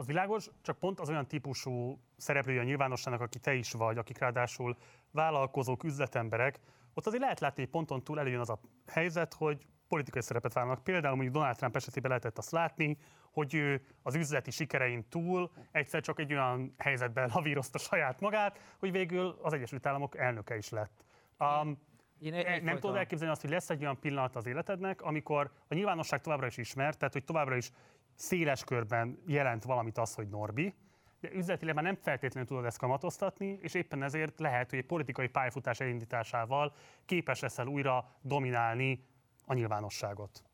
Az 0.00 0.06
világos, 0.06 0.50
csak 0.62 0.78
pont 0.78 1.00
az 1.00 1.08
olyan 1.08 1.26
típusú 1.26 2.00
szereplője 2.16 2.60
a 2.60 2.64
nyilvánosságnak, 2.64 3.20
aki 3.20 3.38
te 3.38 3.54
is 3.54 3.72
vagy, 3.72 3.98
akik 3.98 4.18
ráadásul 4.18 4.76
vállalkozók, 5.10 5.84
üzletemberek, 5.84 6.60
ott 6.94 7.06
azért 7.06 7.22
lehet 7.22 7.40
látni, 7.40 7.62
hogy 7.62 7.70
ponton 7.70 8.02
túl 8.02 8.18
előjön 8.18 8.40
az 8.40 8.50
a 8.50 8.60
helyzet, 8.86 9.34
hogy 9.34 9.66
politikai 9.88 10.22
szerepet 10.22 10.52
vállalnak. 10.52 10.84
Például 10.84 11.14
mondjuk 11.14 11.34
Donald 11.34 11.56
Trump 11.56 11.76
esetében 11.76 12.10
lehetett 12.10 12.38
azt 12.38 12.50
látni, 12.50 12.98
hogy 13.30 13.54
ő 13.54 13.86
az 14.02 14.14
üzleti 14.14 14.50
sikerein 14.50 15.08
túl 15.08 15.50
egyszer 15.70 16.02
csak 16.02 16.18
egy 16.20 16.32
olyan 16.32 16.74
helyzetben 16.78 17.30
lavírozta 17.34 17.78
saját 17.78 18.20
magát, 18.20 18.58
hogy 18.78 18.90
végül 18.90 19.38
az 19.42 19.52
Egyesült 19.52 19.86
Államok 19.86 20.16
elnöke 20.16 20.56
is 20.56 20.68
lett. 20.68 21.04
Um, 21.38 21.78
Én 22.18 22.34
egy, 22.34 22.44
nem 22.44 22.52
egyfajta- 22.52 22.80
tudod 22.80 22.96
elképzelni 22.96 23.32
azt, 23.32 23.40
hogy 23.40 23.50
lesz 23.50 23.70
egy 23.70 23.82
olyan 23.82 24.00
pillanat 24.00 24.36
az 24.36 24.46
életednek, 24.46 25.02
amikor 25.02 25.50
a 25.68 25.74
nyilvánosság 25.74 26.20
továbbra 26.20 26.46
is 26.46 26.56
ismer, 26.56 26.94
tehát 26.94 27.12
hogy 27.14 27.24
továbbra 27.24 27.56
is 27.56 27.70
széles 28.18 28.64
körben 28.64 29.22
jelent 29.26 29.64
valamit 29.64 29.98
az, 29.98 30.14
hogy 30.14 30.28
Norbi, 30.28 30.74
de 31.20 31.32
üzletileg 31.32 31.74
már 31.74 31.84
nem 31.84 31.94
feltétlenül 31.94 32.48
tudod 32.48 32.64
ezt 32.64 32.78
kamatoztatni, 32.78 33.58
és 33.62 33.74
éppen 33.74 34.02
ezért 34.02 34.38
lehet, 34.38 34.70
hogy 34.70 34.78
egy 34.78 34.86
politikai 34.86 35.28
pályafutás 35.28 35.80
elindításával 35.80 36.74
képes 37.04 37.40
leszel 37.40 37.66
újra 37.66 38.16
dominálni 38.20 39.04
a 39.44 39.54
nyilvánosságot. 39.54 40.44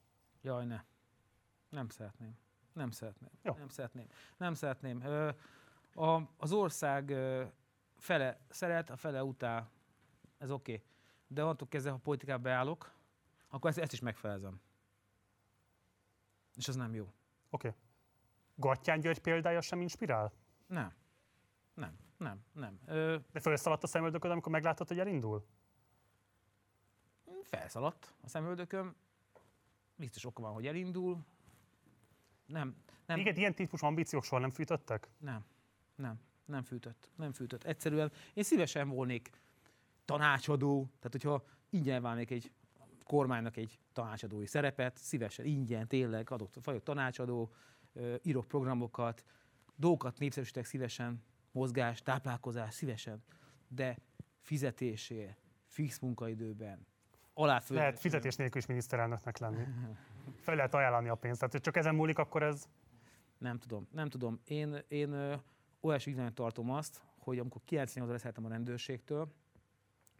Jaj, 0.42 0.64
ne. 0.64 0.80
Nem 1.68 1.88
szeretném. 1.88 2.38
Nem 2.72 2.90
szeretném. 2.90 3.30
Jó. 3.42 3.54
Nem 3.54 3.68
szeretném. 3.68 4.06
Nem 4.36 4.54
szeretném. 4.54 5.02
Ö, 5.04 5.30
a, 5.94 6.22
az 6.36 6.52
ország 6.52 7.10
ö, 7.10 7.44
fele 7.96 8.40
szeret, 8.48 8.90
a 8.90 8.96
fele 8.96 9.24
utál. 9.24 9.70
Ez 10.38 10.50
oké. 10.50 10.72
Okay. 10.72 10.84
De 11.26 11.42
onnantól 11.42 11.68
kezdve, 11.68 11.90
ha 11.90 11.96
politikába 11.96 12.42
beállok, 12.42 12.92
akkor 13.48 13.70
ezt, 13.70 13.78
ezt 13.78 13.92
is 13.92 14.00
megfelezem. 14.00 14.60
És 16.56 16.68
az 16.68 16.76
nem 16.76 16.94
jó. 16.94 17.12
Oké. 17.54 17.68
Okay. 17.68 17.80
Gattyán 18.54 19.00
György 19.00 19.18
példája 19.18 19.60
sem 19.60 19.80
inspirál? 19.80 20.32
Nem. 20.66 20.92
Nem. 21.74 21.98
Nem. 22.16 22.44
Nem. 22.52 22.80
Ö, 22.86 23.16
De 23.32 23.40
felszaladt 23.40 23.82
a 23.82 23.86
szemöldököd, 23.86 24.30
amikor 24.30 24.52
meglátod, 24.52 24.88
hogy 24.88 24.98
elindul? 24.98 25.46
felszaladt 27.42 28.14
a 28.20 28.28
szemöldököm. 28.28 28.94
Biztos 29.96 30.24
oka 30.24 30.42
van, 30.42 30.52
hogy 30.52 30.66
elindul. 30.66 31.24
Nem. 32.46 32.76
Nem. 33.06 33.16
Téged 33.16 33.36
ilyen 33.36 33.54
típusú 33.54 33.86
ambíciók 33.86 34.24
soha 34.24 34.40
nem 34.40 34.50
fűtöttek? 34.50 35.08
Nem, 35.18 35.44
nem, 35.94 36.20
nem 36.44 36.62
fűtött, 36.62 37.10
nem 37.16 37.32
fűtött. 37.32 37.64
Egyszerűen 37.64 38.12
én 38.34 38.42
szívesen 38.42 38.88
volnék 38.88 39.30
tanácsadó, 40.04 40.84
tehát 40.84 41.12
hogyha 41.12 41.44
ingyen 41.70 42.02
válnék 42.02 42.30
egy 42.30 42.52
kormánynak 43.04 43.56
egy 43.56 43.78
tanácsadói 43.92 44.46
szerepet, 44.46 44.96
szívesen, 44.96 45.44
ingyen, 45.44 45.88
tényleg 45.88 46.30
adok, 46.30 46.50
vagyok 46.62 46.82
tanácsadó, 46.82 47.52
írok 48.22 48.46
programokat, 48.46 49.24
dolgokat 49.76 50.18
népszerűsítek 50.18 50.64
szívesen, 50.64 51.22
mozgás, 51.52 52.02
táplálkozás, 52.02 52.74
szívesen, 52.74 53.22
de 53.68 53.96
fizetésért, 54.40 55.38
fix 55.66 55.98
munkaidőben, 55.98 56.86
aláföldet. 57.34 57.84
Lehet 57.84 58.00
fizetés 58.00 58.36
nélkül 58.36 58.60
is 58.60 58.66
miniszterelnöknek 58.66 59.38
lenni. 59.38 59.64
Fel 60.44 60.54
lehet 60.54 60.74
ajánlani 60.74 61.08
a 61.08 61.14
pénzt. 61.14 61.38
Tehát, 61.38 61.52
hogy 61.52 61.62
csak 61.62 61.76
ezen 61.76 61.94
múlik, 61.94 62.18
akkor 62.18 62.42
ez... 62.42 62.68
Nem 63.38 63.58
tudom, 63.58 63.88
nem 63.90 64.08
tudom. 64.08 64.40
Én, 64.44 64.78
én 64.88 65.40
olyas 65.80 66.08
tartom 66.34 66.70
azt, 66.70 67.02
hogy 67.18 67.38
amikor 67.38 67.62
98-ra 67.70 68.08
leszálltam 68.08 68.44
a 68.44 68.48
rendőrségtől, 68.48 69.32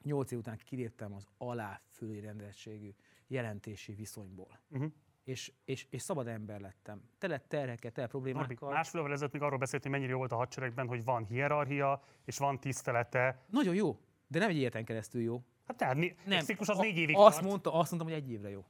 8 0.05 0.31
év 0.31 0.39
után 0.39 0.57
kiléptem 0.65 1.13
az 1.13 1.27
alá 1.39 1.81
fölé 1.89 2.19
rendeltségű 2.19 2.91
jelentési 3.27 3.93
viszonyból. 3.93 4.61
Uh-huh. 4.71 4.93
És, 5.25 5.53
és, 5.65 5.87
és 5.91 6.03
szabad 6.03 6.27
ember 6.27 6.61
lettem. 6.61 7.03
Tele 7.19 7.39
terhekkel, 7.39 7.91
tele 7.91 8.09
Norbi, 8.13 8.31
problémákkal. 8.33 8.71
másfél 8.73 9.01
évvel 9.01 9.13
ezelőtt 9.13 9.33
még 9.33 9.43
arról 9.43 9.59
beszélt, 9.59 9.83
hogy 9.83 9.91
mennyire 9.91 10.11
jó 10.11 10.19
volt 10.19 10.33
a 10.33 10.37
hadseregben, 10.37 10.87
hogy 10.87 11.05
van 11.05 11.25
hierarchia, 11.25 12.03
és 12.25 12.39
van 12.39 12.61
tisztelete. 12.61 13.45
Nagyon 13.51 13.75
jó, 13.75 14.01
de 14.27 14.39
nem 14.39 14.49
egy 14.49 14.57
életen 14.57 14.85
keresztül 14.85 15.23
jó. 15.23 15.45
Hát 15.67 15.77
tehát 15.77 15.95
né- 15.97 16.27
Nem. 16.27 16.39
egy 16.39 16.45
ciklus 16.45 16.69
az 16.69 16.79
A- 16.79 16.83
négy 16.83 16.97
évig 16.97 17.17
azt 17.17 17.35
tart. 17.37 17.49
mondta, 17.49 17.73
azt 17.73 17.91
mondtam, 17.91 18.13
hogy 18.13 18.23
egy 18.23 18.31
évre 18.31 18.51
jó. 18.51 18.65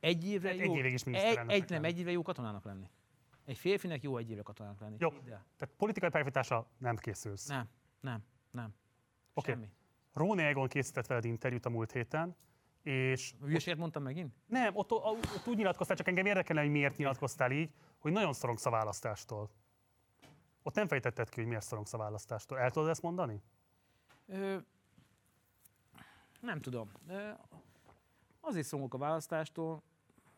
Egy 0.00 0.24
évre 0.28 0.48
Hát 0.48 0.58
jó. 0.58 0.72
egy 0.72 0.78
évig 0.78 0.92
is 0.92 1.00
egy, 1.00 1.06
miniszterelnöknek 1.06 1.62
egy, 1.62 1.70
nem, 1.70 1.84
egy 1.84 1.98
évre 1.98 2.10
jó 2.10 2.22
katonának 2.22 2.64
lenni. 2.64 2.90
Egy 3.44 3.58
férfinek 3.58 4.02
jó 4.02 4.16
egy 4.16 4.30
évre 4.30 4.42
katonának 4.42 4.80
lenni. 4.80 4.96
Jó, 4.98 5.08
el. 5.12 5.22
tehát 5.56 5.74
politikai 5.76 6.10
pályafutásra 6.10 6.66
nem 6.78 6.96
készülsz. 6.96 7.46
Nem, 7.46 7.68
nem, 8.00 8.24
nem. 8.50 8.74
Oké. 9.34 9.50
Semmi. 9.50 9.68
Róni 10.12 10.42
Egon 10.42 10.68
készített 10.68 11.06
veled 11.06 11.24
interjút 11.24 11.66
a 11.66 11.70
múlt 11.70 11.92
héten, 11.92 12.36
és 12.82 13.34
Hülyeséget 13.40 13.78
mondtam 13.78 14.02
megint? 14.02 14.34
nem, 14.46 14.76
ott, 14.76 14.92
ott, 14.92 15.04
ott 15.04 15.46
úgy 15.46 15.56
nyilatkoztál, 15.56 15.96
csak 15.96 16.08
engem 16.08 16.26
érdekelne, 16.26 16.62
hogy 16.62 16.70
miért 16.70 16.96
nyilatkoztál 16.96 17.50
így, 17.52 17.72
hogy 17.98 18.12
nagyon 18.12 18.32
szorongsz 18.32 18.66
a 18.66 18.70
választástól. 18.70 19.50
Ott 20.62 20.74
nem 20.74 20.86
fejtetted 20.86 21.28
ki, 21.28 21.40
hogy 21.40 21.48
miért 21.48 21.64
szorongsz 21.64 21.92
a 21.92 21.98
választástól. 21.98 22.58
El 22.58 22.70
tudod 22.70 22.88
ezt 22.88 23.02
mondani? 23.02 23.42
Ö, 24.26 24.56
nem 26.40 26.60
tudom. 26.60 26.90
Ö, 27.08 27.30
azért 28.40 28.66
szomorúk 28.66 28.94
a 28.94 28.98
választástól, 28.98 29.82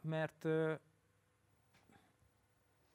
mert 0.01 0.45
ö, 0.45 0.75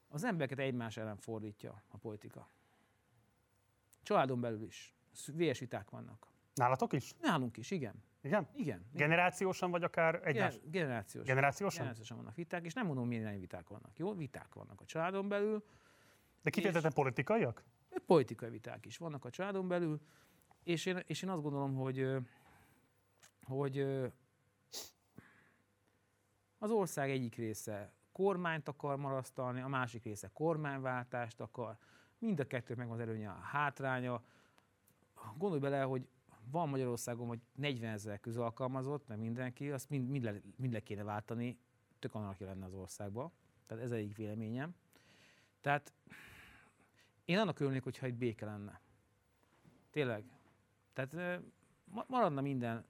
az 0.08 0.24
embereket 0.24 0.60
egymás 0.60 0.98
ellen 0.98 1.18
fordítja 1.18 1.84
a 1.88 1.98
politika. 1.98 2.50
Családon 4.02 4.42
belül 4.42 4.64
is. 4.64 4.96
Véres 5.34 5.60
viták 5.60 5.90
vannak. 5.90 6.28
Nálatok 6.58 6.94
is? 6.94 7.14
Nálunk 7.22 7.58
is, 7.58 7.72
igen. 7.72 8.04
Igen? 8.22 8.48
Igen. 8.56 8.86
Generációsan 8.94 9.72
vagy 9.72 9.84
akár 9.84 10.22
egymás? 10.24 10.60
Gen- 10.60 10.72
generációs. 10.72 11.26
Generációsan? 11.26 11.78
Generációsan 11.78 12.18
vannak 12.18 12.36
viták, 12.36 12.66
és 12.66 12.74
nem 12.74 12.86
mondom, 12.86 13.08
milyen 13.08 13.40
viták 13.40 13.68
vannak. 13.68 13.98
Jó, 13.98 14.14
viták 14.14 14.54
vannak 14.54 14.82
a 14.82 14.86
családon 14.86 15.28
belül, 15.28 15.64
De 16.42 16.50
kifejezetten 16.50 16.94
politikaiak? 16.94 17.64
politikai 18.06 18.50
viták 18.50 18.86
is 18.86 18.98
vannak 18.98 19.26
a 19.26 19.30
családon 19.30 19.68
belül, 19.68 20.02
és, 20.64 20.86
én, 20.86 21.04
és 21.06 21.22
én 21.22 21.30
azt 21.30 21.42
gondolom, 21.42 21.76
hogy, 21.76 22.08
hogy 23.44 23.80
az 26.58 26.72
ország 26.72 27.10
egyik 27.10 27.36
része 27.36 27.92
kormányt 28.12 28.68
akar 28.68 28.98
marasztalni, 28.98 29.62
a 29.62 29.68
másik 29.68 30.04
része 30.04 30.30
kormányváltást 30.34 31.40
akar, 31.42 31.78
mind 32.20 32.40
a 32.40 32.48
kettők 32.48 32.78
meg 32.78 32.92
az 32.92 33.00
előnye, 33.00 33.30
a 33.30 33.40
hátránya. 33.40 34.24
Gondolj 35.36 35.62
bele, 35.62 35.82
hogy 35.82 36.08
van 36.52 36.70
Magyarországon 36.70 37.28
vagy 37.28 37.40
40 37.56 37.94
ezer 37.94 38.20
közalkalmazott, 38.20 39.08
meg 39.08 39.20
mindenki, 39.20 39.72
azt 39.72 39.90
mind, 39.90 40.10
mind, 40.10 40.24
le, 40.24 40.34
mind 40.56 40.74
le 40.74 40.80
kéne 40.80 41.04
váltani, 41.04 41.60
tök 42.00 42.16
anarchia 42.16 42.48
lenne 42.48 42.66
az 42.66 42.74
országban. 42.74 43.32
Tehát 43.66 43.84
ez 43.84 43.92
egyik 43.92 44.16
véleményem. 44.16 44.76
Tehát 45.62 45.94
én 47.26 47.38
annak 47.38 47.60
örülnék, 47.60 47.84
hogyha 47.84 48.06
egy 48.06 48.16
béke 48.16 48.46
lenne. 48.46 48.82
Tényleg. 49.90 50.24
Tehát 50.94 51.42
maradna 52.08 52.42
minden 52.42 52.86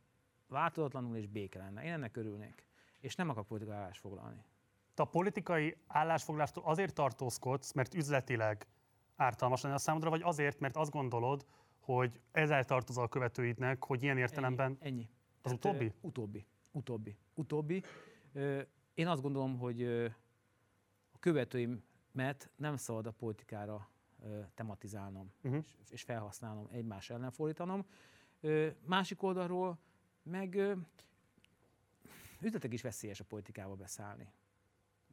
változatlanul 0.47 1.15
és 1.15 1.27
béke 1.27 1.59
lenne. 1.59 1.83
Én 1.83 1.91
ennek 1.91 2.17
örülnék. 2.17 2.67
És 2.99 3.15
nem 3.15 3.29
akarok 3.29 3.47
politikai 3.47 3.91
foglalni. 3.91 4.43
Te 4.93 5.03
a 5.03 5.05
politikai 5.05 5.77
állásfoglástól 5.87 6.63
azért 6.63 6.93
tartózkodsz, 6.93 7.71
mert 7.71 7.93
üzletileg 7.93 8.67
ártalmas 9.15 9.61
lenne 9.61 9.75
a 9.75 9.77
számodra, 9.77 10.09
vagy 10.09 10.21
azért, 10.21 10.59
mert 10.59 10.75
azt 10.75 10.91
gondolod, 10.91 11.45
hogy 11.93 12.19
ezzel 12.31 12.63
tartozol 12.63 13.03
a 13.03 13.07
követőidnek, 13.07 13.83
hogy 13.83 14.03
ilyen 14.03 14.17
értelemben... 14.17 14.77
Ennyi. 14.79 14.91
ennyi. 14.91 15.09
Az 15.41 15.51
ö, 15.51 15.55
utóbbi? 15.55 15.93
Utóbbi. 16.01 16.45
Utóbbi. 16.71 17.17
Utóbbi. 17.33 17.83
Én 18.93 19.07
azt 19.07 19.21
gondolom, 19.21 19.57
hogy 19.57 19.83
a 21.11 21.19
követőimet 21.19 22.51
nem 22.55 22.75
szabad 22.75 23.05
a 23.05 23.11
politikára 23.11 23.89
tematizálnom, 24.53 25.31
Uh-huh. 25.43 25.63
és, 25.89 26.01
felhasználnom, 26.01 26.67
egymás 26.71 27.09
ellen 27.09 27.31
fordítanom. 27.31 27.85
Másik 28.85 29.23
oldalról 29.23 29.77
meg 30.23 30.77
üzletek 32.41 32.73
is 32.73 32.81
veszélyes 32.81 33.19
a 33.19 33.23
politikába 33.23 33.75
beszállni. 33.75 34.31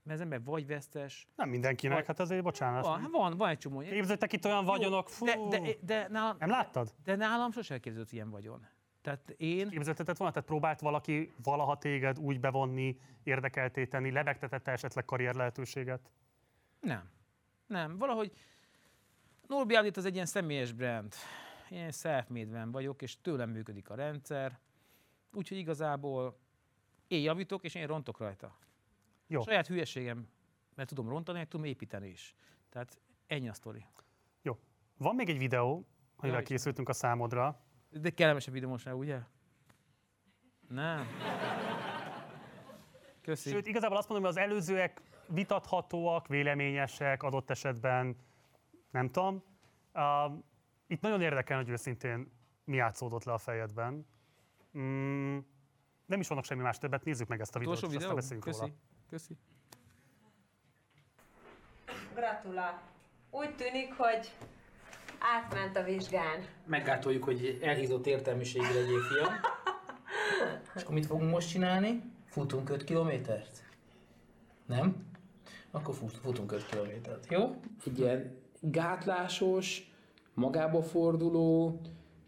Mert 0.05 0.19
az 0.19 0.25
ember 0.25 0.43
vagy 0.45 0.67
vesztes, 0.67 1.29
Nem 1.37 1.49
mindenkinek, 1.49 1.97
Vagy- 1.97 2.07
hát 2.07 2.21
azért 2.21 2.43
bocsánat. 2.43 2.85
van, 2.85 3.09
van, 3.11 3.37
van 3.37 3.49
egy 3.49 3.59
csomó. 3.59 3.79
Képzeltek 3.79 4.33
itt 4.33 4.45
olyan 4.45 4.65
vagyonok, 4.65 5.09
fú, 5.09 5.25
de, 5.27 5.39
de, 5.49 5.61
de, 5.81 6.09
nálam, 6.09 6.37
nem 6.39 6.49
láttad? 6.49 6.95
de 7.05 7.17
nálam 7.17 7.53
sose 7.53 7.79
képződött 7.79 8.13
ilyen 8.13 8.31
vagyon. 8.31 8.67
Tehát 9.01 9.31
én... 9.37 9.69
Képzeltetett 9.69 10.17
volna, 10.17 10.33
tehát 10.33 10.49
próbált 10.49 10.81
valaki 10.81 11.33
valaha 11.43 11.79
téged 11.79 12.19
úgy 12.19 12.41
bevonni, 12.41 12.99
érdekelté 13.23 13.87
tenni, 13.87 14.11
lebegtetette 14.11 14.73
esetleg 14.73 15.05
karrier 15.05 15.35
lehetőséget? 15.35 16.11
Nem. 16.81 17.11
Nem. 17.67 17.99
Valahogy 17.99 18.33
Norbi 19.47 19.75
Audit 19.75 19.97
az 19.97 20.05
egy 20.05 20.15
ilyen 20.15 20.27
személyes 20.27 20.73
brand. 20.73 21.15
Én 21.71 21.91
self 21.91 22.27
vagyok, 22.71 23.03
és 23.03 23.21
tőlem 23.21 23.51
működik 23.51 23.91
a 23.91 23.95
rendszer. 23.95 24.59
Úgyhogy 25.33 25.59
igazából 25.59 26.39
én 27.07 27.23
javítok, 27.23 27.65
és 27.65 27.75
én 27.75 27.87
rontok 27.87 28.19
rajta. 28.19 28.59
Jó. 29.27 29.41
Saját 29.41 29.67
hülyeségem, 29.67 30.29
mert 30.75 30.89
tudom 30.89 31.09
rontani, 31.09 31.39
meg 31.39 31.49
tudom 31.49 31.67
építeni 31.67 32.09
is. 32.09 32.35
Tehát 32.69 33.01
ennyi 33.27 33.49
a 33.49 33.53
sztori. 33.53 33.87
Jó. 34.43 34.59
Van 34.97 35.15
még 35.15 35.29
egy 35.29 35.39
videó, 35.39 35.69
amivel 35.71 35.87
Istenem. 36.17 36.45
készültünk 36.45 36.89
a 36.89 36.93
számodra. 36.93 37.61
De 37.91 38.11
kellemesebb 38.11 38.55
videó 38.55 38.69
most 38.69 38.85
már, 38.85 38.95
ugye? 38.95 39.19
Nem. 40.69 41.07
Köszi. 43.21 43.51
Sőt, 43.51 43.67
igazából 43.67 43.97
azt 43.97 44.09
mondom, 44.09 44.31
hogy 44.31 44.37
az 44.37 44.49
előzőek 44.49 45.03
vitathatóak, 45.29 46.27
véleményesek, 46.27 47.23
adott 47.23 47.51
esetben 47.51 48.17
nem 48.91 49.11
tudom. 49.11 49.43
Uh, 49.95 50.33
itt 50.87 51.01
nagyon 51.01 51.21
érdekel, 51.21 51.57
hogy 51.57 51.69
őszintén 51.69 52.33
mi 52.65 52.77
játszódott 52.77 53.25
le 53.25 53.33
a 53.33 53.39
fejedben. 53.39 54.07
Mm, 54.79 55.39
nem 56.07 56.21
is 56.21 56.29
vannak 56.29 56.45
semmi 56.45 56.63
más 56.63 56.79
többet, 56.79 57.05
nézzük 57.05 57.29
meg 57.29 57.41
ezt 57.41 57.57
a 57.57 57.59
videót, 57.59 57.77
és 57.77 57.83
aztán 57.83 57.99
videó? 57.99 58.15
beszéljünk 58.15 58.45
Köszi. 58.45 58.61
róla. 58.61 58.73
Köszi. 59.15 59.37
Gratulál. 62.15 62.83
Úgy 63.31 63.55
tűnik, 63.57 63.93
hogy 63.97 64.33
átment 65.19 65.77
a 65.77 65.83
vizsgán. 65.83 66.45
Meggátoljuk, 66.67 67.25
hogy 67.25 67.59
elhízott 67.63 68.07
értelmiségi 68.07 68.75
legyél, 68.75 69.01
fiam. 69.01 69.35
És 70.75 70.83
akkor 70.83 70.95
mit 70.95 71.07
fogunk 71.07 71.31
most 71.31 71.49
csinálni? 71.49 72.03
Futunk 72.27 72.71
5 72.71 72.85
kilométert? 72.85 73.63
Nem? 74.67 75.07
Akkor 75.71 75.95
fut, 75.95 76.17
futunk 76.17 76.53
5 76.53 76.67
kilométert, 76.67 77.31
jó? 77.31 77.61
Egy 77.87 77.99
ilyen 77.99 78.39
gátlásos, 78.61 79.93
magába 80.33 80.83
forduló, 80.83 81.81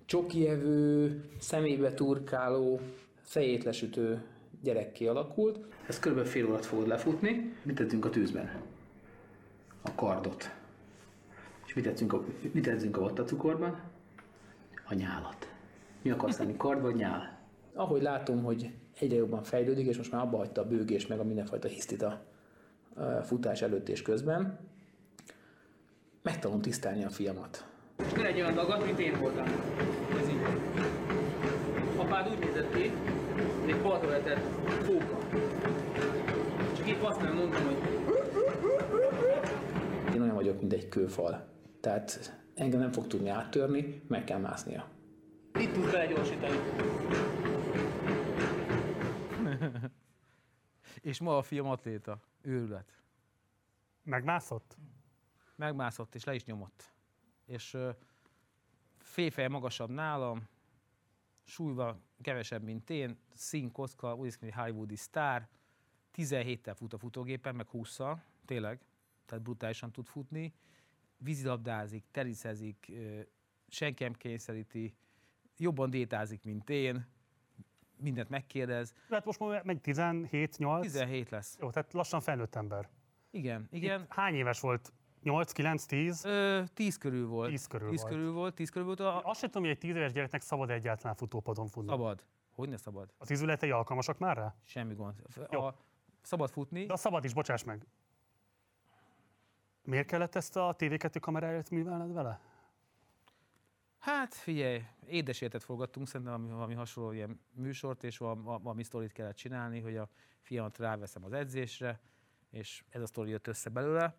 csokievő, 0.05 1.25
szemébe 1.39 1.95
turkáló, 1.95 2.81
fejét 3.23 3.65
lesütő 3.65 4.25
gyerek 4.63 4.93
kialakult. 4.93 5.59
Ez 5.87 5.99
kb. 5.99 6.25
fél 6.25 6.47
órát 6.47 6.67
fogod 6.67 6.87
lefutni. 6.87 7.55
Mit 7.63 7.75
tettünk 7.75 8.05
a 8.05 8.11
tűzben? 8.11 8.51
A 9.83 9.95
kardot. 9.95 10.51
És 11.67 11.75
mit 11.75 11.85
tettünk 11.85 12.13
a, 12.13 12.25
mit 12.53 12.65
tettünk 12.65 12.97
a 12.97 13.01
vattacukorban? 13.01 13.81
A 14.89 14.95
nyálat. 14.95 15.49
Mi 16.03 16.11
akarsz 16.11 16.39
lenni, 16.39 16.57
kard 16.57 16.83
vagy 16.83 16.95
nyál? 16.95 17.39
Ahogy 17.75 18.03
látom, 18.03 18.43
hogy 18.43 18.71
egyre 18.99 19.17
jobban 19.17 19.43
fejlődik, 19.43 19.87
és 19.87 19.97
most 19.97 20.13
már 20.13 20.23
abba 20.23 20.37
hagyta 20.37 20.61
a 20.61 20.67
bőgés 20.67 21.07
meg 21.07 21.19
a 21.19 21.25
mindenfajta 21.25 21.69
hisztit 21.69 22.03
a 22.03 22.25
futás 23.23 23.63
előtt 23.63 23.89
és 23.89 24.03
közben, 24.03 24.59
megtanulom 26.23 26.63
tisztelni 26.63 27.05
a 27.05 27.11
fiamat. 27.11 27.67
És 28.07 28.13
ne 28.13 28.27
egy 28.27 28.41
olyan 28.41 28.55
dagat, 28.55 28.85
mint 28.85 28.99
én 28.99 29.19
voltam. 29.21 29.45
Ez 30.21 30.29
így. 30.29 30.41
Apád 31.97 32.31
úgy 32.31 32.39
nézett 32.39 32.75
ki, 32.75 32.93
egy 33.69 33.81
partra 33.81 34.09
vetett 34.09 34.45
fóka. 34.85 35.19
Csak 36.77 36.89
épp 36.89 37.03
azt 37.03 37.21
nem 37.21 37.35
mondtam, 37.35 37.65
hogy 37.65 37.77
én 40.15 40.23
olyan 40.23 40.35
vagyok, 40.35 40.61
mint 40.61 40.73
egy 40.73 40.89
kőfal. 40.89 41.49
Tehát 41.81 42.37
engem 42.55 42.81
nem 42.81 42.93
fog 42.93 43.07
tudni 43.07 43.29
áttörni, 43.29 44.03
meg 44.09 44.25
kell 44.25 44.39
másznia. 44.39 44.89
Itt 45.55 45.73
tudsz 45.73 45.91
belegyorsítani. 45.91 46.57
És 51.01 51.21
ma 51.21 51.37
a 51.37 51.43
fiam 51.43 51.67
atléta. 51.67 52.21
Őrület. 52.43 52.93
Megmászott? 54.03 54.77
Megmászott 55.57 56.15
és 56.15 56.25
le 56.25 56.35
is 56.35 56.45
nyomott. 56.45 56.93
És 57.45 57.77
félfej 58.99 59.49
magasabb 59.49 59.91
nálam, 59.91 60.49
súlyban 61.45 62.06
kevesebb, 62.23 62.63
mint 62.63 62.91
én, 62.91 63.19
szín, 63.35 63.73
kocka, 63.73 64.15
úgy 64.15 64.23
néz 64.23 64.37
ki, 64.37 64.51
hollywoodi 64.51 64.97
sztár, 64.97 65.49
17-tel 66.15 66.75
fut 66.77 66.93
a 66.93 66.99
futógépen, 66.99 67.55
meg 67.55 67.67
20-szal, 67.73 68.19
tényleg, 68.45 68.81
tehát 69.27 69.45
brutálisan 69.45 69.93
tud 69.93 70.07
futni, 70.07 70.55
vízilabdázik, 71.17 72.05
teniszezik, 72.11 72.87
ö, 72.89 73.21
senki 73.69 74.03
nem 74.03 74.13
kényszeríti, 74.13 74.95
jobban 75.57 75.91
diétázik, 75.91 76.45
mint 76.45 76.71
én, 76.71 77.07
mindent 77.97 78.29
megkérdez. 78.29 78.95
Hát 79.11 79.25
most 79.25 79.39
már 79.39 79.65
megy 79.65 79.81
17-8? 79.83 80.81
17 80.81 81.31
lesz. 81.31 81.57
Jó, 81.61 81.71
tehát 81.71 81.93
lassan 81.93 82.21
felnőtt 82.21 82.55
ember. 82.55 82.89
Igen, 83.31 83.69
igen. 83.71 84.01
Itt 84.01 84.13
hány 84.13 84.35
éves 84.35 84.61
volt? 84.61 84.93
8, 85.23 85.53
9, 85.53 85.85
10? 85.85 86.25
Ö, 86.25 86.63
10 86.75 86.97
körül 86.99 87.27
volt. 87.27 87.49
10 87.49 87.67
körül 87.67 87.89
10 87.89 88.01
volt. 88.01 88.13
körül 88.13 88.33
volt, 88.33 88.55
10 88.55 88.71
körül 88.71 88.87
volt. 88.87 89.01
A, 89.01 89.23
Azt 89.25 89.41
sem 89.41 89.49
tudom, 89.49 89.63
hogy 89.63 89.73
egy 89.73 89.79
10 89.79 89.95
éves 89.95 90.13
gyereknek 90.13 90.41
szabad 90.41 90.71
egyáltalán 90.71 91.17
futópadon 91.17 91.67
futni. 91.69 91.91
Szabad. 91.91 92.25
Hogy 92.51 92.69
ne 92.69 92.77
szabad? 92.77 93.13
Az 93.19 93.31
izületei 93.31 93.71
alkalmasak 93.71 94.19
már 94.19 94.37
rá? 94.37 94.55
Semmi 94.65 94.95
gond. 94.95 95.23
Jó. 95.51 95.61
A, 95.61 95.75
szabad 96.23 96.51
futni. 96.51 96.87
De 96.87 96.93
a 96.93 96.97
szabad 96.97 97.25
is, 97.25 97.35
bocsáss 97.35 97.65
meg. 97.65 97.87
Miért 99.83 100.07
kellett 100.07 100.35
ezt 100.35 100.57
a 100.57 100.75
TV2 100.79 101.17
kameráját 101.21 101.71
művelned 101.71 102.13
vele? 102.13 102.41
Hát 103.99 104.35
figyelj, 104.35 104.83
édesértet 105.07 105.63
forgattunk, 105.63 106.07
szerintem 106.07 106.35
valami, 106.35 106.53
valami 106.55 106.75
hasonló 106.75 107.13
ilyen 107.13 107.41
műsort, 107.53 108.05
és 108.05 108.19
valami, 108.19 108.43
valami 108.43 108.83
sztorit 108.83 109.13
kellett 109.13 109.37
csinálni, 109.37 109.81
hogy 109.81 109.97
a 109.97 110.09
fiamat 110.41 110.79
ráveszem 110.79 111.25
az 111.25 111.33
edzésre, 111.33 112.01
és 112.51 112.85
ez 112.89 113.03
a 113.03 113.07
sztori 113.07 113.31
jött 113.31 113.47
össze 113.47 113.71
belőle. 113.71 114.17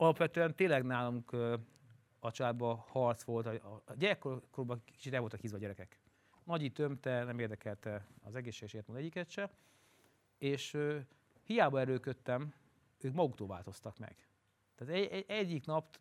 Alapvetően 0.00 0.54
tényleg 0.54 0.84
nálunk 0.84 1.32
a 2.18 2.30
családban 2.30 2.76
harc 2.76 3.22
volt, 3.22 3.46
a, 3.46 3.82
gyerekkorban 3.96 4.82
kicsit 4.84 5.14
el 5.14 5.20
voltak 5.20 5.40
hízva 5.40 5.56
a 5.56 5.60
gyerekek. 5.60 6.00
Nagyi 6.44 6.70
tömte, 6.70 7.24
nem 7.24 7.38
érdekelte 7.38 8.06
az 8.22 8.34
egészséges 8.34 8.72
életmód 8.72 8.98
egyiket 8.98 9.30
se, 9.30 9.50
és 10.38 10.78
hiába 11.42 11.80
erőködtem, 11.80 12.54
ők 13.00 13.14
maguktól 13.14 13.46
változtak 13.46 13.98
meg. 13.98 14.28
Tehát 14.74 14.94
egy, 14.94 15.06
egy, 15.06 15.24
egyik 15.28 15.66
nap 15.66 15.98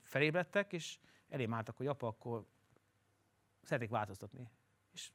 felébredtek, 0.00 0.72
és 0.72 0.98
elém 1.28 1.54
álltak, 1.54 1.76
hogy 1.76 1.86
apa, 1.86 2.06
akkor 2.06 2.46
szeretnék 3.62 3.90
változtatni. 3.90 4.50
És 4.92 5.10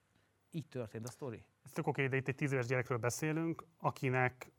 így 0.51 0.67
történt 0.67 1.07
a 1.07 1.11
sztori. 1.11 1.45
Ez 1.63 1.71
tök 1.71 1.87
oké, 1.87 2.07
de 2.07 2.15
itt 2.15 2.27
egy 2.27 2.35
10 2.35 2.51
éves 2.51 2.65
gyerekről 2.65 2.97
beszélünk, 2.97 3.65
akinek 3.77 4.51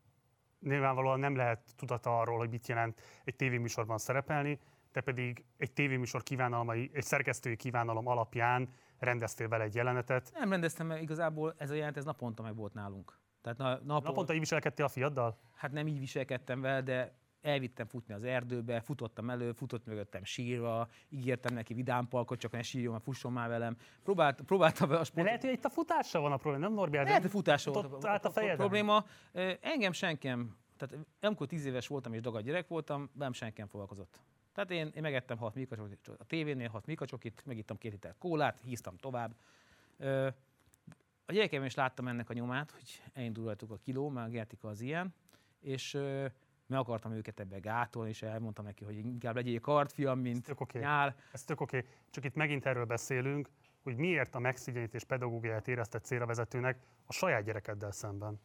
nyilvánvalóan 0.62 1.18
nem 1.18 1.36
lehet 1.36 1.60
tudata 1.76 2.18
arról, 2.18 2.38
hogy 2.38 2.50
mit 2.50 2.66
jelent 2.66 3.00
egy 3.24 3.36
tévéműsorban 3.36 3.98
szerepelni. 3.98 4.58
te 4.92 5.00
pedig 5.00 5.44
egy 5.56 5.72
tévéműsor 5.72 6.22
kívánalmai, 6.22 6.90
egy 6.92 7.04
szerkesztői 7.04 7.56
kívánalom 7.56 8.06
alapján 8.06 8.68
rendeztél 8.98 9.48
vele 9.48 9.64
egy 9.64 9.74
jelenetet. 9.74 10.30
Nem 10.34 10.50
rendeztem, 10.50 10.86
mert 10.86 11.02
igazából 11.02 11.54
ez 11.58 11.70
a 11.70 11.74
jelent, 11.74 11.96
ez 11.96 12.04
naponta 12.04 12.42
meg 12.42 12.56
volt 12.56 12.74
nálunk. 12.74 13.18
Tehát 13.42 13.58
na, 13.58 13.68
napon, 13.68 14.02
Naponta 14.02 14.32
így 14.32 14.38
viselkedtél 14.38 14.84
a 14.84 14.88
fiaddal? 14.88 15.38
Hát 15.54 15.72
nem 15.72 15.86
így 15.86 15.98
viselkedtem 15.98 16.60
vele, 16.60 16.82
de 16.82 17.14
elvittem 17.42 17.86
futni 17.86 18.14
az 18.14 18.22
erdőbe, 18.22 18.80
futottam 18.80 19.30
elő, 19.30 19.52
futott 19.52 19.86
mögöttem 19.86 20.24
sírva, 20.24 20.88
ígértem 21.08 21.54
neki 21.54 21.74
vidámpalkot, 21.74 22.38
csak 22.38 22.52
ne 22.52 22.62
sírjon, 22.62 23.00
fusson 23.00 23.32
már 23.32 23.48
velem. 23.48 23.76
Próbált, 24.02 24.40
próbáltam 24.40 24.90
a 24.90 24.96
De 24.96 25.04
sport... 25.04 25.26
lehet, 25.26 25.42
hogy 25.42 25.52
itt 25.52 25.64
a 25.64 25.70
futással 25.70 26.22
van 26.22 26.32
a 26.32 26.36
probléma, 26.36 26.64
nem 26.64 26.74
Norbi? 26.74 26.96
Lehet, 26.96 27.20
hogy 27.20 27.30
futása 27.30 27.72
volt 27.72 28.04
a, 28.04 28.08
át 28.08 28.24
a 28.24 28.30
fejeden? 28.30 28.56
probléma. 28.56 29.04
Engem 29.60 29.92
senkem, 29.92 30.56
tehát 30.76 31.06
amikor 31.20 31.46
tíz 31.46 31.64
éves 31.64 31.86
voltam 31.86 32.12
és 32.12 32.20
dagad 32.20 32.42
gyerek 32.42 32.68
voltam, 32.68 33.10
nem 33.14 33.32
senkem 33.32 33.66
foglalkozott. 33.66 34.20
Tehát 34.52 34.70
én, 34.70 34.90
én 34.94 35.02
megettem 35.02 35.36
hat 35.36 35.54
mikacsokit 35.54 36.08
a 36.18 36.24
tévénél, 36.24 36.68
hat 36.68 36.86
mikacsokit, 36.86 37.42
megittam 37.44 37.78
két 37.78 37.92
liter 37.92 38.14
kólát, 38.18 38.60
híztam 38.60 38.96
tovább. 38.96 39.34
A 41.26 41.32
gyerekeim 41.32 41.64
is 41.64 41.74
láttam 41.74 42.08
ennek 42.08 42.30
a 42.30 42.32
nyomát, 42.32 42.70
hogy 42.70 43.02
elindul 43.12 43.44
rajtuk 43.44 43.70
a 43.70 43.76
kiló, 43.76 44.08
mert 44.08 44.26
a 44.26 44.30
genetika 44.30 44.68
az 44.68 44.80
ilyen, 44.80 45.14
és 45.60 45.98
meg 46.66 46.78
akartam 46.78 47.12
őket 47.12 47.40
ebbe 47.40 47.58
gátolni, 47.58 48.08
és 48.10 48.22
elmondtam 48.22 48.64
neki, 48.64 48.84
hogy 48.84 48.96
inkább 48.96 49.34
legyél 49.34 49.60
kartfiam, 49.60 50.18
mint 50.18 50.44
tök 50.44 50.60
oké. 50.60 50.78
nyál. 50.78 51.16
Ez 51.32 51.44
tök 51.44 51.60
oké. 51.60 51.86
Csak 52.10 52.24
itt 52.24 52.34
megint 52.34 52.66
erről 52.66 52.84
beszélünk, 52.84 53.48
hogy 53.82 53.96
miért 53.96 54.34
a 54.34 54.38
megszigyenítés 54.38 55.04
pedagógiáját 55.04 55.68
érezted 55.68 56.04
célra 56.04 56.26
vezetőnek 56.26 56.82
a 57.06 57.12
saját 57.12 57.44
gyerekeddel 57.44 57.90
szemben. 57.90 58.40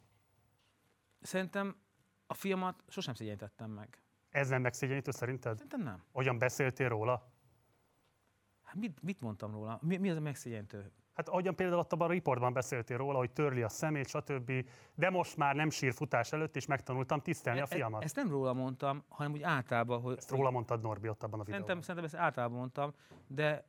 Szerintem 1.22 1.76
a 2.28 2.34
fiamat 2.34 2.84
sosem 2.88 3.14
szégyenítettem 3.14 3.72
meg. 3.72 4.02
Ez 4.30 4.50
nem 4.50 4.62
megszigyenítő 4.62 5.12
szerinted? 5.12 5.54
Szerintem 5.54 5.82
nem. 5.82 6.04
Hogyan 6.12 6.38
beszéltél 6.38 6.90
róla? 6.90 7.32
Hát 8.64 8.76
mit, 8.76 9.02
mit 9.02 9.22
mondtam 9.22 9.52
róla? 9.52 9.80
Mi, 9.82 9.98
mi 9.98 10.10
az 10.10 10.18
a 10.18 10.20
megszégyentő? 10.20 10.92
Hát 11.18 11.30
ahogyan 11.30 11.56
például 11.56 11.80
ott 11.80 11.94
a 11.94 12.08
riportban 12.08 12.54
beszéltél 12.54 12.98
róla, 12.98 13.18
hogy 13.18 13.32
törli 13.32 13.62
a 13.62 13.70
szemét, 13.70 14.08
stb. 14.08 14.52
De 14.96 15.10
most 15.10 15.38
már 15.38 15.56
nem 15.56 15.70
sír 15.70 15.94
futás 15.94 16.32
előtt, 16.32 16.56
és 16.56 16.66
megtanultam 16.66 17.22
tisztelni 17.22 17.60
a 17.60 17.66
fiamat. 17.66 18.02
E- 18.02 18.06
Ezt 18.06 18.16
nem 18.16 18.30
róla 18.30 18.54
mondtam, 18.54 19.04
hanem 19.10 19.32
úgy 19.32 19.42
általában, 19.42 20.02
hogy... 20.02 20.18
Ezt 20.18 20.32
róla 20.32 20.50
mondtad 20.50 20.82
Norbi 20.82 21.10
ott 21.10 21.24
abban 21.24 21.40
a 21.40 21.44
videóban. 21.44 21.68
Szerintem, 21.68 21.82
szerintem 21.82 22.04
ezt 22.04 22.26
általában 22.26 22.58
mondtam, 22.58 22.94
de 23.28 23.68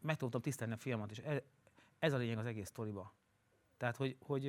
megtanultam 0.00 0.40
tisztelni 0.40 0.72
a 0.72 0.76
fiamat, 0.76 1.10
és 1.10 1.18
ez, 1.18 1.38
ez 1.98 2.12
a 2.12 2.16
lényeg 2.16 2.38
az 2.38 2.46
egész 2.46 2.68
sztoriba. 2.68 3.14
Tehát, 3.76 3.96
hogy, 3.96 4.16
hogy 4.20 4.44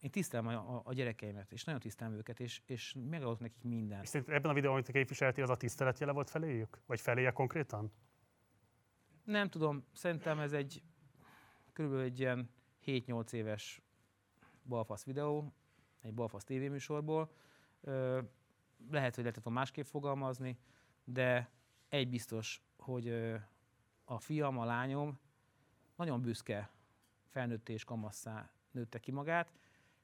én 0.00 0.10
tisztelem 0.10 0.46
a, 0.46 0.52
a, 0.52 0.82
a 0.84 0.92
gyerekeimet, 0.92 1.52
és 1.52 1.64
nagyon 1.64 1.80
tisztelem 1.80 2.12
őket, 2.14 2.40
és, 2.40 2.60
és 2.66 2.96
megadok 3.10 3.40
nekik 3.40 3.62
mindent. 3.62 4.02
És 4.02 4.08
szerinted 4.08 4.34
ebben 4.34 4.50
a 4.50 4.54
videóban, 4.54 4.78
amit 4.78 4.90
képviseltél, 4.92 5.44
az 5.44 5.50
a 5.50 5.56
tiszteletjele 5.56 6.12
volt 6.12 6.30
feléjük? 6.30 6.80
Vagy 6.86 7.00
feléje 7.00 7.30
konkrétan? 7.30 7.92
Nem 9.24 9.48
tudom, 9.48 9.84
szerintem 9.92 10.38
ez 10.38 10.52
egy 10.52 10.82
körülbelül 11.72 12.04
egy 12.04 12.18
ilyen 12.20 12.50
7-8 12.86 13.32
éves 13.32 13.82
balfasz 14.64 15.04
videó, 15.04 15.52
egy 16.00 16.14
balfasz 16.14 16.44
tévéműsorból. 16.44 17.32
Lehet, 18.90 19.14
hogy 19.14 19.24
lehetett 19.24 19.48
másképp 19.48 19.84
fogalmazni, 19.84 20.58
de 21.04 21.50
egy 21.88 22.08
biztos, 22.08 22.62
hogy 22.78 23.08
a 24.04 24.18
fiam, 24.18 24.58
a 24.58 24.64
lányom 24.64 25.18
nagyon 25.96 26.20
büszke 26.20 26.70
felnőtté 27.26 27.72
és 27.72 27.84
kamasszá 27.84 28.50
nőtte 28.70 28.98
ki 28.98 29.10
magát, 29.10 29.52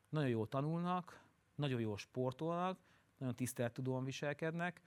nagyon 0.09 0.29
jól 0.29 0.49
tanulnak, 0.49 1.25
nagyon 1.55 1.81
jól 1.81 1.97
sportolnak, 1.97 2.79
nagyon 3.19 3.37
tisztelettudóan 3.37 4.05
viselkednek, 4.05 4.83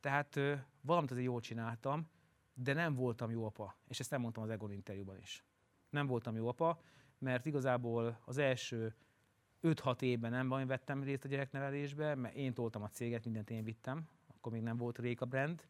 tehát 0.00 0.40
valamit 0.80 1.10
azért 1.10 1.26
jól 1.26 1.40
csináltam, 1.40 2.08
de 2.54 2.72
nem 2.72 2.94
voltam 2.94 3.30
jó 3.30 3.44
apa. 3.44 3.76
És 3.88 4.00
ezt 4.00 4.10
nem 4.10 4.20
mondtam 4.20 4.42
az 4.42 4.50
Egon 4.50 4.72
interjúban 4.72 5.18
is. 5.18 5.44
Nem 5.94 6.06
voltam 6.06 6.36
jó 6.36 6.48
apa, 6.48 6.80
mert 7.18 7.46
igazából 7.46 8.18
az 8.24 8.38
első 8.38 8.94
5-6 9.62 10.02
évben 10.02 10.30
nem 10.30 10.46
nagyon 10.46 10.66
vettem 10.66 11.02
részt 11.02 11.24
a 11.24 11.28
gyereknevelésbe, 11.28 12.14
mert 12.14 12.34
én 12.34 12.54
toltam 12.54 12.82
a 12.82 12.88
céget, 12.88 13.24
mindent 13.24 13.50
én 13.50 13.64
vittem, 13.64 14.08
akkor 14.26 14.52
még 14.52 14.62
nem 14.62 14.76
volt 14.76 14.98
Réka 14.98 15.24
brand, 15.24 15.66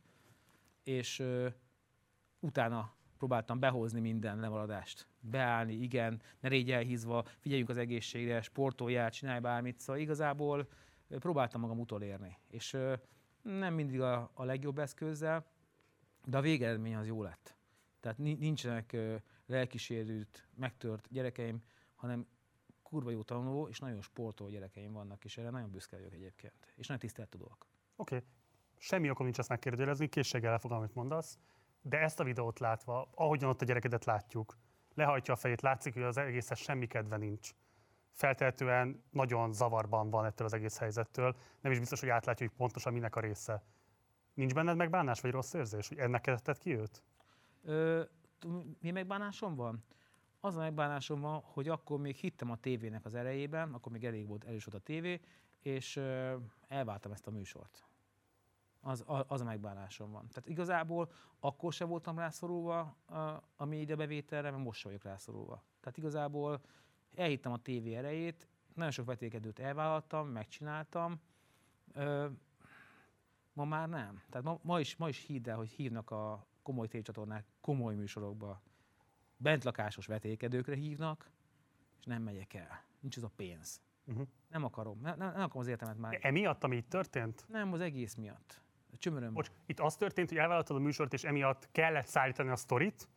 és 0.82 1.18
ö, 1.18 1.48
utána 2.40 2.94
próbáltam 3.18 3.58
behozni 3.58 4.00
minden 4.00 4.40
lemaradást. 4.40 5.06
Beállni, 5.20 5.72
igen, 5.72 6.22
ne 6.40 6.48
légy 6.48 6.70
elhízva, 6.70 7.24
figyeljünk 7.38 7.68
az 7.68 7.76
egészségre, 7.76 8.42
sportoljál, 8.42 9.10
csinálj 9.10 9.40
bármit. 9.40 9.80
Szóval 9.80 10.02
igazából 10.02 10.68
ö, 11.08 11.18
próbáltam 11.18 11.60
magam 11.60 11.80
utolérni. 11.80 12.38
És 12.48 12.72
ö, 12.72 12.94
nem 13.42 13.74
mindig 13.74 14.00
a, 14.00 14.30
a 14.34 14.44
legjobb 14.44 14.78
eszközzel, 14.78 15.46
de 16.24 16.36
a 16.36 16.40
végeredmény 16.40 16.94
az 16.94 17.06
jó 17.06 17.22
lett. 17.22 17.56
Tehát 18.00 18.18
ni- 18.18 18.34
nincsenek 18.34 18.96
lelkisérült, 19.46 20.48
megtört 20.54 21.08
gyerekeim, 21.10 21.62
hanem 21.94 22.26
kurva 22.82 23.10
jó 23.10 23.22
tanuló 23.22 23.68
és 23.68 23.78
nagyon 23.78 24.00
sportoló 24.00 24.50
gyerekeim 24.50 24.92
vannak, 24.92 25.24
és 25.24 25.36
erre 25.36 25.50
nagyon 25.50 25.70
büszke 25.70 25.96
vagyok 25.96 26.12
egyébként. 26.12 26.72
És 26.74 26.86
nagyon 26.86 27.02
tisztelt 27.02 27.28
tudok. 27.28 27.66
Oké. 27.96 28.16
Okay. 28.16 28.28
Semmi 28.78 29.10
okom 29.10 29.24
nincs 29.24 29.38
ezt 29.38 29.48
megkérdőjelezni, 29.48 30.08
készséggel 30.08 30.52
elfogadom, 30.52 30.82
amit 30.82 30.94
mondasz. 30.94 31.38
De 31.82 31.98
ezt 31.98 32.20
a 32.20 32.24
videót 32.24 32.58
látva, 32.58 33.08
ahogyan 33.14 33.48
ott 33.48 33.62
a 33.62 33.64
gyerekedet 33.64 34.04
látjuk, 34.04 34.58
lehajtja 34.94 35.34
a 35.34 35.36
fejét, 35.36 35.60
látszik, 35.60 35.92
hogy 35.92 36.02
az 36.02 36.16
egészhez 36.16 36.58
semmi 36.58 36.86
kedve 36.86 37.16
nincs. 37.16 37.50
Feltehetően 38.10 39.04
nagyon 39.10 39.52
zavarban 39.52 40.10
van 40.10 40.24
ettől 40.24 40.46
az 40.46 40.52
egész 40.52 40.78
helyzettől. 40.78 41.36
Nem 41.60 41.72
is 41.72 41.78
biztos, 41.78 42.00
hogy 42.00 42.08
átlátja, 42.08 42.46
hogy 42.46 42.56
pontosan 42.56 42.92
minek 42.92 43.16
a 43.16 43.20
része. 43.20 43.62
Nincs 44.34 44.54
benned 44.54 44.76
megbánás 44.76 45.20
vagy 45.20 45.30
rossz 45.30 45.52
érzés, 45.52 45.88
hogy 45.88 45.98
ennek 45.98 46.20
kezdett 46.20 46.58
ki 46.58 46.76
őt? 46.76 47.02
Ö, 47.62 48.02
mi 48.80 48.90
megbánásom 48.90 49.54
van? 49.54 49.84
Az 50.40 50.56
a 50.56 50.60
megbánásom 50.60 51.20
van, 51.20 51.40
hogy 51.42 51.68
akkor 51.68 52.00
még 52.00 52.16
hittem 52.16 52.50
a 52.50 52.56
tévének 52.56 53.04
az 53.04 53.14
erejében, 53.14 53.74
akkor 53.74 53.92
még 53.92 54.04
elég 54.04 54.26
volt 54.26 54.44
erős 54.44 54.64
volt 54.64 54.80
a 54.80 54.84
tévé, 54.84 55.20
és 55.60 55.96
elváltam 56.68 57.12
ezt 57.12 57.26
a 57.26 57.30
műsort. 57.30 57.84
Az, 58.80 59.04
az 59.06 59.40
a 59.40 59.44
megbánásom 59.44 60.10
van. 60.10 60.28
Tehát 60.28 60.48
igazából 60.48 61.10
akkor 61.38 61.72
se 61.72 61.84
voltam 61.84 62.18
rászorulva 62.18 62.96
a, 63.56 63.64
média 63.64 63.96
bevételre, 63.96 64.50
mert 64.50 64.62
most 64.62 64.80
sem 64.80 64.90
vagyok 64.90 65.06
rászorulva. 65.06 65.62
Tehát 65.80 65.98
igazából 65.98 66.60
elhittem 67.14 67.52
a 67.52 67.62
tévé 67.62 67.94
erejét, 67.94 68.48
nagyon 68.74 68.90
sok 68.90 69.06
vetékedőt 69.06 69.58
elvállaltam, 69.58 70.28
megcsináltam, 70.28 71.20
ma 73.52 73.64
már 73.64 73.88
nem. 73.88 74.22
Tehát 74.30 74.46
ma, 74.46 74.58
ma, 74.62 74.80
is, 74.80 74.96
ma 74.96 75.08
is 75.08 75.26
hidd 75.26 75.48
el, 75.48 75.56
hogy 75.56 75.70
hívnak 75.70 76.10
a 76.10 76.46
komoly 76.64 76.88
tévécsatornák 76.88 77.44
komoly 77.60 77.94
műsorokba. 77.94 78.62
Bentlakásos 79.36 80.06
vetékedőkre 80.06 80.74
hívnak, 80.74 81.30
és 81.98 82.04
nem 82.04 82.22
megyek 82.22 82.54
el. 82.54 82.84
Nincs 83.00 83.16
az 83.16 83.22
a 83.22 83.30
pénz. 83.36 83.80
Uh-huh. 84.04 84.26
Nem 84.48 84.64
akarom. 84.64 85.00
Nem, 85.00 85.18
nem, 85.18 85.28
akarom 85.28 85.58
az 85.58 85.66
értelmet 85.66 85.98
már. 85.98 86.18
Emiatt, 86.22 86.64
ami 86.64 86.76
itt 86.76 86.88
történt? 86.88 87.44
Nem, 87.48 87.72
az 87.72 87.80
egész 87.80 88.14
miatt. 88.14 88.62
Csömöröm. 88.98 89.32
Bocs, 89.32 89.50
itt 89.66 89.80
az 89.80 89.96
történt, 89.96 90.28
hogy 90.28 90.38
elvállaltad 90.38 90.76
a 90.76 90.80
műsort, 90.80 91.12
és 91.12 91.24
emiatt 91.24 91.68
kellett 91.72 92.06
szállítani 92.06 92.50
a 92.50 92.56
sztorit, 92.56 93.08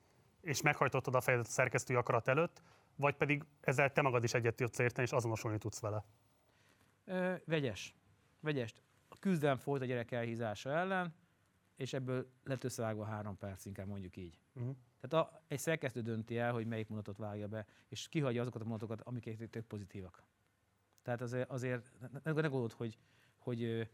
és 0.42 0.62
meghajtottad 0.62 1.16
a 1.16 1.22
fejedet 1.22 1.48
a 1.48 1.50
szerkesztői 1.50 1.96
akarat 1.96 2.28
előtt, 2.28 2.62
vagy 2.96 3.16
pedig 3.16 3.44
ezzel 3.62 3.92
te 3.92 4.02
magad 4.02 4.24
is 4.24 4.34
egyet 4.34 4.56
tudsz 4.56 4.80
érteni, 4.80 5.08
és 5.08 5.14
azonosulni 5.14 5.58
tudsz 5.58 5.80
vele. 5.80 6.06
Ö, 7.06 7.34
vegyes. 7.46 7.96
Vegyes. 8.40 8.74
A 9.10 9.16
küzdelem 9.20 9.58
folyt 9.58 9.82
a 9.82 9.86
gyerek 9.86 10.12
elhízása 10.12 10.70
ellen, 10.70 11.16
és 11.78 11.94
ebből 11.94 12.32
lett 12.44 12.64
összevágva 12.64 13.04
három 13.06 13.38
perc, 13.38 13.66
inkább 13.66 13.88
mondjuk 13.88 14.18
így. 14.18 14.40
Uh-huh. 14.54 14.76
Tehát 15.00 15.28
a, 15.28 15.42
egy 15.48 15.60
szerkesztő 15.60 16.02
dönti 16.02 16.38
el, 16.38 16.54
hogy 16.54 16.68
melyik 16.68 16.88
mondatot 16.88 17.18
vágja 17.18 17.48
be, 17.48 17.66
és 17.88 18.08
kihagyja 18.08 18.42
azokat 18.42 18.62
a 18.62 18.66
mondatokat, 18.66 19.02
amik 19.02 19.50
tök 19.50 19.66
pozitívak. 19.66 20.24
Tehát 21.02 21.22
azért, 21.22 21.50
azért 21.50 21.92
ne, 22.00 22.08
ne, 22.24 22.32
gondolod, 22.32 22.72
hogy, 22.72 22.98
hogy 23.38 23.90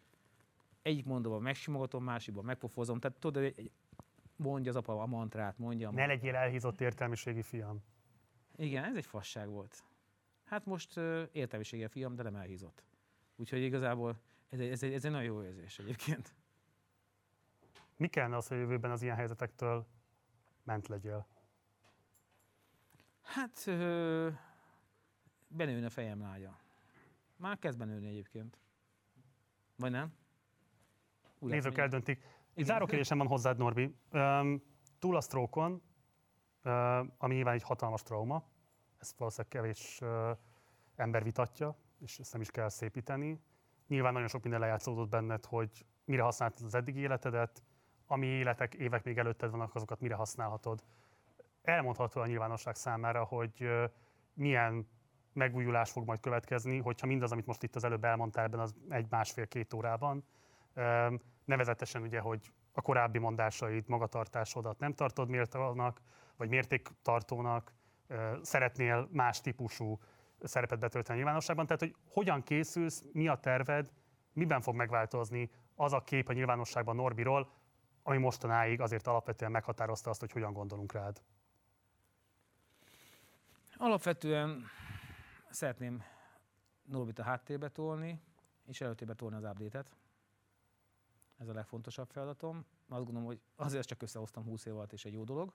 egyik 0.81 1.05
mondóban 1.05 1.41
megsimogatom, 1.41 2.03
másikban 2.03 2.45
megpofozom. 2.45 2.99
Tehát 2.99 3.19
tudod, 3.19 3.43
egy- 3.43 3.71
mondja 4.35 4.71
az 4.71 4.77
apa 4.77 5.01
a 5.01 5.05
mantrát, 5.05 5.57
mondja. 5.57 5.89
a 5.89 5.91
Ne 5.91 6.05
legyél 6.05 6.35
elhízott 6.35 6.81
értelmiségi 6.81 7.41
fiam. 7.41 7.83
Igen, 8.55 8.83
ez 8.83 8.95
egy 8.95 9.05
fasság 9.05 9.49
volt. 9.49 9.83
Hát 10.43 10.65
most 10.65 10.97
ö, 10.97 11.23
értelmisége 11.31 11.87
fiam, 11.87 12.15
de 12.15 12.23
nem 12.23 12.35
elhízott. 12.35 12.83
Úgyhogy 13.35 13.61
igazából 13.61 14.19
ez 14.49 14.59
egy, 14.59 14.69
ez, 14.69 14.83
egy, 14.83 14.93
ez 14.93 15.05
egy 15.05 15.11
nagyon 15.11 15.25
jó 15.25 15.43
érzés 15.43 15.79
egyébként. 15.79 16.35
Mi 18.03 18.09
kellene 18.09 18.35
az, 18.37 18.47
hogy 18.47 18.57
a 18.57 18.59
jövőben 18.59 18.91
az 18.91 19.01
ilyen 19.01 19.15
helyzetektől 19.15 19.87
ment 20.63 20.87
legyél? 20.87 21.27
Hát 23.21 23.63
ö, 23.65 24.29
benőne 25.47 25.85
a 25.85 25.89
fejem 25.89 26.21
lágya. 26.21 26.59
Már 27.35 27.59
kezd 27.59 27.77
benőni 27.77 28.07
egyébként. 28.07 28.59
Vagy 29.75 29.91
nem? 29.91 30.13
Úgy 31.39 31.51
Nézők 31.51 31.77
eldöntik. 31.77 32.17
Igen. 32.53 32.65
záró 32.65 32.85
kérdésem 32.85 33.17
van 33.17 33.27
hozzád, 33.27 33.57
Norbi. 33.57 33.95
Um, 34.11 34.63
túl 34.99 35.15
a 35.15 35.21
sztrókon, 35.21 35.81
ami 37.17 37.33
nyilván 37.33 37.53
egy 37.53 37.63
hatalmas 37.63 38.03
trauma, 38.03 38.49
ezt 38.97 39.17
valószínűleg 39.17 39.51
kevés 39.51 40.01
ember 40.95 41.23
vitatja, 41.23 41.77
és 41.99 42.19
ezt 42.19 42.31
nem 42.31 42.41
is 42.41 42.51
kell 42.51 42.69
szépíteni. 42.69 43.43
Nyilván 43.87 44.13
nagyon 44.13 44.27
sok 44.27 44.41
minden 44.41 44.59
lejátszódott 44.59 45.09
benned, 45.09 45.45
hogy 45.45 45.85
mire 46.05 46.21
használtad 46.21 46.65
az 46.65 46.75
eddigi 46.75 46.99
életedet, 46.99 47.63
ami 48.07 48.25
életek, 48.25 48.73
évek 48.73 49.03
még 49.03 49.17
előtted 49.17 49.51
vannak, 49.51 49.75
azokat 49.75 49.99
mire 49.99 50.15
használhatod. 50.15 50.83
Elmondható 51.61 52.21
a 52.21 52.25
nyilvánosság 52.25 52.75
számára, 52.75 53.23
hogy 53.23 53.69
milyen 54.33 54.87
megújulás 55.33 55.91
fog 55.91 56.05
majd 56.05 56.19
következni, 56.19 56.79
hogyha 56.79 57.07
mindaz, 57.07 57.31
amit 57.31 57.45
most 57.45 57.63
itt 57.63 57.75
az 57.75 57.83
előbb 57.83 58.03
elmondtál 58.03 58.43
ebben 58.43 58.59
az 58.59 58.75
egy 58.89 59.05
másfél-két 59.09 59.73
órában, 59.73 60.23
nevezetesen 61.45 62.01
ugye, 62.01 62.19
hogy 62.19 62.51
a 62.71 62.81
korábbi 62.81 63.17
mondásaid, 63.19 63.87
magatartásodat 63.87 64.79
nem 64.79 64.93
tartod 64.93 65.29
méltónak, 65.29 66.01
vagy 66.37 66.49
mértéktartónak, 66.49 67.73
szeretnél 68.41 69.07
más 69.11 69.41
típusú 69.41 69.99
szerepet 70.41 70.79
betölteni 70.79 71.13
a 71.13 71.21
nyilvánosságban. 71.21 71.65
Tehát, 71.65 71.81
hogy 71.81 71.95
hogyan 72.09 72.43
készülsz, 72.43 73.03
mi 73.13 73.27
a 73.27 73.35
terved, 73.35 73.91
miben 74.33 74.61
fog 74.61 74.75
megváltozni 74.75 75.49
az 75.75 75.93
a 75.93 76.01
kép 76.01 76.29
a 76.29 76.33
nyilvánosságban 76.33 76.95
Norbiról, 76.95 77.51
ami 78.03 78.17
mostanáig 78.17 78.81
azért 78.81 79.07
alapvetően 79.07 79.51
meghatározta 79.51 80.09
azt, 80.09 80.19
hogy 80.19 80.31
hogyan 80.31 80.53
gondolunk 80.53 80.91
rád. 80.91 81.21
Alapvetően 83.77 84.65
szeretném 85.49 86.03
Norbit 86.83 87.19
a 87.19 87.23
háttérbe 87.23 87.69
tolni, 87.69 88.21
és 88.65 88.81
előtérbe 88.81 89.13
tolni 89.13 89.35
az 89.35 89.43
update-et. 89.43 89.95
Ez 91.37 91.47
a 91.47 91.53
legfontosabb 91.53 92.09
feladatom. 92.09 92.65
Azt 92.87 93.03
gondolom, 93.03 93.27
hogy 93.27 93.39
azért 93.55 93.87
csak 93.87 94.01
összehoztam 94.01 94.43
20 94.43 94.65
év 94.65 94.75
alatt, 94.75 94.93
és 94.93 95.05
egy 95.05 95.13
jó 95.13 95.23
dolog. 95.23 95.53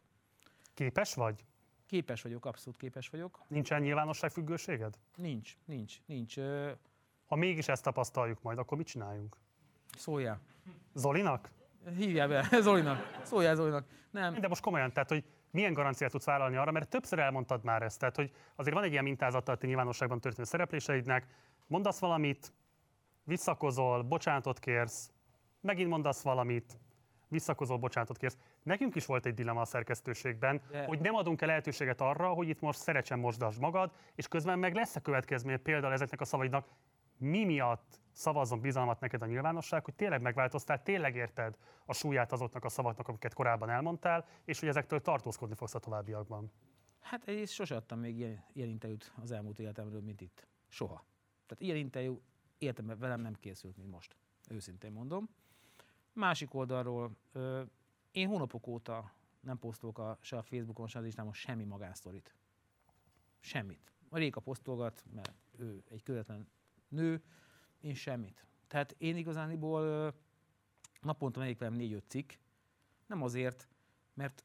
Képes 0.75 1.15
vagy? 1.15 1.45
Képes 1.87 2.23
vagyok, 2.23 2.45
abszolút 2.45 2.79
képes 2.79 3.09
vagyok. 3.09 3.41
Nincsen 3.49 3.81
nyilvánosságfüggőséged? 3.83 4.99
Nincs, 5.16 5.57
nincs, 5.65 6.01
nincs. 6.07 6.39
Ö, 6.39 6.73
Ha 7.27 7.37
mégis 7.37 7.69
ezt 7.69 7.83
tapasztaljuk 7.83 8.43
majd, 8.43 8.59
akkor 8.59 8.77
mit 8.77 8.87
csináljunk? 8.87 9.37
Szóljál. 9.97 10.41
Zolinak? 10.95 11.51
Hívjál 11.97 12.28
be, 12.28 12.48
Zolinak. 12.60 13.20
Szóljál 13.23 13.55
Zolinak. 13.55 13.86
Nem, 14.10 14.35
De 14.35 14.48
most 14.48 14.62
komolyan, 14.62 14.93
tehát, 14.93 15.09
hogy 15.09 15.24
milyen 15.51 15.73
garanciát 15.73 16.10
tudsz 16.10 16.24
vállalni 16.24 16.56
arra, 16.56 16.70
mert 16.70 16.89
többször 16.89 17.19
elmondtad 17.19 17.65
már 17.65 17.82
ezt, 17.82 17.98
tehát, 17.98 18.16
hogy 18.16 18.32
azért 18.56 18.74
van 18.74 18.85
egy 18.85 18.93
ilyen 18.93 19.05
mintázata 19.05 19.52
a 19.52 19.56
te 19.56 19.66
nyilvánosságban 19.66 20.20
történő 20.20 20.44
szerepléseidnek, 20.47 21.27
mondasz 21.66 21.98
valamit, 21.98 22.52
visszakozol, 23.24 24.02
bocsánatot 24.02 24.59
kérsz, 24.59 25.10
megint 25.60 25.89
mondasz 25.89 26.23
valamit, 26.23 26.78
visszakozol, 27.28 27.77
bocsánatot 27.78 28.16
kérsz. 28.16 28.36
Nekünk 28.62 28.94
is 28.94 29.06
volt 29.06 29.27
egy 29.27 29.35
dilemma 29.35 29.60
a 29.60 29.65
szerkesztőségben, 29.65 30.60
De- 30.70 30.85
hogy 30.85 31.01
nem 31.01 31.15
adunk-e 31.15 31.47
lehetőséget 31.47 32.01
arra, 32.01 32.28
hogy 32.28 32.48
itt 32.48 32.60
most 32.60 32.78
szerecsen 32.78 33.19
mosdasd 33.19 33.60
magad, 33.60 33.93
és 34.15 34.28
közben 34.28 34.59
meg 34.59 34.74
lesz 34.74 34.97
a 34.97 35.01
következménye 35.01 35.56
például 35.56 35.93
ezeknek 35.93 36.20
a 36.20 36.24
szavaidnak, 36.24 36.66
mi 37.19 37.44
miatt 37.44 38.01
szavazzon 38.19 38.61
bizalmat 38.61 39.01
neked 39.01 39.23
a 39.23 39.27
nyilvánosság, 39.27 39.85
hogy 39.85 39.95
tényleg 39.95 40.23
megváltoztál, 40.23 40.82
tényleg 40.82 41.16
érted 41.16 41.59
a 41.85 41.93
súlyát 41.93 42.32
azoknak 42.32 42.65
a 42.65 42.69
szavaknak, 42.69 43.09
amiket 43.09 43.35
korábban 43.35 43.70
elmondtál, 43.70 44.27
és 44.45 44.61
hogy 44.61 44.69
ezektől 44.69 45.01
tartózkodni 45.01 45.55
fogsz 45.55 45.74
a 45.74 45.78
továbbiakban. 45.78 46.51
Hát 47.01 47.28
egyrészt 47.28 47.53
sose 47.53 47.77
adtam 47.77 47.99
még 47.99 48.16
ilyen, 48.19 48.45
ilyen 48.53 48.69
interjút 48.69 49.12
az 49.23 49.31
elmúlt 49.31 49.59
életemről, 49.59 50.01
mint 50.01 50.20
itt. 50.20 50.47
Soha. 50.69 51.05
Tehát 51.47 51.62
ilyen 51.62 51.77
interjú 51.77 52.23
értem, 52.59 52.99
velem 52.99 53.20
nem 53.20 53.35
készült, 53.35 53.77
mint 53.77 53.90
most. 53.90 54.16
Őszintén 54.51 54.93
mondom. 54.93 55.28
Másik 56.12 56.55
oldalról, 56.55 57.16
ö, 57.32 57.62
én 58.11 58.28
hónapok 58.28 58.66
óta 58.66 59.12
nem 59.40 59.59
posztolok 59.59 59.99
a, 59.99 60.19
se 60.20 60.36
a 60.36 60.43
Facebookon, 60.43 60.86
se 60.86 60.99
az 60.99 61.05
Instagramon 61.05 61.39
semmi 61.39 61.65
magánsztorit. 61.65 62.35
Semmit. 63.40 63.93
A 64.09 64.19
Réka 64.19 64.40
posztolgat, 64.40 65.05
mert 65.15 65.32
ő 65.59 65.82
egy 65.89 66.03
közvetlen 66.03 66.49
nő, 66.89 67.23
én 67.81 67.95
semmit. 67.95 68.47
Tehát 68.67 68.95
én 68.99 69.17
igazániból 69.17 70.15
naponta 71.01 71.39
megyek 71.39 71.59
velem 71.59 71.75
négy-öt 71.75 72.09
cikk, 72.09 72.33
nem 73.07 73.23
azért, 73.23 73.69
mert 74.15 74.45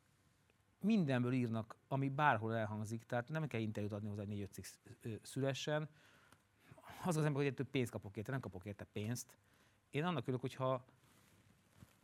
mindenből 0.80 1.34
írnak, 1.34 1.76
ami 1.88 2.10
bárhol 2.10 2.56
elhangzik, 2.56 3.04
tehát 3.04 3.30
nem 3.30 3.48
kell 3.48 3.62
interjút 3.62 3.94
adni 3.94 4.08
hozzá, 4.08 4.22
hogy 4.22 4.30
négy-öt 4.30 4.52
cikk 4.52 4.66
szülessen. 5.22 5.90
Az 7.06 7.18
az 7.18 7.26
ember, 7.26 7.44
hogy 7.44 7.54
több 7.54 7.70
pénzt 7.70 7.92
kapok 7.92 8.18
érte, 8.18 8.32
nem 8.32 8.40
kapok 8.40 8.66
érte 8.66 8.84
pénzt. 8.84 9.38
Én 9.90 10.04
annak 10.04 10.22
örülök, 10.22 10.42
hogyha 10.42 10.86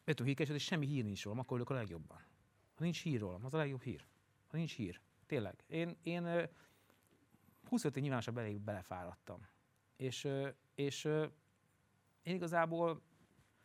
be 0.03 0.11
tudom 0.11 0.27
hírkeresni, 0.27 0.55
és 0.55 0.63
semmi 0.63 0.85
hír 0.85 1.03
nincs 1.03 1.23
rólam, 1.23 1.39
akkor 1.39 1.59
örülök 1.59 1.69
a 1.69 1.73
legjobban. 1.73 2.17
Ha 2.75 2.83
nincs 2.83 3.01
hír 3.01 3.19
rólam, 3.19 3.45
az 3.45 3.53
a 3.53 3.57
legjobb 3.57 3.81
hír. 3.81 4.05
Ha 4.47 4.57
nincs 4.57 4.75
hír. 4.75 5.01
Tényleg. 5.25 5.63
Én, 5.67 5.97
én 6.03 6.25
ö, 6.25 6.43
25 7.69 7.95
év 7.95 8.01
nyilvánosabb 8.01 8.37
elég 8.37 8.59
belefáradtam. 8.59 9.47
És, 9.95 10.27
és 10.79 11.05
én 12.23 12.35
igazából 12.35 13.01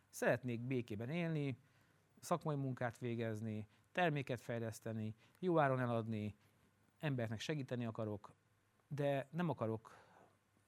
szeretnék 0.09 0.61
békében 0.61 1.09
élni, 1.09 1.57
szakmai 2.19 2.55
munkát 2.55 2.97
végezni, 2.97 3.67
terméket 3.91 4.41
fejleszteni, 4.41 5.15
jó 5.39 5.59
áron 5.59 5.79
eladni, 5.79 6.35
embereknek 6.99 7.39
segíteni 7.39 7.85
akarok, 7.85 8.33
de 8.87 9.27
nem 9.31 9.49
akarok 9.49 10.03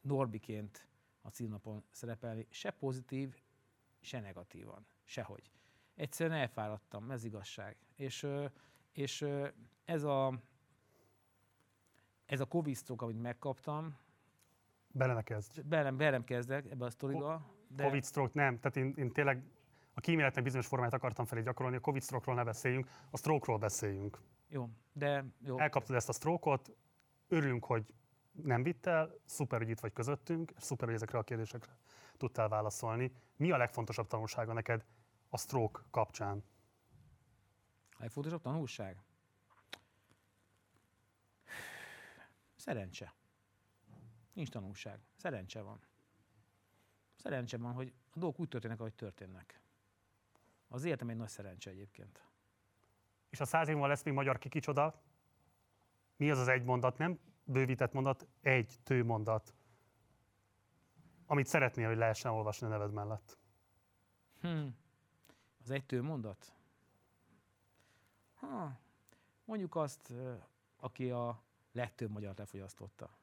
Norbiként 0.02 0.88
a 1.22 1.30
címnapon 1.30 1.84
szerepelni, 1.92 2.48
se 2.50 2.72
pozitív, 2.72 3.42
se 4.00 4.20
negatívan, 4.20 4.86
sehogy. 5.04 5.52
Egyszerűen 5.96 6.40
elfáradtam, 6.40 7.12
ez 7.12 7.24
igazság. 7.24 7.78
És, 7.96 8.28
és 8.92 9.26
ez 9.86 10.04
a, 10.04 10.40
ez 12.26 12.40
a 12.40 12.46
Covid 12.46 12.78
amit 12.98 13.22
megkaptam, 13.22 13.98
Bele 14.98 15.14
ne 15.14 15.22
kezdj. 15.22 15.62
belem, 15.62 15.98
belem 15.98 16.24
kezdek 16.24 16.66
ebbe 16.72 16.86
a 16.86 16.90
sztoriba, 16.90 17.46
de 17.68 17.84
Covid 17.84 18.06
stroke 18.06 18.32
nem, 18.34 18.60
tehát 18.60 18.78
én, 18.78 18.94
én 18.98 19.12
tényleg 19.12 19.44
a 19.94 20.00
kíméletnek 20.00 20.44
bizonyos 20.44 20.68
formáját 20.68 20.94
akartam 20.94 21.26
felé 21.26 21.42
gyakorolni, 21.42 21.78
a 21.78 21.80
Covid 21.80 22.04
stroke-ról 22.04 22.36
ne 22.36 22.44
beszéljünk, 22.44 22.90
a 23.10 23.18
stroke-ról 23.18 23.58
beszéljünk. 23.58 24.22
jó, 24.48 24.70
de 24.94 25.26
jó. 25.40 25.60
Elkaptad 25.60 25.96
ezt 25.96 26.10
a 26.10 26.14
stroke-ot, 26.14 26.76
örülünk, 27.28 27.66
hogy 27.66 27.86
nem 28.32 28.64
vittel, 28.64 29.16
szuper, 29.26 29.60
hogy 29.60 29.70
itt 29.70 29.80
vagy 29.80 29.94
közöttünk, 29.94 30.52
és 30.58 30.64
szuper, 30.64 30.86
hogy 30.86 30.96
ezekre 30.96 31.18
a 31.18 31.24
kérdésekre 31.24 31.78
tudtál 32.18 32.48
válaszolni. 32.48 33.12
Mi 33.36 33.52
a 33.52 33.58
legfontosabb 33.58 34.08
tanulsága 34.08 34.54
neked 34.54 34.86
a 35.30 35.38
stroke 35.38 35.82
kapcsán? 35.92 36.44
A 37.92 37.98
legfontosabb 38.00 38.42
tanulság? 38.42 38.98
Szerencse. 42.56 43.14
Nincs 44.38 44.50
tanulság. 44.50 45.00
Szerencse 45.16 45.62
van. 45.62 45.80
Szerencse 47.16 47.58
van, 47.58 47.74
hogy 47.74 47.94
a 48.14 48.20
dolgok 48.20 48.40
úgy 48.40 48.48
történnek, 48.48 48.80
ahogy 48.80 48.94
történnek. 48.94 49.62
Az 50.68 50.84
életem 50.84 51.10
egy 51.10 51.16
nagy 51.16 51.30
szerencse 51.30 51.70
egyébként. 51.70 52.24
És 53.30 53.40
a 53.40 53.46
száz 53.46 53.68
év 53.68 53.74
múlva 53.74 53.88
lesz 53.88 54.04
még 54.04 54.14
magyar 54.14 54.38
kikicsoda, 54.38 55.02
mi 56.16 56.32
az 56.32 56.38
az 56.38 56.48
egy 56.48 56.64
mondat, 56.64 56.98
nem 56.98 57.20
bővített 57.44 57.94
mondat, 57.94 58.28
egy 58.42 58.80
tőmondat, 58.84 59.54
amit 61.26 61.48
szeretnél, 61.48 61.88
hogy 61.88 61.98
lehessen 61.98 62.32
olvasni 62.32 62.68
a 62.68 62.70
neved 62.70 62.92
mellett. 62.92 63.38
Hm. 64.40 64.68
Az 65.64 65.70
egy 65.70 65.86
tő 65.86 66.02
mondat? 66.02 66.56
Ha. 68.34 68.80
Mondjuk 69.46 69.76
azt, 69.76 70.14
aki 70.76 71.12
a 71.12 71.44
legtöbb 71.72 72.10
magyar 72.10 72.34
lefogyasztotta. 72.38 73.18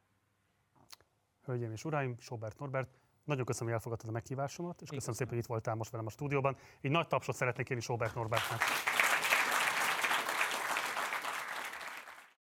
Hölgyeim 1.45 1.73
és 1.73 1.85
uraim, 1.85 2.16
Sobert 2.19 2.59
Norbert, 2.59 2.89
nagyon 3.25 3.45
köszönöm, 3.45 3.69
hogy 3.69 3.77
elfogadtad 3.77 4.09
a 4.09 4.12
meghívásomat, 4.12 4.75
és 4.75 4.89
köszönöm 4.89 4.99
köszönöm. 4.99 5.15
szépen, 5.15 5.33
hogy 5.35 5.43
itt 5.43 5.49
voltál 5.49 5.75
most 5.75 5.91
velem 5.91 6.07
a 6.07 6.11
stúdióban. 6.11 6.57
Egy 6.81 6.91
nagy 6.91 7.07
tapsot 7.07 7.35
szeretnék 7.35 7.66
kérni 7.66 7.83
Sobert 7.83 8.15
Norbertnek. 8.15 8.61